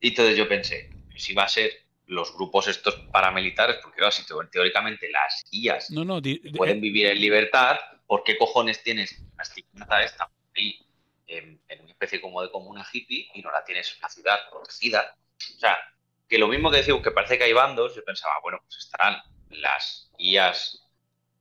Y 0.00 0.08
entonces 0.08 0.36
yo 0.36 0.48
pensé, 0.48 0.90
si 1.16 1.34
va 1.34 1.44
a 1.44 1.48
ser 1.48 1.72
los 2.06 2.34
grupos 2.34 2.68
estos 2.68 2.94
paramilitares, 3.12 3.76
porque 3.82 3.98
claro, 3.98 4.12
si 4.12 4.24
teóricamente 4.50 5.10
las 5.10 5.44
IAS 5.50 5.90
No, 5.90 6.04
no, 6.04 6.20
pueden 6.56 6.80
vivir 6.80 7.06
en 7.06 7.20
libertad, 7.20 7.78
¿por 8.06 8.22
qué 8.24 8.36
cojones 8.36 8.82
tienes 8.82 9.22
la 9.36 9.42
estigmata 9.42 10.02
esta 10.02 10.30
ahí 10.56 10.78
en, 11.26 11.60
en 11.68 11.80
una 11.80 11.90
especie 11.90 12.20
como 12.20 12.42
de 12.42 12.50
comuna 12.50 12.86
hippie 12.92 13.28
y 13.34 13.42
no 13.42 13.50
la 13.50 13.64
tienes 13.64 13.92
en 13.92 13.98
una 13.98 14.08
ciudad 14.08 14.38
protegida? 14.50 15.16
O 15.56 15.58
sea, 15.58 15.78
que 16.28 16.38
lo 16.38 16.48
mismo 16.48 16.70
que 16.70 16.78
decimos 16.78 17.02
que 17.02 17.10
parece 17.10 17.38
que 17.38 17.44
hay 17.44 17.52
bandos, 17.52 17.94
yo 17.94 18.04
pensaba, 18.04 18.34
bueno, 18.42 18.58
pues 18.62 18.78
estarán 18.78 19.20
las 19.50 20.10
IAS 20.18 20.82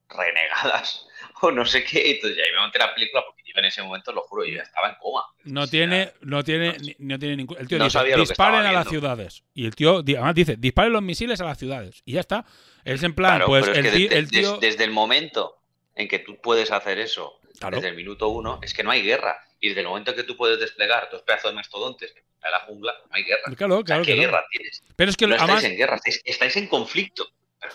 renegadas 0.09 1.07
o 1.41 1.51
no 1.51 1.65
sé 1.65 1.83
qué, 1.83 2.11
entonces 2.11 2.37
ya 2.37 2.51
me 2.53 2.59
monté 2.59 2.79
la 2.79 2.93
película 2.93 3.23
porque 3.25 3.42
yo 3.53 3.59
en 3.59 3.65
ese 3.65 3.81
momento, 3.83 4.11
lo 4.11 4.21
juro, 4.21 4.45
yo 4.45 4.61
estaba 4.61 4.89
en 4.89 4.95
coma. 4.99 5.23
no 5.43 5.67
tiene, 5.67 6.11
no 6.21 6.43
tiene, 6.43 6.75
no 6.99 7.19
tiene 7.19 7.35
ningún. 7.37 7.57
El 7.59 7.67
tío 7.67 7.77
No 7.77 7.85
dice, 7.85 7.99
sabía 7.99 8.17
lo 8.17 8.23
que 8.23 8.29
disparen 8.29 8.59
a 8.61 8.71
las 8.71 8.85
viendo". 8.85 8.89
ciudades. 8.89 9.43
Y 9.53 9.65
el 9.65 9.75
tío, 9.75 9.97
además 9.99 10.35
dice, 10.35 10.55
disparen 10.57 10.93
los 10.93 11.01
misiles 11.01 11.39
a 11.41 11.45
las 11.45 11.57
ciudades. 11.57 12.01
Y 12.05 12.13
ya 12.13 12.19
está. 12.21 12.45
Es 12.83 13.03
en 13.03 13.13
plan, 13.13 13.31
Claro, 13.37 13.45
pues 13.47 13.67
es 13.67 13.77
el 13.77 13.83
que 13.83 13.91
tío, 13.91 14.09
desde, 14.09 14.17
el 14.19 14.29
tío- 14.29 14.51
des- 14.57 14.59
desde 14.71 14.83
el 14.85 14.91
momento 14.91 15.57
en 15.95 16.07
que 16.07 16.19
tú 16.19 16.39
puedes 16.41 16.71
hacer 16.71 16.97
eso, 16.99 17.39
Claro. 17.59 17.75
desde 17.77 17.89
el 17.89 17.95
minuto 17.95 18.29
uno, 18.29 18.59
es 18.61 18.73
que 18.73 18.83
no 18.83 18.91
hay 18.91 19.03
guerra. 19.03 19.37
Y 19.59 19.69
desde 19.69 19.81
el 19.81 19.87
momento 19.87 20.11
en 20.11 20.17
que 20.17 20.23
tú 20.23 20.35
puedes 20.35 20.59
desplegar 20.59 21.07
dos 21.11 21.21
pedazos 21.21 21.51
de 21.51 21.55
mastodontes 21.55 22.13
en 22.15 22.51
la 22.51 22.59
jungla, 22.61 22.93
no 23.09 23.15
hay 23.15 23.23
guerra. 23.23 23.43
Claro, 23.55 23.75
O 23.75 23.77
sea, 23.77 23.85
claro 23.85 24.03
¿Qué 24.03 24.15
guerra 24.15 24.43
tienes? 24.51 24.83
Pero 24.97 25.09
es 25.11 25.15
que 25.15 25.27
no 25.27 25.35
además. 25.35 25.57
estáis 25.57 25.71
en 25.71 25.77
guerra, 25.77 25.95
estáis, 25.95 26.21
estáis 26.25 26.57
en 26.57 26.67
conflicto. 26.67 27.27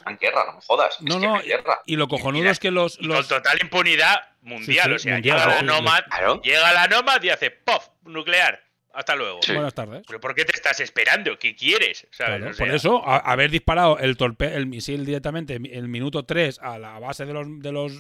En 0.07 0.19
guerra, 0.19 0.45
no 0.47 0.53
me 0.55 0.61
jodas. 0.67 0.95
es 0.95 1.01
No, 1.03 1.21
que 1.21 1.27
no, 1.27 1.41
y 1.87 1.97
lo 1.97 2.09
cojonudo 2.09 2.41
Mira, 2.41 2.51
es 2.53 2.59
que 2.59 2.71
los. 2.71 3.01
Los 3.01 3.27
con 3.27 3.39
total 3.39 3.59
impunidad 3.63 4.17
mundial. 4.43 4.67
Sí, 4.67 4.73
sí, 4.73 4.95
o 4.95 4.99
sea, 4.99 5.13
mundial, 5.15 5.39
llega 5.39 5.55
la 5.57 5.63
Nomad, 5.63 6.05
Claro. 6.09 6.41
llega 6.43 6.73
la 6.73 6.87
Nomad 6.89 7.23
y 7.23 7.31
hace 7.31 7.51
¡pof! 7.51 7.89
nuclear. 8.03 8.63
Hasta 8.93 9.15
luego. 9.15 9.41
Sí. 9.43 9.53
Buenas 9.53 9.75
tardes. 9.75 10.03
¿Pero 10.09 10.19
por 10.21 10.35
qué 10.35 10.45
te 10.45 10.57
estás 10.57 10.81
esperando? 10.81 11.39
¿Qué 11.39 11.55
quieres? 11.55 12.07
¿Sabes? 12.11 12.39
Claro, 12.39 12.51
O 12.51 12.55
sea, 12.55 12.67
por 12.67 12.75
eso, 12.75 13.03
a- 13.07 13.19
haber 13.19 13.51
disparado 13.51 13.99
el 13.99 14.17
torpe 14.17 14.55
el 14.57 14.67
misil 14.67 15.05
directamente 15.07 15.55
en 15.55 15.67
el 15.67 15.87
minuto 15.89 16.25
3 16.25 16.59
a 16.61 16.79
la 16.79 16.99
base 16.99 17.25
de 17.25 17.33
los, 17.33 17.47
de 17.61 17.71
los 17.73 17.93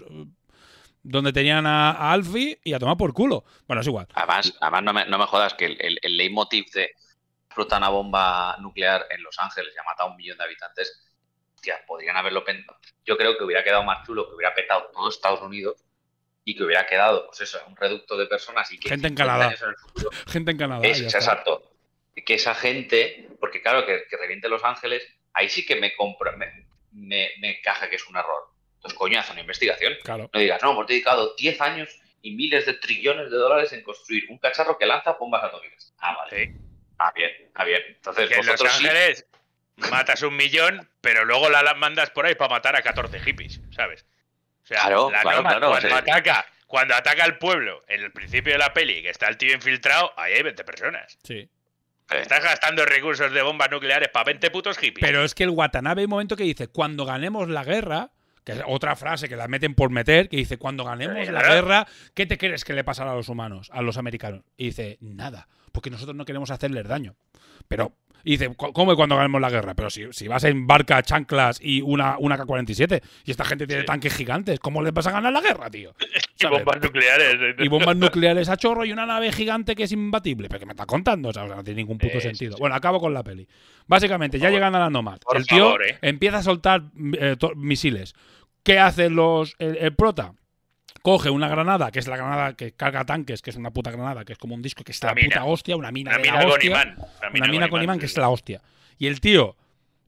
donde 1.02 1.32
tenían 1.32 1.66
a, 1.66 1.92
a 1.92 2.12
Alfie 2.12 2.60
y 2.64 2.72
a 2.72 2.78
tomar 2.78 2.96
por 2.96 3.12
culo. 3.14 3.44
Bueno, 3.66 3.80
es 3.82 3.86
igual. 3.86 4.08
Además, 4.14 4.54
además 4.60 4.82
no, 4.82 4.92
me, 4.92 5.04
no 5.06 5.18
me 5.18 5.26
jodas 5.26 5.54
que 5.54 5.66
el, 5.66 5.76
el, 5.80 5.98
el 6.02 6.16
leitmotiv 6.16 6.64
de 6.72 6.90
explota 7.46 7.78
una 7.78 7.88
bomba 7.90 8.56
nuclear 8.60 9.06
en 9.10 9.22
Los 9.22 9.38
Ángeles 9.38 9.72
y 9.74 9.78
ha 9.78 9.84
matado 9.84 10.08
a 10.08 10.12
un 10.12 10.16
millón 10.16 10.36
de 10.38 10.44
habitantes, 10.44 11.00
podrían 11.86 12.16
haberlo 12.16 12.44
pensado. 12.44 12.78
Yo 13.04 13.16
creo 13.16 13.36
que 13.36 13.44
hubiera 13.44 13.64
quedado 13.64 13.82
más 13.84 14.06
chulo 14.06 14.28
que 14.28 14.34
hubiera 14.34 14.54
petado 14.54 14.90
todo 14.92 15.08
Estados 15.08 15.40
Unidos 15.42 15.84
y 16.44 16.56
que 16.56 16.64
hubiera 16.64 16.86
quedado, 16.86 17.26
pues 17.26 17.40
eso, 17.42 17.60
un 17.66 17.76
reducto 17.76 18.16
de 18.16 18.26
personas 18.26 18.72
y 18.72 18.78
que 18.78 18.88
Gente 18.88 19.08
en 19.08 19.16
50 19.16 19.32
Canadá. 19.32 19.54
en 19.54 20.06
Gente 20.32 20.50
en 20.50 20.58
Canadá. 20.58 20.86
es, 20.86 21.00
exacto. 21.02 21.72
Que 22.26 22.34
esa 22.34 22.54
gente, 22.54 23.28
porque 23.38 23.62
claro, 23.62 23.86
que, 23.86 24.04
que 24.08 24.16
reviente 24.16 24.48
Los 24.48 24.64
Ángeles, 24.64 25.06
ahí 25.34 25.48
sí 25.48 25.64
que 25.64 25.76
me, 25.76 25.94
compro, 25.94 26.36
me, 26.36 26.66
me, 26.92 27.30
me 27.40 27.58
encaja 27.58 27.88
que 27.88 27.96
es 27.96 28.08
un 28.08 28.16
error. 28.16 28.48
Entonces, 28.76 28.98
coño, 28.98 29.18
haz 29.18 29.30
una 29.30 29.40
investigación. 29.40 29.94
Claro. 30.02 30.30
No 30.32 30.40
digas, 30.40 30.62
no, 30.62 30.72
hemos 30.72 30.86
dedicado 30.86 31.34
10 31.36 31.60
años 31.60 32.00
y 32.22 32.34
miles 32.34 32.66
de 32.66 32.74
trillones 32.74 33.30
de 33.30 33.36
dólares 33.36 33.72
en 33.72 33.82
construir 33.82 34.24
un 34.30 34.38
cacharro 34.38 34.78
que 34.78 34.86
lanza 34.86 35.12
bombas 35.12 35.44
atómicas. 35.44 35.94
Ah, 35.98 36.16
vale. 36.16 36.46
Sí. 36.46 36.52
Ah, 36.98 37.12
bien, 37.14 37.30
ah, 37.54 37.64
bien. 37.64 37.82
Entonces, 37.88 38.28
que 38.28 38.34
en 38.34 38.46
Los 38.46 38.46
vosotros 38.46 38.76
sí. 38.76 39.24
Matas 39.90 40.22
un 40.22 40.36
millón, 40.36 40.88
pero 41.00 41.24
luego 41.24 41.48
la 41.50 41.74
mandas 41.74 42.10
por 42.10 42.26
ahí 42.26 42.34
para 42.34 42.50
matar 42.54 42.76
a 42.76 42.82
14 42.82 43.20
hippies, 43.20 43.60
¿sabes? 43.70 44.04
O 44.64 44.66
sea, 44.66 44.80
Claro, 44.82 45.10
la 45.10 45.22
claro, 45.22 45.42
claro, 45.42 45.68
cuando 45.70 45.94
ataca, 45.96 46.46
cuando 46.66 46.94
ataca 46.94 47.24
al 47.24 47.38
pueblo 47.38 47.82
en 47.88 48.02
el 48.02 48.12
principio 48.12 48.52
de 48.52 48.58
la 48.58 48.72
peli, 48.74 49.02
que 49.02 49.10
está 49.10 49.28
el 49.28 49.36
tío 49.36 49.54
infiltrado, 49.54 50.12
ahí 50.16 50.34
hay 50.34 50.42
20 50.42 50.64
personas. 50.64 51.16
Sí. 51.22 51.48
Estás 52.10 52.42
gastando 52.42 52.84
recursos 52.86 53.32
de 53.32 53.42
bombas 53.42 53.70
nucleares 53.70 54.08
para 54.08 54.24
20 54.24 54.50
putos 54.50 54.78
hippies. 54.78 55.06
Pero 55.06 55.22
es 55.24 55.34
que 55.34 55.44
el 55.44 55.50
Watanabe 55.50 56.00
hay 56.00 56.04
un 56.06 56.10
momento 56.10 56.36
que 56.36 56.44
dice, 56.44 56.68
cuando 56.68 57.04
ganemos 57.04 57.48
la 57.48 57.64
guerra, 57.64 58.10
que 58.44 58.52
es 58.52 58.62
otra 58.66 58.96
frase 58.96 59.28
que 59.28 59.36
la 59.36 59.46
meten 59.46 59.74
por 59.74 59.90
meter, 59.90 60.28
que 60.30 60.38
dice, 60.38 60.56
cuando 60.58 60.84
ganemos 60.84 61.16
la 61.28 61.40
Claro. 61.40 61.54
guerra, 61.54 61.86
¿qué 62.14 62.24
te 62.26 62.38
crees 62.38 62.64
que 62.64 62.72
le 62.72 62.82
pasará 62.82 63.12
a 63.12 63.14
los 63.14 63.28
humanos, 63.28 63.70
a 63.72 63.82
los 63.82 63.96
americanos? 63.98 64.42
Y 64.56 64.66
dice, 64.66 64.96
nada, 65.00 65.48
porque 65.72 65.90
nosotros 65.90 66.16
no 66.16 66.24
queremos 66.24 66.50
hacerles 66.50 66.86
daño. 66.86 67.14
Pero, 67.68 67.92
y 68.24 68.32
dice, 68.32 68.52
"¿Cómo 68.56 68.72
¿cómo 68.72 68.92
que 68.92 68.96
cuando 68.96 69.16
ganemos 69.16 69.40
la 69.40 69.50
guerra? 69.50 69.74
Pero 69.74 69.90
si, 69.90 70.12
si 70.12 70.26
vas 70.28 70.42
en 70.44 70.66
barca, 70.66 71.02
chanclas 71.02 71.60
y 71.62 71.80
una, 71.82 72.16
una 72.18 72.36
K-47, 72.36 73.00
y 73.24 73.30
esta 73.30 73.44
gente 73.44 73.66
tiene 73.66 73.82
Sí. 73.82 73.86
tanques 73.86 74.14
gigantes, 74.14 74.58
¿cómo 74.58 74.82
les 74.82 74.92
vas 74.92 75.06
a 75.06 75.12
ganar 75.12 75.32
la 75.32 75.40
guerra, 75.40 75.70
tío? 75.70 75.94
Y 76.38 76.42
¿Sabes? 76.42 76.64
bombas 76.64 76.80
nucleares. 76.82 77.56
y 77.58 77.68
bombas 77.68 77.96
nucleares 77.96 78.48
a 78.48 78.56
chorro 78.56 78.84
y 78.84 78.92
una 78.92 79.04
nave 79.06 79.32
gigante 79.32 79.74
que 79.74 79.82
es 79.82 79.90
imbatible. 79.92 80.48
¿Pero 80.48 80.60
qué 80.60 80.66
me 80.66 80.72
está 80.72 80.86
contando? 80.86 81.30
O 81.30 81.32
sea, 81.32 81.44
no 81.46 81.64
tiene 81.64 81.78
ningún 81.78 81.98
puto 81.98 82.20
sentido. 82.20 82.52
sí. 82.52 82.60
Bueno, 82.60 82.76
acabo 82.76 83.00
con 83.00 83.12
la 83.12 83.24
peli. 83.24 83.48
Básicamente, 83.88 84.38
ya 84.38 84.48
llegan 84.48 84.72
a 84.76 84.78
la 84.78 84.88
Nomad. 84.90 85.18
Por 85.18 85.36
el 85.36 85.44
tío 85.46 85.64
favor, 85.64 85.82
eh. 85.84 85.98
empieza 86.00 86.38
a 86.38 86.42
soltar 86.44 86.82
eh, 87.18 87.34
to- 87.36 87.54
misiles. 87.56 88.14
¿Qué 88.62 88.78
hace 88.78 89.10
los, 89.10 89.56
el, 89.58 89.76
el 89.78 89.94
prota? 89.96 90.32
Coge 91.08 91.30
una 91.30 91.48
granada, 91.48 91.90
que 91.90 91.98
es 92.00 92.06
la 92.06 92.16
granada 92.16 92.52
que 92.54 92.72
carga 92.72 93.04
tanques, 93.06 93.40
que 93.40 93.48
es 93.50 93.56
una 93.56 93.70
puta 93.70 93.90
granada, 93.90 94.24
que 94.24 94.32
es 94.34 94.38
como 94.38 94.54
un 94.54 94.60
disco, 94.62 94.84
que 94.84 94.92
es 94.92 95.02
la 95.02 95.14
puta 95.14 95.44
hostia, 95.44 95.76
una 95.76 95.90
mina, 95.90 96.10
Una 96.10 96.18
de 96.18 96.24
la 96.26 96.32
mina 96.32 96.42
con 96.44 96.52
hostia, 96.52 96.70
imán. 96.70 96.96
Una 97.34 97.48
mina, 97.48 97.68
con 97.70 97.82
imán, 97.82 97.98
que 97.98 98.06
es 98.06 98.16
la 98.18 98.28
hostia. 98.28 98.60
Y 98.98 99.06
el 99.06 99.20
tío, 99.20 99.56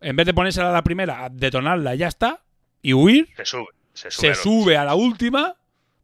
en 0.02 0.14
vez 0.16 0.26
de 0.26 0.34
ponérsela 0.34 0.68
a 0.70 0.72
la 0.72 0.82
primera, 0.84 1.24
a 1.24 1.28
detonarla 1.30 1.94
y 1.94 1.98
ya 1.98 2.08
está, 2.08 2.42
y 2.82 2.92
huir, 2.92 3.28
Se 3.36 3.44
sube. 3.46 3.66
Se 3.94 4.10
sube. 4.10 4.72
se 4.72 4.76
a 4.76 4.84
la 4.84 4.94
última 4.94 5.56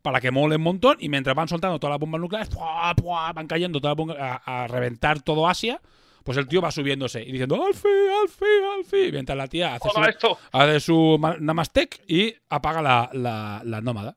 para 0.03 0.21
que 0.21 0.31
mole 0.31 0.57
un 0.57 0.63
montón 0.63 0.97
y 1.01 1.09
mientras 1.09 1.35
van 1.37 1.49
soltando 1.49 1.79
todas 1.79 1.93
las 1.95 2.01
bombas 2.01 2.21
nucleares, 2.21 2.49
¡pua, 2.49 2.95
pua! 2.95 3.33
van 3.33 3.47
cayendo 3.47 3.81
todas 3.81 3.97
las 3.99 4.17
a, 4.19 4.63
a 4.65 4.67
reventar 4.69 5.21
todo 5.21 5.49
Asia, 5.49 5.81
pues 6.25 6.39
el 6.39 6.47
tío 6.49 6.61
va 6.63 6.71
subiéndose 6.71 7.23
y 7.23 7.33
diciendo 7.33 7.57
Alfie, 7.67 7.91
Alfie, 8.23 8.47
Alfie, 8.79 9.13
mientras 9.13 9.37
la 9.37 9.47
tía 9.49 9.75
hace 9.75 9.89
su, 9.91 10.03
esto. 10.05 10.39
hace 10.53 10.81
su 10.81 11.17
ma- 11.21 11.37
Namastek 11.39 12.03
y 12.09 12.35
apaga 12.49 12.81
la, 12.83 13.11
la, 13.13 13.63
la 13.65 13.81
nómada. 13.81 14.17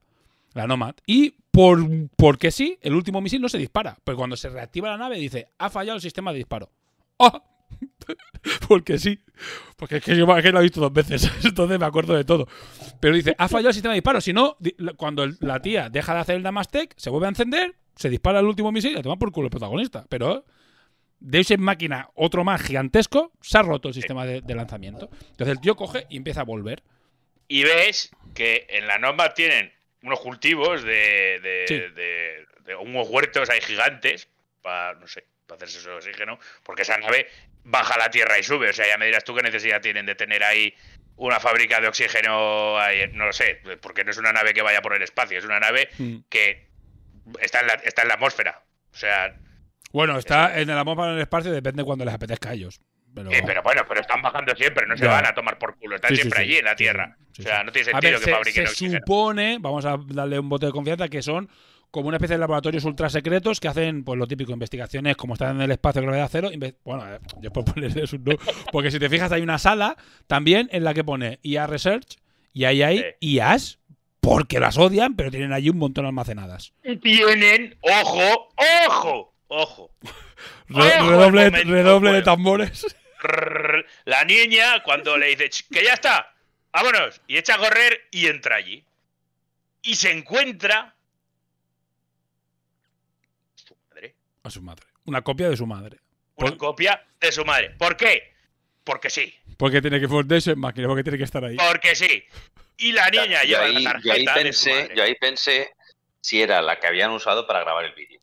La 0.53 0.67
Nomad. 0.67 0.95
Y 1.05 1.35
por, 1.51 1.79
porque 2.15 2.51
sí, 2.51 2.77
el 2.81 2.93
último 2.93 3.21
misil 3.21 3.41
no 3.41 3.49
se 3.49 3.57
dispara. 3.57 3.97
Pero 4.03 4.17
cuando 4.17 4.37
se 4.37 4.49
reactiva 4.49 4.89
la 4.89 4.97
nave 4.97 5.17
dice, 5.17 5.47
ha 5.57 5.69
fallado 5.69 5.95
el 5.95 6.01
sistema 6.01 6.31
de 6.31 6.37
disparo. 6.37 6.71
¡Ah! 7.19 7.43
porque 8.67 8.97
sí. 8.97 9.19
Porque 9.75 9.97
es 9.97 10.03
que 10.03 10.15
yo 10.15 10.25
es 10.37 10.43
que 10.43 10.51
lo 10.51 10.59
he 10.59 10.63
visto 10.63 10.81
dos 10.81 10.93
veces. 10.93 11.29
Entonces 11.43 11.79
me 11.79 11.85
acuerdo 11.85 12.15
de 12.15 12.23
todo. 12.23 12.47
Pero 12.99 13.15
dice, 13.15 13.35
ha 13.37 13.47
fallado 13.47 13.69
el 13.69 13.73
sistema 13.73 13.93
de 13.93 13.97
disparo. 13.97 14.21
Si 14.21 14.33
no, 14.33 14.57
cuando 14.97 15.27
la 15.39 15.61
tía 15.61 15.89
deja 15.89 16.13
de 16.13 16.19
hacer 16.19 16.35
el 16.35 16.43
Namastec, 16.43 16.93
se 16.97 17.09
vuelve 17.09 17.27
a 17.27 17.29
encender, 17.29 17.75
se 17.95 18.09
dispara 18.09 18.39
el 18.39 18.45
último 18.45 18.71
misil 18.71 18.91
y 18.91 18.95
le 18.95 19.03
toma 19.03 19.17
por 19.17 19.31
culo 19.31 19.47
el 19.47 19.51
protagonista. 19.51 20.05
Pero 20.09 20.45
Deus 21.19 21.51
en 21.51 21.61
máquina, 21.61 22.09
otro 22.15 22.43
más 22.43 22.61
gigantesco, 22.61 23.31
se 23.41 23.57
ha 23.57 23.61
roto 23.61 23.89
el 23.89 23.93
sistema 23.93 24.25
de, 24.25 24.41
de 24.41 24.55
lanzamiento. 24.55 25.09
Entonces 25.11 25.49
el 25.49 25.59
tío 25.59 25.75
coge 25.75 26.05
y 26.09 26.17
empieza 26.17 26.41
a 26.41 26.45
volver. 26.45 26.83
Y 27.47 27.63
ves 27.63 28.11
que 28.33 28.67
en 28.69 28.87
la 28.87 28.99
Nomad 28.99 29.33
tienen 29.33 29.71
unos 30.03 30.19
cultivos 30.19 30.83
de, 30.83 31.39
de, 31.41 31.65
Sí. 31.67 31.75
de- 31.93 32.45
de 32.65 32.75
unos 32.75 33.07
huertos 33.09 33.49
ahí 33.49 33.61
gigantes 33.61 34.27
para, 34.61 34.93
no 34.95 35.07
sé, 35.07 35.25
para 35.47 35.57
hacerse 35.57 35.79
su 35.79 35.89
oxígeno, 35.89 36.39
porque 36.63 36.83
esa 36.83 36.97
nave 36.97 37.27
baja 37.63 37.95
a 37.95 37.97
la 37.97 38.11
Tierra 38.11 38.37
y 38.37 38.43
sube. 38.43 38.69
O 38.69 38.73
sea, 38.73 38.87
ya 38.87 38.97
me 38.97 39.05
dirás 39.07 39.23
tú 39.23 39.33
qué 39.35 39.41
necesidad 39.41 39.81
tienen 39.81 40.05
de 40.05 40.15
tener 40.15 40.43
ahí 40.43 40.73
una 41.15 41.39
fábrica 41.39 41.81
de 41.81 41.87
oxígeno, 41.87 42.77
ahí, 42.79 43.09
no 43.13 43.25
lo 43.25 43.33
sé, 43.33 43.61
porque 43.81 44.03
no 44.03 44.11
es 44.11 44.17
una 44.17 44.31
nave 44.31 44.53
que 44.53 44.61
vaya 44.61 44.81
por 44.81 44.93
el 44.93 45.01
espacio, 45.01 45.37
es 45.39 45.45
una 45.45 45.59
nave 45.59 45.89
Mm. 45.97 46.17
que 46.29 46.67
está 47.41 47.59
en 47.61 47.67
la, 47.67 47.73
está 47.73 48.03
en 48.03 48.07
la 48.07 48.13
atmósfera. 48.13 48.61
O 48.93 48.97
sea, 48.97 49.35
Bueno, 49.91 50.17
está 50.19 50.59
en 50.59 50.69
el 50.69 50.77
amor 50.77 50.95
para 50.95 51.13
el 51.13 51.19
espacio, 51.19 51.51
depende 51.51 51.83
cuando 51.83 52.05
les 52.05 52.13
apetezca 52.13 52.49
a 52.49 52.53
ellos. 52.53 52.79
Pero, 53.13 53.31
eh, 53.31 53.41
pero 53.45 53.63
bueno, 53.63 53.81
pero 53.87 54.01
están 54.01 54.21
bajando 54.21 54.55
siempre, 54.55 54.85
no 54.87 54.95
se 54.97 55.05
Ya. 55.05 55.11
van 55.11 55.25
a 55.25 55.33
tomar 55.33 55.57
por 55.57 55.75
culo, 55.77 55.95
están 55.95 56.09
Sí, 56.11 56.17
siempre 56.17 56.39
sí. 56.39 56.43
allí 56.45 56.57
en 56.57 56.65
la 56.65 56.75
Tierra. 56.75 57.17
o 57.37 57.41
sea, 57.41 57.63
no 57.63 57.71
tiene 57.71 57.91
sentido 57.91 58.11
ver, 58.11 58.19
que 58.19 58.25
se, 58.25 58.31
fabriquen 58.31 58.65
se 58.67 58.71
oxígeno. 58.71 58.99
supone, 58.99 59.57
vamos 59.59 59.85
a 59.85 59.97
darle 60.07 60.39
un 60.39 60.49
bote 60.49 60.65
de 60.67 60.71
confianza, 60.71 61.07
que 61.09 61.21
son 61.21 61.49
como 61.91 62.07
una 62.07 62.17
especie 62.17 62.35
de 62.35 62.39
laboratorios 62.41 62.83
ultra 62.85 63.09
secretos 63.09 63.59
que 63.59 63.67
hacen 63.67 64.03
pues 64.03 64.19
lo 64.19 64.27
típico, 64.27 64.51
investigaciones 64.51 65.17
como 65.17 65.33
están 65.33 65.55
en 65.55 65.61
el 65.63 65.71
espacio 65.71 66.01
de 66.01 66.07
gravedad 66.07 66.29
cero. 66.31 66.49
Bueno, 66.83 67.03
eh, 67.15 67.19
yo 67.41 67.51
puedo 67.51 67.65
ponerle 67.73 68.03
¿no? 68.23 68.33
Porque 68.71 68.91
si 68.91 68.99
te 68.99 69.09
fijas 69.09 69.31
hay 69.31 69.41
una 69.41 69.57
sala 69.57 69.97
también 70.27 70.69
en 70.71 70.83
la 70.83 70.93
que 70.93 71.03
pone 71.03 71.39
IA 71.41 71.65
Research 71.65 72.17
y 72.53 72.65
ahí 72.65 72.83
hay. 72.83 73.03
IAs 73.21 73.79
porque 74.21 74.59
las 74.59 74.77
odian, 74.77 75.15
pero 75.15 75.31
tienen 75.31 75.53
allí 75.53 75.69
un 75.69 75.77
montón 75.77 76.05
almacenadas. 76.05 76.73
Tienen, 77.01 77.75
ojo, 77.81 78.49
ojo, 78.87 79.33
ojo. 79.47 79.91
Oye, 80.71 80.91
redoble, 80.99 81.49
redoble 81.49 82.11
de 82.13 82.21
tambores. 82.21 82.85
La 84.05 84.23
niña, 84.25 84.81
cuando 84.83 85.17
le 85.17 85.27
dice 85.27 85.49
"Ch, 85.49 85.67
que 85.69 85.83
ya 85.83 85.93
está, 85.93 86.33
vámonos, 86.71 87.21
y 87.27 87.37
echa 87.37 87.55
a 87.55 87.57
correr 87.57 88.07
y 88.11 88.27
entra 88.27 88.55
allí. 88.57 88.83
Y 89.81 89.95
se 89.95 90.11
encuentra. 90.11 90.93
Su 93.55 93.75
madre. 93.89 94.15
A 94.43 94.49
su 94.49 94.61
madre. 94.61 94.85
Una 95.05 95.21
copia 95.21 95.49
de 95.49 95.57
su 95.57 95.65
madre. 95.65 95.99
Una 96.35 96.49
Por- 96.51 96.57
copia 96.57 97.05
de 97.19 97.31
su 97.31 97.43
madre. 97.45 97.71
¿Por 97.77 97.95
qué? 97.97 98.33
Porque 98.83 99.09
sí. 99.09 99.33
Porque 99.57 99.81
tiene 99.81 99.99
que 99.99 100.07
formarse 100.07 100.51
en 100.51 100.59
máquina, 100.59 100.87
porque 100.87 101.03
tiene 101.03 101.17
que 101.17 101.23
estar 101.25 101.43
ahí. 101.43 101.55
Porque 101.57 101.95
sí. 101.95 102.23
Y 102.77 102.91
la 102.93 103.09
niña 103.09 103.43
yo, 103.43 103.57
lleva 103.57 103.63
ahí, 103.65 103.83
la 103.83 103.99
yo 104.01 104.13
ahí 104.13 104.23
tarjeta 104.25 104.43
de 104.43 104.53
su 104.53 104.65
pensé, 104.65 104.81
madre. 104.81 104.95
yo 104.95 105.03
ahí 105.03 105.15
pensé 105.15 105.73
si 106.21 106.41
era 106.41 106.61
la 106.61 106.79
que 106.79 106.87
habían 106.87 107.11
usado 107.11 107.45
para 107.45 107.59
grabar 107.61 107.85
el 107.85 107.93
vídeo. 107.93 108.21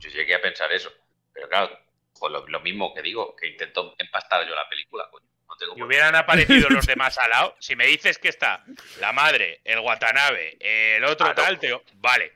Yo 0.00 0.10
llegué 0.10 0.34
a 0.34 0.42
pensar 0.42 0.72
eso. 0.72 0.92
Pero 1.32 1.48
claro, 1.48 1.78
pues 2.24 2.32
lo, 2.32 2.46
lo 2.48 2.60
mismo 2.60 2.94
que 2.94 3.02
digo, 3.02 3.34
que 3.36 3.46
intento 3.48 3.94
empastar 3.98 4.46
yo 4.48 4.54
la 4.54 4.68
película, 4.68 5.06
coño. 5.10 5.26
No 5.46 5.56
tengo 5.56 5.74
Y 5.76 5.82
hubieran 5.82 6.14
aparecido 6.14 6.68
los 6.70 6.86
demás 6.86 7.18
al 7.18 7.30
lado. 7.30 7.54
Si 7.60 7.76
me 7.76 7.86
dices 7.86 8.18
que 8.18 8.28
está 8.28 8.64
la 9.00 9.12
madre, 9.12 9.60
el 9.64 9.78
Watanabe, 9.80 10.56
el 10.58 11.04
otro 11.04 11.26
Ah, 11.26 11.30
no. 11.30 11.34
tal, 11.34 11.58
te 11.58 11.78
vale. 11.94 12.32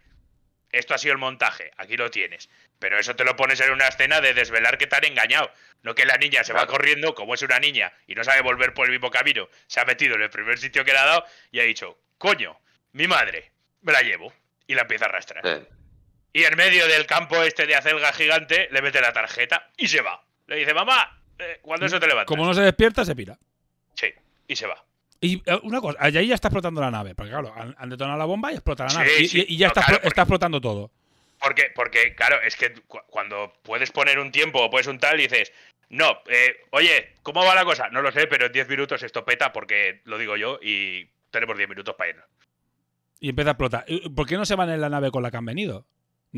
Esto 0.71 0.95
ha 0.95 0.99
sido 0.99 1.13
el 1.13 1.19
montaje, 1.19 1.71
aquí 1.79 1.97
lo 1.97 2.11
tienes. 2.11 2.51
Pero 2.79 2.99
eso 2.99 3.17
te 3.17 3.25
lo 3.25 3.35
pones 3.35 3.59
en 3.61 3.73
una 3.73 3.89
escena 3.89 4.21
de 4.21 4.35
desvelar 4.35 4.77
que 4.77 4.87
te 4.87 4.97
han 4.97 5.05
engañado. 5.07 5.51
No 5.83 5.95
que 5.95 6.05
la 6.05 6.17
niña 6.19 6.45
se 6.45 6.53
va 6.53 6.67
corriendo, 6.67 7.15
como 7.15 7.35
es 7.35 7.43
una 7.43 7.59
niña 7.59 7.93
y 8.07 8.15
no 8.15 8.23
sabe 8.25 8.43
volver 8.43 8.75
por 8.75 8.87
el 8.87 8.93
mismo 8.93 9.11
camino, 9.11 9.49
se 9.67 9.81
ha 9.81 9.85
metido 9.85 10.15
en 10.17 10.23
el 10.23 10.31
primer 10.31 10.59
sitio 10.59 10.85
que 10.85 10.93
le 10.93 10.99
ha 10.99 11.07
dado 11.07 11.25
y 11.51 11.61
ha 11.61 11.65
dicho, 11.65 11.99
coño, 12.19 12.61
mi 12.93 13.07
madre, 13.07 13.51
me 13.81 13.93
la 13.93 14.03
llevo. 14.03 14.33
Y 14.67 14.75
la 14.75 14.83
empieza 14.83 15.07
a 15.07 15.09
arrastrar. 15.09 15.43
Sí. 15.43 15.67
Y 16.33 16.45
en 16.45 16.57
medio 16.57 16.87
del 16.87 17.07
campo 17.07 17.43
este 17.43 17.67
de 17.67 17.75
acelga 17.75 18.13
gigante, 18.13 18.69
le 18.71 18.83
mete 18.83 19.01
la 19.01 19.13
tarjeta 19.13 19.71
y 19.77 19.89
se 19.89 20.01
va. 20.03 20.23
Le 20.47 20.57
dice, 20.57 20.75
mamá, 20.75 21.21
eh, 21.39 21.59
cuando 21.63 21.87
eso 21.87 21.99
te 21.99 22.07
levantas. 22.07 22.27
Como 22.29 22.45
no 22.47 22.55
se 22.55 22.61
despierta, 22.63 23.05
se 23.05 23.17
pira. 23.17 23.39
Sí, 23.95 24.13
y 24.47 24.57
se 24.57 24.67
va. 24.67 24.85
Y 25.21 25.43
eh, 25.51 25.59
una 25.65 25.81
cosa, 25.81 25.99
allá 26.01 26.23
ya 26.23 26.35
está 26.35 26.49
explotando 26.49 26.81
la 26.81 26.91
nave. 26.91 27.15
Porque 27.15 27.31
claro, 27.33 27.53
han, 27.57 27.75
han 27.79 27.89
detonado 27.91 28.19
la 28.19 28.25
bomba 28.25 28.53
y 28.53 28.55
explota 28.57 28.85
la 28.85 28.91
Sí, 28.91 28.97
nave. 28.99 29.21
Y, 29.21 29.29
sí. 29.29 29.45
y- 29.49 29.55
y 29.55 29.57
ya 29.57 29.67
No, 29.67 29.73
está, 29.73 29.85
claro, 29.85 30.03
está 30.05 30.23
explotando 30.23 30.61
todo. 30.61 30.91
Porque, 31.41 31.71
porque, 31.75 32.15
claro, 32.15 32.41
es 32.43 32.57
que 32.57 32.73
cu- 32.87 33.01
cuando 33.09 33.53
puedes 33.63 33.91
poner 33.91 34.19
un 34.19 34.31
tiempo 34.31 34.61
o 34.63 34.71
puedes 34.71 34.87
un 34.87 34.99
tal, 34.99 35.17
dices, 35.19 35.53
no, 35.89 36.21
eh, 36.29 36.57
oye, 36.71 37.15
¿cómo 37.23 37.45
va 37.45 37.55
la 37.55 37.65
cosa? 37.65 37.89
No 37.91 38.03
lo 38.03 38.13
sé, 38.13 38.27
pero 38.27 38.47
en 38.47 38.53
10 38.53 38.69
minutos 38.69 39.03
esto 39.03 39.25
peta 39.25 39.53
porque 39.53 40.03
lo 40.05 40.19
digo 40.19 40.37
yo 40.37 40.59
y 40.63 41.09
tenemos 41.31 41.57
10 41.57 41.69
minutos 41.69 41.95
para 41.97 42.11
irnos. 42.11 42.27
Y 43.21 43.31
empieza 43.31 43.51
a 43.51 43.53
explotar. 43.53 43.85
¿Y 43.89 44.09
¿Por 44.11 44.27
qué 44.27 44.37
no 44.37 44.45
se 44.45 44.55
van 44.55 44.71
en 44.71 44.81
la 44.81 44.89
nave 44.89 45.11
con 45.11 45.23
la 45.23 45.31
que 45.31 45.37
han 45.37 45.45
venido? 45.47 45.87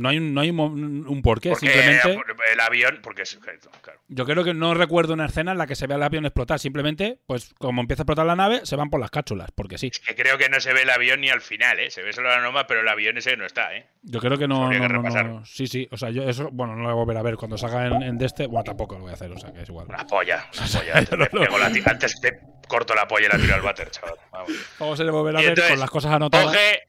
No 0.01 0.09
hay 0.09 0.19
un, 0.19 0.33
no 0.35 0.41
hay 0.41 0.51
un, 0.51 1.21
porqué, 1.23 1.51
Porque 1.51 1.67
simplemente. 1.71 2.19
el 2.53 2.61
avión, 2.61 3.01
porque 3.03 3.23
es, 3.23 3.39
claro. 3.83 4.01
Yo 4.09 4.25
creo 4.25 4.43
que 4.45 4.55
no 4.55 4.73
recuerdo 4.75 5.13
una 5.15 5.27
escena 5.27 5.53
en 5.53 5.59
la 5.59 5.67
que 5.67 5.75
se 5.77 5.87
vea 5.87 5.97
el 5.99 6.03
avión 6.03 6.25
explotar. 6.25 6.59
Simplemente, 6.59 7.19
pues 7.27 7.53
como 7.59 7.81
empieza 7.83 8.03
a 8.03 8.05
explotar 8.05 8.25
la 8.27 8.35
nave, 8.37 8.61
se 8.65 8.77
van 8.77 8.89
por 8.91 8.99
las 9.01 9.11
cápsulas, 9.11 9.51
porque 9.55 9.77
sí. 9.79 9.91
Que 9.91 10.15
creo 10.15 10.39
que 10.39 10.49
no 10.49 10.59
se 10.61 10.73
ve 10.73 10.83
el 10.83 10.91
avión 10.91 11.21
ni 11.21 11.29
al 11.29 11.41
final, 11.43 11.79
¿eh? 11.81 11.91
Se 11.91 12.03
ve 12.03 12.13
solo 12.13 12.29
la 12.31 12.41
norma, 12.41 12.67
pero 12.67 12.81
el 12.81 12.89
avión 12.89 13.19
ese 13.19 13.37
no 13.37 13.45
está, 13.45 13.77
¿eh? 13.77 13.87
Yo 14.03 14.21
creo 14.21 14.39
que 14.39 14.49
no. 14.49 14.71
No, 14.73 15.03
que 15.03 15.23
no. 15.23 15.45
Sí, 15.45 15.67
sí. 15.67 15.87
O 15.91 15.97
sea, 15.97 16.11
yo 16.11 16.23
eso, 16.23 16.49
bueno, 16.51 16.75
no 16.77 16.83
lo 16.83 16.89
voy 16.89 16.93
a 16.93 17.05
volver 17.05 17.17
a 17.19 17.23
ver. 17.23 17.37
Cuando 17.37 17.59
salga 17.59 17.87
en, 17.87 18.03
en 18.03 18.17
de 18.19 18.27
este, 18.27 18.47
bueno, 18.47 18.65
tampoco 18.65 18.95
lo 18.97 19.03
voy 19.03 19.11
a 19.11 19.15
hacer, 19.15 19.31
o 19.31 19.39
sea, 19.39 19.53
que 19.53 19.63
es 19.63 19.69
igual. 19.69 19.87
Una 19.89 20.07
polla, 20.07 20.49
una 20.57 20.67
polla. 20.81 20.93
Antes, 20.99 21.19
le 21.19 21.27
pego 21.27 21.59
la 21.59 21.71
ti- 21.71 21.83
antes 21.85 22.15
le 22.23 22.41
corto 22.69 22.95
la 22.95 23.07
polla 23.07 23.27
y 23.27 23.29
la 23.31 23.39
tiro 23.39 23.55
al 23.55 23.61
váter, 23.63 23.91
chaval. 23.91 24.15
Vamos. 24.33 24.53
Vamos 24.79 25.01
a 25.01 25.05
volver 25.11 25.37
a 25.37 25.41
ver 25.41 25.49
entonces, 25.51 25.71
con 25.73 25.81
las 25.81 25.91
cosas 25.91 26.13
anotadas. 26.13 26.47
Coge. 26.47 26.83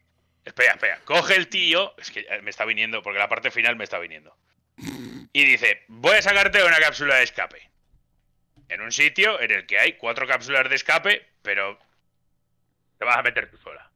Espera, 0.45 0.73
espera. 0.73 0.99
Coge 1.05 1.35
el 1.35 1.47
tío. 1.47 1.93
Es 1.97 2.11
que 2.11 2.26
me 2.41 2.49
está 2.49 2.65
viniendo, 2.65 3.01
porque 3.01 3.19
la 3.19 3.30
parte 3.30 3.51
final 3.51 3.76
me 3.76 3.84
está 3.84 3.99
viniendo. 3.99 4.35
Y 5.34 5.45
dice: 5.45 5.84
Voy 5.88 6.18
a 6.18 6.22
sacarte 6.22 6.61
una 6.61 6.77
cápsula 6.80 7.15
de 7.15 7.23
escape. 7.23 7.69
En 8.68 8.81
un 8.81 8.91
sitio 8.91 9.39
en 9.39 9.51
el 9.51 9.65
que 9.65 9.80
hay 9.80 9.93
cuatro 9.93 10.27
cápsulas 10.27 10.69
de 10.69 10.76
escape, 10.76 11.26
pero 11.41 11.80
te 12.97 13.05
vas 13.05 13.18
a 13.18 13.23
meter 13.23 13.49
tú 13.49 13.57
sola. 13.57 13.89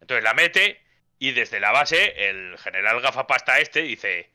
Entonces 0.00 0.24
la 0.24 0.34
mete 0.34 0.80
y 1.18 1.30
desde 1.30 1.60
la 1.60 1.70
base 1.70 2.28
el 2.28 2.58
general 2.58 3.00
gafapasta 3.00 3.60
este 3.60 3.82
dice 3.82 4.30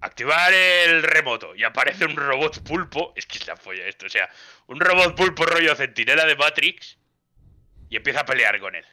activar 0.00 0.52
el 0.52 1.02
remoto 1.02 1.54
y 1.56 1.64
aparece 1.64 2.04
un 2.04 2.16
robot 2.16 2.62
pulpo, 2.62 3.12
es 3.16 3.26
que 3.26 3.38
es 3.38 3.46
la 3.46 3.56
polla 3.56 3.84
esto, 3.86 4.06
o 4.06 4.08
sea, 4.08 4.30
un 4.68 4.78
robot 4.80 5.16
pulpo 5.16 5.44
rollo 5.44 5.74
centinela 5.74 6.24
de 6.24 6.36
Matrix 6.36 6.98
y 7.90 7.96
empieza 7.96 8.20
a 8.20 8.26
pelear 8.26 8.60
con 8.60 8.76
él. 8.76 8.86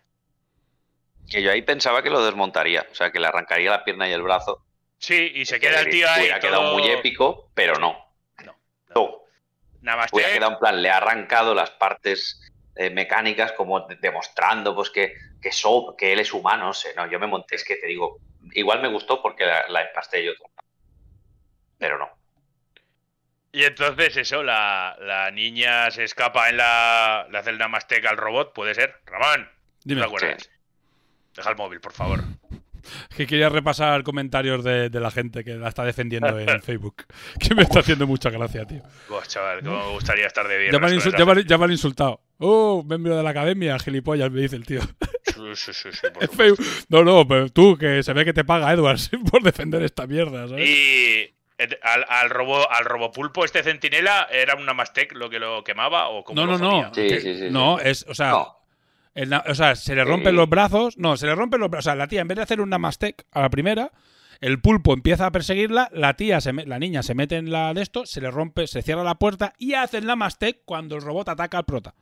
Que 1.30 1.42
yo 1.42 1.52
ahí 1.52 1.62
pensaba 1.62 2.02
que 2.04 2.10
lo 2.10 2.24
desmontaría, 2.24 2.86
o 2.92 2.96
sea, 2.96 3.12
que 3.12 3.20
le 3.20 3.28
arrancaría 3.28 3.70
la 3.72 3.84
pierna 3.84 4.08
y 4.08 4.14
el 4.14 4.22
brazo. 4.22 4.64
Sí, 4.98 5.32
y 5.36 5.46
se 5.46 5.60
queda 5.60 5.82
el 5.82 5.90
tío 5.90 6.10
ahí 6.10 6.22
Hubiera 6.24 6.40
quedado 6.40 6.62
todo- 6.64 6.74
muy 6.78 6.88
épico, 6.90 7.52
pero 7.54 7.76
no. 7.80 7.98
No, 8.44 8.56
No. 8.96 9.22
Nada 9.82 9.98
más 9.98 10.14
Hubiera 10.14 10.32
quedado 10.34 10.54
en 10.54 10.60
plan, 10.60 10.82
le 10.82 10.90
ha 10.90 10.98
arrancado 10.98 11.54
las 11.54 11.70
partes 11.72 12.42
eh, 12.76 12.90
mecánicas 12.90 13.52
como 13.54 13.82
de- 13.88 13.96
demostrando 13.98 14.76
pues 14.76 14.90
que, 14.90 15.14
que, 15.42 15.52
so- 15.52 15.96
que 15.98 16.12
él 16.14 16.20
es 16.20 16.34
humano, 16.34 16.66
no 16.66 16.74
sé, 16.74 16.94
no, 16.96 17.10
yo 17.10 17.20
me 17.20 17.28
monté, 17.28 17.56
es 17.56 17.64
que 17.64 17.76
te 17.78 17.88
digo, 17.88 18.20
igual 18.54 18.82
me 18.82 18.88
gustó 18.90 19.22
porque 19.22 19.46
la, 19.46 19.66
la 19.70 19.82
empasté 19.84 20.24
yo, 20.26 20.32
pero 21.78 21.98
no. 21.98 22.10
Y 23.52 23.64
entonces 23.64 24.18
eso, 24.18 24.44
la, 24.44 24.98
la 25.00 25.32
niña 25.32 25.90
se 25.92 26.04
escapa 26.04 26.50
en 26.50 26.58
la, 26.58 27.28
le 27.32 27.38
hace 27.38 27.52
el 27.52 27.58
namaste 27.58 28.06
al 28.08 28.18
robot, 28.18 28.54
puede 28.54 28.74
ser. 28.76 29.00
Ramón, 29.06 29.50
Dime. 29.84 30.02
¿te 30.02 30.08
acuerdas? 30.08 30.50
Deja 31.36 31.50
el 31.50 31.56
móvil, 31.56 31.80
por 31.80 31.94
favor. 31.94 32.24
Que 33.18 33.26
quería 33.26 33.50
repasar 33.50 34.04
comentarios 34.04 34.64
de, 34.64 34.90
de 34.92 35.00
la 35.00 35.10
gente 35.10 35.44
que 35.44 35.56
la 35.56 35.70
está 35.70 35.84
defendiendo 35.84 36.38
en 36.40 36.62
Facebook. 36.62 37.04
Que 37.40 37.56
me 37.56 37.64
está 37.64 37.80
haciendo 37.80 38.06
mucha 38.06 38.30
gracia, 38.30 38.64
tío. 38.66 38.84
Buah, 39.10 39.24
chaval, 39.26 39.62
cómo 39.64 39.84
me 39.88 39.92
gustaría 39.94 40.28
estar 40.28 40.48
de 40.48 40.56
con 40.56 40.64
ya 40.66 40.80
me 40.80 40.86
esa 40.88 41.10
han- 41.10 41.44
ya 41.48 41.58
me 41.58 41.66
han 41.66 41.72
insultado. 41.72 42.22
Oh, 42.38 42.84
miembro 42.88 43.18
de 43.18 43.24
la 43.24 43.32
academia, 43.32 43.80
gilipollas, 43.80 44.30
me 44.30 44.42
dice 44.42 44.56
el 44.56 44.66
tío. 44.66 44.82
gente. 44.82 45.08
Sí, 45.34 45.42
sí, 45.56 45.74
sí, 45.74 45.90
sí, 45.92 46.08
por 46.14 46.24
En 46.24 46.30
supuesto. 46.30 46.36
Facebook. 46.38 46.86
No, 46.90 47.04
no, 47.04 47.28
pero 47.28 47.50
tú, 47.50 47.76
que 47.78 48.04
se 48.04 48.14
ve 48.14 48.24
que 48.24 48.34
te 48.34 48.44
paga 48.46 48.72
Edwards 48.72 49.10
por 49.32 49.42
defender 49.42 49.82
esta 49.82 50.06
mierda, 50.06 50.48
¿sabes? 50.48 50.70
Y 50.70 51.34
al, 51.82 52.06
al 52.08 52.30
robo 52.30 52.70
al 52.70 52.86
robopulpo 52.86 53.46
este 53.46 53.64
centinela 53.64 54.28
era 54.32 54.56
un 54.56 54.66
Namastec 54.66 55.14
lo 55.14 55.30
que 55.30 55.40
lo 55.40 55.64
quemaba 55.64 56.10
o 56.10 56.24
cómo 56.24 56.40
No, 56.46 56.52
lo 56.52 56.58
no, 56.60 56.64
no. 56.66 56.72
jodía? 56.72 56.92
Sí, 56.94 57.08
que- 57.08 57.22
sí, 57.22 57.40
sí, 57.40 57.48
no, 57.50 57.80
sí. 57.82 57.88
es, 57.90 58.06
o 58.08 58.14
sea, 58.14 58.30
No. 58.30 58.56
El 59.16 59.34
o 59.34 59.56
sea, 59.56 59.76
se 59.76 59.96
le 59.96 60.04
rompen 60.04 60.34
Sí. 60.34 60.38
los 60.38 60.48
brazos. 60.50 60.98
No, 60.98 61.18
se 61.18 61.26
le 61.26 61.34
rompen 61.36 61.60
los 61.60 61.70
brazos. 61.72 61.86
O 61.88 61.90
sea, 61.90 61.96
la 61.96 62.08
tía, 62.08 62.22
en 62.22 62.28
vez 62.28 62.36
de 62.36 62.44
hacer 62.44 62.62
un 62.62 62.70
Namastec 62.70 63.26
a 63.32 63.42
la 63.42 63.50
primera, 63.50 63.92
el 64.42 64.60
pulpo 64.62 64.94
empieza 64.94 65.26
a 65.26 65.32
perseguirla, 65.32 65.90
la 65.94 66.16
tía, 66.16 66.42
se 66.42 66.52
me- 66.54 66.66
la 66.66 66.78
niña 66.78 67.02
se 67.02 67.16
mete 67.16 67.38
en 67.38 67.52
la 67.52 67.74
de 67.74 67.82
esto, 67.82 68.06
se 68.06 68.22
le 68.22 68.30
rompe, 68.30 68.68
se 68.68 68.82
cierra 68.82 69.04
la 69.04 69.16
puerta 69.16 69.54
y 69.58 69.74
hace 69.74 69.98
el 69.98 70.06
Namastec 70.06 70.60
cuando 70.66 70.96
el 70.98 71.02
robot 71.02 71.30
ataca 71.30 71.58
al 71.58 71.66
prota. 71.66 71.96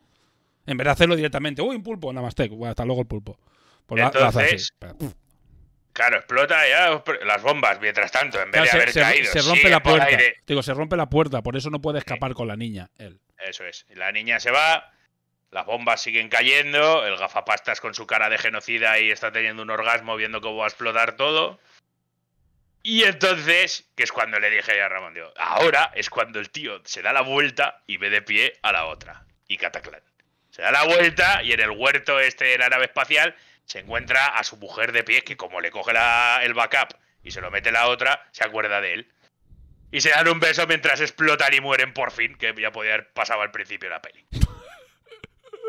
En 0.65 0.75
vez 0.77 0.85
de 0.85 0.91
hacerlo 0.91 1.15
directamente, 1.15 1.61
uy, 1.61 1.75
un 1.75 1.83
pulpo, 1.83 2.11
Namastec, 2.11 2.51
bueno, 2.51 2.71
hasta 2.71 2.85
luego 2.85 3.01
el 3.01 3.07
pulpo. 3.07 3.37
Pues. 3.85 4.01
Entonces, 4.01 4.73
Pero, 4.79 4.97
puf. 4.97 5.13
Claro, 5.91 6.17
explota 6.17 6.55
ya 6.67 7.03
las 7.23 7.43
bombas 7.43 7.79
mientras 7.79 8.11
tanto, 8.11 8.41
en 8.41 8.49
vez 8.49 8.61
Claro, 8.63 8.65
de 8.77 8.81
haber 8.81 8.91
se- 8.93 8.99
caído. 9.01 9.31
se 9.31 9.41
rompe 9.43 9.69
la 9.69 9.83
puerta. 9.83 10.07
Digo, 10.47 10.63
se 10.63 10.73
rompe 10.73 10.97
la 10.97 11.07
puerta, 11.07 11.43
por 11.43 11.55
eso 11.55 11.69
no 11.69 11.79
puede 11.81 11.99
escapar 11.99 12.33
con 12.33 12.47
la 12.47 12.55
niña, 12.55 12.89
él. 12.97 13.19
Eso 13.47 13.63
es. 13.65 13.85
La 13.89 14.11
niña 14.11 14.39
se 14.39 14.49
va, 14.49 14.89
las 15.53 15.67
bombas 15.67 16.01
siguen 16.01 16.29
cayendo, 16.29 17.05
el 17.05 17.15
gafapastas 17.15 17.79
con 17.79 17.93
su 17.93 18.07
cara 18.07 18.27
de 18.27 18.39
genocida 18.39 18.97
y 18.99 19.11
está 19.11 19.31
teniendo 19.31 19.61
un 19.61 19.69
orgasmo 19.69 20.15
viendo 20.15 20.41
cómo 20.41 20.57
va 20.57 20.65
a 20.65 20.67
explotar 20.67 21.15
todo. 21.15 21.59
Y 22.81 23.03
entonces, 23.03 23.87
que 23.95 24.03
es 24.03 24.11
cuando 24.11 24.39
le 24.39 24.49
dije 24.49 24.81
a 24.81 24.89
Ramón, 24.89 25.13
digo, 25.13 25.31
ahora 25.37 25.91
es 25.93 26.09
cuando 26.09 26.39
el 26.39 26.49
tío 26.49 26.81
se 26.85 27.03
da 27.03 27.13
la 27.13 27.21
vuelta 27.21 27.83
y 27.85 27.97
ve 27.97 28.09
de 28.09 28.23
pie 28.23 28.57
a 28.63 28.71
la 28.71 28.85
otra. 28.85 29.25
Y 29.47 29.57
Cataclán. 29.57 30.01
Se 30.49 30.63
da 30.63 30.71
la 30.71 30.83
vuelta 30.85 31.43
y 31.43 31.53
en 31.53 31.59
el 31.59 31.69
huerto 31.69 32.19
este 32.19 32.45
de 32.45 32.57
la 32.57 32.69
nave 32.69 32.85
espacial 32.85 33.35
se 33.65 33.79
encuentra 33.79 34.25
a 34.25 34.43
su 34.43 34.57
mujer 34.57 34.91
de 34.91 35.03
pie 35.03 35.23
que 35.23 35.37
como 35.37 35.61
le 35.61 35.71
coge 35.71 35.93
el 36.41 36.53
backup 36.53 36.95
y 37.23 37.31
se 37.31 37.41
lo 37.41 37.51
mete 37.51 37.71
la 37.71 37.87
otra, 37.87 38.27
se 38.31 38.43
acuerda 38.43 38.81
de 38.81 38.93
él. 38.93 39.11
Y 39.91 40.01
se 40.01 40.09
dan 40.09 40.27
un 40.27 40.39
beso 40.39 40.65
mientras 40.65 40.99
explotan 40.99 41.53
y 41.53 41.61
mueren 41.61 41.93
por 41.93 42.11
fin, 42.11 42.35
que 42.35 42.53
ya 42.59 42.71
podía 42.71 42.95
haber 42.95 43.13
pasado 43.13 43.41
al 43.41 43.51
principio 43.51 43.89
de 43.89 43.95
la 43.95 44.01
peli. 44.01 44.25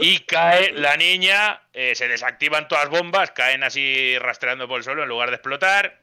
Y 0.00 0.20
cae 0.20 0.72
la 0.72 0.96
niña, 0.96 1.60
eh, 1.72 1.94
se 1.94 2.08
desactivan 2.08 2.66
todas 2.68 2.84
las 2.90 3.00
bombas, 3.00 3.30
caen 3.30 3.62
así 3.62 4.16
rastreando 4.18 4.66
por 4.66 4.78
el 4.78 4.84
suelo 4.84 5.02
en 5.02 5.08
lugar 5.08 5.30
de 5.30 5.36
explotar. 5.36 6.00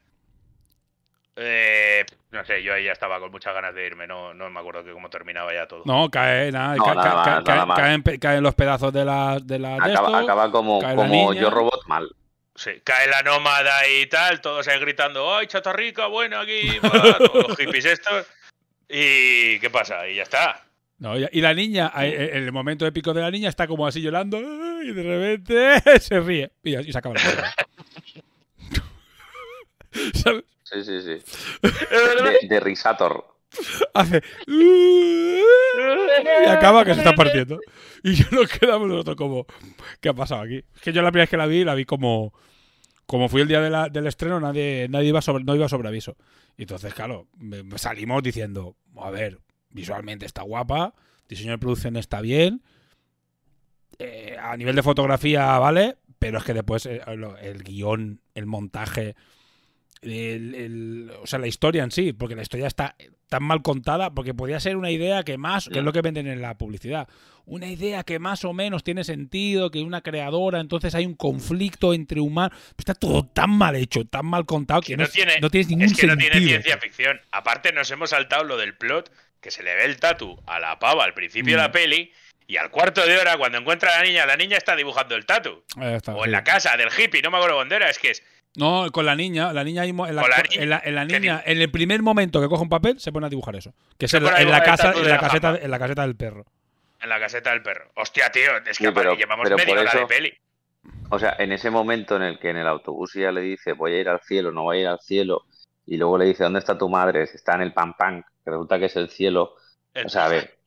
Eh, 1.36 2.06
no 2.32 2.44
sé, 2.46 2.62
yo 2.62 2.74
ahí 2.74 2.84
ya 2.86 2.92
estaba 2.92 3.20
con 3.20 3.32
muchas 3.32 3.54
ganas 3.54 3.74
de 3.74 3.86
irme, 3.86 4.06
no, 4.06 4.34
no 4.34 4.50
me 4.50 4.60
acuerdo 4.60 4.84
que 4.84 4.92
cómo 4.92 5.10
terminaba 5.10 5.54
ya 5.54 5.66
todo. 5.68 5.84
No, 5.86 6.10
cae, 6.10 6.52
nada, 6.52 6.76
No, 6.76 6.86
ca- 6.86 6.94
nada 6.96 7.10
ca- 7.10 7.16
más, 7.16 7.26
ca- 7.26 7.32
nada 7.42 7.44
cae- 7.76 7.98
más. 7.98 8.20
caen, 8.20 8.44
los 8.44 8.56
pedazos 8.56 8.92
de 8.94 9.06
la 9.06 9.40
de 9.42 9.60
la 9.60 9.70
de 9.70 9.76
Acaba, 9.92 10.08
esto, 10.08 10.16
acaba 10.18 10.52
como, 10.52 10.82
como 10.82 11.34
yo 11.34 11.50
robot 11.50 11.86
mal. 11.88 12.10
Sí, 12.56 12.82
cae 12.84 13.08
la 13.08 13.24
nómada 13.24 13.88
y 13.88 14.06
tal, 14.08 14.42
todos 14.42 14.68
ahí 14.68 14.80
gritando, 14.80 15.34
¡ay, 15.36 15.48
chatarrica, 15.48 16.08
bueno, 16.08 16.38
aquí! 16.40 16.80
va", 16.80 17.18
todos 17.18 17.48
los 17.48 17.58
hippies 17.58 17.86
estos. 17.86 18.28
¿Y 18.90 19.58
qué 19.60 19.70
pasa? 19.72 20.06
Y 20.10 20.16
ya 20.16 20.24
está. 20.24 20.62
No, 21.02 21.18
y, 21.18 21.42
la 21.42 21.54
niña, 21.56 21.92
eh, 21.98 22.10
eh, 22.10 22.30
en 22.34 22.44
el 22.44 22.52
momento 22.52 22.86
épico 22.86 23.12
de 23.12 23.22
la 23.22 23.32
niña, 23.32 23.50
está 23.50 23.66
como 23.66 23.88
así 23.88 24.02
llorando 24.02 24.40
y 24.84 24.94
de 24.94 25.02
repente 25.02 26.00
se 26.00 26.20
ríe 26.20 26.52
y, 26.64 26.78
y 26.78 26.92
se 26.92 26.98
acaba 27.00 27.16
la 27.16 27.22
película. 27.24 27.54
¿Sabes? 30.14 30.44
Sí, 30.64 30.84
sí, 30.84 31.02
sí. 31.02 31.18
De, 32.42 32.48
de 32.48 32.60
Risator. 32.60 33.26
Hace. 33.96 34.22
Y 34.48 35.42
acaba 36.48 36.86
que 36.86 36.94
se 36.94 37.00
está 37.02 37.14
partiendo. 37.14 37.60
Y 38.04 38.14
yo 38.14 38.26
nos 38.32 38.48
quedamos 38.50 38.88
nosotros 38.88 39.16
como. 39.16 39.46
¿Qué 40.00 40.10
ha 40.10 40.14
pasado 40.14 40.42
aquí? 40.42 40.64
Es 40.76 40.82
que 40.82 40.94
yo 40.94 41.02
la 41.02 41.10
primera 41.12 41.24
vez 41.24 41.30
que 41.32 41.38
la 41.38 41.48
vi, 41.48 41.64
la 41.64 41.74
vi 41.76 41.86
como. 41.86 42.32
Como 43.08 43.28
fui 43.28 43.42
el 43.42 43.48
día 43.48 43.60
de 43.60 43.70
la- 43.70 43.90
del 43.90 44.08
estreno, 44.08 44.40
nadie, 44.40 44.88
nadie 44.90 45.10
iba 45.10 45.22
sobre, 45.22 45.44
no 45.44 45.54
iba 45.56 45.68
sobre 45.68 45.90
aviso. 45.90 46.16
Y 46.58 46.62
entonces, 46.62 46.94
claro, 46.94 47.28
salimos 47.76 48.24
diciendo: 48.24 48.78
A 48.98 49.10
ver, 49.10 49.40
visualmente 49.72 50.26
está 50.26 50.42
guapa, 50.44 50.94
diseño 51.28 51.52
de 51.52 51.58
producción 51.58 51.96
está 51.98 52.22
bien. 52.22 52.62
eh, 54.00 54.36
a 54.42 54.58
nivel 54.58 54.76
de 54.76 54.82
fotografía, 54.84 55.58
vale, 55.60 55.98
pero 56.18 56.40
es 56.40 56.44
que 56.44 56.54
después 56.54 56.86
eh, 56.88 57.02
lo- 57.18 57.38
el 57.38 57.62
guion, 57.64 58.20
el 58.34 58.46
montaje, 58.48 59.16
el- 60.02 60.56
el- 60.56 61.12
o 61.22 61.28
sea, 61.28 61.38
la 61.38 61.46
historia 61.48 61.84
en 61.84 61.92
sí, 61.92 62.12
porque 62.14 62.36
la 62.36 62.42
historia 62.42 62.66
está 62.68 62.96
tan 63.30 63.44
mal 63.44 63.62
contada, 63.62 64.12
porque 64.14 64.34
podría 64.34 64.60
ser 64.60 64.76
una 64.76 64.90
idea 64.90 65.24
que 65.24 65.38
más, 65.38 65.70
que 65.70 65.80
es 65.80 65.86
lo 65.86 65.94
que 65.94 66.02
venden 66.02 66.26
en 66.28 66.42
la 66.42 66.58
publicidad, 66.58 67.08
una 67.46 67.68
idea 67.68 68.04
que 68.04 68.18
más 68.18 68.44
o 68.44 68.54
menos 68.54 68.84
tiene 68.84 69.04
sentido, 69.04 69.70
que 69.70 69.84
una 69.84 70.02
creadora, 70.02 70.60
entonces 70.60 70.96
hay 70.96 71.06
un 71.06 71.14
conflicto 71.16 71.94
entre 71.94 72.20
humanos, 72.22 72.58
está 72.78 72.96
todo 72.96 73.26
tan 73.28 73.52
mal 73.52 73.76
hecho, 73.76 74.04
tan 74.06 74.26
mal 74.26 74.46
contado, 74.46 74.82
que 74.82 74.98
no, 74.98 75.04
no 75.04 75.10
tiene, 75.10 75.40
no 75.40 75.50
tienes 75.52 75.70
ningún 75.70 75.86
es 75.86 75.94
que 75.96 76.08
no 76.08 76.18
tiene 76.18 76.40
ciencia 76.40 76.78
ficción. 76.80 77.20
Aparte, 77.32 77.72
nos 77.72 77.92
hemos 77.92 78.10
saltado 78.10 78.44
lo 78.46 78.58
del 78.58 78.76
plot, 78.76 79.12
que 79.42 79.52
se 79.52 79.64
le 79.64 79.76
ve 79.76 79.86
el 79.86 80.00
tatu 80.00 80.40
a 80.48 80.60
la 80.60 80.78
pava 80.80 81.04
al 81.04 81.14
principio 81.14 81.56
de 81.56 81.62
Mm. 81.62 81.66
la 81.66 81.72
peli, 81.72 82.14
y 82.48 82.58
al 82.58 82.70
cuarto 82.70 83.06
de 83.06 83.18
hora, 83.18 83.38
cuando 83.38 83.58
encuentra 83.58 83.96
a 83.96 84.00
la 84.00 84.04
niña, 84.04 84.26
la 84.26 84.36
niña 84.38 84.58
está 84.58 84.76
dibujando 84.76 85.16
el 85.16 85.26
tatu. 85.26 85.64
Está, 85.82 86.14
O 86.16 86.20
sí. 86.20 86.26
en 86.26 86.32
la 86.32 86.44
casa 86.44 86.76
del 86.78 86.90
hippie, 86.96 87.22
no 87.22 87.32
me 87.32 87.38
acuerdo 87.38 87.58
dónde 87.58 87.76
era, 87.78 87.90
es 87.90 87.98
que 87.98 88.12
es. 88.12 88.24
No, 88.56 88.92
con 88.92 89.06
la 89.06 89.16
niña, 89.16 89.54
la 89.54 89.64
niña, 89.64 89.86
en 89.86 89.96
la, 89.98 90.22
Con 90.22 90.30
la 90.30 90.38
en 90.38 90.44
niña, 90.50 90.66
la- 90.66 90.82
en 90.84 90.96
la 90.96 91.08
¿qué 91.08 91.20
niña, 91.20 91.44
en 91.46 91.62
el 91.62 91.72
primer 91.72 92.02
momento 92.02 92.42
que 92.42 92.50
coge 92.50 92.62
un 92.64 92.70
papel, 92.70 93.00
se 93.00 93.12
pone 93.14 93.26
a 93.28 93.30
dibujar 93.30 93.56
eso. 93.56 93.74
Que 93.98 94.06
es 94.06 94.12
Se 94.12 94.18
en 94.18 94.28
en 94.28 94.52
la 94.52 94.62
casa, 94.62 94.92
en 94.92 94.96
de 95.04 95.10
la 95.10 95.16
la 95.16 95.20
caseta, 95.20 95.58
en 95.62 95.72
la 95.72 95.80
caseta 95.80 96.02
del 96.02 96.16
perro. 96.18 96.46
En 97.02 97.08
la 97.10 97.20
caseta 97.20 97.52
del 97.52 97.64
perro. 97.64 97.90
Hostia, 97.96 98.30
tío, 98.30 98.58
es 98.58 98.78
que 98.78 98.86
Sí, 98.88 98.92
pero- 98.94 99.16
llevamos 99.16 99.46
pero 99.46 99.56
media 99.56 99.68
por 99.74 99.78
hora 99.80 99.92
de 99.92 99.98
eso- 100.00 100.08
peli. 100.08 100.34
O 101.10 101.18
sea, 101.20 101.36
en 101.40 101.52
ese 101.54 101.70
momento 101.70 102.16
en 102.18 102.24
el 102.24 102.40
que 102.40 102.50
en 102.50 102.58
el 102.58 102.68
autobús 102.68 103.16
ella 103.16 103.32
le 103.32 103.42
dice 103.42 103.72
voy 103.74 103.94
a 103.94 104.00
ir 104.02 104.10
al 104.10 104.20
cielo, 104.22 104.52
no 104.52 104.64
voy 104.64 104.78
a 104.80 104.82
ir 104.82 104.88
al 104.88 105.00
cielo, 105.00 105.46
y 105.86 105.96
luego 105.98 106.18
le 106.18 106.26
dice 106.26 106.44
¿dónde 106.44 106.60
está 106.60 106.78
tu 106.78 106.90
madre? 106.90 107.28
Si 107.28 107.38
está 107.38 107.56
en 107.56 107.62
el 107.62 107.74
pan 107.74 107.94
pan, 107.96 108.26
que 108.44 108.52
resulta 108.52 108.80
que 108.80 108.86
es 108.86 108.96
el 108.96 109.10
cielo. 109.10 109.56
O 110.06 110.10
sea, 110.10 110.26
a 110.26 110.30
ver, 110.30 110.58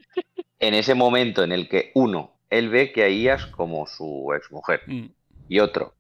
en 0.59 0.74
ese 0.74 0.94
momento 0.94 1.42
en 1.42 1.52
el 1.52 1.68
que 1.68 1.90
uno, 1.94 2.32
él 2.51 2.68
ve 2.68 2.92
que 2.92 3.02
ahí 3.05 3.28
es 3.28 3.46
como 3.46 3.86
su 3.86 4.32
exmujer, 4.36 4.82
Mm. 4.86 5.06
y 5.48 5.59
otro, 5.60 5.94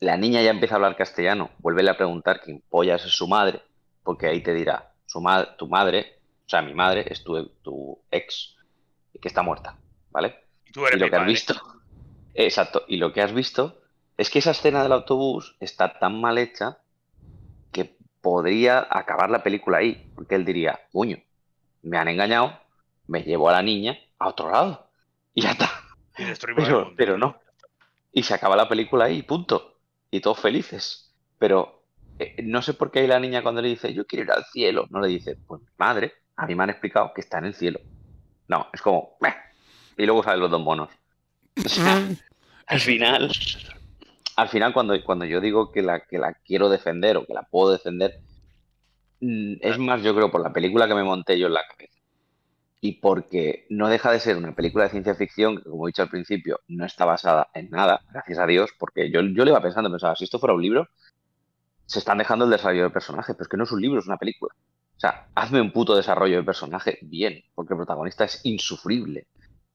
la 0.00 0.16
niña 0.16 0.42
ya 0.42 0.50
empieza 0.50 0.74
a 0.74 0.76
hablar 0.76 0.96
castellano, 0.96 1.50
vuélvele 1.58 1.90
a 1.90 1.96
preguntar 1.96 2.40
quién 2.40 2.62
pollas 2.68 3.04
es 3.04 3.12
su 3.12 3.26
madre, 3.28 3.62
porque 4.02 4.26
ahí 4.26 4.40
te 4.42 4.52
dirá, 4.54 4.92
su 5.06 5.20
ma- 5.20 5.56
tu 5.56 5.66
madre, 5.68 6.18
o 6.46 6.48
sea, 6.48 6.62
mi 6.62 6.74
madre 6.74 7.04
es 7.08 7.22
tu, 7.24 7.46
tu 7.62 7.98
ex, 8.10 8.56
que 9.20 9.28
está 9.28 9.42
muerta, 9.42 9.78
¿vale? 10.10 10.44
Tú 10.72 10.86
eres 10.86 10.96
y 10.96 10.98
lo 11.00 11.06
mi 11.06 11.10
que 11.10 11.16
has 11.16 11.26
visto, 11.26 11.54
exacto, 12.34 12.84
y 12.88 12.96
lo 12.96 13.12
que 13.12 13.22
has 13.22 13.32
visto 13.32 13.80
es 14.16 14.28
que 14.30 14.40
esa 14.40 14.50
escena 14.52 14.82
del 14.82 14.92
autobús 14.92 15.56
está 15.60 15.98
tan 15.98 16.20
mal 16.20 16.38
hecha 16.38 16.78
podría 18.22 18.86
acabar 18.88 19.28
la 19.28 19.42
película 19.42 19.78
ahí, 19.78 20.10
porque 20.14 20.36
él 20.36 20.44
diría, 20.44 20.80
coño, 20.92 21.18
me 21.82 21.98
han 21.98 22.08
engañado, 22.08 22.58
me 23.08 23.22
llevo 23.22 23.50
a 23.50 23.52
la 23.52 23.62
niña 23.62 23.98
a 24.18 24.28
otro 24.28 24.50
lado, 24.50 24.88
y 25.34 25.42
ya 25.42 25.50
está. 25.50 25.70
Y 26.16 26.24
Pero, 26.56 26.92
pero 26.96 27.18
no. 27.18 27.36
Y 28.12 28.22
se 28.22 28.34
acaba 28.34 28.56
la 28.56 28.68
película 28.68 29.06
ahí, 29.06 29.22
punto. 29.22 29.78
Y 30.10 30.20
todos 30.20 30.38
felices. 30.38 31.14
Pero 31.38 31.84
eh, 32.18 32.36
no 32.44 32.62
sé 32.62 32.74
por 32.74 32.90
qué 32.90 33.00
ahí 33.00 33.06
la 33.06 33.18
niña 33.18 33.42
cuando 33.42 33.62
le 33.62 33.68
dice, 33.68 33.92
yo 33.94 34.06
quiero 34.06 34.24
ir 34.24 34.30
al 34.30 34.44
cielo, 34.44 34.86
no 34.90 35.00
le 35.00 35.08
dice, 35.08 35.36
pues 35.46 35.62
madre, 35.78 36.12
a 36.36 36.46
mí 36.46 36.54
me 36.54 36.62
han 36.64 36.70
explicado 36.70 37.12
que 37.14 37.22
está 37.22 37.38
en 37.38 37.46
el 37.46 37.54
cielo. 37.54 37.80
No, 38.48 38.68
es 38.72 38.82
como, 38.82 39.16
"Meh". 39.20 39.34
y 39.96 40.04
luego 40.06 40.22
salen 40.22 40.40
los 40.40 40.50
dos 40.50 40.60
monos. 40.60 40.90
Sea, 41.66 42.08
al 42.66 42.80
final, 42.80 43.30
al 44.36 44.48
final 44.48 44.72
cuando, 44.72 44.94
cuando 45.04 45.24
yo 45.24 45.40
digo 45.40 45.72
que 45.72 45.82
la, 45.82 46.00
que 46.00 46.18
la 46.18 46.34
quiero 46.34 46.68
defender 46.68 47.16
o 47.16 47.26
que 47.26 47.34
la 47.34 47.42
puedo 47.42 47.72
defender, 47.72 48.20
mm, 49.20 49.54
es 49.60 49.78
más 49.78 50.02
yo 50.02 50.14
creo 50.14 50.30
por 50.30 50.42
la 50.42 50.52
película 50.52 50.88
que 50.88 50.94
me 50.94 51.04
monté 51.04 51.38
yo 51.38 51.46
en 51.46 51.54
la 51.54 51.66
cabeza. 51.68 51.98
Y 52.80 53.00
porque 53.00 53.66
no 53.70 53.88
deja 53.88 54.10
de 54.10 54.18
ser 54.20 54.36
una 54.36 54.54
película 54.54 54.84
de 54.84 54.90
ciencia 54.90 55.14
ficción 55.14 55.58
que, 55.58 55.70
como 55.70 55.86
he 55.86 55.90
dicho 55.90 56.02
al 56.02 56.08
principio, 56.08 56.60
no 56.68 56.84
está 56.84 57.04
basada 57.04 57.48
en 57.54 57.70
nada, 57.70 58.00
gracias 58.12 58.38
a 58.38 58.46
Dios, 58.46 58.70
porque 58.78 59.10
yo, 59.10 59.20
yo 59.20 59.44
le 59.44 59.50
iba 59.50 59.62
pensando, 59.62 59.90
pensaba, 59.90 60.16
si 60.16 60.24
esto 60.24 60.40
fuera 60.40 60.54
un 60.54 60.62
libro, 60.62 60.88
se 61.86 61.98
están 62.00 62.18
dejando 62.18 62.44
el 62.46 62.50
desarrollo 62.50 62.82
del 62.82 62.92
personaje, 62.92 63.34
pero 63.34 63.42
es 63.44 63.48
que 63.48 63.56
no 63.56 63.64
es 63.64 63.72
un 63.72 63.80
libro, 63.80 64.00
es 64.00 64.06
una 64.06 64.16
película. 64.16 64.54
O 64.96 65.00
sea, 65.00 65.28
hazme 65.34 65.60
un 65.60 65.72
puto 65.72 65.94
desarrollo 65.96 66.36
de 66.36 66.42
personaje 66.42 66.98
bien, 67.02 67.44
porque 67.54 67.74
el 67.74 67.78
protagonista 67.78 68.24
es 68.24 68.40
insufrible. 68.44 69.26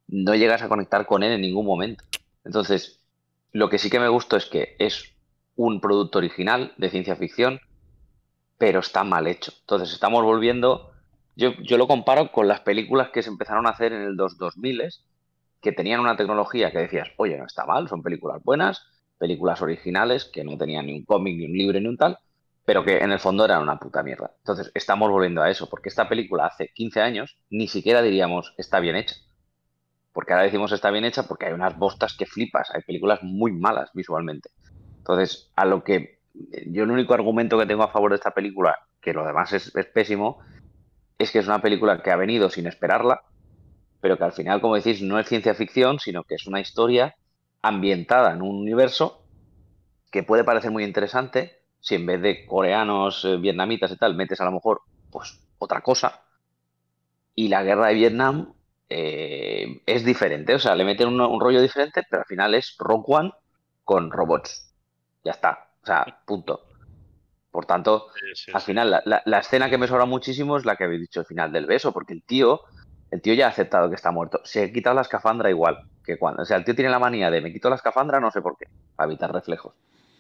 No 0.08 0.36
llegas 0.36 0.62
a 0.62 0.70
conectar 0.70 1.06
con 1.06 1.24
él 1.24 1.34
en 1.34 1.42
ningún 1.42 1.66
momento. 1.66 2.04
Entonces, 2.44 3.02
lo 3.52 3.70
que 3.70 3.78
sí 3.78 3.90
que 3.90 4.00
me 4.00 4.10
gustó 4.10 4.38
es 4.38 4.46
que 4.46 4.76
es 4.80 5.16
un 5.56 5.82
producto 5.82 6.20
original 6.20 6.74
de 6.78 6.90
ciencia 6.90 7.16
ficción, 7.16 7.60
pero 8.58 8.80
está 8.80 9.04
mal 9.04 9.28
hecho. 9.28 9.52
Entonces, 9.62 9.94
estamos 9.94 10.24
volviendo. 10.24 10.92
Yo, 11.36 11.52
yo 11.62 11.78
lo 11.78 11.88
comparo 11.88 12.32
con 12.32 12.48
las 12.48 12.62
películas 12.62 13.10
que 13.10 13.22
se 13.24 13.30
empezaron 13.30 13.68
a 13.68 13.72
hacer 13.72 13.94
en 13.94 14.02
el 14.02 14.16
2 14.16 14.38
2000 14.38 14.82
que 15.62 15.72
tenían 15.72 16.00
una 16.00 16.16
tecnología 16.16 16.72
que 16.72 16.80
decías, 16.80 17.10
oye, 17.18 17.38
no 17.38 17.46
está 17.46 17.66
mal, 17.66 17.88
son 17.88 18.04
películas 18.04 18.44
buenas, 18.44 18.86
películas 19.18 19.62
originales 19.62 20.26
que 20.26 20.44
no 20.44 20.58
tenían 20.58 20.86
ni 20.86 20.94
un 20.94 21.06
cómic, 21.06 21.36
ni 21.38 21.46
un 21.46 21.54
libro, 21.54 21.80
ni 21.80 21.88
un 21.88 21.98
tal, 21.98 22.18
pero 22.66 22.84
que 22.84 22.98
en 23.00 23.12
el 23.12 23.20
fondo 23.20 23.46
eran 23.46 23.64
una 23.64 23.80
puta 23.80 24.04
mierda. 24.04 24.32
Entonces, 24.40 24.72
estamos 24.76 25.10
volviendo 25.10 25.42
a 25.42 25.50
eso, 25.50 25.70
porque 25.70 25.90
esta 25.90 26.08
película 26.08 26.46
hace 26.48 26.70
15 26.74 27.02
años 27.02 27.38
ni 27.50 27.68
siquiera 27.68 28.02
diríamos 28.02 28.54
está 28.58 28.80
bien 28.80 28.96
hecha. 28.96 29.16
Porque 30.18 30.34
ahora 30.34 30.46
decimos 30.46 30.72
está 30.72 30.90
bien 30.90 31.06
hecha 31.06 31.28
porque 31.28 31.46
hay 31.46 31.54
unas 31.54 31.78
bostas 31.78 32.18
que 32.18 32.26
flipas, 32.26 32.72
hay 32.74 32.82
películas 32.82 33.20
muy 33.22 33.52
malas 33.52 33.92
visualmente. 33.94 34.50
Entonces, 34.98 35.52
a 35.56 35.64
lo 35.64 35.84
que 35.84 36.22
yo 36.66 36.86
el 36.86 36.90
único 36.90 37.14
argumento 37.14 37.56
que 37.60 37.68
tengo 37.68 37.84
a 37.84 37.92
favor 37.92 38.10
de 38.10 38.16
esta 38.16 38.32
película, 38.32 38.76
que 39.00 39.14
lo 39.14 39.24
demás 39.24 39.54
es, 39.54 39.76
es 39.76 39.86
pésimo, 39.86 40.40
es 41.20 41.32
que 41.32 41.38
es 41.38 41.46
una 41.46 41.62
película 41.62 42.02
que 42.02 42.10
ha 42.10 42.16
venido 42.16 42.50
sin 42.50 42.66
esperarla, 42.66 43.22
pero 44.02 44.18
que 44.18 44.24
al 44.24 44.32
final, 44.32 44.60
como 44.60 44.74
decís, 44.74 45.04
no 45.04 45.20
es 45.20 45.28
ciencia 45.28 45.54
ficción, 45.54 46.00
sino 46.00 46.24
que 46.24 46.34
es 46.34 46.48
una 46.48 46.62
historia 46.62 47.16
ambientada 47.62 48.34
en 48.34 48.42
un 48.42 48.56
universo 48.56 49.24
que 50.10 50.24
puede 50.24 50.44
parecer 50.44 50.72
muy 50.72 50.84
interesante 50.84 51.60
si 51.80 51.94
en 51.94 52.08
vez 52.08 52.24
de 52.24 52.48
coreanos, 52.48 53.24
eh, 53.24 53.38
vietnamitas 53.38 53.92
y 53.92 53.98
tal, 53.98 54.16
metes 54.16 54.42
a 54.42 54.46
lo 54.46 54.52
mejor 54.52 54.82
pues 55.12 55.40
otra 55.60 55.82
cosa. 55.82 56.24
Y 57.36 57.50
la 57.50 57.62
guerra 57.62 57.90
de 57.90 57.94
Vietnam 57.94 58.57
eh, 58.90 59.82
es 59.86 60.06
diferente, 60.06 60.56
o 60.56 60.60
sea, 60.60 60.76
le 60.76 60.86
meten 60.86 61.08
un, 61.10 61.22
un 61.22 61.42
rollo 61.42 61.62
diferente, 61.62 62.04
pero 62.10 62.22
al 62.22 62.28
final 62.28 62.56
es 62.56 62.76
Rock 62.80 63.10
One 63.10 63.32
con 63.84 64.12
robots. 64.12 64.74
Ya 65.24 65.32
está, 65.32 65.72
o 65.84 65.86
sea, 65.86 66.06
punto. 66.26 66.64
Por 67.52 67.66
tanto, 67.66 68.10
Sí, 68.20 68.28
sí, 68.36 68.52
al 68.54 68.62
final, 68.62 68.92
la, 68.92 69.02
la- 69.06 69.22
la 69.26 69.40
escena 69.40 69.70
que 69.70 69.78
me 69.78 69.88
sobra 69.88 70.06
muchísimo 70.06 70.58
es 70.58 70.66
la 70.66 70.76
que 70.76 70.84
habéis 70.86 71.02
dicho 71.02 71.20
al 71.22 71.26
final 71.26 71.52
del 71.52 71.66
beso, 71.66 71.92
porque 71.94 72.14
el 72.14 72.24
tío, 72.24 72.62
el 73.12 73.22
tío 73.22 73.34
ya 73.34 73.48
ha 73.48 73.50
aceptado 73.50 73.90
que 73.90 73.96
está 73.96 74.12
muerto. 74.12 74.42
Se 74.44 74.64
ha 74.64 74.72
quitado 74.72 74.96
la 74.96 75.02
escafandra 75.02 75.50
igual 75.50 75.80
que 76.04 76.18
cuando. 76.20 76.44
O 76.44 76.46
sea, 76.46 76.58
el 76.58 76.66
tío 76.66 76.76
tiene 76.76 76.92
la 76.92 77.00
manía 77.00 77.32
de 77.32 77.42
me 77.42 77.52
quito 77.54 77.70
la 77.70 77.76
escafandra, 77.78 78.20
no 78.20 78.32
sé 78.32 78.42
por 78.42 78.58
qué, 78.58 78.66
para 78.96 79.08
evitar 79.10 79.32
reflejos. 79.34 79.76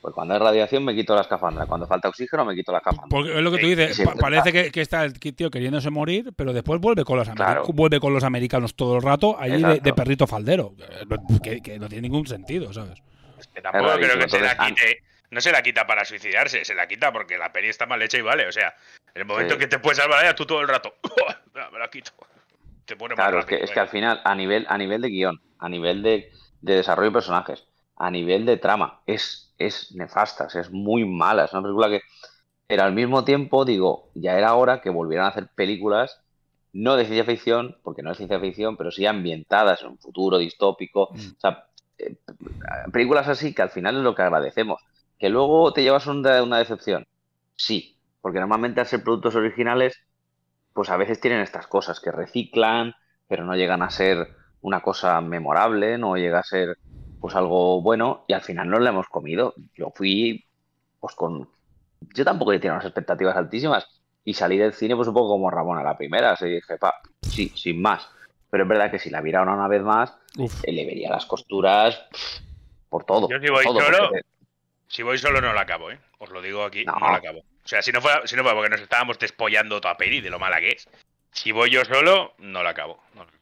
Pues 0.07 0.15
cuando 0.15 0.35
hay 0.35 0.39
radiación 0.39 0.85
me 0.85 0.95
quito 0.95 1.13
la 1.15 1.19
escafandra, 1.19 1.65
cuando 1.65 1.85
falta 1.85 2.07
oxígeno 2.07 2.45
me 2.45 2.55
quito 2.55 2.71
la 2.71 2.77
escafandra. 2.77 3.09
Porque 3.09 3.35
es 3.35 3.41
lo 3.43 3.51
que 3.51 3.57
tú 3.57 3.67
dices, 3.67 3.93
sí, 3.93 4.05
pa- 4.05 4.13
sí. 4.13 4.17
parece 4.21 4.53
que, 4.53 4.71
que 4.71 4.79
está 4.79 5.03
el 5.03 5.19
tío 5.19 5.51
queriéndose 5.51 5.89
morir, 5.89 6.31
pero 6.33 6.53
después 6.53 6.79
vuelve 6.79 7.03
con 7.03 7.17
los, 7.17 7.27
Claro. 7.27 7.63
vuelve 7.73 7.99
con 7.99 8.13
los 8.13 8.23
americanos 8.23 8.73
todo 8.73 8.95
el 8.95 9.01
rato, 9.01 9.35
ahí 9.37 9.61
de, 9.61 9.93
perrito 9.93 10.25
faldero. 10.25 10.71
No- 11.09 11.41
Que, 11.41 11.61
que 11.61 11.77
no 11.77 11.89
tiene 11.89 12.03
ningún 12.03 12.25
sentido, 12.25 12.71
¿sabes? 12.71 13.01
Es 13.37 13.47
que 13.47 13.59
tampoco 13.61 13.95
creo 13.95 14.17
que 14.17 14.29
se 14.29 14.39
la 14.39 14.57
quite. 14.57 15.03
No 15.29 15.41
se 15.41 15.51
la 15.51 15.61
quita 15.61 15.85
para 15.85 16.05
suicidarse, 16.05 16.63
se 16.63 16.73
la 16.73 16.87
quita 16.87 17.11
porque 17.11 17.37
la 17.37 17.51
peli 17.51 17.67
está 17.67 17.85
mal 17.85 18.01
hecha 18.01 18.17
y 18.17 18.21
vale. 18.21 18.47
O 18.47 18.51
sea, 18.53 18.73
en 19.13 19.23
el 19.23 19.25
momento 19.27 19.55
Sí. 19.55 19.59
que 19.59 19.67
te 19.67 19.79
puedes 19.79 19.97
salvar, 19.97 20.33
tú 20.35 20.45
todo 20.45 20.61
el 20.61 20.69
rato. 20.69 20.93
"Ah, 21.55 21.67
me 21.73 21.79
la 21.79 21.89
quito. 21.89 22.11
Te 22.85 22.95
pone 22.95 23.13
Claro, 23.15 23.39
es 23.39 23.43
rápido, 23.43 23.61
es 23.61 23.71
que 23.71 23.79
al 23.81 23.89
final, 23.89 24.21
a 24.23 24.33
nivel, 24.35 24.65
a 24.69 24.77
nivel 24.77 25.01
de 25.01 25.09
guion, 25.09 25.41
a 25.59 25.67
nivel 25.67 26.01
de, 26.01 26.31
de 26.61 26.75
desarrollo 26.75 27.09
de 27.09 27.13
personajes, 27.15 27.67
a 27.97 28.11
nivel 28.11 28.45
de 28.45 28.57
trama, 28.57 29.01
es, 29.05 29.53
es 29.57 29.93
nefasta, 29.95 30.47
es 30.53 30.71
muy 30.71 31.05
mala. 31.05 31.45
Es 31.45 31.53
una 31.53 31.63
película 31.63 31.89
que, 31.89 32.01
pero 32.67 32.83
al 32.83 32.93
mismo 32.93 33.23
tiempo, 33.23 33.65
digo, 33.65 34.09
ya 34.13 34.37
era 34.37 34.53
hora 34.55 34.81
que 34.81 34.89
volvieran 34.89 35.25
a 35.25 35.29
hacer 35.29 35.47
películas, 35.55 36.21
no 36.73 36.95
de 36.95 37.05
ciencia 37.05 37.25
ficción, 37.25 37.77
porque 37.83 38.03
no 38.03 38.11
es 38.11 38.17
ciencia 38.17 38.39
ficción, 38.39 38.77
pero 38.77 38.91
sí 38.91 39.05
ambientadas 39.05 39.81
en 39.81 39.89
un 39.89 39.97
futuro 39.97 40.37
distópico. 40.37 41.09
Mm. 41.13 41.17
O 41.17 41.39
sea, 41.39 41.65
eh, 41.97 42.15
películas 42.91 43.27
así 43.27 43.53
que 43.53 43.61
al 43.61 43.69
final 43.69 43.97
es 43.97 44.03
lo 44.03 44.13
que 44.13 44.21
agradecemos. 44.21 44.81
Que 45.17 45.29
luego 45.29 45.73
te 45.73 45.81
llevas 45.81 46.05
una, 46.05 46.43
una 46.43 46.59
decepción. 46.59 47.07
Sí, 47.55 47.97
porque 48.21 48.39
normalmente 48.39 48.81
al 48.81 48.85
ser 48.85 49.03
productos 49.03 49.35
originales 49.35 49.99
pues 50.77 50.91
a 50.91 50.97
veces 50.97 51.19
tienen 51.19 51.41
estas 51.41 51.65
cosas 51.65 51.99
que 51.99 52.11
reciclan, 52.11 52.93
pero 53.27 53.43
no 53.43 53.55
llegan 53.55 53.81
a 53.81 53.89
ser 53.89 54.27
una 54.61 54.81
cosa 54.81 55.19
memorable, 55.21 55.97
no 55.97 56.17
llega 56.17 56.37
a 56.37 56.43
ser 56.43 56.77
pues 57.19 57.35
algo 57.35 57.81
bueno 57.81 58.23
y 58.27 58.33
al 58.33 58.41
final 58.41 58.69
no 58.69 58.79
lo 58.79 58.87
hemos 58.87 59.07
comido. 59.07 59.53
Yo 59.75 59.91
fui 59.95 60.45
pues 60.99 61.15
con 61.15 61.49
yo 62.13 62.23
tampoco 62.25 62.51
tenía 62.51 62.73
unas 62.73 62.85
expectativas 62.85 63.35
altísimas. 63.35 63.87
Y 64.23 64.33
salí 64.33 64.57
del 64.57 64.73
cine, 64.73 64.93
pues 64.95 65.07
un 65.07 65.13
poco 65.13 65.29
como 65.29 65.49
Ramón 65.49 65.77
a 65.79 65.83
la 65.83 65.97
primera. 65.97 66.31
Así 66.33 66.45
dije, 66.47 66.77
pa, 66.77 66.93
sí, 67.21 67.49
sin 67.55 67.81
más. 67.81 68.09
Pero 68.49 68.63
es 68.63 68.69
verdad 68.69 68.91
que 68.91 68.99
si 68.99 69.09
la 69.09 69.21
viera 69.21 69.41
una, 69.41 69.53
una 69.53 69.69
vez 69.69 69.81
más, 69.81 70.13
Uf. 70.37 70.63
eh, 70.65 70.73
le 70.73 70.85
vería 70.85 71.09
las 71.09 71.25
costuras 71.25 71.95
pff, 72.11 72.39
por 72.89 73.05
todo. 73.05 73.29
Yo 73.29 73.39
si 73.39 73.49
voy 73.49 73.63
todo, 73.63 73.79
solo, 73.79 73.97
porque- 74.09 74.21
Si 74.87 75.01
voy 75.01 75.17
solo 75.17 75.39
no 75.41 75.53
la 75.53 75.61
acabo, 75.61 75.91
¿eh? 75.91 75.99
Os 76.19 76.29
lo 76.29 76.41
digo 76.41 76.63
aquí, 76.63 76.83
no, 76.83 76.93
No. 76.99 77.07
la 77.11 77.15
acabo. 77.17 77.39
O 77.39 77.67
sea, 77.67 77.81
si 77.81 77.91
no 77.93 78.01
fuera, 78.01 78.25
si 78.27 78.35
no 78.35 78.41
fuera 78.43 78.55
porque 78.57 78.69
nos 78.69 78.81
estábamos 78.81 79.17
despollando 79.17 79.79
toda 79.81 79.95
peli 79.97 80.19
de 80.21 80.29
lo 80.29 80.39
mala 80.39 80.59
que 80.59 80.69
es. 80.71 80.89
Si 81.31 81.51
voy 81.53 81.69
yo 81.69 81.83
solo, 81.85 82.33
no 82.39 82.63
la 82.63 82.71
acabo. 82.71 82.99
No 83.15 83.21
la 83.23 83.29
acabo. 83.29 83.36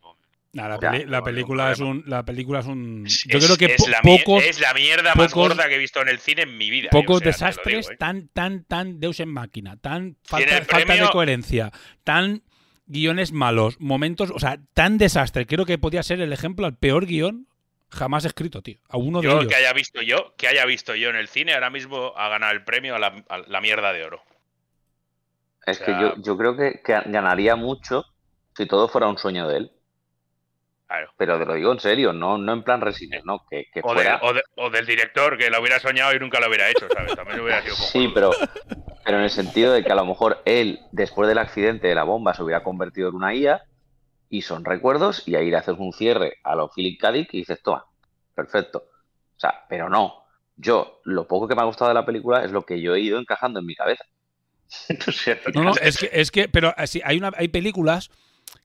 Nah, 0.55 0.69
la, 0.69 0.79
peli- 0.79 1.05
película 1.23 1.71
es 1.73 1.79
un. 1.81 2.03
La 2.07 2.23
película 2.23 2.59
es 2.61 2.65
un. 2.65 3.03
Es- 3.05 3.25
Yo 3.27 3.39
creo 3.39 3.57
que 3.57 3.75
es 3.75 3.87
la, 3.89 4.01
mier- 4.01 4.23
pocos, 4.23 4.43
es 4.43 4.61
la 4.61 4.73
mierda 4.73 5.13
más 5.13 5.33
pocos- 5.33 5.49
gorda 5.49 5.67
que 5.67 5.75
he 5.75 5.77
visto 5.77 6.01
en 6.01 6.07
el 6.07 6.19
cine 6.19 6.43
en 6.43 6.57
mi 6.57 6.69
vida. 6.69 6.87
¿eh? 6.87 6.91
pocos 6.91 7.17
O 7.17 7.19
sea, 7.19 7.27
desastres 7.31 7.81
digo, 7.87 7.91
¿eh? 7.91 7.97
tan, 7.97 8.29
tan, 8.29 8.63
tan 8.63 8.99
Deus 9.01 9.19
en 9.19 9.29
máquina, 9.29 9.75
tan 9.75 10.15
falta, 10.23 10.61
de 10.61 11.09
coherencia, 11.11 11.71
tan 12.05 12.41
guiones 12.87 13.33
malos, 13.33 13.75
momentos, 13.81 14.31
o 14.31 14.39
sea, 14.39 14.57
tan 14.73 14.97
desastre. 14.97 15.45
Creo 15.45 15.65
que 15.65 15.77
podía 15.77 16.03
ser 16.03 16.21
el 16.21 16.31
ejemplo 16.31 16.65
al 16.65 16.77
peor 16.77 17.05
guion 17.05 17.47
jamás 17.89 18.23
escrito, 18.23 18.61
tío. 18.61 18.77
A 18.87 18.95
uno 18.97 19.19
de 19.21 19.27
ellos. 19.27 19.47
que 19.47 19.55
haya 19.55 19.73
visto 19.73 20.01
yo, 20.01 20.35
que 20.37 20.47
haya 20.47 20.65
visto 20.65 20.95
yo 20.95 21.09
en 21.09 21.17
el 21.17 21.27
cine, 21.27 21.53
ahora 21.53 21.69
mismo 21.69 22.13
ha 22.15 22.29
ganado 22.29 22.53
el 22.53 22.63
premio 22.63 22.95
a 22.95 22.99
la, 22.99 23.25
a 23.27 23.39
la 23.39 23.59
mierda 23.59 23.91
de 23.91 24.05
oro. 24.05 24.21
Es 25.65 25.81
O 25.81 25.83
sea- 25.83 25.97
que 25.97 26.01
yo, 26.01 26.13
yo 26.21 26.37
creo 26.37 26.55
que, 26.55 26.81
que 26.81 26.93
ganaría 27.07 27.55
mucho 27.57 28.05
si 28.55 28.65
todo 28.67 28.87
fuera 28.87 29.07
un 29.07 29.17
sueño 29.17 29.47
de 29.49 29.57
él. 29.57 29.71
Claro. 30.87 31.11
Pero 31.17 31.39
te 31.39 31.45
lo 31.45 31.53
digo 31.55 31.71
en 31.71 31.79
serio, 31.79 32.13
no, 32.13 32.37
no 32.37 32.53
en 32.53 32.63
plan 32.63 32.79
resines, 32.81 33.23
no, 33.25 33.39
que, 33.49 33.65
que 33.73 33.81
O, 33.83 33.89
del- 33.89 34.03
fuera. 34.03 34.19
o 34.21 34.33
de- 34.33 34.43
o 34.57 34.69
del 34.69 34.85
director, 34.85 35.37
que 35.37 35.49
lo 35.49 35.59
hubiera 35.59 35.79
soñado 35.79 36.13
y 36.15 36.19
nunca 36.19 36.39
lo 36.39 36.47
hubiera 36.47 36.69
hecho, 36.69 36.87
¿sabes? 36.91 37.15
También 37.15 37.39
hubiera 37.39 37.61
sido 37.61 37.75
Sí, 37.75 38.07
pero, 38.13 38.35
pero 39.03 39.17
en 39.17 39.23
el 39.23 39.29
sentido 39.31 39.73
de 39.73 39.83
que 39.83 39.91
a 39.91 39.95
lo 39.95 40.05
mejor 40.05 40.41
él, 40.45 40.79
después 40.91 41.27
del 41.27 41.39
accidente 41.39 41.87
de 41.87 41.95
la 41.95 42.03
bomba, 42.03 42.33
se 42.33 42.43
hubiera 42.43 42.63
convertido 42.63 43.09
en 43.09 43.15
una 43.15 43.33
IA 43.33 43.63
y 44.29 44.41
son 44.43 44.63
recuerdos 44.63 45.27
y 45.27 45.35
ahí 45.35 45.49
le 45.49 45.57
haces 45.57 45.75
un 45.77 45.91
cierre 45.91 46.37
a 46.43 46.55
lo 46.55 46.69
Philip 46.69 46.99
K. 46.99 47.11
Dick 47.11 47.33
y 47.33 47.37
dices, 47.39 47.61
toma, 47.63 47.85
perfecto. 48.35 48.79
O 48.79 49.39
sea, 49.39 49.65
pero 49.67 49.89
no. 49.89 50.23
Yo, 50.55 51.01
lo 51.03 51.27
poco 51.27 51.47
que 51.47 51.55
me 51.55 51.61
ha 51.61 51.65
gustado 51.65 51.89
de 51.89 51.95
la 51.95 52.05
película 52.05 52.45
es 52.45 52.51
lo 52.51 52.63
que 52.63 52.79
yo 52.81 52.95
he 52.95 52.99
ido 53.01 53.19
encajando 53.19 53.59
en 53.59 53.65
mi 53.65 53.75
cabeza. 53.75 54.03
No, 55.53 55.63
no, 55.63 55.71
es 55.81 55.97
que, 55.97 56.09
es 56.11 56.31
que, 56.31 56.47
pero 56.49 56.73
eh, 56.77 56.87
sí, 56.87 57.01
hay, 57.03 57.17
una, 57.17 57.31
hay 57.35 57.47
películas 57.49 58.09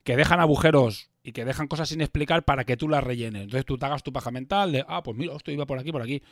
que 0.05 0.17
dejan 0.17 0.41
agujeros 0.41 1.10
y 1.23 1.33
que 1.33 1.45
dejan 1.45 1.69
cosas 1.69 1.89
sin 1.89 2.01
explicar 2.01 2.45
para 2.45 2.65
que 2.65 2.77
tú 2.77 2.89
las 2.89 3.05
rellenes. 3.05 3.43
Entonces 3.43 3.67
tú 3.67 3.77
te 3.79 3.87
hagas 3.87 4.03
tu 4.03 4.13
paja 4.13 4.31
mental 4.31 4.73
de, 4.73 4.85
ah, 4.89 5.03
pues 5.03 5.17
mira, 5.17 5.35
esto 5.35 5.51
iba 5.51 5.67
por 5.67 5.79
aquí, 5.79 5.93
por 5.93 6.03
aquí. 6.03 6.23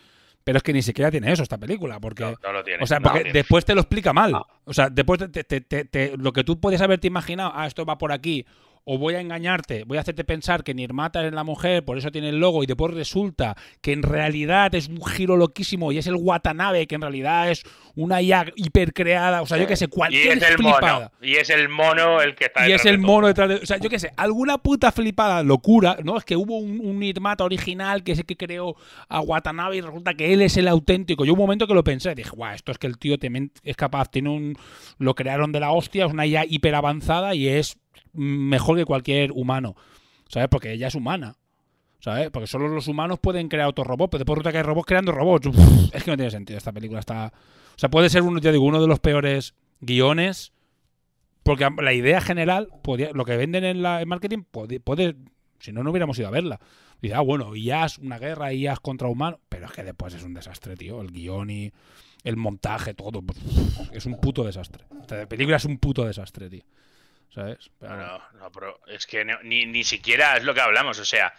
Pero 0.44 0.56
es 0.56 0.62
que 0.62 0.72
ni 0.72 0.80
siquiera 0.82 1.10
tiene 1.10 1.30
eso 1.30 1.42
esta 1.42 1.58
película, 1.58 2.00
porque... 2.00 2.22
No, 2.22 2.34
no 2.42 2.52
lo 2.52 2.64
tiene. 2.64 2.82
O 2.82 2.86
sea, 2.86 3.00
no 3.00 3.10
porque 3.10 3.32
después 3.32 3.64
te 3.66 3.74
lo 3.74 3.82
explica 3.82 4.12
mal. 4.14 4.32
No. 4.32 4.46
O 4.64 4.72
sea, 4.72 4.88
después 4.88 5.18
te- 5.30 5.44
te- 5.44 5.60
te- 5.60 5.84
te- 5.84 6.16
lo 6.16 6.32
que 6.32 6.42
tú 6.44 6.58
puedes 6.58 6.80
haberte 6.80 7.06
imaginado, 7.06 7.52
ah, 7.54 7.66
esto 7.66 7.84
va 7.84 7.98
por 7.98 8.12
aquí, 8.12 8.46
o 8.90 8.96
voy 8.96 9.14
a 9.14 9.20
engañarte, 9.20 9.84
voy 9.84 9.98
a 9.98 10.00
hacerte 10.00 10.24
pensar 10.24 10.64
que 10.64 10.72
Nirmata 10.72 11.22
es 11.26 11.30
la 11.34 11.44
mujer, 11.44 11.84
por 11.84 11.98
eso 11.98 12.10
tiene 12.10 12.30
el 12.30 12.40
logo, 12.40 12.62
y 12.62 12.66
después 12.66 12.94
resulta 12.94 13.54
que 13.82 13.92
en 13.92 14.02
realidad 14.02 14.74
es 14.74 14.88
un 14.88 15.04
giro 15.04 15.36
loquísimo 15.36 15.92
y 15.92 15.98
es 15.98 16.06
el 16.06 16.14
Watanabe, 16.14 16.86
que 16.86 16.94
en 16.94 17.02
realidad 17.02 17.50
es 17.50 17.64
una 17.94 18.22
IA 18.22 18.46
hipercreada. 18.56 19.42
O 19.42 19.46
sea, 19.46 19.58
yo 19.58 19.66
qué 19.66 19.76
sé, 19.76 19.84
Y 19.84 19.88
cualquier 19.88 20.38
es 20.38 20.42
el 20.42 20.54
flipada. 20.54 20.94
mono. 20.94 21.10
Y 21.20 21.34
es 21.36 21.50
el 21.50 21.68
mono 21.68 22.22
el 22.22 22.34
que 22.34 22.46
está 22.46 22.66
Y 22.66 22.72
es 22.72 22.78
detrás 22.78 22.84
de 22.84 22.90
el 22.90 22.98
mono 22.98 23.26
detrás 23.26 23.48
de. 23.50 23.54
O 23.56 23.66
sea, 23.66 23.76
yo 23.76 23.90
qué 23.90 23.98
sé, 23.98 24.10
alguna 24.16 24.56
puta 24.56 24.90
flipada 24.90 25.42
locura, 25.42 25.98
¿no? 26.02 26.16
Es 26.16 26.24
que 26.24 26.36
hubo 26.36 26.56
un, 26.56 26.80
un 26.80 26.98
Nirmata 26.98 27.44
original 27.44 28.02
que 28.02 28.12
es 28.12 28.18
el 28.20 28.24
que 28.24 28.38
creó 28.38 28.74
a 29.10 29.20
Watanabe 29.20 29.76
y 29.76 29.80
resulta 29.82 30.14
que 30.14 30.32
él 30.32 30.40
es 30.40 30.56
el 30.56 30.66
auténtico. 30.66 31.26
Yo 31.26 31.34
un 31.34 31.38
momento 31.38 31.66
que 31.66 31.74
lo 31.74 31.84
pensé, 31.84 32.14
dije, 32.14 32.30
guau, 32.30 32.54
esto 32.54 32.72
es 32.72 32.78
que 32.78 32.86
el 32.86 32.96
tío 32.96 33.16
es 33.64 33.76
capaz, 33.76 34.10
tiene 34.10 34.30
un. 34.30 34.56
Lo 34.96 35.14
crearon 35.14 35.52
de 35.52 35.60
la 35.60 35.72
hostia, 35.72 36.06
es 36.06 36.12
una 36.12 36.24
IA 36.24 36.46
hiper 36.48 36.74
avanzada 36.74 37.34
y 37.34 37.48
es 37.48 37.76
mejor 38.12 38.76
que 38.76 38.84
cualquier 38.84 39.32
humano. 39.32 39.76
¿Sabes? 40.28 40.48
Porque 40.48 40.72
ella 40.72 40.88
es 40.88 40.94
humana. 40.94 41.36
¿Sabes? 42.00 42.30
Porque 42.30 42.46
solo 42.46 42.68
los 42.68 42.86
humanos 42.86 43.18
pueden 43.18 43.48
crear 43.48 43.68
otros 43.68 43.86
robots, 43.86 44.10
pero 44.10 44.20
después 44.20 44.36
resulta 44.36 44.52
que 44.52 44.58
hay 44.58 44.62
robots 44.62 44.86
creando 44.86 45.12
robots. 45.12 45.48
Es 45.92 46.04
que 46.04 46.10
no 46.10 46.16
tiene 46.16 46.30
sentido. 46.30 46.58
Esta 46.58 46.72
película 46.72 47.00
está. 47.00 47.32
O 47.34 47.78
sea, 47.78 47.90
puede 47.90 48.08
ser 48.08 48.22
uno, 48.22 48.40
de 48.40 48.86
los 48.86 49.00
peores 49.00 49.54
guiones. 49.80 50.52
Porque 51.42 51.66
la 51.80 51.94
idea 51.94 52.20
general, 52.20 52.68
lo 53.14 53.24
que 53.24 53.36
venden 53.36 53.64
en 53.64 53.82
la 53.82 54.04
marketing, 54.06 54.42
puede, 54.42 55.16
si 55.60 55.72
no, 55.72 55.82
no 55.82 55.90
hubiéramos 55.90 56.18
ido 56.18 56.28
a 56.28 56.30
verla. 56.30 56.60
Dice, 57.00 57.14
ah, 57.14 57.20
bueno, 57.20 57.56
IAS, 57.56 57.98
una 57.98 58.18
guerra, 58.18 58.52
IAS 58.52 58.80
contra 58.80 59.08
humanos. 59.08 59.40
Pero 59.48 59.66
es 59.66 59.72
que 59.72 59.82
después 59.82 60.12
es 60.14 60.22
un 60.24 60.34
desastre, 60.34 60.76
tío. 60.76 61.00
El 61.00 61.10
guion 61.10 61.48
y 61.50 61.72
el 62.24 62.36
montaje, 62.36 62.94
todo. 62.94 63.22
Es 63.92 64.06
un 64.06 64.20
puto 64.20 64.44
desastre. 64.44 64.84
Esta 65.00 65.26
película 65.26 65.56
es 65.56 65.64
un 65.64 65.78
puto 65.78 66.04
desastre, 66.04 66.50
tío. 66.50 66.64
¿Sabes? 67.34 67.70
Pero 67.78 67.96
No, 67.96 68.06
no, 68.18 68.22
no, 68.40 68.52
pero 68.52 68.80
es 68.86 69.06
que 69.06 69.24
no- 69.24 69.42
ni, 69.42 69.66
ni 69.66 69.84
siquiera 69.84 70.36
es 70.36 70.44
lo 70.44 70.54
que 70.54 70.60
hablamos. 70.60 70.98
O 70.98 71.04
sea, 71.04 71.32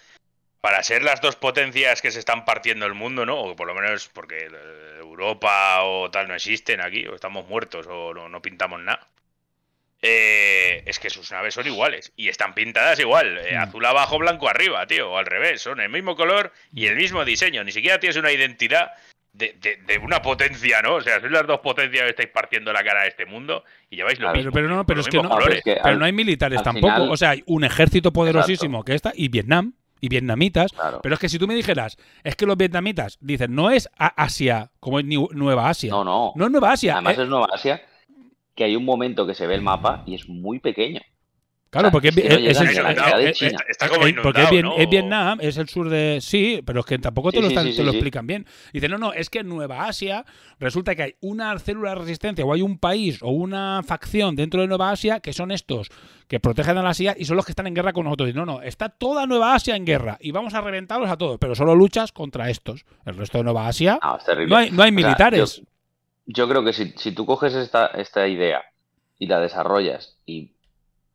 para 0.61 0.84
ser 0.84 1.03
las 1.03 1.22
dos 1.22 1.36
potencias 1.36 2.02
que 2.02 2.11
se 2.11 2.20
están 2.20 2.45
partiendo 2.45 2.86
el 2.86 2.94
mundo, 2.94 3.26
¿no? 3.26 3.38
O 3.40 3.56
por 3.56 3.68
lo 3.68 3.74
menos 3.76 4.07
porque 4.10 4.38
eh, 4.52 4.95
Europa 4.99 5.84
o 5.84 6.10
tal 6.11 6.28
no 6.28 6.36
existen 6.36 6.82
aquí, 6.82 7.07
o 7.07 7.16
estamos 7.16 7.48
muertos, 7.48 7.88
o 7.90 8.14
no, 8.14 8.30
no 8.30 8.41
pintamos 8.41 8.80
nada. 8.82 9.07
Eh, 10.02 10.84
es 10.86 10.98
que 10.98 11.10
sus 11.10 11.30
naves 11.32 11.53
son 11.53 11.68
iguales 11.68 12.14
y 12.16 12.30
están 12.30 12.53
pintadas 12.53 12.98
igual, 12.99 13.38
eh, 13.40 13.56
Mm. 13.57 13.61
azul 13.64 13.86
abajo, 13.86 14.18
blanco 14.18 14.48
arriba, 14.48 14.88
tío, 14.88 15.11
o 15.11 15.18
al 15.18 15.26
revés, 15.26 15.61
son 15.61 15.82
el 15.82 15.90
mismo 15.90 16.16
color 16.16 16.53
y 16.74 16.86
el 16.88 16.95
mismo 16.95 17.26
diseño, 17.26 17.66
ni 17.66 17.74
siquiera 17.74 17.99
tienes 17.99 18.16
una 18.16 18.32
identidad 18.32 18.94
de, 19.40 19.57
de- 19.60 19.78
de 19.88 19.98
una 19.99 20.22
potencia, 20.22 20.82
¿no? 20.84 20.95
O 20.95 21.02
sea, 21.02 21.20
sois 21.20 21.32
las 21.32 21.48
dos 21.48 21.60
potencias 21.61 22.03
que 22.03 22.10
estáis 22.10 22.30
partiendo 22.30 22.72
la 22.72 22.84
cara 22.84 23.02
a 23.02 23.07
este 23.07 23.26
mundo 23.26 23.64
y 23.90 23.95
lleváis 23.95 24.20
lo 24.20 24.26
Claro. 24.26 24.38
mismo. 24.38 24.52
Pero, 24.52 24.68
pero 24.68 24.76
no, 24.78 24.86
pero 24.86 24.99
es 25.02 25.07
que 25.07 25.18
no, 25.18 25.30
pero 25.30 25.53
es 25.53 25.64
que 25.64 25.78
pero 25.82 25.95
no 25.98 26.06
hay 26.06 26.11
militares 26.14 26.61
tampoco. 26.61 26.94
final- 26.94 27.10
O 27.11 27.18
sea, 27.18 27.32
hay 27.32 27.44
un 27.48 27.64
ejército 27.64 28.11
poderosísimo 28.14 28.84
que 28.84 28.94
está 28.94 29.11
y 29.16 29.30
Vietnam 29.30 29.74
y 30.02 30.10
vietnamitas. 30.10 30.72
Claro. 30.72 30.99
Pero 31.02 31.16
es 31.16 31.20
que 31.20 31.28
si 31.30 31.40
tú 31.40 31.48
me 31.48 31.56
dijeras, 31.56 31.98
es 32.24 32.36
que 32.36 32.45
los 32.45 32.56
vietnamitas 32.57 33.18
dicen, 33.22 33.53
no 33.56 33.72
es 33.72 33.90
a- 33.98 34.07
Asia 34.24 34.72
como 34.80 34.99
es 34.99 35.06
Nueva 35.06 35.70
Asia. 35.70 35.90
No, 35.91 36.03
no. 36.03 36.34
No 36.36 36.45
es 36.45 36.52
Nueva 36.52 36.72
Asia. 36.74 36.94
Además 36.94 37.18
eh, 37.18 37.24
es 37.24 37.28
Nueva 37.30 37.48
Asia 37.53 37.82
que 38.56 38.64
hay 38.66 38.76
un 38.76 38.84
momento 38.86 39.26
que 39.26 39.34
se 39.36 39.48
ve 39.48 39.56
el 39.56 39.61
mapa 39.61 40.03
y 40.06 40.16
es 40.16 40.28
muy 40.28 40.60
pequeño. 40.60 40.99
Claro, 41.71 41.91
porque 41.91 42.09
es 42.09 42.15
Vietnam, 44.89 45.39
es 45.41 45.57
el 45.57 45.69
sur 45.69 45.89
de. 45.89 46.19
Sí, 46.21 46.61
pero 46.65 46.79
es 46.81 46.85
que 46.85 46.97
tampoco 46.99 47.31
te, 47.31 47.37
Sí, 47.37 47.41
lo, 47.43 47.49
sí, 47.49 47.53
están- 47.55 47.67
sí, 47.71 47.75
te 47.77 47.83
lo 47.83 47.91
sí. 47.91 47.97
explican 47.97 48.27
bien. 48.27 48.45
Dice, 48.73 48.89
no, 48.89 48.97
no, 48.97 49.13
es 49.13 49.29
que 49.29 49.39
en 49.39 49.49
Nueva 49.49 49.85
Asia 49.85 50.25
resulta 50.59 50.95
que 50.95 51.03
hay 51.03 51.15
una 51.21 51.57
célula 51.59 51.91
de 51.91 51.95
resistencia 51.95 52.45
o 52.45 52.53
hay 52.53 52.61
un 52.61 52.77
país 52.79 53.19
o 53.21 53.29
una 53.29 53.81
facción 53.85 54.35
dentro 54.35 54.61
de 54.61 54.67
Nueva 54.67 54.91
Asia 54.91 55.19
que 55.19 55.33
son 55.33 55.51
estos 55.51 55.89
que 56.27 56.39
protegen 56.39 56.77
a 56.77 56.83
la 56.83 56.89
Asia 56.89 57.15
y 57.17 57.25
son 57.25 57.37
los 57.37 57.45
que 57.45 57.51
están 57.51 57.67
en 57.67 57.73
guerra 57.73 57.93
con 57.93 58.03
nosotros. 58.05 58.29
Y 58.29 58.33
no, 58.33 58.45
no, 58.45 58.61
está 58.61 58.89
toda 58.89 59.25
Nueva 59.25 59.53
Asia 59.55 59.75
en 59.75 59.85
guerra 59.85 60.17
y 60.21 60.31
vamos 60.31 60.53
a 60.53 60.61
reventarlos 60.61 61.09
a 61.09 61.17
todos, 61.17 61.37
pero 61.39 61.55
solo 61.55 61.75
luchas 61.75 62.11
contra 62.11 62.49
estos. 62.49 62.85
El 63.05 63.15
resto 63.17 63.37
de 63.37 63.43
Nueva 63.43 63.67
Asia 63.67 63.99
terrible. 64.25 64.49
no 64.51 64.57
hay, 64.57 64.71
no 64.71 64.83
hay 64.83 64.89
O 64.91 64.93
sea, 64.93 65.03
militares. 65.05 65.57
yo, 65.57 65.63
yo 66.25 66.49
creo 66.49 66.63
que 66.63 66.73
si, 66.73 66.93
si 66.97 67.11
tú 67.11 67.25
coges 67.25 67.53
esta, 67.55 67.87
esta 67.87 68.27
idea 68.27 68.63
y 69.17 69.27
la 69.27 69.39
desarrollas 69.39 70.17
y, 70.25 70.53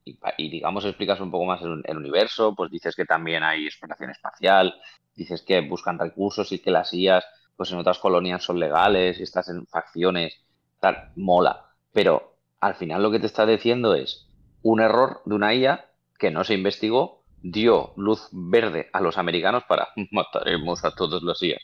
y, 0.05 0.51
digamos 0.51 0.85
explicas 0.85 1.20
un 1.20 1.31
poco 1.31 1.44
más 1.47 1.62
el, 1.62 1.82
el 1.85 1.97
universo, 1.97 2.55
pues 2.55 2.70
dices 2.70 2.94
que 2.94 3.05
también 3.05 3.43
hay 3.43 3.66
exploración 3.66 4.10
espacial, 4.10 4.74
dices 5.14 5.43
que 5.43 5.60
buscan 5.60 5.98
recursos 5.98 6.52
y 6.52 6.60
que 6.60 6.70
las 6.70 6.93
IAs 6.93 7.24
pues 7.56 7.70
en 7.72 7.78
otras 7.78 7.98
colonias 7.98 8.43
son 8.43 8.59
legales 8.59 9.18
y 9.20 9.22
estás 9.22 9.48
en 9.48 9.66
facciones, 9.66 10.44
tal, 10.81 10.98
mola. 11.14 11.64
Pero 11.93 12.39
al 12.60 12.74
final 12.74 13.02
lo 13.02 13.10
que 13.10 13.20
te 13.20 13.26
está 13.26 13.47
diciendo 13.47 13.94
es 13.94 14.32
un 14.62 14.81
error 14.81 15.22
de 15.24 15.35
una 15.35 15.55
IA 15.55 15.86
que 16.18 16.31
no 16.31 16.43
se 16.44 16.55
investigó, 16.55 17.24
dio 17.40 17.93
luz 17.97 18.28
verde 18.32 18.89
a 18.93 19.01
los 19.01 19.18
americanos 19.18 19.64
para 19.68 19.89
mataremos 20.10 20.85
a 20.85 20.90
todos 20.93 21.22
los 21.22 21.43
IAs. 21.43 21.62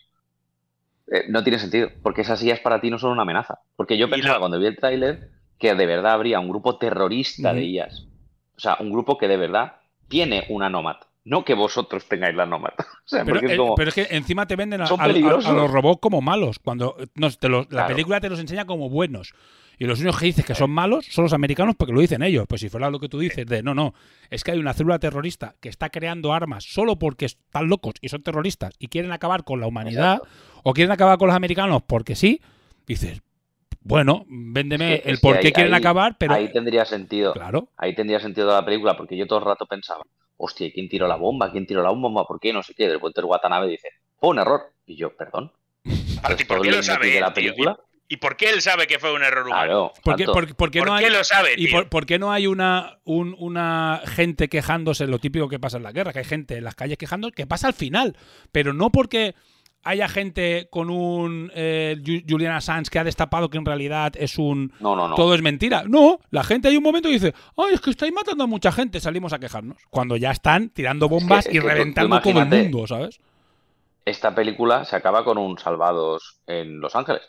Eh, 1.08 1.24
no 1.28 1.42
tiene 1.42 1.58
sentido, 1.58 1.90
porque 2.02 2.20
esas 2.22 2.42
IAs 2.42 2.60
para 2.60 2.80
ti 2.80 2.90
no 2.90 2.98
son 2.98 3.10
una 3.12 3.22
amenaza. 3.22 3.58
Porque 3.76 3.98
yo 3.98 4.08
pensaba 4.08 4.38
cuando 4.38 4.58
vi 4.58 4.66
el 4.66 4.76
tráiler 4.76 5.20
que 5.58 5.74
de 5.74 5.86
verdad 5.86 6.12
habría 6.12 6.40
un 6.40 6.48
grupo 6.48 6.78
terrorista 6.78 7.52
de 7.52 7.62
Ujú. 7.62 7.70
IAs. 7.70 8.09
O 8.60 8.62
sea, 8.62 8.76
un 8.80 8.90
grupo 8.92 9.16
que 9.16 9.26
de 9.26 9.38
verdad 9.38 9.76
tiene 10.06 10.44
una 10.50 10.68
Nomad. 10.68 10.96
No 11.24 11.44
que 11.46 11.54
vosotros 11.54 12.06
tengáis 12.06 12.36
la 12.36 12.44
Nomad. 12.44 12.72
O 12.78 13.08
sea, 13.10 13.24
Pero, 13.24 13.40
es 13.40 13.56
como... 13.56 13.74
pero 13.74 13.88
es 13.88 13.94
que 13.94 14.06
encima 14.10 14.46
te 14.46 14.54
venden 14.54 14.82
a, 14.82 14.86
Son 14.86 15.00
a- 15.00 15.04
a- 15.04 15.06
a 15.06 15.08
peligrosos. 15.08 15.52
los 15.54 15.70
robots 15.70 15.98
como 16.00 16.20
malos. 16.20 16.58
Cuando 16.58 16.94
no, 17.14 17.30
te 17.30 17.48
los- 17.48 17.72
la 17.72 17.86
película 17.86 18.20
te 18.20 18.28
los 18.28 18.38
enseña 18.38 18.66
como 18.66 18.88
buenos. 18.90 19.32
Y 19.78 19.86
los 19.86 19.98
únicos 20.00 20.20
que 20.20 20.26
dices 20.26 20.44
que 20.44 20.54
son 20.54 20.70
malos 20.70 21.06
son 21.06 21.24
los 21.24 21.32
americanos 21.32 21.74
porque 21.76 21.94
lo 21.94 22.00
dicen 22.02 22.22
ellos. 22.22 22.44
Pues 22.46 22.60
si 22.60 22.68
fuera 22.68 22.90
lo 22.90 23.00
que 23.00 23.08
tú 23.08 23.18
dices 23.18 23.46
de 23.46 23.62
no, 23.62 23.74
no, 23.74 23.94
es 24.28 24.44
que 24.44 24.50
hay 24.52 24.58
una 24.58 24.74
célula 24.74 24.98
terrorista 24.98 25.54
que 25.60 25.70
está 25.70 25.88
creando 25.88 26.34
armas 26.34 26.64
solo 26.64 26.98
porque 26.98 27.24
están 27.24 27.68
locos 27.68 27.94
y 28.02 28.10
son 28.10 28.22
terroristas 28.22 28.74
y 28.78 28.88
quieren 28.88 29.10
acabar 29.10 29.42
con 29.42 29.58
la 29.58 29.66
humanidad 29.66 30.16
Exacto. 30.18 30.60
o 30.64 30.74
quieren 30.74 30.92
acabar 30.92 31.16
con 31.18 31.28
los 31.28 31.36
americanos 31.36 31.82
porque 31.86 32.14
sí, 32.14 32.42
dices, 32.86 33.22
bueno, 33.80 34.24
véndeme 34.28 34.96
Es 34.96 35.02
que- 35.02 35.10
el 35.10 35.18
por 35.20 35.38
qué 35.40 35.48
ahí- 35.48 35.52
quieren 35.52 35.74
ahí- 35.74 35.78
acabar, 35.80 36.16
pero 36.18 36.34
Ahí 36.34 36.50
tendría 36.52 36.84
sentido. 36.84 37.32
claro, 37.32 37.68
Ahí 37.76 37.94
tendría 37.94 38.20
sentido 38.20 38.48
la 38.48 38.64
película, 38.64 38.96
porque 38.96 39.16
yo 39.16 39.26
todo 39.26 39.38
el 39.38 39.44
rato 39.46 39.66
pensaba, 39.66 40.02
hostia, 40.36 40.66
¿y 40.66 40.72
¿quién 40.72 40.88
tiró 40.88 41.06
la 41.08 41.16
bomba? 41.16 41.50
¿Quién 41.50 41.66
tiró 41.66 41.82
la 41.82 41.90
bomba? 41.90 42.24
¿Por 42.26 42.38
qué? 42.40 42.52
No 42.52 42.62
sé 42.62 42.74
qué. 42.74 42.86
De 42.86 42.94
repente 42.94 43.20
el 43.20 43.26
Watanabe 43.26 43.68
dice, 43.68 43.88
fue 44.18 44.30
un 44.30 44.38
error. 44.38 44.60
Y 44.86 44.96
yo, 44.96 45.14
perdón. 45.16 45.52
Aparte, 46.18 46.44
¿por 46.46 46.60
qué 46.62 46.70
lo 46.70 46.82
sabe 46.82 47.10
de 47.10 47.20
la 47.20 47.32
tío? 47.32 47.34
película, 47.52 47.78
¿Y 48.12 48.16
por 48.16 48.36
qué 48.36 48.50
él 48.50 48.60
sabe 48.60 48.88
que 48.88 48.98
fue 48.98 49.14
un 49.14 49.22
error 49.22 49.46
humano? 49.46 49.62
Claro. 49.62 49.92
¿Por 50.02 50.16
qué, 50.16 50.24
tanto. 50.24 50.32
por- 50.32 50.56
por 50.56 50.70
qué 50.72 50.80
¿Por 50.80 50.88
no 50.88 50.98
qué 50.98 51.06
hay, 51.06 51.12
lo 51.12 51.22
sabe, 51.22 51.50
¿Y 51.56 51.66
tío? 51.66 51.76
por, 51.76 51.88
por 51.88 52.06
qué 52.06 52.18
no 52.18 52.32
hay 52.32 52.48
una, 52.48 52.98
un- 53.04 53.36
una 53.38 54.02
gente 54.04 54.48
quejándose, 54.48 55.06
lo 55.06 55.20
típico 55.20 55.48
que 55.48 55.60
pasa 55.60 55.76
en 55.76 55.84
la 55.84 55.92
guerra, 55.92 56.12
que 56.12 56.18
hay 56.18 56.24
gente 56.24 56.56
en 56.56 56.64
las 56.64 56.74
calles 56.74 56.98
quejando, 56.98 57.30
que 57.30 57.46
pasa 57.46 57.68
al 57.68 57.72
final? 57.72 58.16
Pero 58.50 58.72
no 58.74 58.90
porque 58.90 59.36
haya 59.82 60.08
gente 60.08 60.68
con 60.70 60.90
un 60.90 61.50
eh, 61.54 61.96
Ju- 62.02 62.24
Julian 62.28 62.52
Assange 62.54 62.90
que 62.90 62.98
ha 62.98 63.04
destapado 63.04 63.48
que 63.48 63.58
en 63.58 63.64
realidad 63.64 64.12
es 64.16 64.38
un... 64.38 64.72
No, 64.80 64.94
no, 64.94 65.08
no. 65.08 65.14
Todo 65.14 65.34
es 65.34 65.42
mentira. 65.42 65.84
No, 65.86 66.18
la 66.30 66.44
gente 66.44 66.68
hay 66.68 66.76
un 66.76 66.82
momento 66.82 67.08
que 67.08 67.14
dice, 67.14 67.34
ay, 67.56 67.74
es 67.74 67.80
que 67.80 67.90
estáis 67.90 68.12
matando 68.12 68.44
a 68.44 68.46
mucha 68.46 68.72
gente, 68.72 69.00
salimos 69.00 69.32
a 69.32 69.38
quejarnos. 69.38 69.78
Cuando 69.90 70.16
ya 70.16 70.30
están 70.30 70.68
tirando 70.70 71.08
bombas 71.08 71.46
es 71.46 71.54
y 71.54 71.58
que 71.58 71.66
reventando 71.66 72.20
todo 72.20 72.40
el 72.40 72.46
mundo, 72.48 72.86
¿sabes? 72.86 73.18
Esta 74.04 74.34
película 74.34 74.84
se 74.84 74.96
acaba 74.96 75.24
con 75.24 75.38
un 75.38 75.58
Salvados 75.58 76.40
en 76.46 76.80
Los 76.80 76.96
Ángeles. 76.96 77.22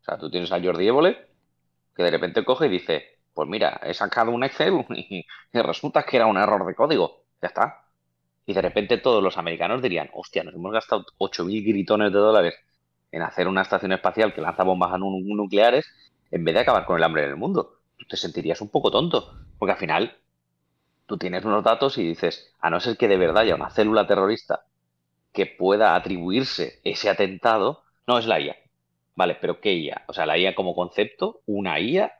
O 0.00 0.04
sea, 0.04 0.18
tú 0.18 0.30
tienes 0.30 0.52
a 0.52 0.60
Jordi 0.60 0.86
Évole 0.86 1.18
que 1.96 2.02
de 2.02 2.10
repente 2.10 2.44
coge 2.44 2.66
y 2.66 2.70
dice, 2.70 3.04
pues 3.34 3.48
mira, 3.48 3.80
he 3.84 3.92
sacado 3.94 4.30
un 4.30 4.44
Excel 4.44 4.84
y 4.90 5.24
resulta 5.52 6.02
que 6.04 6.16
era 6.16 6.26
un 6.26 6.36
error 6.38 6.64
de 6.66 6.74
código. 6.74 7.24
Ya 7.42 7.48
está. 7.48 7.84
Y 8.50 8.54
de 8.54 8.62
repente 8.62 8.98
todos 8.98 9.22
los 9.22 9.38
americanos 9.38 9.80
dirían, 9.82 10.10
hostia, 10.12 10.42
nos 10.44 10.54
hemos 10.54 10.72
gastado 10.72 11.04
8.000 11.18 11.64
gritones 11.64 12.12
de 12.12 12.18
dólares 12.18 12.54
en 13.12 13.22
hacer 13.22 13.46
una 13.48 13.62
estación 13.62 13.92
espacial 13.92 14.34
que 14.34 14.40
lanza 14.40 14.64
bombas 14.64 14.98
nu- 14.98 15.20
nucleares 15.36 15.86
en 16.30 16.44
vez 16.44 16.54
de 16.54 16.60
acabar 16.62 16.84
con 16.86 16.96
el 16.96 17.04
hambre 17.04 17.24
en 17.24 17.30
el 17.30 17.36
mundo. 17.36 17.60
Tú 17.96 18.06
te 18.08 18.16
sentirías 18.16 18.60
un 18.60 18.70
poco 18.70 18.90
tonto, 18.90 19.28
porque 19.58 19.72
al 19.72 19.78
final 19.78 20.16
tú 21.06 21.18
tienes 21.18 21.44
unos 21.44 21.64
datos 21.64 21.98
y 21.98 22.06
dices, 22.06 22.54
a 22.60 22.70
no 22.70 22.80
ser 22.80 22.96
que 22.96 23.08
de 23.08 23.16
verdad 23.18 23.42
haya 23.42 23.54
una 23.54 23.70
célula 23.70 24.06
terrorista 24.06 24.66
que 25.32 25.46
pueda 25.46 25.94
atribuirse 25.96 26.80
ese 26.84 27.10
atentado, 27.10 27.82
no 28.06 28.18
es 28.18 28.26
la 28.26 28.40
IA. 28.40 28.56
Vale, 29.16 29.36
pero 29.40 29.60
¿qué 29.60 29.74
IA? 29.74 30.04
O 30.08 30.12
sea, 30.12 30.26
la 30.26 30.38
IA 30.38 30.54
como 30.54 30.74
concepto, 30.74 31.42
una 31.46 31.80
IA, 31.80 32.12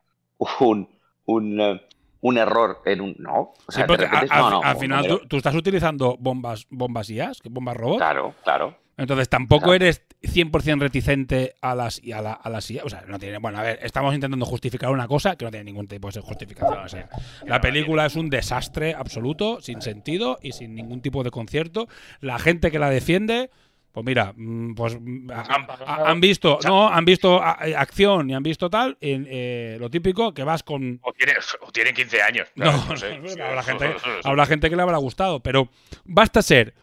un, 0.61 0.89
un, 1.27 1.61
eh, 1.61 1.82
un 2.22 2.38
error 2.38 2.82
en 2.84 3.01
un... 3.01 3.14
No, 3.18 3.52
o 3.66 3.72
sea, 3.72 3.84
Sí, 3.84 3.88
porque 3.88 4.05
de 4.05 4.10
repente, 4.10 4.34
a- 4.34 4.38
no, 4.38 4.47
al- 4.47 4.52
no, 4.52 4.62
al 4.62 4.74
un 4.76 4.80
final 4.80 5.06
tú, 5.06 5.20
tú 5.28 5.36
estás 5.36 5.55
utilizando 5.55 6.16
bombas, 6.18 6.66
bombas 6.70 7.09
IAS, 7.10 7.38
bombas 7.51 7.76
robots. 7.76 7.98
Claro, 7.98 8.34
claro. 8.44 8.76
Entonces 8.97 9.30
tampoco 9.30 9.66
Claro. 9.68 9.76
eres 9.76 10.02
100% 10.22 10.78
reticente 10.78 11.55
a 11.62 11.74
las 11.74 12.05
y 12.05 12.12
a, 12.12 12.20
la, 12.20 12.34
a 12.34 12.51
las 12.51 12.70
IA. 12.70 12.84
O 12.84 12.90
sea, 12.90 13.02
no 13.09 13.18
tiene. 13.18 13.38
Bueno, 13.38 13.59
a 13.59 13.62
ver, 13.62 13.78
estamos 13.82 14.14
intentando 14.14 14.44
justificar 14.44 14.90
una 14.90 15.09
cosa 15.09 15.36
que 15.36 15.47
no 15.47 15.51
tiene 15.51 15.64
ningún 15.64 15.88
tipo 15.88 16.10
de 16.10 16.20
justificación. 16.20 16.84
O 16.84 16.88
sea, 16.88 17.09
la 17.47 17.62
película 17.62 18.05
es 18.05 18.16
un 18.16 18.28
desastre 18.28 18.94
absoluto, 18.94 19.62
sin 19.62 19.80
sentido 19.80 20.38
y 20.42 20.52
sin 20.52 20.74
ningún 20.74 21.01
tipo 21.01 21.24
de 21.24 21.30
concierto. 21.30 21.88
La 22.20 22.38
gente 22.38 22.70
que 22.70 22.78
la 22.78 22.90
defiende. 22.90 23.48
Pues 23.92 24.06
mira, 24.06 24.32
mm, 24.36 24.74
pues 24.74 24.96
mm, 25.00 25.30
ha- 25.32 26.10
Han 26.10 26.20
visto, 26.20 26.58
no, 26.64 26.88
han 26.88 27.04
visto 27.04 27.42
acción 27.42 28.30
y 28.30 28.34
han 28.34 28.42
visto 28.42 28.70
tal, 28.70 28.96
en, 29.00 29.26
eh, 29.28 29.76
lo 29.80 29.90
típico 29.90 30.32
que 30.32 30.44
vas 30.44 30.62
con 30.62 31.00
O 31.02 31.12
tienen, 31.12 31.36
o 31.60 31.72
tienen 31.72 31.94
15 31.94 32.22
años. 32.22 32.48
no, 32.54 32.70
sé. 32.96 33.20
habrá, 33.42 33.62
gente, 33.62 33.94
habrá 34.24 34.46
gente 34.46 34.70
que 34.70 34.76
le 34.76 34.82
habrá 34.82 34.98
gustado, 34.98 35.40
pero 35.40 35.68
basta 36.04 36.40
ser 36.42 36.74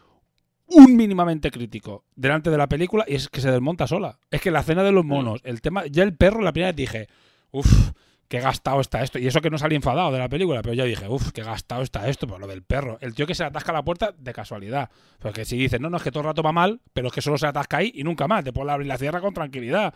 un 0.66 0.96
mínimamente 0.96 1.50
crítico 1.50 2.04
delante 2.14 2.50
de 2.50 2.58
la 2.58 2.66
película 2.68 3.06
y 3.08 3.14
es 3.14 3.28
que 3.30 3.40
se 3.40 3.50
desmonta 3.50 3.86
sola. 3.86 4.18
Es 4.30 4.42
que 4.42 4.50
la 4.50 4.62
cena 4.62 4.82
de 4.82 4.92
los 4.92 5.04
monos, 5.04 5.40
el 5.44 5.62
tema, 5.62 5.86
ya 5.86 6.02
el 6.02 6.14
perro, 6.14 6.42
la 6.42 6.52
primera 6.52 6.72
vez 6.72 6.76
dije, 6.76 7.08
uff, 7.52 7.92
qué 8.28 8.40
gastado 8.40 8.80
está 8.80 9.02
esto. 9.02 9.18
Y 9.18 9.26
eso 9.26 9.40
que 9.40 9.50
no 9.50 9.58
salí 9.58 9.74
enfadado 9.74 10.12
de 10.12 10.18
la 10.18 10.28
película, 10.28 10.60
pero 10.62 10.74
ya 10.74 10.84
dije, 10.84 11.08
uff, 11.08 11.32
qué 11.32 11.42
gastado 11.42 11.82
está 11.82 12.08
esto, 12.08 12.26
por 12.26 12.38
lo 12.40 12.46
del 12.46 12.62
perro. 12.62 12.98
El 13.00 13.14
tío 13.14 13.26
que 13.26 13.34
se 13.34 13.42
le 13.42 13.48
atasca 13.48 13.72
la 13.72 13.82
puerta 13.82 14.14
de 14.16 14.32
casualidad. 14.32 14.90
Porque 15.18 15.44
si 15.44 15.56
dices, 15.56 15.80
no, 15.80 15.88
no, 15.90 15.96
es 15.96 16.02
que 16.02 16.10
todo 16.10 16.20
el 16.20 16.26
rato 16.26 16.42
va 16.42 16.52
mal, 16.52 16.80
pero 16.92 17.08
es 17.08 17.12
que 17.14 17.22
solo 17.22 17.38
se 17.38 17.46
atasca 17.46 17.78
ahí 17.78 17.90
y 17.94 18.04
nunca 18.04 18.28
más. 18.28 18.44
Después 18.44 18.66
la 18.66 18.74
abre 18.74 18.84
y 18.84 18.88
la 18.88 18.98
cierra 18.98 19.20
con 19.20 19.32
tranquilidad. 19.34 19.94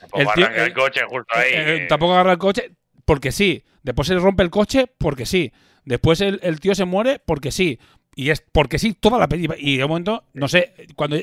Tampoco 0.00 0.22
el 0.22 0.28
tío- 0.34 0.44
arranca 0.46 0.62
el 0.64 0.70
eh, 0.70 0.74
coche 0.74 1.00
justo 1.08 1.34
ahí. 1.36 1.50
Eh, 1.52 1.76
eh. 1.76 1.86
tampoco 1.88 2.14
agarra 2.14 2.32
el 2.32 2.38
coche 2.38 2.72
porque 3.04 3.32
sí. 3.32 3.62
Después 3.82 4.08
se 4.08 4.14
le 4.14 4.20
rompe 4.20 4.42
el 4.42 4.50
coche 4.50 4.86
porque 4.98 5.26
sí. 5.26 5.52
Después 5.84 6.20
el, 6.22 6.40
el 6.42 6.60
tío 6.60 6.74
se 6.74 6.86
muere 6.86 7.18
porque 7.24 7.50
sí. 7.50 7.78
Y 8.16 8.30
es 8.30 8.42
porque 8.52 8.78
sí 8.78 8.94
toda 8.94 9.18
la 9.18 9.28
película. 9.28 9.58
Y 9.60 9.76
de 9.76 9.86
momento, 9.86 10.24
no 10.32 10.48
sé, 10.48 10.72
cuando 10.96 11.16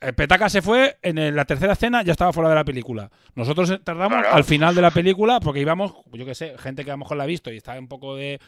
Petaca 0.00 0.48
se 0.48 0.62
fue, 0.62 0.98
en 1.02 1.36
la 1.36 1.44
tercera 1.44 1.74
escena 1.74 2.02
ya 2.02 2.12
estaba 2.12 2.32
fuera 2.32 2.48
de 2.48 2.54
la 2.54 2.64
película. 2.64 3.10
Nosotros 3.34 3.70
eh, 3.70 3.80
tardamos 3.84 4.24
al 4.26 4.44
final 4.44 4.74
de 4.74 4.80
la 4.80 4.90
película 4.90 5.40
porque 5.40 5.60
íbamos, 5.60 5.94
yo 6.12 6.24
qué 6.24 6.34
sé, 6.34 6.56
gente 6.58 6.84
que 6.84 6.90
a 6.90 6.94
lo 6.94 6.98
mejor 6.98 7.18
la 7.18 7.24
ha 7.24 7.26
visto 7.26 7.52
y 7.52 7.56
estaba 7.58 7.78
un 7.78 7.88
poco 7.88 8.16
de, 8.16 8.40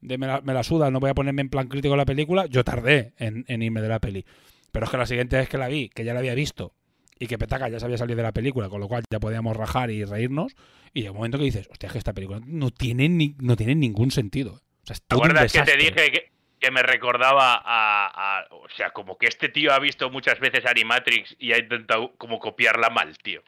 de 0.00 0.18
me, 0.18 0.28
la, 0.28 0.40
me 0.40 0.54
la 0.54 0.62
suda, 0.62 0.90
no 0.90 1.00
voy 1.00 1.10
a 1.10 1.14
ponerme 1.14 1.42
en 1.42 1.48
plan 1.48 1.66
crítico 1.66 1.96
la 1.96 2.04
película. 2.04 2.46
Yo 2.46 2.62
tardé 2.62 3.12
en, 3.18 3.44
en 3.48 3.62
irme 3.62 3.82
de 3.82 3.88
la 3.88 3.98
peli. 3.98 4.24
Pero 4.70 4.84
es 4.84 4.90
que 4.90 4.96
la 4.96 5.06
siguiente 5.06 5.36
vez 5.36 5.48
que 5.48 5.58
la 5.58 5.66
vi, 5.66 5.88
que 5.88 6.04
ya 6.04 6.14
la 6.14 6.20
había 6.20 6.34
visto 6.34 6.74
y 7.18 7.26
que 7.26 7.38
Petaca 7.38 7.68
ya 7.68 7.78
se 7.78 7.84
había 7.84 7.98
salido 7.98 8.16
de 8.16 8.22
la 8.22 8.32
película, 8.32 8.68
con 8.68 8.80
lo 8.80 8.88
cual 8.88 9.04
ya 9.10 9.20
podíamos 9.20 9.56
rajar 9.56 9.90
y 9.90 10.04
reírnos. 10.04 10.54
Y 10.94 11.02
de 11.02 11.10
un 11.10 11.16
momento 11.16 11.38
que 11.38 11.44
dices, 11.44 11.68
hostia, 11.70 11.88
es 11.88 11.92
que 11.92 11.98
esta 11.98 12.14
película 12.14 12.40
no 12.44 12.70
tiene, 12.70 13.08
ni, 13.08 13.36
no 13.40 13.56
tiene 13.56 13.74
ningún 13.74 14.10
sentido. 14.10 14.54
O 14.54 14.86
sea, 14.86 14.94
es 14.94 15.02
¿Te 15.02 15.14
acuerdas 15.14 15.52
que 15.52 15.62
te 15.62 15.76
dije 15.76 15.92
que, 15.92 16.32
que 16.60 16.70
me 16.70 16.82
recordaba 16.82 17.54
a, 17.64 18.38
a- 18.40 18.46
O 18.50 18.68
sea, 18.68 18.90
como 18.90 19.16
que 19.18 19.26
este 19.26 19.48
tío 19.48 19.72
ha 19.72 19.78
visto 19.78 20.10
muchas 20.10 20.38
veces 20.38 20.66
Animatrix 20.66 21.34
y 21.38 21.52
ha 21.52 21.58
intentado 21.58 22.12
como 22.18 22.38
copiarla 22.38 22.90
mal, 22.90 23.16
tío. 23.18 23.42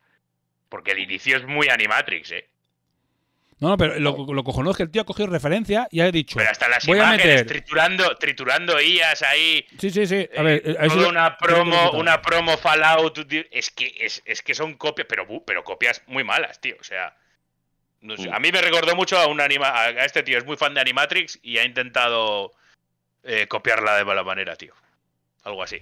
Porque 0.68 0.93
el 0.93 0.98
inicio 1.01 1.36
es 1.36 1.44
muy 1.47 1.68
Animatrix, 1.68 2.30
¿eh? 2.32 2.48
No, 3.60 3.68
no, 3.68 3.76
pero 3.76 3.97
lo, 4.01 4.26
lo 4.34 4.43
cojonudo 4.43 4.72
es 4.72 4.76
que 4.78 4.82
el 4.82 4.90
tío 4.90 5.02
ha 5.02 5.05
cogido 5.05 5.28
referencia 5.28 5.86
y 5.93 6.01
ha 6.01 6.10
dicho, 6.10 6.36
Pero 6.36 6.51
hasta 6.51 6.68
las 6.68 6.84
voy 6.84 6.98
a 6.98 7.02
imágenes, 7.02 7.26
meter... 7.43 7.47
triturando, 7.47 8.16
triturando 8.16 8.80
IAs 8.80 9.22
ahí. 9.22 9.64
Sí, 9.78 9.90
sí, 9.90 10.05
sí. 10.05 10.16
A 10.36 10.40
eh, 10.40 10.43
ver, 10.43 10.62
eh, 10.64 10.89
toda 10.89 11.09
una 11.09 11.39
promo, 11.39 11.93
una 11.93 12.20
promo 12.20 12.56
Fallout. 12.59 13.28
tío, 13.28 13.44
Es 13.52 13.70
que, 13.70 13.94
es, 14.01 14.20
es 14.24 14.43
que 14.43 14.55
son 14.55 14.74
copias, 14.74 15.06
pero, 15.09 15.26
pero 15.47 15.62
copias 15.62 16.02
muy 16.09 16.24
malas, 16.24 16.60
tío. 16.60 16.74
O 16.80 16.84
sea. 16.84 17.14
no 18.01 18.16
sé, 18.16 18.30
Mm. 18.30 18.34
a 18.34 18.40
mí 18.40 18.51
me 18.51 18.60
recordó 18.62 18.97
mucho 18.97 19.16
a 19.16 19.28
un 19.28 19.40
anima 19.40 19.68
a 19.68 19.84
a 19.84 20.05
este 20.06 20.24
tío, 20.24 20.39
es 20.39 20.44
muy 20.44 20.56
fan 20.56 20.74
de 20.74 20.80
Animatrix 20.80 21.39
y 21.43 21.59
ha 21.59 21.64
intentado 21.64 22.52
eh, 23.23 23.47
copiarla 23.49 23.97
de 23.97 24.05
mala 24.05 24.23
manera, 24.24 24.57
tío. 24.57 24.74
Algo 25.44 25.62
así. 25.62 25.78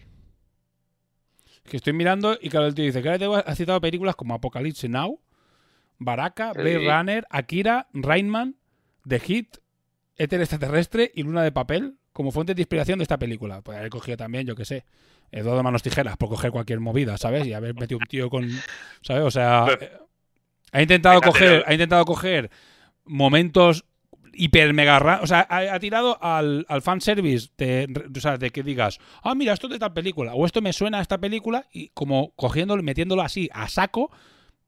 Que 1.65 1.77
estoy 1.77 1.93
mirando 1.93 2.39
y 2.41 2.49
claro, 2.49 2.67
el 2.67 2.75
tío 2.75 2.85
dice, 2.85 3.03
claro, 3.03 3.37
ha 3.37 3.55
citado 3.55 3.81
películas 3.81 4.17
como 4.17 4.35
Apocalypse 4.35 4.89
Now, 4.89 5.21
Baraka, 5.99 6.53
Blade 6.53 6.79
Sí. 6.81 6.89
Runner, 6.89 7.27
Akira, 7.31 7.89
Rainman, 7.93 8.57
The 9.07 9.21
Hit, 9.21 9.57
Éter 10.17 10.41
extraterrestre 10.41 11.13
y 11.15 11.23
Luna 11.23 11.43
de 11.43 11.53
papel 11.53 11.97
como 12.13 12.33
fuente 12.33 12.55
de 12.55 12.63
inspiración 12.63 12.99
de 12.99 13.05
esta 13.05 13.19
película. 13.19 13.63
Pues 13.63 13.79
haber 13.79 13.91
cogido 13.91 14.17
también, 14.17 14.47
yo 14.47 14.57
qué 14.57 14.65
sé, 14.65 14.85
Eduardo 15.31 15.59
de 15.59 15.63
manos 15.63 15.83
tijeras 15.83 16.17
por 16.17 16.29
coger 16.29 16.51
cualquier 16.51 16.81
movida, 16.81 17.17
¿sabes? 17.19 17.47
Y 17.47 17.53
haber 17.53 17.75
metido 17.75 17.99
un 17.99 18.07
tío 18.07 18.29
con, 18.31 18.49
¿sabes? 19.03 19.23
O 19.23 19.31
sea, 19.31 19.67
eh, 19.81 19.93
ha 20.73 20.83
intentado 20.83 21.21
coger, 21.21 21.63
ha 21.67 21.73
intentado 21.73 22.05
coger 22.05 22.51
momentos 23.05 23.85
hiper 24.35 24.73
mega 24.75 25.21
o 25.23 25.27
sea, 25.27 25.47
ha, 25.49 25.75
ha 25.75 25.81
tirado 25.81 26.19
al, 26.23 26.65
al 26.69 26.83
fanservice 26.83 27.49
de, 27.59 27.87
o 28.17 28.21
sea, 28.21 28.37
de 28.39 28.51
que 28.51 28.63
digas, 28.63 28.99
ah, 29.23 29.35
mira, 29.35 29.53
esto 29.53 29.67
es 29.67 29.75
de 29.75 29.79
tal 29.79 29.93
película, 29.93 30.35
o 30.35 30.47
esto 30.47 30.61
me 30.63 30.73
suena 30.73 30.99
a 30.99 31.03
esta 31.03 31.19
película, 31.19 31.67
y 31.73 31.89
como 31.89 32.33
cogiéndolo, 32.37 32.83
metiéndolo 32.83 33.23
así 33.23 33.49
a 33.53 33.69
saco 33.69 34.11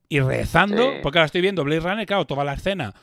y 0.09 0.21
rezando, 0.21 0.83
Sí. 0.83 0.99
porque 1.03 1.19
ahora 1.19 1.27
estoy 1.27 1.41
viendo 1.41 1.65
Blade 1.65 1.81
Runner, 1.81 2.07
claro, 2.07 2.27
toda 2.27 2.45
la 2.45 2.55
escena 2.55 2.95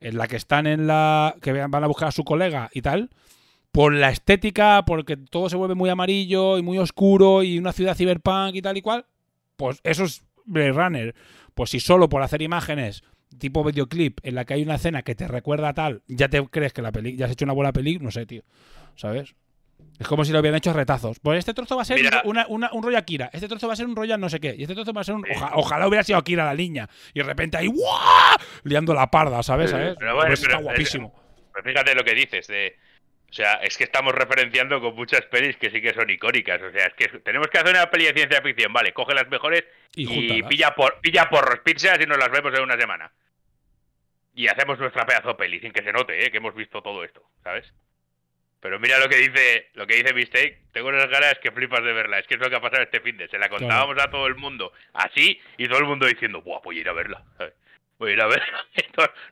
en 0.00 0.16
la 0.16 0.28
que 0.28 0.36
están 0.36 0.66
en 0.66 0.86
la. 0.86 1.34
que 1.42 1.52
van 1.52 1.82
a 1.82 1.86
buscar 1.88 2.08
a 2.08 2.12
su 2.12 2.22
colega 2.24 2.70
y 2.72 2.82
tal. 2.82 3.10
Por 3.72 3.92
la 3.94 4.10
estética, 4.10 4.84
porque 4.86 5.16
todo 5.16 5.48
se 5.50 5.56
vuelve 5.56 5.74
muy 5.74 5.90
amarillo 5.90 6.56
y 6.56 6.62
muy 6.62 6.78
oscuro 6.78 7.42
y 7.42 7.58
una 7.58 7.72
ciudad 7.72 7.96
cyberpunk 7.96 8.54
y 8.54 8.62
tal 8.62 8.76
y 8.76 8.82
cual. 8.82 9.06
Pues 9.56 9.80
eso 9.82 10.04
es 10.04 10.22
Blade 10.44 10.72
Runner. 10.72 11.14
Pues 11.54 11.70
si 11.70 11.80
solo 11.80 12.08
por 12.08 12.22
hacer 12.22 12.42
imágenes 12.42 13.02
tipo 13.38 13.62
videoclip 13.64 14.20
en 14.22 14.34
la 14.34 14.44
que 14.44 14.54
hay 14.54 14.62
una 14.62 14.76
escena 14.76 15.02
que 15.02 15.14
te 15.14 15.28
recuerda 15.28 15.68
a 15.68 15.74
tal, 15.74 16.02
ya 16.08 16.28
te 16.28 16.44
crees 16.48 16.72
que 16.72 16.82
la 16.82 16.92
peli 16.92 17.16
ya 17.16 17.26
has 17.26 17.32
hecho 17.32 17.44
una 17.44 17.52
buena 17.54 17.72
peli, 17.72 17.98
no 17.98 18.10
sé, 18.10 18.24
tío. 18.26 18.42
¿Sabes? 18.96 19.34
Es 19.98 20.06
como 20.06 20.24
si 20.24 20.32
lo 20.32 20.40
hubieran 20.40 20.58
hecho 20.58 20.72
retazos. 20.72 21.18
Pues 21.20 21.40
este 21.40 21.54
trozo 21.54 21.76
va 21.76 21.82
a 21.82 21.84
ser 21.84 21.98
Mira. 22.00 22.22
una- 22.24 22.46
una- 22.48 22.70
un 22.72 22.82
rollo 22.82 22.98
Akira. 22.98 23.30
Este 23.32 23.48
trozo 23.48 23.66
va 23.66 23.72
a 23.72 23.76
ser 23.76 23.86
un 23.86 23.96
rollo 23.96 24.16
no 24.16 24.28
sé 24.28 24.38
qué. 24.40 24.54
Y 24.56 24.62
este 24.62 24.74
trozo 24.74 24.92
va 24.92 25.00
a 25.00 25.04
ser 25.04 25.14
un. 25.16 25.24
oja- 25.28 25.52
ojalá 25.54 25.88
hubiera 25.88 26.04
sido 26.04 26.18
Akira 26.18 26.44
la 26.44 26.54
niña. 26.54 26.88
Y 27.14 27.18
de 27.18 27.24
repente 27.24 27.56
ahí. 27.56 27.66
¡guau! 27.66 28.36
Liando 28.64 28.94
la 28.94 29.10
parda, 29.10 29.42
¿sabes? 29.42 29.70
¿Sabes? 29.70 29.96
pero 29.98 30.14
bueno, 30.14 30.28
Pues 30.28 30.40
está 30.40 30.56
pero- 30.56 30.62
guapísimo. 30.68 31.12
Pero 31.52 31.64
fíjate 31.64 31.94
lo 31.96 32.04
que 32.04 32.14
dices 32.14 32.46
de. 32.46 32.76
O 33.30 33.32
sea, 33.32 33.54
es 33.56 33.76
que 33.76 33.84
estamos 33.84 34.14
referenciando 34.14 34.80
con 34.80 34.94
muchas 34.94 35.22
pelis 35.26 35.56
que 35.56 35.70
sí 35.70 35.82
que 35.82 35.92
son 35.92 36.08
icónicas. 36.08 36.62
O 36.62 36.70
sea, 36.72 36.86
es 36.86 36.94
que 36.94 37.08
tenemos 37.20 37.48
que 37.48 37.58
hacer 37.58 37.74
una 37.74 37.90
peli 37.90 38.06
de 38.06 38.14
ciencia 38.14 38.40
ficción. 38.40 38.72
Vale, 38.72 38.92
coge 38.94 39.14
las 39.14 39.28
mejores 39.28 39.64
Y 39.94 40.42
pilla, 40.44 40.74
por, 40.74 41.00
pilla 41.00 41.28
porros 41.28 41.60
pizzas 41.60 41.98
y 42.00 42.06
nos 42.06 42.18
las 42.18 42.30
vemos 42.30 42.54
en 42.54 42.62
una 42.62 42.78
semana. 42.78 43.12
Y 44.34 44.48
hacemos 44.48 44.78
nuestra 44.78 45.04
pedazo 45.04 45.36
peli 45.36 45.60
sin 45.60 45.72
que 45.72 45.82
se 45.82 45.92
note, 45.92 46.24
¿eh? 46.24 46.30
Que 46.30 46.38
hemos 46.38 46.54
visto 46.54 46.80
todo 46.80 47.04
esto, 47.04 47.22
¿sabes? 47.42 47.70
Pero 48.60 48.80
mira 48.80 48.98
lo 48.98 49.08
que 49.08 49.16
dice, 49.16 49.68
lo 49.74 49.86
que 49.86 49.96
dice 49.96 50.14
Mistake. 50.14 50.62
Tengo 50.72 50.88
unas 50.88 51.08
ganas 51.08 51.38
que 51.40 51.52
flipas 51.52 51.82
de 51.84 51.92
verla. 51.92 52.18
Es 52.18 52.26
que 52.26 52.34
es 52.34 52.40
lo 52.40 52.48
que 52.48 52.56
ha 52.56 52.60
pasado 52.60 52.82
este 52.82 53.00
fin 53.00 53.16
de. 53.16 53.28
Se 53.28 53.38
la 53.38 53.48
contábamos 53.48 53.98
a 54.02 54.10
todo 54.10 54.26
el 54.26 54.36
mundo 54.36 54.72
así 54.94 55.40
y 55.58 55.68
todo 55.68 55.78
el 55.78 55.84
mundo 55.84 56.06
diciendo, 56.06 56.40
Buah, 56.40 56.60
voy 56.64 56.78
a 56.78 56.80
ir 56.80 56.88
a 56.88 56.92
verla. 56.92 57.22
¿sabes? 57.36 57.54
Voy 57.98 58.10
a 58.10 58.14
ir 58.14 58.20
a 58.20 58.26
verla. 58.26 58.66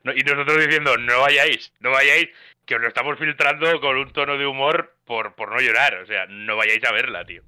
Y 0.15 0.23
nosotros 0.23 0.65
diciendo, 0.65 0.97
no 0.97 1.21
vayáis, 1.23 1.73
no 1.81 1.91
vayáis, 1.91 2.29
que 2.67 2.75
os 2.75 2.81
lo 2.81 2.89
estamos 2.89 3.19
filtrando 3.19 3.81
con 3.81 3.97
un 3.97 4.13
tono 4.13 4.37
de 4.37 4.47
humor 4.47 4.97
por, 5.05 5.35
por 5.35 5.53
no 5.53 5.61
llorar. 5.61 5.95
O 6.03 6.07
sea, 6.07 6.27
no 6.27 6.57
vayáis 6.57 6.85
a 6.85 6.93
verla, 6.93 7.25
tío. 7.25 7.43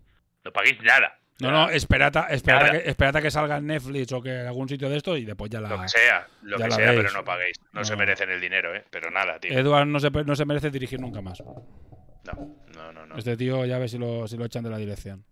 No 0.45 0.53
paguéis 0.53 0.81
nada. 0.83 1.19
No, 1.41 1.53
no, 1.53 1.71
esperata, 1.71 2.27
Nada. 2.47 3.21
que, 3.23 3.31
salga 3.31 3.59
en 3.59 3.67
Netflix 3.69 4.11
o 4.13 4.21
que 4.21 4.41
en 4.41 4.47
algún 4.47 4.69
sitio 4.69 4.89
de 4.89 4.97
esto 4.97 5.17
y 5.17 5.25
después 5.25 5.49
ya 5.51 5.61
la. 5.61 5.69
Lo 5.69 5.83
que 5.83 5.89
sea, 5.89 6.27
lo 6.43 6.57
que 6.57 6.71
sea, 6.71 6.91
veis. 6.91 7.01
pero 7.01 7.13
no 7.13 7.25
paguéis. 7.25 7.61
No, 7.73 7.85
se 7.85 7.95
merecen 7.95 8.31
el 8.31 8.41
dinero, 8.41 8.75
¿eh? 8.75 8.85
Pero 8.91 9.09
nada, 9.11 9.39
tío. 9.39 9.57
Edward 9.57 9.87
no 9.87 10.01
se, 10.01 10.11
no 10.11 10.35
se 10.35 10.45
merece 10.45 10.71
dirigir 10.71 11.01
nunca 11.01 11.21
más. 11.21 11.41
No, 11.41 12.57
no, 12.75 12.93
no. 12.93 13.07
no. 13.07 13.17
Este 13.17 13.37
tío 13.37 13.65
ya 13.67 13.79
ve 13.79 13.89
si 13.89 13.99
lo, 13.99 14.27
si 14.27 14.37
lo 14.37 14.47
echan 14.47 14.65
de 14.65 14.71
la 14.71 14.79
dirección. 14.79 15.25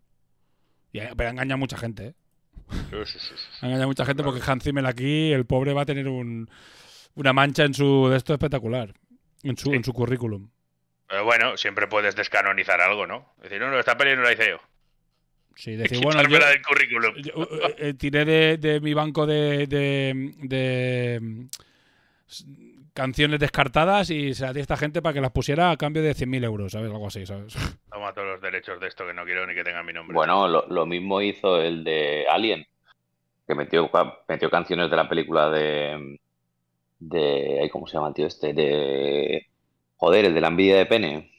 Y, 0.93 1.01
eh, 1.01 1.11
pero 1.17 1.31
engaña 1.31 1.55
a 1.55 1.59
mucha 1.59 1.77
gente, 1.77 2.07
¿eh? 2.07 2.15
Sí, 2.71 2.97
sí, 3.05 3.19
sí, 3.19 3.35
sí. 3.37 3.67
Engaña 3.67 3.85
a 3.85 3.89
mucha 3.89 4.05
gente 4.05 4.23
porque 4.23 4.41
Hans 4.47 4.63
Zimmer 4.63 4.87
aquí, 4.87 5.33
el 5.33 5.45
pobre 5.45 5.73
va 5.73 5.83
a 5.83 5.87
tener 5.87 6.07
un, 6.07 6.49
una 7.17 7.33
mancha 7.33 7.65
en 7.65 7.75
su 7.75 8.09
de 8.09 8.17
esto 8.17 8.33
espectacular. 8.33 8.95
En 9.49 9.57
su, 9.57 9.73
en 9.73 9.85
su 9.85 9.93
currículum. 9.93 10.49
Pero 11.09 11.25
bueno, 11.25 11.57
siempre 11.57 11.87
puedes 11.87 12.17
descanonizar 12.17 12.81
algo, 12.81 13.07
¿no? 13.07 13.33
Decir, 13.43 13.61
no, 13.61 13.71
no, 13.71 13.79
esta 13.79 13.97
peli 13.97 14.17
no 14.17 14.23
la 14.23 14.33
hice 14.33 14.51
yo. 14.51 14.59
Sí, 15.55 15.77
decir, 15.77 16.01
bueno, 16.03 16.23
yo, 16.23 16.39
del 16.39 16.63
currículum. 16.63 17.15
yo, 17.17 17.33
eh, 17.43 17.75
eh, 17.79 17.95
tiré 17.95 18.25
de, 18.25 18.57
de 18.59 18.81
mi 18.81 18.93
banco 18.93 19.27
de, 19.27 19.67
de, 19.67 21.47
canciones 22.93 23.39
descartadas 23.39 24.11
y 24.11 24.35
se 24.35 24.45
las 24.45 24.55
di 24.55 24.61
a 24.61 24.63
esta 24.63 24.77
gente 24.77 25.01
para 25.01 25.15
que 25.15 25.21
las 25.21 25.31
pusiera 25.31 25.71
a 25.71 25.77
cambio 25.77 26.03
de 26.03 26.13
100.000 26.13 26.45
euros, 26.45 26.73
¿sabes? 26.73 26.91
Algo 26.91 27.07
así, 27.07 27.25
¿sabes? 27.25 27.55
Toma 27.91 28.13
todos 28.13 28.27
los 28.27 28.41
derechos 28.41 28.81
de 28.81 28.89
esto 28.89 29.07
que 29.07 29.15
no 29.15 29.25
quiero 29.25 29.47
ni 29.47 29.55
que 29.55 29.65
tenga 29.65 29.83
mi 29.83 29.93
nombre. 29.93 30.15
Bueno, 30.15 30.49
lo, 30.49 30.67
lo 30.69 30.87
mismo 30.87 31.21
hizo 31.23 31.61
el 31.61 31.85
de 31.85 32.27
Alien, 32.29 32.67
que 33.47 33.55
metió, 33.55 33.91
metió 34.29 34.51
canciones 34.51 34.91
de 34.91 34.97
la 34.97 35.09
película 35.09 35.51
de. 35.51 36.19
De 36.99 37.69
¿Cómo 37.73 37.87
se 37.87 37.95
llama 37.95 38.09
el 38.09 38.15
tío 38.15 38.27
este? 38.27 38.53
De. 38.53 39.47
Joder, 39.97 40.27
el 40.27 40.35
de 40.35 40.41
la 40.41 40.49
envidia 40.49 40.77
de 40.77 40.87
pene. 40.87 41.33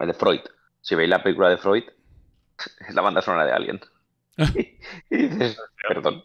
El 0.00 0.06
de 0.06 0.14
Freud. 0.14 0.40
Si 0.80 0.94
veis 0.94 1.08
la 1.10 1.22
película 1.22 1.48
de 1.50 1.58
Freud, 1.58 1.84
es 2.88 2.94
la 2.94 3.02
banda 3.02 3.22
sonora 3.22 3.46
de 3.46 3.52
Alien. 3.52 3.80
y 5.10 5.16
dices, 5.16 5.58
perdón. 5.88 6.22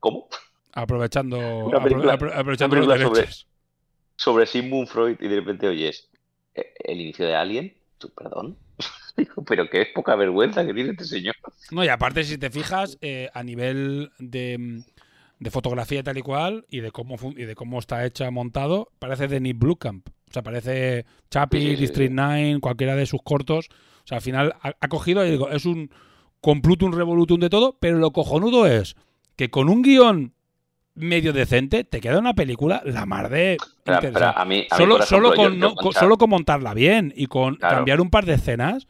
¿Cómo? 0.00 0.28
Aprovechando, 0.72 1.38
Una 1.66 1.82
película- 1.82 2.14
apro- 2.18 2.30
apro- 2.30 2.38
aprovechando 2.38 2.76
una 2.76 2.84
los 2.86 2.94
película 2.96 3.22
sobre-. 3.22 3.34
Sobre 4.18 4.46
Sigmund 4.46 4.88
Freud 4.88 5.16
y 5.20 5.28
de 5.28 5.36
repente 5.36 5.66
oyes 5.68 6.08
"¿Eh, 6.54 6.72
el 6.84 7.00
inicio 7.00 7.26
de 7.26 7.34
Alien. 7.34 7.76
¿Tú, 7.98 8.10
perdón? 8.14 8.58
Digo, 9.16 9.42
pero 9.44 9.68
qué 9.70 9.86
poca 9.94 10.14
vergüenza 10.16 10.66
que 10.66 10.74
tiene 10.74 10.90
este 10.90 11.04
señor. 11.04 11.34
No, 11.70 11.82
y 11.82 11.88
aparte, 11.88 12.24
si 12.24 12.36
te 12.36 12.50
fijas, 12.50 12.98
eh, 13.00 13.30
a 13.32 13.42
nivel 13.42 14.10
de, 14.18 14.56
mm, 14.58 14.80
de 15.38 15.50
fotografía 15.50 16.02
tal 16.02 16.16
y 16.18 16.22
cual, 16.22 16.64
y 16.70 16.80
de 16.80 16.90
cómo 16.90 17.16
y 17.36 17.44
de 17.44 17.54
cómo 17.54 17.78
está 17.78 18.04
hecha 18.06 18.30
montado, 18.30 18.88
parece 18.98 19.28
de 19.28 19.40
Nick 19.40 19.58
Bluecamp. 19.58 20.08
O 20.08 20.32
sea, 20.32 20.42
parece 20.42 21.04
Chappie, 21.30 21.60
Sí, 21.60 21.66
sí, 21.68 21.74
sí, 21.76 21.80
District 21.82 22.12
9, 22.12 22.58
cualquiera 22.60 22.96
de 22.96 23.06
sus 23.06 23.20
cortos. 23.22 23.68
O 23.70 24.06
sea, 24.06 24.16
al 24.16 24.22
final 24.22 24.54
ha, 24.62 24.72
ha 24.80 24.88
cogido 24.88 25.24
y 25.26 25.30
digo, 25.30 25.50
es 25.50 25.64
un 25.66 25.90
complutum 26.40 26.92
revolutum 26.92 27.38
de 27.40 27.50
todo, 27.50 27.76
pero 27.80 27.98
lo 27.98 28.12
cojonudo 28.12 28.66
es 28.66 28.96
que 29.36 29.50
con 29.50 29.68
un 29.68 29.82
guion 29.82 30.32
medio 30.94 31.32
decente 31.34 31.84
te 31.84 32.00
queda 32.00 32.18
una 32.18 32.32
película 32.34 32.80
la 32.84 33.04
mar 33.04 33.28
de 33.28 33.58
Pero- 33.84 33.96
interesante. 33.98 34.12
pero 34.14 34.26
a 34.38 34.44
mí- 34.46 34.66
a 34.70 34.78
mí, 34.78 34.84
solo, 35.06 35.34
con, 35.34 35.44
yo- 35.44 35.50
no- 35.50 35.68
yo 35.68 35.74
con 35.74 35.84
con- 35.84 35.92
Char- 35.92 36.00
solo 36.00 36.16
con 36.16 36.30
montarla 36.30 36.72
bien 36.72 37.12
y 37.14 37.26
con 37.26 37.56
Claro. 37.56 37.76
cambiar 37.76 38.00
un 38.00 38.08
par 38.10 38.24
de 38.24 38.34
escenas 38.34 38.86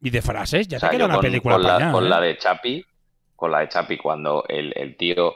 y 0.00 0.10
de 0.10 0.22
frases, 0.22 0.68
ya 0.68 0.76
O 0.76 0.80
sea, 0.80 0.90
te 0.90 0.96
queda 0.96 1.06
una 1.06 1.14
con, 1.16 1.22
película 1.22 1.54
con 1.56 1.62
la, 1.64 1.70
apañada, 1.74 1.92
con 1.92 2.04
¿eh? 2.04 2.08
la 2.08 2.20
de 2.20 2.36
Chapi, 2.38 2.84
con 3.34 3.50
la 3.50 3.58
de 3.60 3.68
Chapi, 3.68 3.96
cuando 3.96 4.44
el, 4.48 4.72
el 4.76 4.96
tío 4.96 5.34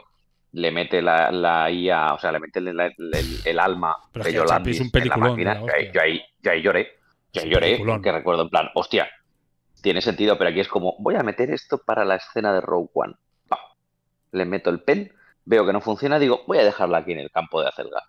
le 0.53 0.71
mete 0.71 1.01
la, 1.01 1.31
la 1.31 1.69
IA, 1.71 2.13
o 2.13 2.19
sea, 2.19 2.31
le 2.31 2.39
mete 2.39 2.59
el, 2.59 2.67
el- 2.67 2.81
el- 2.97 3.39
el 3.45 3.59
alma 3.59 3.95
Pero 4.11 4.23
de 4.25 4.29
es 4.29 4.35
que 4.35 4.41
Yolandis 4.41 4.75
es 4.75 4.81
un 4.81 4.87
en 4.87 4.89
la 4.89 4.91
peliculón 5.15 5.29
máquina, 5.31 5.53
yo 5.59 5.73
ahí, 5.73 5.91
yo 5.93 6.01
ahí, 6.01 6.21
yo 6.41 6.51
ahí 6.51 6.61
lloré, 6.61 6.91
yo 7.31 7.39
Es 7.39 7.43
ahí 7.45 7.49
lloré, 7.51 7.81
porque 7.85 8.11
recuerdo 8.11 8.41
en 8.43 8.49
plan, 8.49 8.69
hostia, 8.75 9.09
tiene 9.81 10.01
sentido, 10.01 10.37
pero 10.37 10.49
aquí 10.49 10.59
es 10.59 10.67
como, 10.67 10.95
voy 10.99 11.15
a 11.15 11.23
meter 11.23 11.49
esto 11.51 11.79
para 11.85 12.03
la 12.05 12.15
escena 12.15 12.53
de 12.53 12.61
Rogue 12.61 12.89
One. 12.93 13.13
Pa. 13.47 13.59
Le 14.31 14.45
meto 14.45 14.69
el 14.69 14.81
pen, 14.81 15.11
veo 15.45 15.65
que 15.65 15.73
no 15.73 15.81
funciona, 15.81 16.19
digo, 16.19 16.43
voy 16.47 16.57
a 16.59 16.63
dejarla 16.65 16.99
aquí 16.99 17.13
en 17.13 17.19
el 17.19 17.31
campo 17.31 17.61
de 17.61 17.69
acelga. 17.69 18.03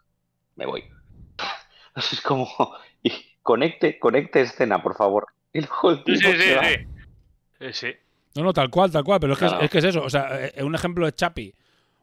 Me 0.57 0.67
voy. 0.67 0.85
Es 1.95 2.21
como, 2.23 2.49
y 3.03 3.13
conecte, 3.43 3.99
conecte 3.99 4.41
escena, 4.41 4.83
por 4.83 4.97
favor. 4.97 5.27
Y 5.53 5.61
luego 5.61 5.91
el 5.91 5.97
Sí, 5.99 6.03
tío 6.05 6.33
sí, 6.33 6.39
sí, 7.61 7.73
sí. 7.73 7.93
No, 8.35 8.43
no, 8.45 8.53
tal 8.55 8.71
cual, 8.71 8.91
tal 8.91 9.05
cual. 9.05 9.21
Pero 9.21 9.35
es 9.35 9.39
que, 9.39 9.45
es, 9.45 9.51
Claro. 9.51 9.65
es 9.67 9.71
que 9.71 9.79
es 9.79 9.85
eso. 9.85 10.03
O 10.03 10.09
sea, 10.09 10.47
eh, 10.47 10.63
un 10.65 10.75
ejemplo 10.75 11.05
de 11.05 11.13
Chapi. 11.13 11.55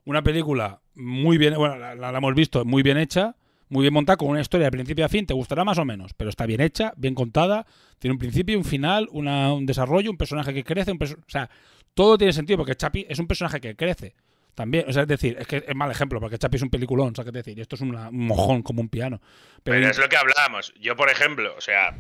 Una 0.06 0.22
película 0.24 0.80
muy 0.96 1.38
bien, 1.38 1.56
bueno, 1.56 1.78
la, 1.78 2.10
hemos 2.18 2.34
visto, 2.36 2.66
muy 2.66 2.84
bien 2.84 2.98
hecha, 2.98 3.36
muy 3.70 3.84
bien 3.84 3.94
montada, 3.94 4.18
con 4.18 4.30
una 4.30 4.42
historia 4.42 4.66
de 4.68 4.72
principio 4.72 5.06
a 5.06 5.10
fin. 5.10 5.26
Te 5.26 5.34
gustará 5.34 5.64
más 5.64 5.78
o 5.78 5.86
menos, 5.86 6.14
pero 6.16 6.30
está 6.30 6.46
bien 6.46 6.62
hecha, 6.62 6.94
bien 6.98 7.14
contada. 7.16 7.66
Tiene 8.00 8.14
un 8.14 8.20
principio, 8.20 8.58
un 8.58 8.64
final, 8.66 9.08
una- 9.12 9.54
un 9.54 9.66
desarrollo, 9.66 10.10
un 10.10 10.18
personaje 10.18 10.54
que 10.54 10.64
crece. 10.64 10.92
Un 10.92 11.00
o 11.04 11.06
sea, 11.30 11.50
todo 11.94 12.18
tiene 12.18 12.34
sentido 12.34 12.58
porque 12.58 12.76
Chapi 12.76 13.06
es 13.08 13.20
un 13.20 13.28
personaje 13.28 13.60
que 13.62 13.76
crece. 13.76 14.16
También, 14.56 14.86
o 14.90 14.92
sea, 14.94 15.04
es 15.04 15.08
decir, 15.08 15.38
es 15.40 15.48
que 15.48 15.64
es 15.68 15.76
mal 15.76 15.90
ejemplo, 15.92 16.20
porque 16.20 16.38
Chapi 16.38 16.58
es 16.58 16.64
un 16.64 16.70
peliculón, 16.70 17.16
¿sabes 17.16 17.32
qué 17.32 17.38
decir? 17.38 17.58
Y 17.58 17.62
esto 17.62 17.76
es 17.76 17.82
una- 17.82 18.10
un 18.10 18.26
mojón 18.28 18.62
como 18.64 18.82
un 18.82 18.90
piano. 18.90 19.22
Pero, 19.64 19.78
Pero 19.78 19.90
es 19.92 19.98
lo 20.00 20.10
que 20.10 20.18
hablábamos. 20.18 20.74
Yo, 20.82 20.96
por 20.96 21.10
ejemplo, 21.10 21.54
o 21.58 21.62
sea, 21.62 21.96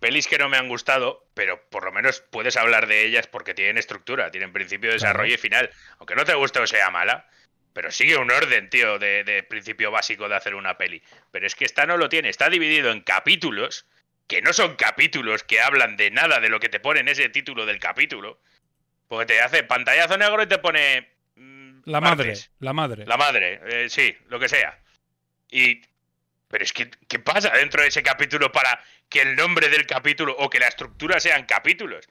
pelis 0.00 0.26
que 0.26 0.38
no 0.38 0.48
me 0.48 0.56
han 0.56 0.68
gustado, 0.68 1.26
pero 1.34 1.60
por 1.70 1.84
lo 1.84 1.92
menos 1.92 2.22
puedes 2.30 2.56
hablar 2.56 2.86
de 2.86 3.04
ellas 3.04 3.26
porque 3.26 3.54
tienen 3.54 3.78
estructura, 3.78 4.30
tienen 4.30 4.52
principio, 4.52 4.92
desarrollo 4.92 5.34
y 5.34 5.38
final. 5.38 5.70
Aunque 5.98 6.14
no 6.14 6.24
te 6.24 6.34
guste 6.34 6.60
o 6.60 6.66
sea 6.66 6.90
mala, 6.90 7.26
pero 7.72 7.90
sigue 7.90 8.16
un 8.16 8.30
orden, 8.30 8.68
tío, 8.70 8.98
de, 8.98 9.24
de 9.24 9.42
principio 9.42 9.90
básico 9.90 10.28
de 10.28 10.36
hacer 10.36 10.54
una 10.54 10.76
peli. 10.76 11.02
Pero 11.30 11.46
es 11.46 11.54
que 11.54 11.64
esta 11.64 11.86
no 11.86 11.96
lo 11.96 12.08
tiene, 12.08 12.28
está 12.28 12.50
dividido 12.50 12.90
en 12.90 13.00
capítulos, 13.00 13.86
que 14.26 14.42
no 14.42 14.52
son 14.52 14.76
capítulos 14.76 15.44
que 15.44 15.60
hablan 15.60 15.96
de 15.96 16.10
nada 16.10 16.40
de 16.40 16.48
lo 16.48 16.60
que 16.60 16.68
te 16.68 16.80
pone 16.80 17.00
en 17.00 17.08
ese 17.08 17.28
título 17.28 17.66
del 17.66 17.78
capítulo. 17.78 18.40
Porque 19.08 19.26
te 19.26 19.40
hace 19.40 19.62
pantallazo 19.62 20.16
negro 20.16 20.42
y 20.42 20.46
te 20.46 20.58
pone... 20.58 21.12
mm, 21.36 21.82
la 21.84 22.00
madre, 22.00 22.34
la 22.58 22.72
madre. 22.72 23.04
La 23.06 23.16
madre, 23.16 23.60
eh, 23.66 23.88
sí, 23.90 24.16
lo 24.28 24.38
que 24.38 24.48
sea. 24.48 24.78
Y. 25.50 25.82
Pero 26.48 26.64
es 26.64 26.72
que, 26.72 26.90
¿qué 27.08 27.18
pasa 27.18 27.50
dentro 27.50 27.82
de 27.82 27.88
ese 27.88 28.02
capítulo 28.02 28.52
para 28.52 28.82
que 29.12 29.20
el 29.22 29.36
nombre 29.36 29.68
del 29.68 29.86
capítulo 29.86 30.34
o 30.38 30.48
que 30.50 30.58
la 30.58 30.68
estructura 30.68 31.20
sean 31.20 31.44
capítulos? 31.46 32.06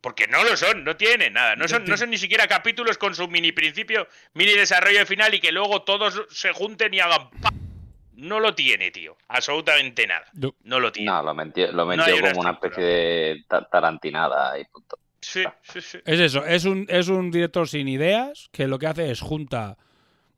Porque 0.00 0.26
no 0.26 0.42
lo 0.42 0.56
son, 0.56 0.82
no 0.84 0.96
tienen 0.96 1.34
nada. 1.34 1.54
No 1.54 1.68
son, 1.68 1.84
no 1.84 1.96
son 1.96 2.10
ni 2.10 2.18
siquiera 2.18 2.48
capítulos 2.48 2.98
con 2.98 3.14
su 3.14 3.28
mini 3.28 3.52
principio, 3.52 4.08
mini 4.34 4.52
desarrollo 4.54 5.06
final 5.06 5.32
y 5.34 5.40
que 5.40 5.52
luego 5.52 5.82
todos 5.82 6.22
se 6.30 6.52
junten 6.52 6.92
y 6.94 7.00
hagan 7.00 7.30
¡pa! 7.40 7.50
No 8.14 8.40
lo 8.40 8.54
tiene, 8.54 8.90
tío. 8.90 9.16
Absolutamente 9.28 10.06
nada. 10.06 10.26
Yo- 10.34 10.54
No 10.64 10.80
lo 10.80 10.90
tiene. 10.92 11.10
No, 11.10 11.22
lo 11.22 11.34
metió, 11.34 11.66
lo 11.68 11.84
No 11.84 11.86
metió 11.86 12.04
hay 12.04 12.18
una 12.20 12.28
como 12.30 12.40
una 12.40 12.50
especie 12.52 12.84
de 12.84 13.44
ta- 13.48 13.68
tarantinada 13.68 14.58
y 14.58 14.64
punto. 14.64 14.98
Sí, 15.20 15.44
sí, 15.62 15.80
sí. 15.80 15.98
Es 16.04 16.18
eso, 16.18 16.44
es 16.44 16.64
un, 16.64 16.84
es 16.88 17.06
un 17.08 17.30
director 17.30 17.68
sin 17.68 17.86
ideas 17.88 18.48
que 18.52 18.66
lo 18.66 18.78
que 18.80 18.88
hace 18.88 19.10
es 19.10 19.20
junta 19.20 19.76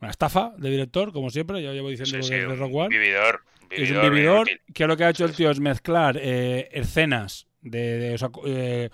una 0.01 0.11
estafa 0.11 0.53
de 0.59 0.69
director, 0.69 1.11
como 1.13 1.31
siempre, 1.31 1.63
ya 1.63 1.73
llevo 1.73 1.89
diciendo 1.89 2.19
Sí, 2.19 2.23
sí, 2.23 2.35
desde 2.35 2.49
un 2.53 2.59
Rock 2.59 2.75
One. 2.75 2.89
vividor. 2.89 3.43
Es 3.71 3.91
un 3.91 3.97
vividor 3.97 4.11
vividor 4.13 4.37
inútil. 4.49 4.61
que 4.75 4.87
lo 4.87 4.97
que 4.97 5.05
ha 5.05 5.11
hecho 5.11 5.25
el 5.25 5.33
tío 5.33 5.51
es 5.51 5.61
mezclar 5.61 6.19
eh, 6.21 6.69
escenas 6.73 7.47
de, 7.63 7.99
de- 7.99 8.15
o 8.15 8.19
sea, 8.19 8.31
eh, 8.47 8.91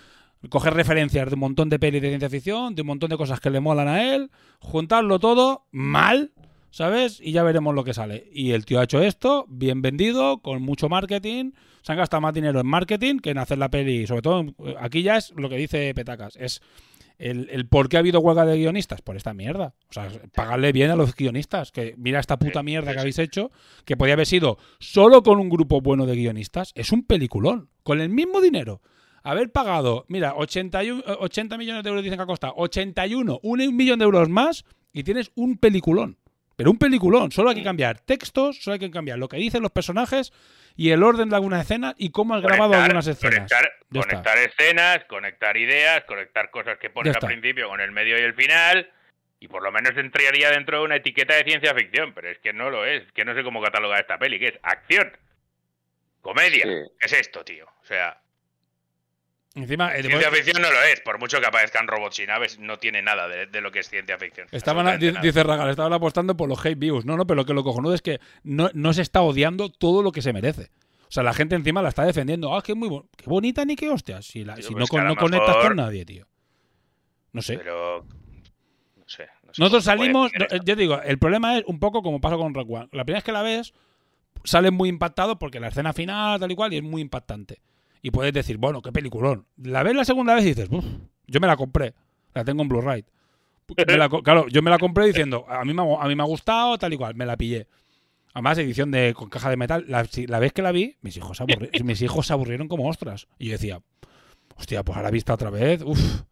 coger 0.48 0.74
referencias 0.74 1.28
de 1.28 1.34
un 1.34 1.40
montón 1.40 1.68
de 1.68 1.78
pelis 1.78 2.00
de 2.02 2.08
ciencia 2.08 2.30
ficción, 2.30 2.74
de 2.74 2.82
un 2.82 2.88
montón 2.88 3.10
de 3.10 3.16
cosas 3.16 3.40
que 3.40 3.50
le 3.50 3.60
molan 3.60 3.88
a 3.88 4.14
él, 4.14 4.30
juntarlo 4.58 5.18
todo 5.18 5.66
mal, 5.70 6.32
¿sabes? 6.70 7.20
Y 7.22 7.32
ya 7.32 7.42
veremos 7.42 7.74
lo 7.74 7.84
que 7.84 7.92
sale. 7.94 8.28
Y 8.32 8.52
el 8.52 8.64
tío 8.64 8.80
ha 8.80 8.84
hecho 8.84 9.02
esto, 9.02 9.44
bien 9.48 9.82
vendido, 9.82 10.38
con 10.38 10.62
mucho 10.62 10.88
marketing. 10.88 11.52
Se 11.82 11.92
han 11.92 11.98
gastado 11.98 12.20
más 12.20 12.32
dinero 12.34 12.60
en 12.60 12.66
marketing 12.66 13.18
que 13.18 13.30
en 13.30 13.38
hacer 13.38 13.58
la 13.58 13.70
peli. 13.70 14.06
Sobre 14.06 14.22
todo, 14.22 14.42
eh, 14.64 14.74
aquí 14.80 15.02
ya 15.02 15.16
es 15.16 15.32
lo 15.36 15.48
que 15.48 15.56
dice 15.56 15.92
Petacas. 15.94 16.36
Es 16.36 16.62
el, 17.20 17.48
el 17.50 17.68
por 17.68 17.88
qué 17.88 17.96
ha 17.96 18.00
habido 18.00 18.20
huelga 18.20 18.44
de 18.44 18.56
guionistas. 18.56 19.02
Por 19.02 19.16
esta 19.16 19.34
mierda. 19.34 19.74
O 19.88 19.92
sea, 19.92 20.08
pagarle 20.34 20.72
bien 20.72 20.90
a 20.90 20.96
los 20.96 21.14
guionistas. 21.14 21.70
Que 21.70 21.94
mira 21.96 22.18
esta 22.18 22.38
puta 22.38 22.62
mierda 22.62 22.92
que 22.92 23.00
habéis 23.00 23.18
hecho, 23.18 23.50
que 23.84 23.96
podía 23.96 24.14
haber 24.14 24.26
sido 24.26 24.58
solo 24.78 25.22
con 25.22 25.38
un 25.38 25.48
grupo 25.48 25.80
bueno 25.80 26.06
de 26.06 26.16
guionistas. 26.16 26.72
Es 26.74 26.92
un 26.92 27.04
peliculón. 27.04 27.68
Con 27.82 28.00
el 28.00 28.08
mismo 28.08 28.40
dinero. 28.40 28.80
Haber 29.22 29.52
pagado, 29.52 30.06
mira, 30.08 30.34
81, 30.34 31.02
eh, 31.06 31.16
80 31.20 31.58
millones 31.58 31.82
de 31.84 31.90
euros 31.90 32.02
dicen 32.02 32.18
que 32.18 32.22
ha 32.22 32.26
costado. 32.26 32.54
81, 32.56 33.40
un, 33.42 33.60
un 33.60 33.76
millón 33.76 33.98
de 33.98 34.06
euros 34.06 34.28
más 34.30 34.64
y 34.92 35.02
tienes 35.02 35.30
un 35.34 35.58
peliculón. 35.58 36.16
Pero 36.60 36.70
un 36.72 36.78
peliculón. 36.78 37.32
Solo 37.32 37.48
hay 37.50 37.56
que 37.56 37.62
cambiar 37.62 37.98
textos, 38.00 38.62
solo 38.62 38.74
hay 38.74 38.78
que 38.80 38.90
cambiar 38.90 39.18
lo 39.18 39.28
que 39.28 39.38
dicen 39.38 39.62
los 39.62 39.70
personajes 39.72 40.30
y 40.76 40.90
el 40.90 41.02
orden 41.02 41.30
de 41.30 41.36
algunas 41.36 41.62
escenas 41.62 41.94
y 41.96 42.10
cómo 42.10 42.34
has 42.34 42.42
grabado 42.42 42.72
Conectar- 42.72 42.82
algunas 42.84 43.06
escenas. 43.06 43.50
Conectar, 43.90 44.38
escenas, 44.38 45.04
conectar 45.06 45.56
ideas, 45.56 46.04
conectar 46.04 46.50
cosas 46.50 46.76
que 46.78 46.90
pones 46.90 47.16
al 47.16 47.26
principio 47.26 47.68
con 47.68 47.80
el 47.80 47.92
medio 47.92 48.18
y 48.18 48.22
el 48.22 48.34
final. 48.34 48.90
Y 49.40 49.48
por 49.48 49.62
lo 49.62 49.72
menos 49.72 49.96
entraría 49.96 50.50
dentro 50.50 50.80
de 50.80 50.84
una 50.84 50.96
etiqueta 50.96 51.34
de 51.34 51.44
ciencia 51.44 51.74
ficción, 51.74 52.12
pero 52.12 52.28
es 52.28 52.38
que 52.40 52.52
no 52.52 52.68
lo 52.68 52.84
es. 52.84 53.04
Es 53.04 53.12
que 53.12 53.24
no 53.24 53.34
sé 53.34 53.42
cómo 53.42 53.62
catalogar 53.62 53.98
esta 54.00 54.18
peli, 54.18 54.38
que 54.38 54.48
es 54.48 54.58
acción, 54.62 55.10
comedia. 56.20 56.62
Sí. 56.64 56.90
¿Qué 57.00 57.06
es 57.06 57.12
esto, 57.14 57.42
tío? 57.42 57.66
O 57.82 57.86
sea, 57.86 58.20
Encima, 59.54 59.94
eh, 59.96 60.02
ciencia 60.04 60.30
ficción 60.30 60.62
no 60.62 60.70
lo 60.70 60.80
es. 60.84 61.00
Por 61.00 61.18
mucho 61.18 61.40
que 61.40 61.46
aparezcan 61.46 61.88
robots 61.88 62.20
y 62.20 62.26
naves, 62.26 62.58
no 62.60 62.78
tiene 62.78 63.02
nada 63.02 63.26
de, 63.26 63.46
de 63.46 63.60
lo 63.60 63.72
que 63.72 63.80
es 63.80 63.88
ciencia 63.88 64.16
ficción. 64.16 64.46
Estaban, 64.52 64.98
dice 65.00 65.42
Ragal, 65.42 65.70
estaban 65.70 65.92
apostando 65.92 66.36
por 66.36 66.48
los 66.48 66.64
hate 66.64 66.78
views. 66.78 67.04
No, 67.04 67.16
no, 67.16 67.26
pero 67.26 67.36
lo 67.36 67.44
que 67.44 67.54
lo 67.54 67.64
cojonudo 67.64 67.94
es 67.94 68.00
que 68.02 68.20
no, 68.44 68.70
no 68.74 68.92
se 68.92 69.02
está 69.02 69.22
odiando 69.22 69.68
todo 69.68 70.02
lo 70.02 70.12
que 70.12 70.22
se 70.22 70.32
merece. 70.32 70.70
O 71.08 71.12
sea, 71.12 71.24
la 71.24 71.34
gente 71.34 71.56
encima 71.56 71.82
la 71.82 71.88
está 71.88 72.04
defendiendo. 72.04 72.54
Ah, 72.54 72.62
que 72.62 72.76
muy 72.76 72.88
bo- 72.88 73.08
qué 73.16 73.24
bonita 73.26 73.64
ni 73.64 73.74
qué 73.74 73.90
hostias. 73.90 74.24
Si, 74.24 74.44
la- 74.44 74.54
Tío, 74.54 74.68
si 74.68 74.72
pues 74.72 74.92
no, 74.92 75.04
no 75.04 75.16
conectas 75.16 75.56
con 75.56 75.74
nadie, 75.76 76.04
tío. 76.04 76.28
No 77.32 77.42
sé. 77.42 77.58
Pero. 77.58 78.04
No 78.96 79.04
sé. 79.08 79.26
no 79.44 79.52
sé 79.52 79.60
Nosotros 79.62 79.82
salimos, 79.82 80.30
yo 80.64 80.76
digo, 80.76 81.02
el 81.02 81.18
problema 81.18 81.58
es 81.58 81.64
un 81.66 81.80
poco 81.80 82.02
como 82.02 82.20
pasa 82.20 82.36
con 82.36 82.54
Rock 82.54 82.70
One. 82.70 82.88
La 82.92 83.04
primera 83.04 83.18
vez 83.18 83.24
que 83.24 83.32
la 83.32 83.42
ves, 83.42 83.74
sales 84.44 84.70
muy 84.70 84.88
impactado 84.88 85.40
porque 85.40 85.58
la 85.58 85.66
escena 85.68 85.92
final, 85.92 86.38
tal 86.38 86.52
y 86.52 86.54
cual, 86.54 86.72
y 86.72 86.76
es 86.76 86.82
muy 86.84 87.02
impactante. 87.02 87.60
Y 88.02 88.10
puedes 88.10 88.32
decir, 88.32 88.56
bueno, 88.56 88.80
qué 88.82 88.92
peliculón. 88.92 89.46
La 89.56 89.82
ves 89.82 89.94
la 89.94 90.04
segunda 90.04 90.34
vez 90.34 90.44
y 90.44 90.48
dices, 90.48 90.68
"Uf, 90.70 90.84
yo 91.26 91.40
me 91.40 91.46
la 91.46 91.56
compré, 91.56 91.94
la 92.34 92.44
tengo 92.44 92.62
en 92.62 92.68
Blu-ray. 92.68 93.04
Claro, 94.24 94.48
yo 94.48 94.62
me 94.62 94.70
la 94.70 94.78
compré 94.78 95.06
diciendo, 95.06 95.44
a 95.48 95.64
mí, 95.64 95.72
me, 95.74 95.82
ha- 95.82 96.02
a 96.02 96.08
mí 96.08 96.16
me 96.16 96.22
ha 96.22 96.26
gustado, 96.26 96.76
tal 96.78 96.92
y 96.92 96.96
cual, 96.96 97.14
me 97.14 97.24
la 97.26 97.36
pillé. 97.36 97.68
Además, 98.34 98.58
edición 98.58 98.90
de 98.90 99.14
con 99.14 99.28
caja 99.28 99.48
de 99.50 99.56
metal. 99.56 99.84
La, 99.88 100.02
vez 100.40 100.52
que 100.52 100.62
la 100.62 100.72
vi, 100.72 100.96
mis 101.02 101.16
hijos, 101.16 101.40
mis 101.84 102.02
hijos 102.02 102.26
se 102.26 102.32
aburrieron 102.32 102.66
como 102.68 102.88
ostras. 102.88 103.28
Y 103.38 103.46
yo 103.46 103.52
decía, 103.52 103.80
hostia, 104.56 104.82
pues 104.82 104.96
ahora 104.96 105.10
vista 105.10 105.34
otra 105.34 105.50
vez, 105.50 105.82
uff. 105.84 106.22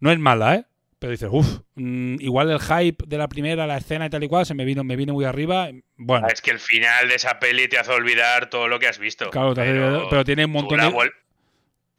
No 0.00 0.10
es 0.12 0.18
mala, 0.18 0.54
¿eh? 0.54 0.66
Pero 0.98 1.12
dices, 1.12 1.28
uff, 1.30 1.60
igual 1.76 2.50
el 2.50 2.58
hype 2.60 3.04
de 3.06 3.18
la 3.18 3.28
primera, 3.28 3.66
la 3.68 3.76
escena 3.76 4.06
y 4.06 4.10
tal 4.10 4.24
y 4.24 4.28
cual, 4.28 4.44
se 4.46 4.54
me 4.54 4.64
vino, 4.64 4.82
me 4.82 4.96
vine 4.96 5.12
muy 5.12 5.24
arriba. 5.24 5.68
Bueno, 5.96 6.26
Es 6.26 6.42
que 6.42 6.50
el 6.50 6.58
final 6.58 7.08
de 7.08 7.14
esa 7.14 7.38
peli 7.38 7.68
te 7.68 7.78
hace 7.78 7.92
olvidar 7.92 8.50
todo 8.50 8.66
lo 8.66 8.78
que 8.80 8.88
has 8.88 8.98
visto. 8.98 9.30
claro, 9.30 9.54
te 9.54 9.60
hace- 9.62 10.06
pero, 10.10 10.24
tiene 10.24 10.44
un 10.46 10.50
montón 10.52 10.78
de. 10.80 11.10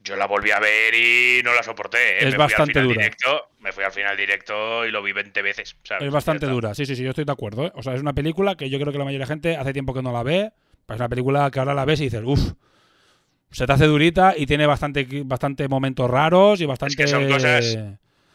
Yo 0.02 0.16
la 0.16 0.28
volví 0.28 0.50
a 0.52 0.60
ver 0.60 0.94
y 0.96 1.42
no 1.44 1.54
la 1.54 1.62
soporté. 1.62 1.98
¿eh? 1.98 2.28
Es 2.28 2.32
me 2.32 2.38
bastante 2.38 2.82
dura. 2.82 3.02
Directo, 3.02 3.50
me 3.60 3.74
fui 3.74 3.84
al 3.84 3.92
final 3.92 4.16
directo 4.16 4.86
y 4.86 4.92
lo 4.92 5.04
vi 5.04 5.12
20 5.12 5.42
veces. 5.42 5.76
¿sabes? 5.84 6.06
Es 6.08 6.12
bastante 6.12 6.46
dura, 6.46 6.74
sí, 6.74 6.86
sí, 6.86 6.96
sí, 6.96 7.04
yo 7.04 7.10
estoy 7.10 7.26
de 7.26 7.32
acuerdo. 7.34 7.66
¿eh? 7.68 7.72
O 7.76 7.84
sea, 7.84 7.94
es 7.96 8.02
una 8.02 8.14
película 8.14 8.56
que 8.56 8.70
yo 8.70 8.80
creo 8.80 8.94
que 8.94 8.98
la 8.98 9.04
mayoría 9.04 9.26
de 9.26 9.30
la 9.30 9.36
gente 9.36 9.58
hace 9.58 9.74
tiempo 9.74 9.94
que 9.94 10.02
no 10.02 10.14
la 10.14 10.24
ve. 10.24 10.52
Es 10.88 10.96
una 10.96 11.10
película 11.10 11.52
que 11.52 11.60
ahora 11.60 11.74
la 11.74 11.84
ves 11.86 12.00
y 12.00 12.06
dices, 12.06 12.22
uff, 12.24 12.54
se 13.52 13.66
te 13.68 13.74
hace 13.74 13.86
durita 13.86 14.36
y 14.38 14.46
tiene 14.46 14.66
bastante, 14.66 15.06
bastante 15.26 15.68
momentos 15.68 16.10
raros 16.10 16.62
y 16.62 16.66
bastante. 16.66 16.96
que 16.96 17.08
son 17.08 17.28
cosas- 17.28 17.78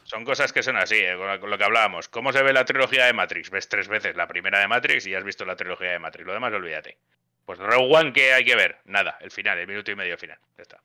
Son 0.05 0.24
cosas 0.24 0.52
que 0.52 0.62
son 0.62 0.76
así, 0.76 0.97
¿eh? 0.97 1.14
con, 1.40 1.51
lo- 1.51 1.59
que 1.59 1.64
hablábamos. 1.64 2.09
¿Cómo 2.09 2.32
se 2.32 2.43
ve 2.43 2.52
la 2.52 2.64
trilogía 2.64 3.06
de 3.06 3.12
Matrix? 3.12 3.51
Ves 3.51 3.68
tres 3.68 3.89
veces 3.89 4.14
la 4.16 4.28
primera 4.28 4.60
de 4.60 4.68
Matrix 4.68 5.06
y 5.06 5.10
ya 5.10 5.18
has 5.18 5.24
visto 5.24 5.44
la 5.44 5.56
trilogía 5.56 5.90
de 5.93 5.98
Matrix. 5.98 6.26
Lo 6.26 6.32
demás, 6.35 6.52
olvídate. 6.52 6.98
Pues 7.44 7.59
Rogue 7.59 7.89
One, 7.94 8.12
¿qué 8.12 8.32
hay 8.32 8.44
que 8.44 8.55
ver? 8.56 8.76
Nada, 8.85 9.16
el 9.20 9.31
final, 9.31 9.59
el 9.59 9.66
minuto 9.66 9.90
y 9.90 9.97
medio 9.97 10.16
final. 10.16 10.39
Ya 10.56 10.62
está. 10.62 10.81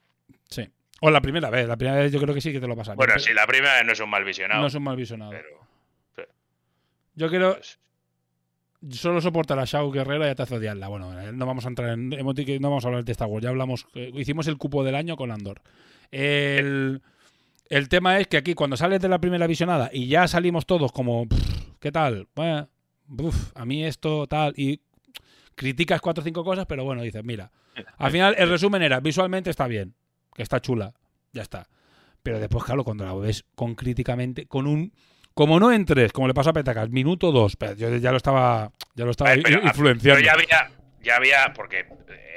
Sí. 0.50 0.68
O 1.02 1.10
la 1.12 1.22
primera 1.22 1.50
vez, 1.50 1.68
la 1.68 1.78
primera 1.78 2.00
vez 2.02 2.12
yo 2.12 2.20
creo 2.20 2.34
que 2.34 2.42
sí 2.42 2.52
que 2.52 2.60
te 2.60 2.68
lo 2.68 2.76
pasas. 2.76 2.96
Bueno, 2.96 3.18
sí, 3.20 3.34
la 3.34 3.46
primera 3.48 3.82
no 3.84 3.94
es 3.94 4.00
un 4.02 4.10
mal 4.10 4.24
visionado. 4.26 4.62
No 4.62 4.68
es 4.68 4.76
un 4.76 4.84
mal 4.84 4.96
visionado. 4.98 5.32
Pero, 5.32 5.48
sí. 6.16 6.24
Yo 7.16 7.30
quiero. 7.30 7.54
Pues, 7.56 7.80
Solo 8.92 9.20
soportar 9.20 9.60
a 9.60 9.66
Shao 9.66 9.92
Guerrero 9.92 10.26
y 10.26 10.30
a 10.30 10.36
te 10.36 10.44
hace 10.44 10.56
odiarla. 10.56 10.88
Bueno, 10.88 11.20
eh, 11.20 11.32
no 11.34 11.46
vamos 11.46 11.66
a 11.66 11.68
entrar 11.68 11.90
en. 11.90 12.10
No 12.10 12.70
vamos 12.70 12.86
a 12.86 12.88
hablar 12.88 13.04
de 13.04 13.12
Star 13.12 13.28
Wars. 13.28 13.44
Ya 13.44 13.50
hablamos. 13.50 13.86
eh, 13.94 14.10
hicimos 14.14 14.48
el 14.48 14.58
cupo 14.58 14.86
del 14.86 14.96
año 14.96 15.18
con 15.18 15.32
Andor. 15.32 15.62
El, 16.12 16.20
el 16.26 17.02
tema 17.90 18.20
es 18.20 18.28
que 18.28 18.38
aquí, 18.38 18.54
cuando 18.56 18.78
sales 18.78 19.00
de 19.00 19.10
la 19.10 19.20
primera 19.20 19.46
visionada 19.48 19.90
y 19.94 20.08
ya 20.08 20.28
salimos 20.28 20.66
todos 20.66 20.92
como. 20.92 21.28
"Pff, 21.28 21.60
¿Qué 21.80 21.92
tal? 21.92 22.28
Bueno, 22.36 22.68
uf, 23.08 23.52
a 23.56 23.64
mí 23.66 23.86
esto, 23.86 24.28
tal. 24.28 24.54
Y 24.58 24.82
criticas 25.56 26.02
cuatro 26.02 26.22
o 26.22 26.26
cinco 26.26 26.44
cosas, 26.44 26.66
pero 26.66 26.84
bueno, 26.84 27.02
dices, 27.04 27.24
mira. 27.24 27.52
Al 27.98 28.12
final, 28.12 28.36
el 28.38 28.50
resumen 28.50 28.82
era: 28.82 29.00
visualmente 29.00 29.50
está 29.50 29.68
bien, 29.68 29.94
que 30.36 30.44
está 30.44 30.60
chula, 30.60 30.94
ya 31.32 31.42
está. 31.44 31.68
Pero 32.24 32.40
después, 32.40 32.64
claro, 32.66 32.84
cuando 32.84 33.06
la 33.06 33.14
ves 33.14 33.46
con 33.56 33.76
críticamente, 33.76 34.46
con 34.48 34.68
un. 34.68 34.92
Como 35.34 35.58
no 35.60 35.72
entres, 35.72 36.12
como 36.12 36.28
le 36.28 36.34
pasó 36.34 36.50
a 36.50 36.54
Petacas, 36.54 36.90
minuto 36.90 37.32
dos, 37.32 37.56
pero 37.56 37.74
yo 37.76 37.96
ya 37.96 38.12
lo 38.12 38.18
estaba, 38.18 38.74
ya 38.96 39.06
lo 39.06 39.12
estaba 39.12 39.30
A 39.30 39.36
ver, 39.36 39.44
pero- 39.44 39.62
influenciando. 39.64 40.20
Pero 40.22 40.26
ya 40.26 40.34
había, 40.34 40.72
ya 41.02 41.16
había, 41.16 41.54
porque 41.54 41.86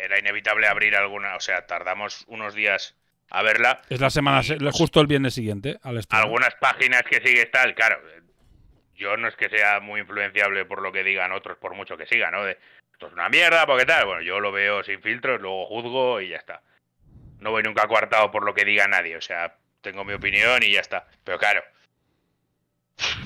era 0.05 0.21
inevitable 0.21 0.69
abrir 0.69 0.95
alguna, 0.95 1.35
o 1.35 1.41
sea, 1.41 1.67
tardamos 1.67 2.25
unos 2.29 2.55
días 2.55 2.95
a 3.33 3.43
verla. 3.43 3.81
Es 3.89 4.01
la 4.01 4.11
semana, 4.11 4.43
Y, 4.43 4.71
justo 4.71 5.01
el 5.01 5.07
viernes 5.07 5.35
siguiente 5.35 5.79
al 5.83 5.99
estreno. 5.99 6.25
Algunas 6.25 6.55
páginas 6.57 7.03
que 7.03 7.21
sigues 7.27 7.51
tal, 7.51 7.75
claro. 7.75 8.01
Yo 8.95 9.17
no 9.17 9.27
es 9.27 9.35
que 9.37 9.49
sea 9.49 9.81
muy 9.81 10.01
influenciable 10.01 10.65
por 10.67 10.83
lo 10.83 10.93
que 10.93 11.03
digan 11.03 11.33
otros, 11.33 11.57
por 11.57 11.75
mucho 11.75 11.97
que 11.97 12.07
sigan, 12.07 12.33
¿no? 12.33 12.45
De, 12.45 12.59
esto 12.93 13.07
es 13.07 13.13
una 13.15 13.29
mierda, 13.31 13.67
porque 13.67 13.87
tal. 13.87 14.05
Bueno, 14.05 14.23
yo 14.23 14.39
lo 14.39 14.53
veo 14.53 14.85
sin 14.85 15.01
filtros, 15.01 15.41
luego 15.41 15.67
juzgo 15.67 16.21
y 16.21 16.29
ya 16.29 16.37
está. 16.37 16.63
No 17.41 17.51
voy 17.51 17.63
nunca 17.63 17.89
coartado 17.89 18.31
por 18.31 18.45
lo 18.45 18.55
que 18.55 18.65
diga 18.65 18.87
nadie, 18.87 19.17
o 19.17 19.23
sea, 19.23 19.57
tengo 19.81 20.05
mi 20.05 20.13
opinión 20.13 20.63
y 20.63 20.73
ya 20.73 20.81
está. 20.81 21.09
Pero 21.25 21.39
claro, 21.39 21.65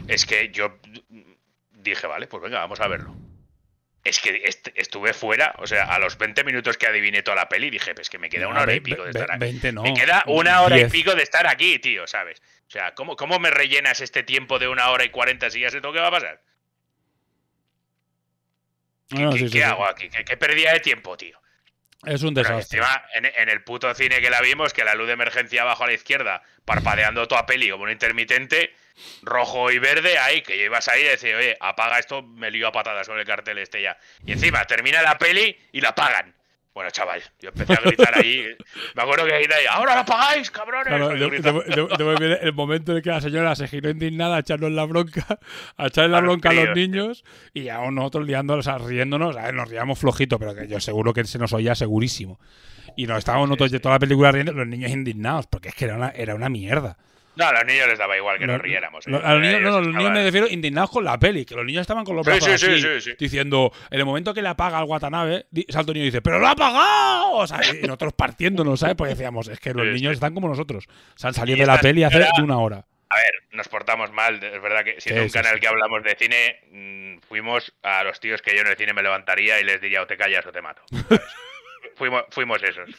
es 0.06 0.24
que 0.24 0.50
yo 0.50 0.78
dije, 1.72 2.06
vale, 2.06 2.28
pues 2.28 2.42
venga, 2.42 2.60
vamos 2.60 2.80
a 2.80 2.88
verlo. 2.88 3.14
Es 4.08 4.20
que 4.20 4.40
est- 4.44 4.68
estuve 4.76 5.12
fuera, 5.12 5.54
o 5.58 5.66
sea, 5.66 5.84
a 5.84 5.98
los 5.98 6.16
20 6.16 6.44
minutos 6.44 6.76
que 6.78 6.86
adiviné 6.86 7.22
toda 7.22 7.36
la 7.36 7.48
peli, 7.48 7.70
dije, 7.70 7.94
pues 7.94 8.08
que 8.08 8.18
me 8.18 8.28
queda 8.28 8.46
una 8.46 8.60
hora 8.62 8.72
y 8.74 8.80
pico 8.80 9.02
de 9.02 9.10
estar 9.10 9.30
aquí. 9.32 9.40
20 9.40 9.72
no. 9.72 9.82
Me 9.82 9.94
queda 9.94 10.22
una 10.26 10.60
hora 10.62 10.76
10. 10.76 10.88
y 10.88 10.90
pico 10.98 11.14
de 11.14 11.22
estar 11.22 11.46
aquí, 11.48 11.78
tío, 11.80 12.06
¿sabes? 12.06 12.40
O 12.68 12.70
sea, 12.70 12.94
¿cómo, 12.94 13.16
¿cómo 13.16 13.38
me 13.40 13.50
rellenas 13.50 14.00
este 14.00 14.22
tiempo 14.22 14.58
de 14.58 14.68
una 14.68 14.90
hora 14.90 15.04
y 15.04 15.10
cuarenta 15.10 15.50
si 15.50 15.60
ya 15.60 15.70
sé 15.70 15.80
todo 15.80 15.92
qué 15.92 15.98
va 16.00 16.08
a 16.08 16.10
pasar? 16.12 16.40
¿Qué, 19.08 19.16
No, 19.18 19.30
qué- 19.30 19.38
sí, 19.38 19.44
qué 19.44 19.50
sí, 19.50 19.56
sí. 19.58 19.62
hago 19.62 19.86
aquí? 19.86 20.08
¿Qué, 20.08 20.24
qué 20.24 20.36
pérdida 20.36 20.72
de 20.72 20.80
tiempo, 20.80 21.16
tío? 21.16 21.40
Es 22.06 22.22
un 22.22 22.32
Pero 22.34 22.48
desastre. 22.48 22.78
encima, 22.78 23.04
en, 23.14 23.26
en 23.26 23.48
el 23.48 23.62
puto 23.64 23.92
cine 23.94 24.20
que 24.20 24.30
la 24.30 24.40
vimos, 24.40 24.72
que 24.72 24.84
la 24.84 24.94
luz 24.94 25.08
de 25.08 25.14
emergencia 25.14 25.62
abajo 25.62 25.84
a 25.84 25.88
la 25.88 25.92
izquierda, 25.92 26.42
parpadeando 26.64 27.26
toda 27.26 27.44
peli 27.46 27.68
como 27.68 27.82
un 27.84 27.90
intermitente, 27.90 28.74
rojo 29.22 29.70
y 29.72 29.78
verde, 29.78 30.16
ahí, 30.18 30.40
que 30.42 30.56
ibas 30.56 30.86
ahí 30.88 31.02
y 31.02 31.06
decir, 31.06 31.34
oye, 31.34 31.56
apaga 31.60 31.98
esto, 31.98 32.22
me 32.22 32.50
lío 32.50 32.68
a 32.68 32.72
patadas 32.72 33.08
con 33.08 33.18
el 33.18 33.26
cartel 33.26 33.58
este 33.58 33.82
ya. 33.82 33.98
Y 34.24 34.32
encima, 34.32 34.64
termina 34.66 35.02
la 35.02 35.18
peli 35.18 35.58
y 35.72 35.80
la 35.80 35.88
apagan. 35.90 36.32
Bueno, 36.76 36.90
chaval, 36.90 37.22
yo 37.40 37.48
empecé 37.48 37.72
a 37.72 37.76
gritar 37.82 38.18
ahí. 38.18 38.44
Me 38.94 39.02
acuerdo 39.02 39.24
que 39.24 39.32
ahí, 39.32 39.46
¡ahora 39.70 39.94
la 39.94 40.00
apagáis, 40.02 40.50
cabrones! 40.50 40.88
Claro, 40.88 41.08
de- 42.18 42.38
el 42.42 42.52
momento 42.52 42.94
en 42.94 43.02
que 43.02 43.08
la 43.08 43.22
señora 43.22 43.56
se 43.56 43.66
giró 43.66 43.88
indignada 43.88 44.36
a 44.36 44.40
echarnos 44.40 44.70
la 44.70 44.84
bronca, 44.84 45.24
a 45.78 45.86
echarle 45.86 46.10
la 46.10 46.18
A 46.18 46.20
los 46.20 46.28
bronca 46.32 46.50
a 46.50 46.52
los 46.52 46.76
niños 46.76 47.24
y 47.54 47.70
aún 47.70 47.94
nosotros 47.94 48.26
liando, 48.26 48.52
o 48.58 48.62
sea, 48.62 48.76
riéndonos, 48.76 49.34
¿sabes? 49.36 49.54
nos 49.54 49.70
riamos 49.70 49.98
flojito, 49.98 50.38
pero 50.38 50.54
que 50.54 50.68
yo 50.68 50.78
seguro 50.78 51.14
que 51.14 51.24
se 51.24 51.38
nos 51.38 51.54
oía 51.54 51.74
segurísimo. 51.74 52.38
Y 52.94 53.06
nos 53.06 53.20
estábamos 53.20 53.48
nosotros 53.48 53.70
de 53.70 53.80
toda 53.80 53.94
la 53.94 53.98
película 53.98 54.30
riendo, 54.30 54.52
los 54.52 54.66
niños 54.66 54.90
indignados, 54.90 55.46
porque 55.46 55.70
es 55.70 55.74
que 55.74 55.86
era 55.86 55.96
una, 55.96 56.10
era 56.10 56.34
una 56.34 56.50
mierda. 56.50 56.98
No, 57.36 57.46
a 57.46 57.52
los 57.52 57.64
niños 57.66 57.86
les 57.88 57.98
daba 57.98 58.16
igual 58.16 58.38
que 58.38 58.46
Lo- 58.46 58.54
nos 58.54 58.62
riéramos. 58.62 59.06
¿eh? 59.06 59.10
lo- 59.10 59.24
a 59.24 59.34
los 59.34 59.42
niños, 59.42 59.60
no, 59.60 59.70
no, 59.70 59.76
Ellos 59.78 59.86
los 59.86 59.96
niños 59.96 60.12
me 60.12 60.24
refiero 60.24 60.48
indignados 60.48 60.90
con 60.90 61.04
la 61.04 61.18
peli, 61.18 61.44
que 61.44 61.54
los 61.54 61.64
niños 61.64 61.82
estaban 61.82 62.04
con 62.04 62.16
los 62.16 62.24
brazos 62.26 62.44
sí, 62.44 62.58
sí, 62.58 62.72
así, 62.74 62.82
sí, 62.82 63.00
sí. 63.10 63.16
diciendo, 63.18 63.72
en 63.90 63.98
el 64.00 64.04
momento 64.06 64.32
que 64.34 64.42
le 64.42 64.48
apaga 64.48 64.78
al 64.78 64.84
Watanabe, 64.84 65.46
un 65.52 65.86
niño 65.94 66.02
y 66.02 66.04
dice, 66.06 66.22
¡pero 66.22 66.38
lo 66.38 66.46
ha 66.46 66.52
apagado! 66.52 67.32
O 67.32 67.46
sea, 67.46 67.60
y 67.74 67.82
nosotros 67.82 68.14
partiéndonos, 68.14 68.80
¿sabes? 68.80 68.96
Porque 68.96 69.14
decíamos, 69.14 69.48
es 69.48 69.60
que 69.60 69.72
los 69.74 69.86
niños 69.86 70.14
están 70.14 70.34
como 70.34 70.48
nosotros. 70.48 70.88
Se 71.14 71.26
han 71.26 71.34
salido 71.34 71.58
de 71.58 71.66
la 71.66 71.78
peli 71.78 72.02
hace 72.04 72.18
de 72.18 72.42
una 72.42 72.58
hora. 72.58 72.84
A 73.08 73.16
ver, 73.18 73.32
nos 73.52 73.68
portamos 73.68 74.10
mal, 74.12 74.42
es 74.42 74.60
verdad 74.60 74.82
que 74.82 75.00
siendo 75.00 75.22
un 75.22 75.28
canal 75.28 75.60
que 75.60 75.68
hablamos 75.68 76.02
de 76.02 76.16
cine, 76.16 76.60
mm, 76.72 77.18
fuimos 77.28 77.72
a 77.82 78.02
los 78.02 78.18
tíos 78.18 78.42
que 78.42 78.54
yo 78.54 78.62
en 78.62 78.66
el 78.66 78.76
cine 78.76 78.92
me 78.94 79.02
levantaría 79.02 79.60
y 79.60 79.64
les 79.64 79.80
diría 79.80 80.02
o 80.02 80.06
te 80.06 80.16
callas 80.16 80.44
o 80.46 80.50
te 80.52 80.60
mato. 80.60 80.82
¿sabes? 80.90 81.22
fuimos, 81.96 82.24
fuimos 82.30 82.62
esos. 82.64 82.90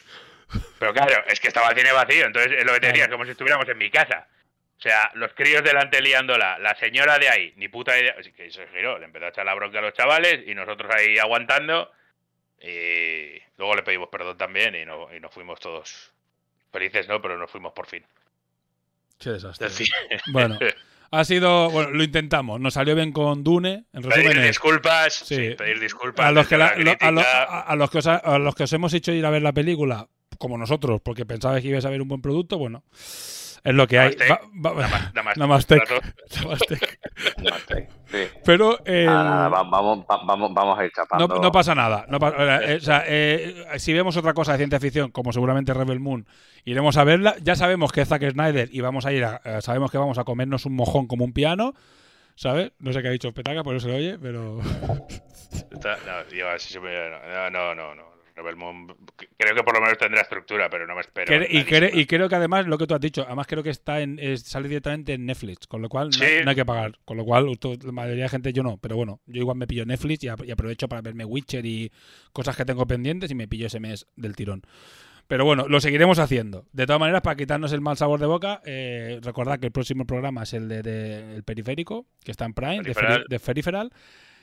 Pero 0.78 0.92
claro, 0.94 1.24
es 1.26 1.40
que 1.40 1.48
estaba 1.48 1.68
el 1.70 1.76
cine 1.76 1.92
vacío, 1.92 2.24
entonces 2.26 2.52
es 2.58 2.64
lo 2.64 2.72
que 2.74 2.80
te 2.80 2.86
decía, 2.88 3.04
es 3.04 3.10
como 3.10 3.24
si 3.24 3.32
estuviéramos 3.32 3.68
en 3.68 3.78
mi 3.78 3.90
casa. 3.90 4.26
O 4.78 4.80
sea, 4.80 5.10
los 5.14 5.32
críos 5.34 5.62
delante 5.64 6.00
liándola, 6.00 6.58
la 6.58 6.74
señora 6.76 7.18
de 7.18 7.28
ahí, 7.28 7.52
ni 7.56 7.68
puta 7.68 7.98
idea, 7.98 8.14
así 8.18 8.32
que 8.32 8.50
se 8.50 8.66
giró, 8.68 8.98
le 8.98 9.06
empezó 9.06 9.26
a 9.26 9.28
echar 9.30 9.44
la 9.44 9.54
bronca 9.54 9.78
a 9.80 9.82
los 9.82 9.92
chavales 9.92 10.40
y 10.46 10.54
nosotros 10.54 10.90
ahí 10.94 11.18
aguantando. 11.18 11.90
Y 12.60 13.40
luego 13.56 13.74
le 13.76 13.82
pedimos 13.82 14.08
perdón 14.08 14.36
también 14.36 14.74
y, 14.74 14.84
no, 14.84 15.14
y 15.14 15.20
nos 15.20 15.32
fuimos 15.32 15.60
todos 15.60 16.12
felices, 16.72 17.08
¿no? 17.08 17.20
Pero 17.22 17.36
nos 17.38 17.50
fuimos 17.50 17.72
por 17.72 17.86
fin. 17.86 18.04
Qué 19.18 19.30
desastre. 19.30 19.68
Bueno, 20.32 20.58
ha 21.10 21.24
sido. 21.24 21.70
Bueno, 21.70 21.90
lo 21.90 22.02
intentamos. 22.04 22.60
Nos 22.60 22.74
salió 22.74 22.94
bien 22.94 23.12
con 23.12 23.42
Dune. 23.42 23.84
En 23.92 24.02
Pedir 24.02 24.14
resumen, 24.16 24.38
es- 24.38 24.46
disculpas, 24.48 25.14
Sí. 25.14 25.36
sí, 25.36 25.54
pedir 25.56 25.80
disculpas. 25.80 26.26
a 26.26 26.30
los, 26.32 26.46
que 26.46 26.56
desde 26.56 26.84
la- 26.84 26.84
la 26.84 26.84
lo- 26.84 26.90
a, 27.00 27.10
lo- 27.10 27.20
crítica. 27.22 27.42
a- 27.44 27.60
a 27.62 27.76
los 27.76 27.90
que 27.90 27.98
os, 27.98 28.06
ha- 28.06 28.16
a 28.16 28.38
los 28.38 28.54
que 28.54 28.62
os 28.64 28.72
hemos 28.72 28.92
hecho 28.94 29.12
ir 29.12 29.24
a 29.26 29.30
ver 29.30 29.42
la 29.42 29.52
película, 29.52 30.06
como 30.38 30.56
nosotros, 30.56 31.00
porque 31.02 31.26
pensabais 31.26 31.62
que 31.62 31.68
ibais 31.68 31.84
a 31.84 31.90
ver 31.90 32.00
un 32.00 32.08
buen 32.08 32.22
producto, 32.22 32.56
bueno, 32.58 32.84
es 32.92 33.74
lo 33.74 33.86
que 33.88 33.98
hay. 33.98 34.16
Va- 34.64 34.72
va- 34.72 34.88
Nama- 35.14 35.34
namaste. 35.36 35.40
Namaste. 35.40 35.76
Trato. 35.76 36.00
Namaste. 36.42 36.78
Namaste. 37.42 37.88
Sí. 38.06 38.18
Pero 38.44 38.78
nada, 38.86 39.48
va- 39.48 39.62
vamos, 39.64 40.04
va- 40.10 40.22
vamos, 40.24 40.54
vamos 40.54 40.78
a 40.78 40.84
ir 40.84 40.92
no, 40.96 41.02
chapando. 41.04 41.38
no 41.40 41.52
pasa 41.52 41.74
nada. 41.74 42.06
no 42.08 42.18
pa- 42.18 42.34
eh, 42.64 42.76
o 42.76 42.80
sea, 42.80 43.02
eh, 43.06 43.66
si 43.78 43.92
vemos 43.92 44.16
otra 44.16 44.32
cosa 44.32 44.52
de 44.52 44.58
ciencia 44.58 44.80
ficción, 44.80 45.10
como 45.10 45.32
seguramente 45.32 45.74
Rebel 45.74 46.00
Moon, 46.00 46.26
iremos 46.64 46.96
a 46.96 47.04
verla. 47.04 47.34
Ya 47.42 47.56
sabemos 47.56 47.92
que 47.92 48.00
es 48.02 48.08
Zack 48.08 48.30
Snyder 48.30 48.68
y 48.72 48.80
vamos 48.80 49.04
a 49.06 49.12
ir 49.12 49.24
a, 49.24 49.40
eh, 49.44 49.58
sabemos 49.60 49.90
que 49.90 49.98
vamos 49.98 50.18
a 50.18 50.24
comernos 50.24 50.64
un 50.64 50.74
mojón 50.74 51.06
como 51.06 51.24
un 51.24 51.32
piano. 51.32 51.74
¿Sabes? 52.36 52.70
No 52.78 52.92
sé 52.92 53.02
qué 53.02 53.08
ha 53.08 53.10
dicho 53.10 53.34
Petaca, 53.34 53.64
por 53.64 53.74
eso 53.74 53.86
se 53.86 53.90
lo 53.92 53.96
oye, 53.98 54.16
pero. 54.16 54.60
No, 55.82 57.50
no, 57.50 57.74
no, 57.74 57.94
no, 57.94 58.02
no. 58.42 58.56
Moon, 58.56 58.86
creo 59.36 59.54
que 59.54 59.62
por 59.62 59.74
lo 59.74 59.80
menos 59.80 59.98
tendrá 59.98 60.22
estructura, 60.22 60.68
pero 60.70 60.86
no 60.86 60.94
me 60.94 61.00
espero. 61.02 61.32
Cre- 61.32 61.46
y, 61.50 61.64
cre- 61.64 61.90
y 61.94 62.06
creo 62.06 62.28
que 62.28 62.34
además 62.34 62.66
lo 62.66 62.78
que 62.78 62.86
tú 62.86 62.94
has 62.94 63.00
dicho, 63.00 63.24
además 63.26 63.46
creo 63.46 63.62
que 63.62 63.70
está 63.70 64.00
en 64.00 64.18
es- 64.20 64.42
sale 64.42 64.68
directamente 64.68 65.12
en 65.14 65.26
Netflix, 65.26 65.66
con 65.66 65.82
lo 65.82 65.88
cual 65.88 66.06
no, 66.08 66.12
Sí. 66.12 66.24
no 66.44 66.50
hay 66.50 66.56
que 66.56 66.64
pagar. 66.64 66.98
Con 67.04 67.16
lo 67.16 67.24
cual, 67.24 67.46
la 67.84 67.92
mayoría 67.92 68.24
de 68.24 68.28
gente 68.30 68.52
yo 68.52 68.62
no, 68.62 68.78
pero 68.78 68.96
bueno, 68.96 69.20
yo 69.26 69.40
igual 69.40 69.56
me 69.56 69.66
pillo 69.66 69.84
Netflix 69.86 70.24
y, 70.24 70.28
ap- 70.28 70.44
y 70.44 70.50
aprovecho 70.50 70.88
para 70.88 71.02
verme 71.02 71.24
Witcher 71.24 71.64
y 71.66 71.90
cosas 72.32 72.56
que 72.56 72.64
tengo 72.64 72.86
pendientes 72.86 73.30
y 73.30 73.34
me 73.34 73.48
pillo 73.48 73.66
ese 73.66 73.80
mes 73.80 74.06
del 74.16 74.34
tirón. 74.36 74.62
Pero 75.26 75.44
bueno, 75.44 75.68
lo 75.68 75.78
seguiremos 75.80 76.18
haciendo. 76.18 76.64
De 76.72 76.86
todas 76.86 77.00
maneras, 77.00 77.20
para 77.20 77.36
quitarnos 77.36 77.70
el 77.74 77.82
mal 77.82 77.98
sabor 77.98 78.18
de 78.18 78.24
boca, 78.24 78.62
eh, 78.64 79.20
recordad 79.22 79.58
que 79.60 79.66
el 79.66 79.72
próximo 79.72 80.06
programa 80.06 80.44
es 80.44 80.54
el 80.54 80.68
de, 80.68 80.82
de- 80.82 81.34
el 81.36 81.42
periférico, 81.42 82.06
que 82.24 82.30
está 82.30 82.46
en 82.46 82.54
Prime, 82.54 82.76
de, 82.78 82.82
Peripheral. 82.94 83.24
Feri- 83.24 83.28
de 83.28 83.38
Peripheral, 83.40 83.92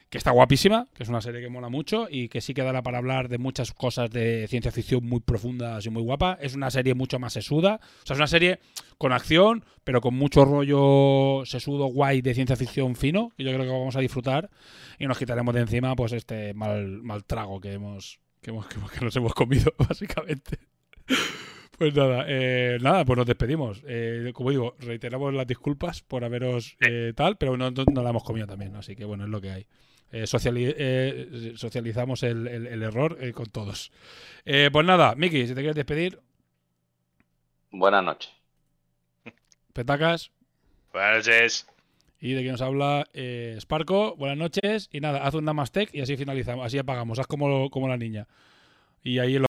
que 0.10 0.18
está 0.18 0.32
guapísima, 0.32 0.88
que 0.94 1.04
es 1.04 1.10
una 1.10 1.22
serie 1.22 1.42
que 1.42 1.50
mola 1.50 1.70
mucho 1.70 2.08
y 2.10 2.30
que 2.30 2.42
sí 2.42 2.54
que 2.54 2.64
dará 2.64 2.82
para 2.84 3.00
hablar 3.00 3.28
de 3.28 3.38
muchas 3.38 3.74
cosas 3.74 4.10
de 4.12 4.48
ciencia 4.48 4.72
ficción 4.72 5.04
muy 5.04 5.20
profundas 5.20 5.86
y 5.86 5.90
muy 5.90 6.04
guapa. 6.04 6.38
Es 6.40 6.56
una 6.56 6.72
serie 6.72 6.94
mucho 6.94 7.20
más 7.20 7.34
sesuda. 7.34 7.80
O 8.04 8.06
sea, 8.06 8.14
es 8.14 8.20
una 8.20 8.28
serie 8.28 8.60
con 8.98 9.12
acción, 9.12 9.66
pero 9.84 10.02
con 10.02 10.16
mucho 10.16 10.46
rollo 10.46 11.46
sesudo, 11.46 11.88
guay 11.88 12.22
de 12.22 12.34
ciencia 12.34 12.56
ficción 12.56 12.96
fino, 12.96 13.32
que 13.36 13.44
yo 13.44 13.52
creo 13.52 13.64
que 13.64 13.72
vamos 13.72 13.96
a 13.96 14.00
disfrutar 14.00 14.50
y 15.00 15.08
nos 15.08 15.18
quitaremos 15.18 15.54
de 15.54 15.62
encima 15.62 15.96
pues 15.96 16.14
este 16.14 16.54
mal, 16.54 17.02
mal 17.04 17.26
trago 17.26 17.60
que 17.60 17.74
hemos, 17.74 18.20
que 18.42 18.52
hemos 18.52 18.68
que, 18.68 19.04
nos 19.04 19.16
hemos 19.16 19.34
comido, 19.34 19.74
básicamente. 19.90 20.60
Pues 21.78 21.94
nada, 21.94 22.26
eh, 22.28 22.78
nada, 22.82 23.04
pues 23.04 23.18
nos 23.18 23.26
despedimos. 23.26 23.84
Eh, 23.86 24.32
como 24.34 24.52
digo, 24.52 24.76
reiteramos 24.80 25.34
las 25.34 25.46
disculpas 25.46 26.02
por 26.04 26.24
haberos 26.24 26.78
eh, 26.80 27.12
tal, 27.16 27.38
pero 27.38 27.58
no, 27.58 27.70
no, 27.72 27.84
no 27.92 28.02
la 28.02 28.12
hemos 28.12 28.24
comido 28.24 28.48
también, 28.48 28.76
así 28.76 28.96
que 28.96 29.04
bueno, 29.04 29.26
es 29.26 29.30
lo 29.30 29.42
que 29.42 29.52
hay. 29.52 29.68
Eh, 30.18 30.24
sociali- 30.28 30.74
eh, 30.78 31.54
socializamos 31.58 32.24
el, 32.24 32.48
el- 32.48 32.68
el 32.68 32.84
error 32.84 33.18
eh, 33.20 33.34
con 33.34 33.48
todos. 33.48 33.92
Eh, 34.46 34.70
pues 34.72 34.86
nada, 34.86 35.14
Miki, 35.16 35.42
si 35.46 35.50
te 35.54 35.60
quieres 35.60 35.76
despedir, 35.76 36.20
Buenas 37.72 38.04
noches. 38.04 38.32
petacas. 39.74 40.32
Buenas 40.94 41.18
noches. 41.28 41.68
Y 42.22 42.32
de 42.32 42.40
quien 42.42 42.54
nos 42.54 42.62
habla 42.62 43.08
eh, 43.14 43.58
Sparco, 43.60 44.16
buenas 44.16 44.38
noches. 44.38 44.88
Y 44.92 45.02
nada, 45.02 45.26
haz 45.26 45.34
un 45.34 45.44
Namaste 45.44 45.90
y 45.92 46.00
así 46.02 46.16
finalizamos, 46.16 46.66
así 46.66 46.78
apagamos, 46.78 47.20
haz 47.20 47.28
como, 47.28 47.70
como 47.70 47.88
la 47.90 47.98
niña. 47.98 48.28
Y 49.04 49.20
ahí 49.20 49.36
en 49.36 49.42
los 49.42 49.44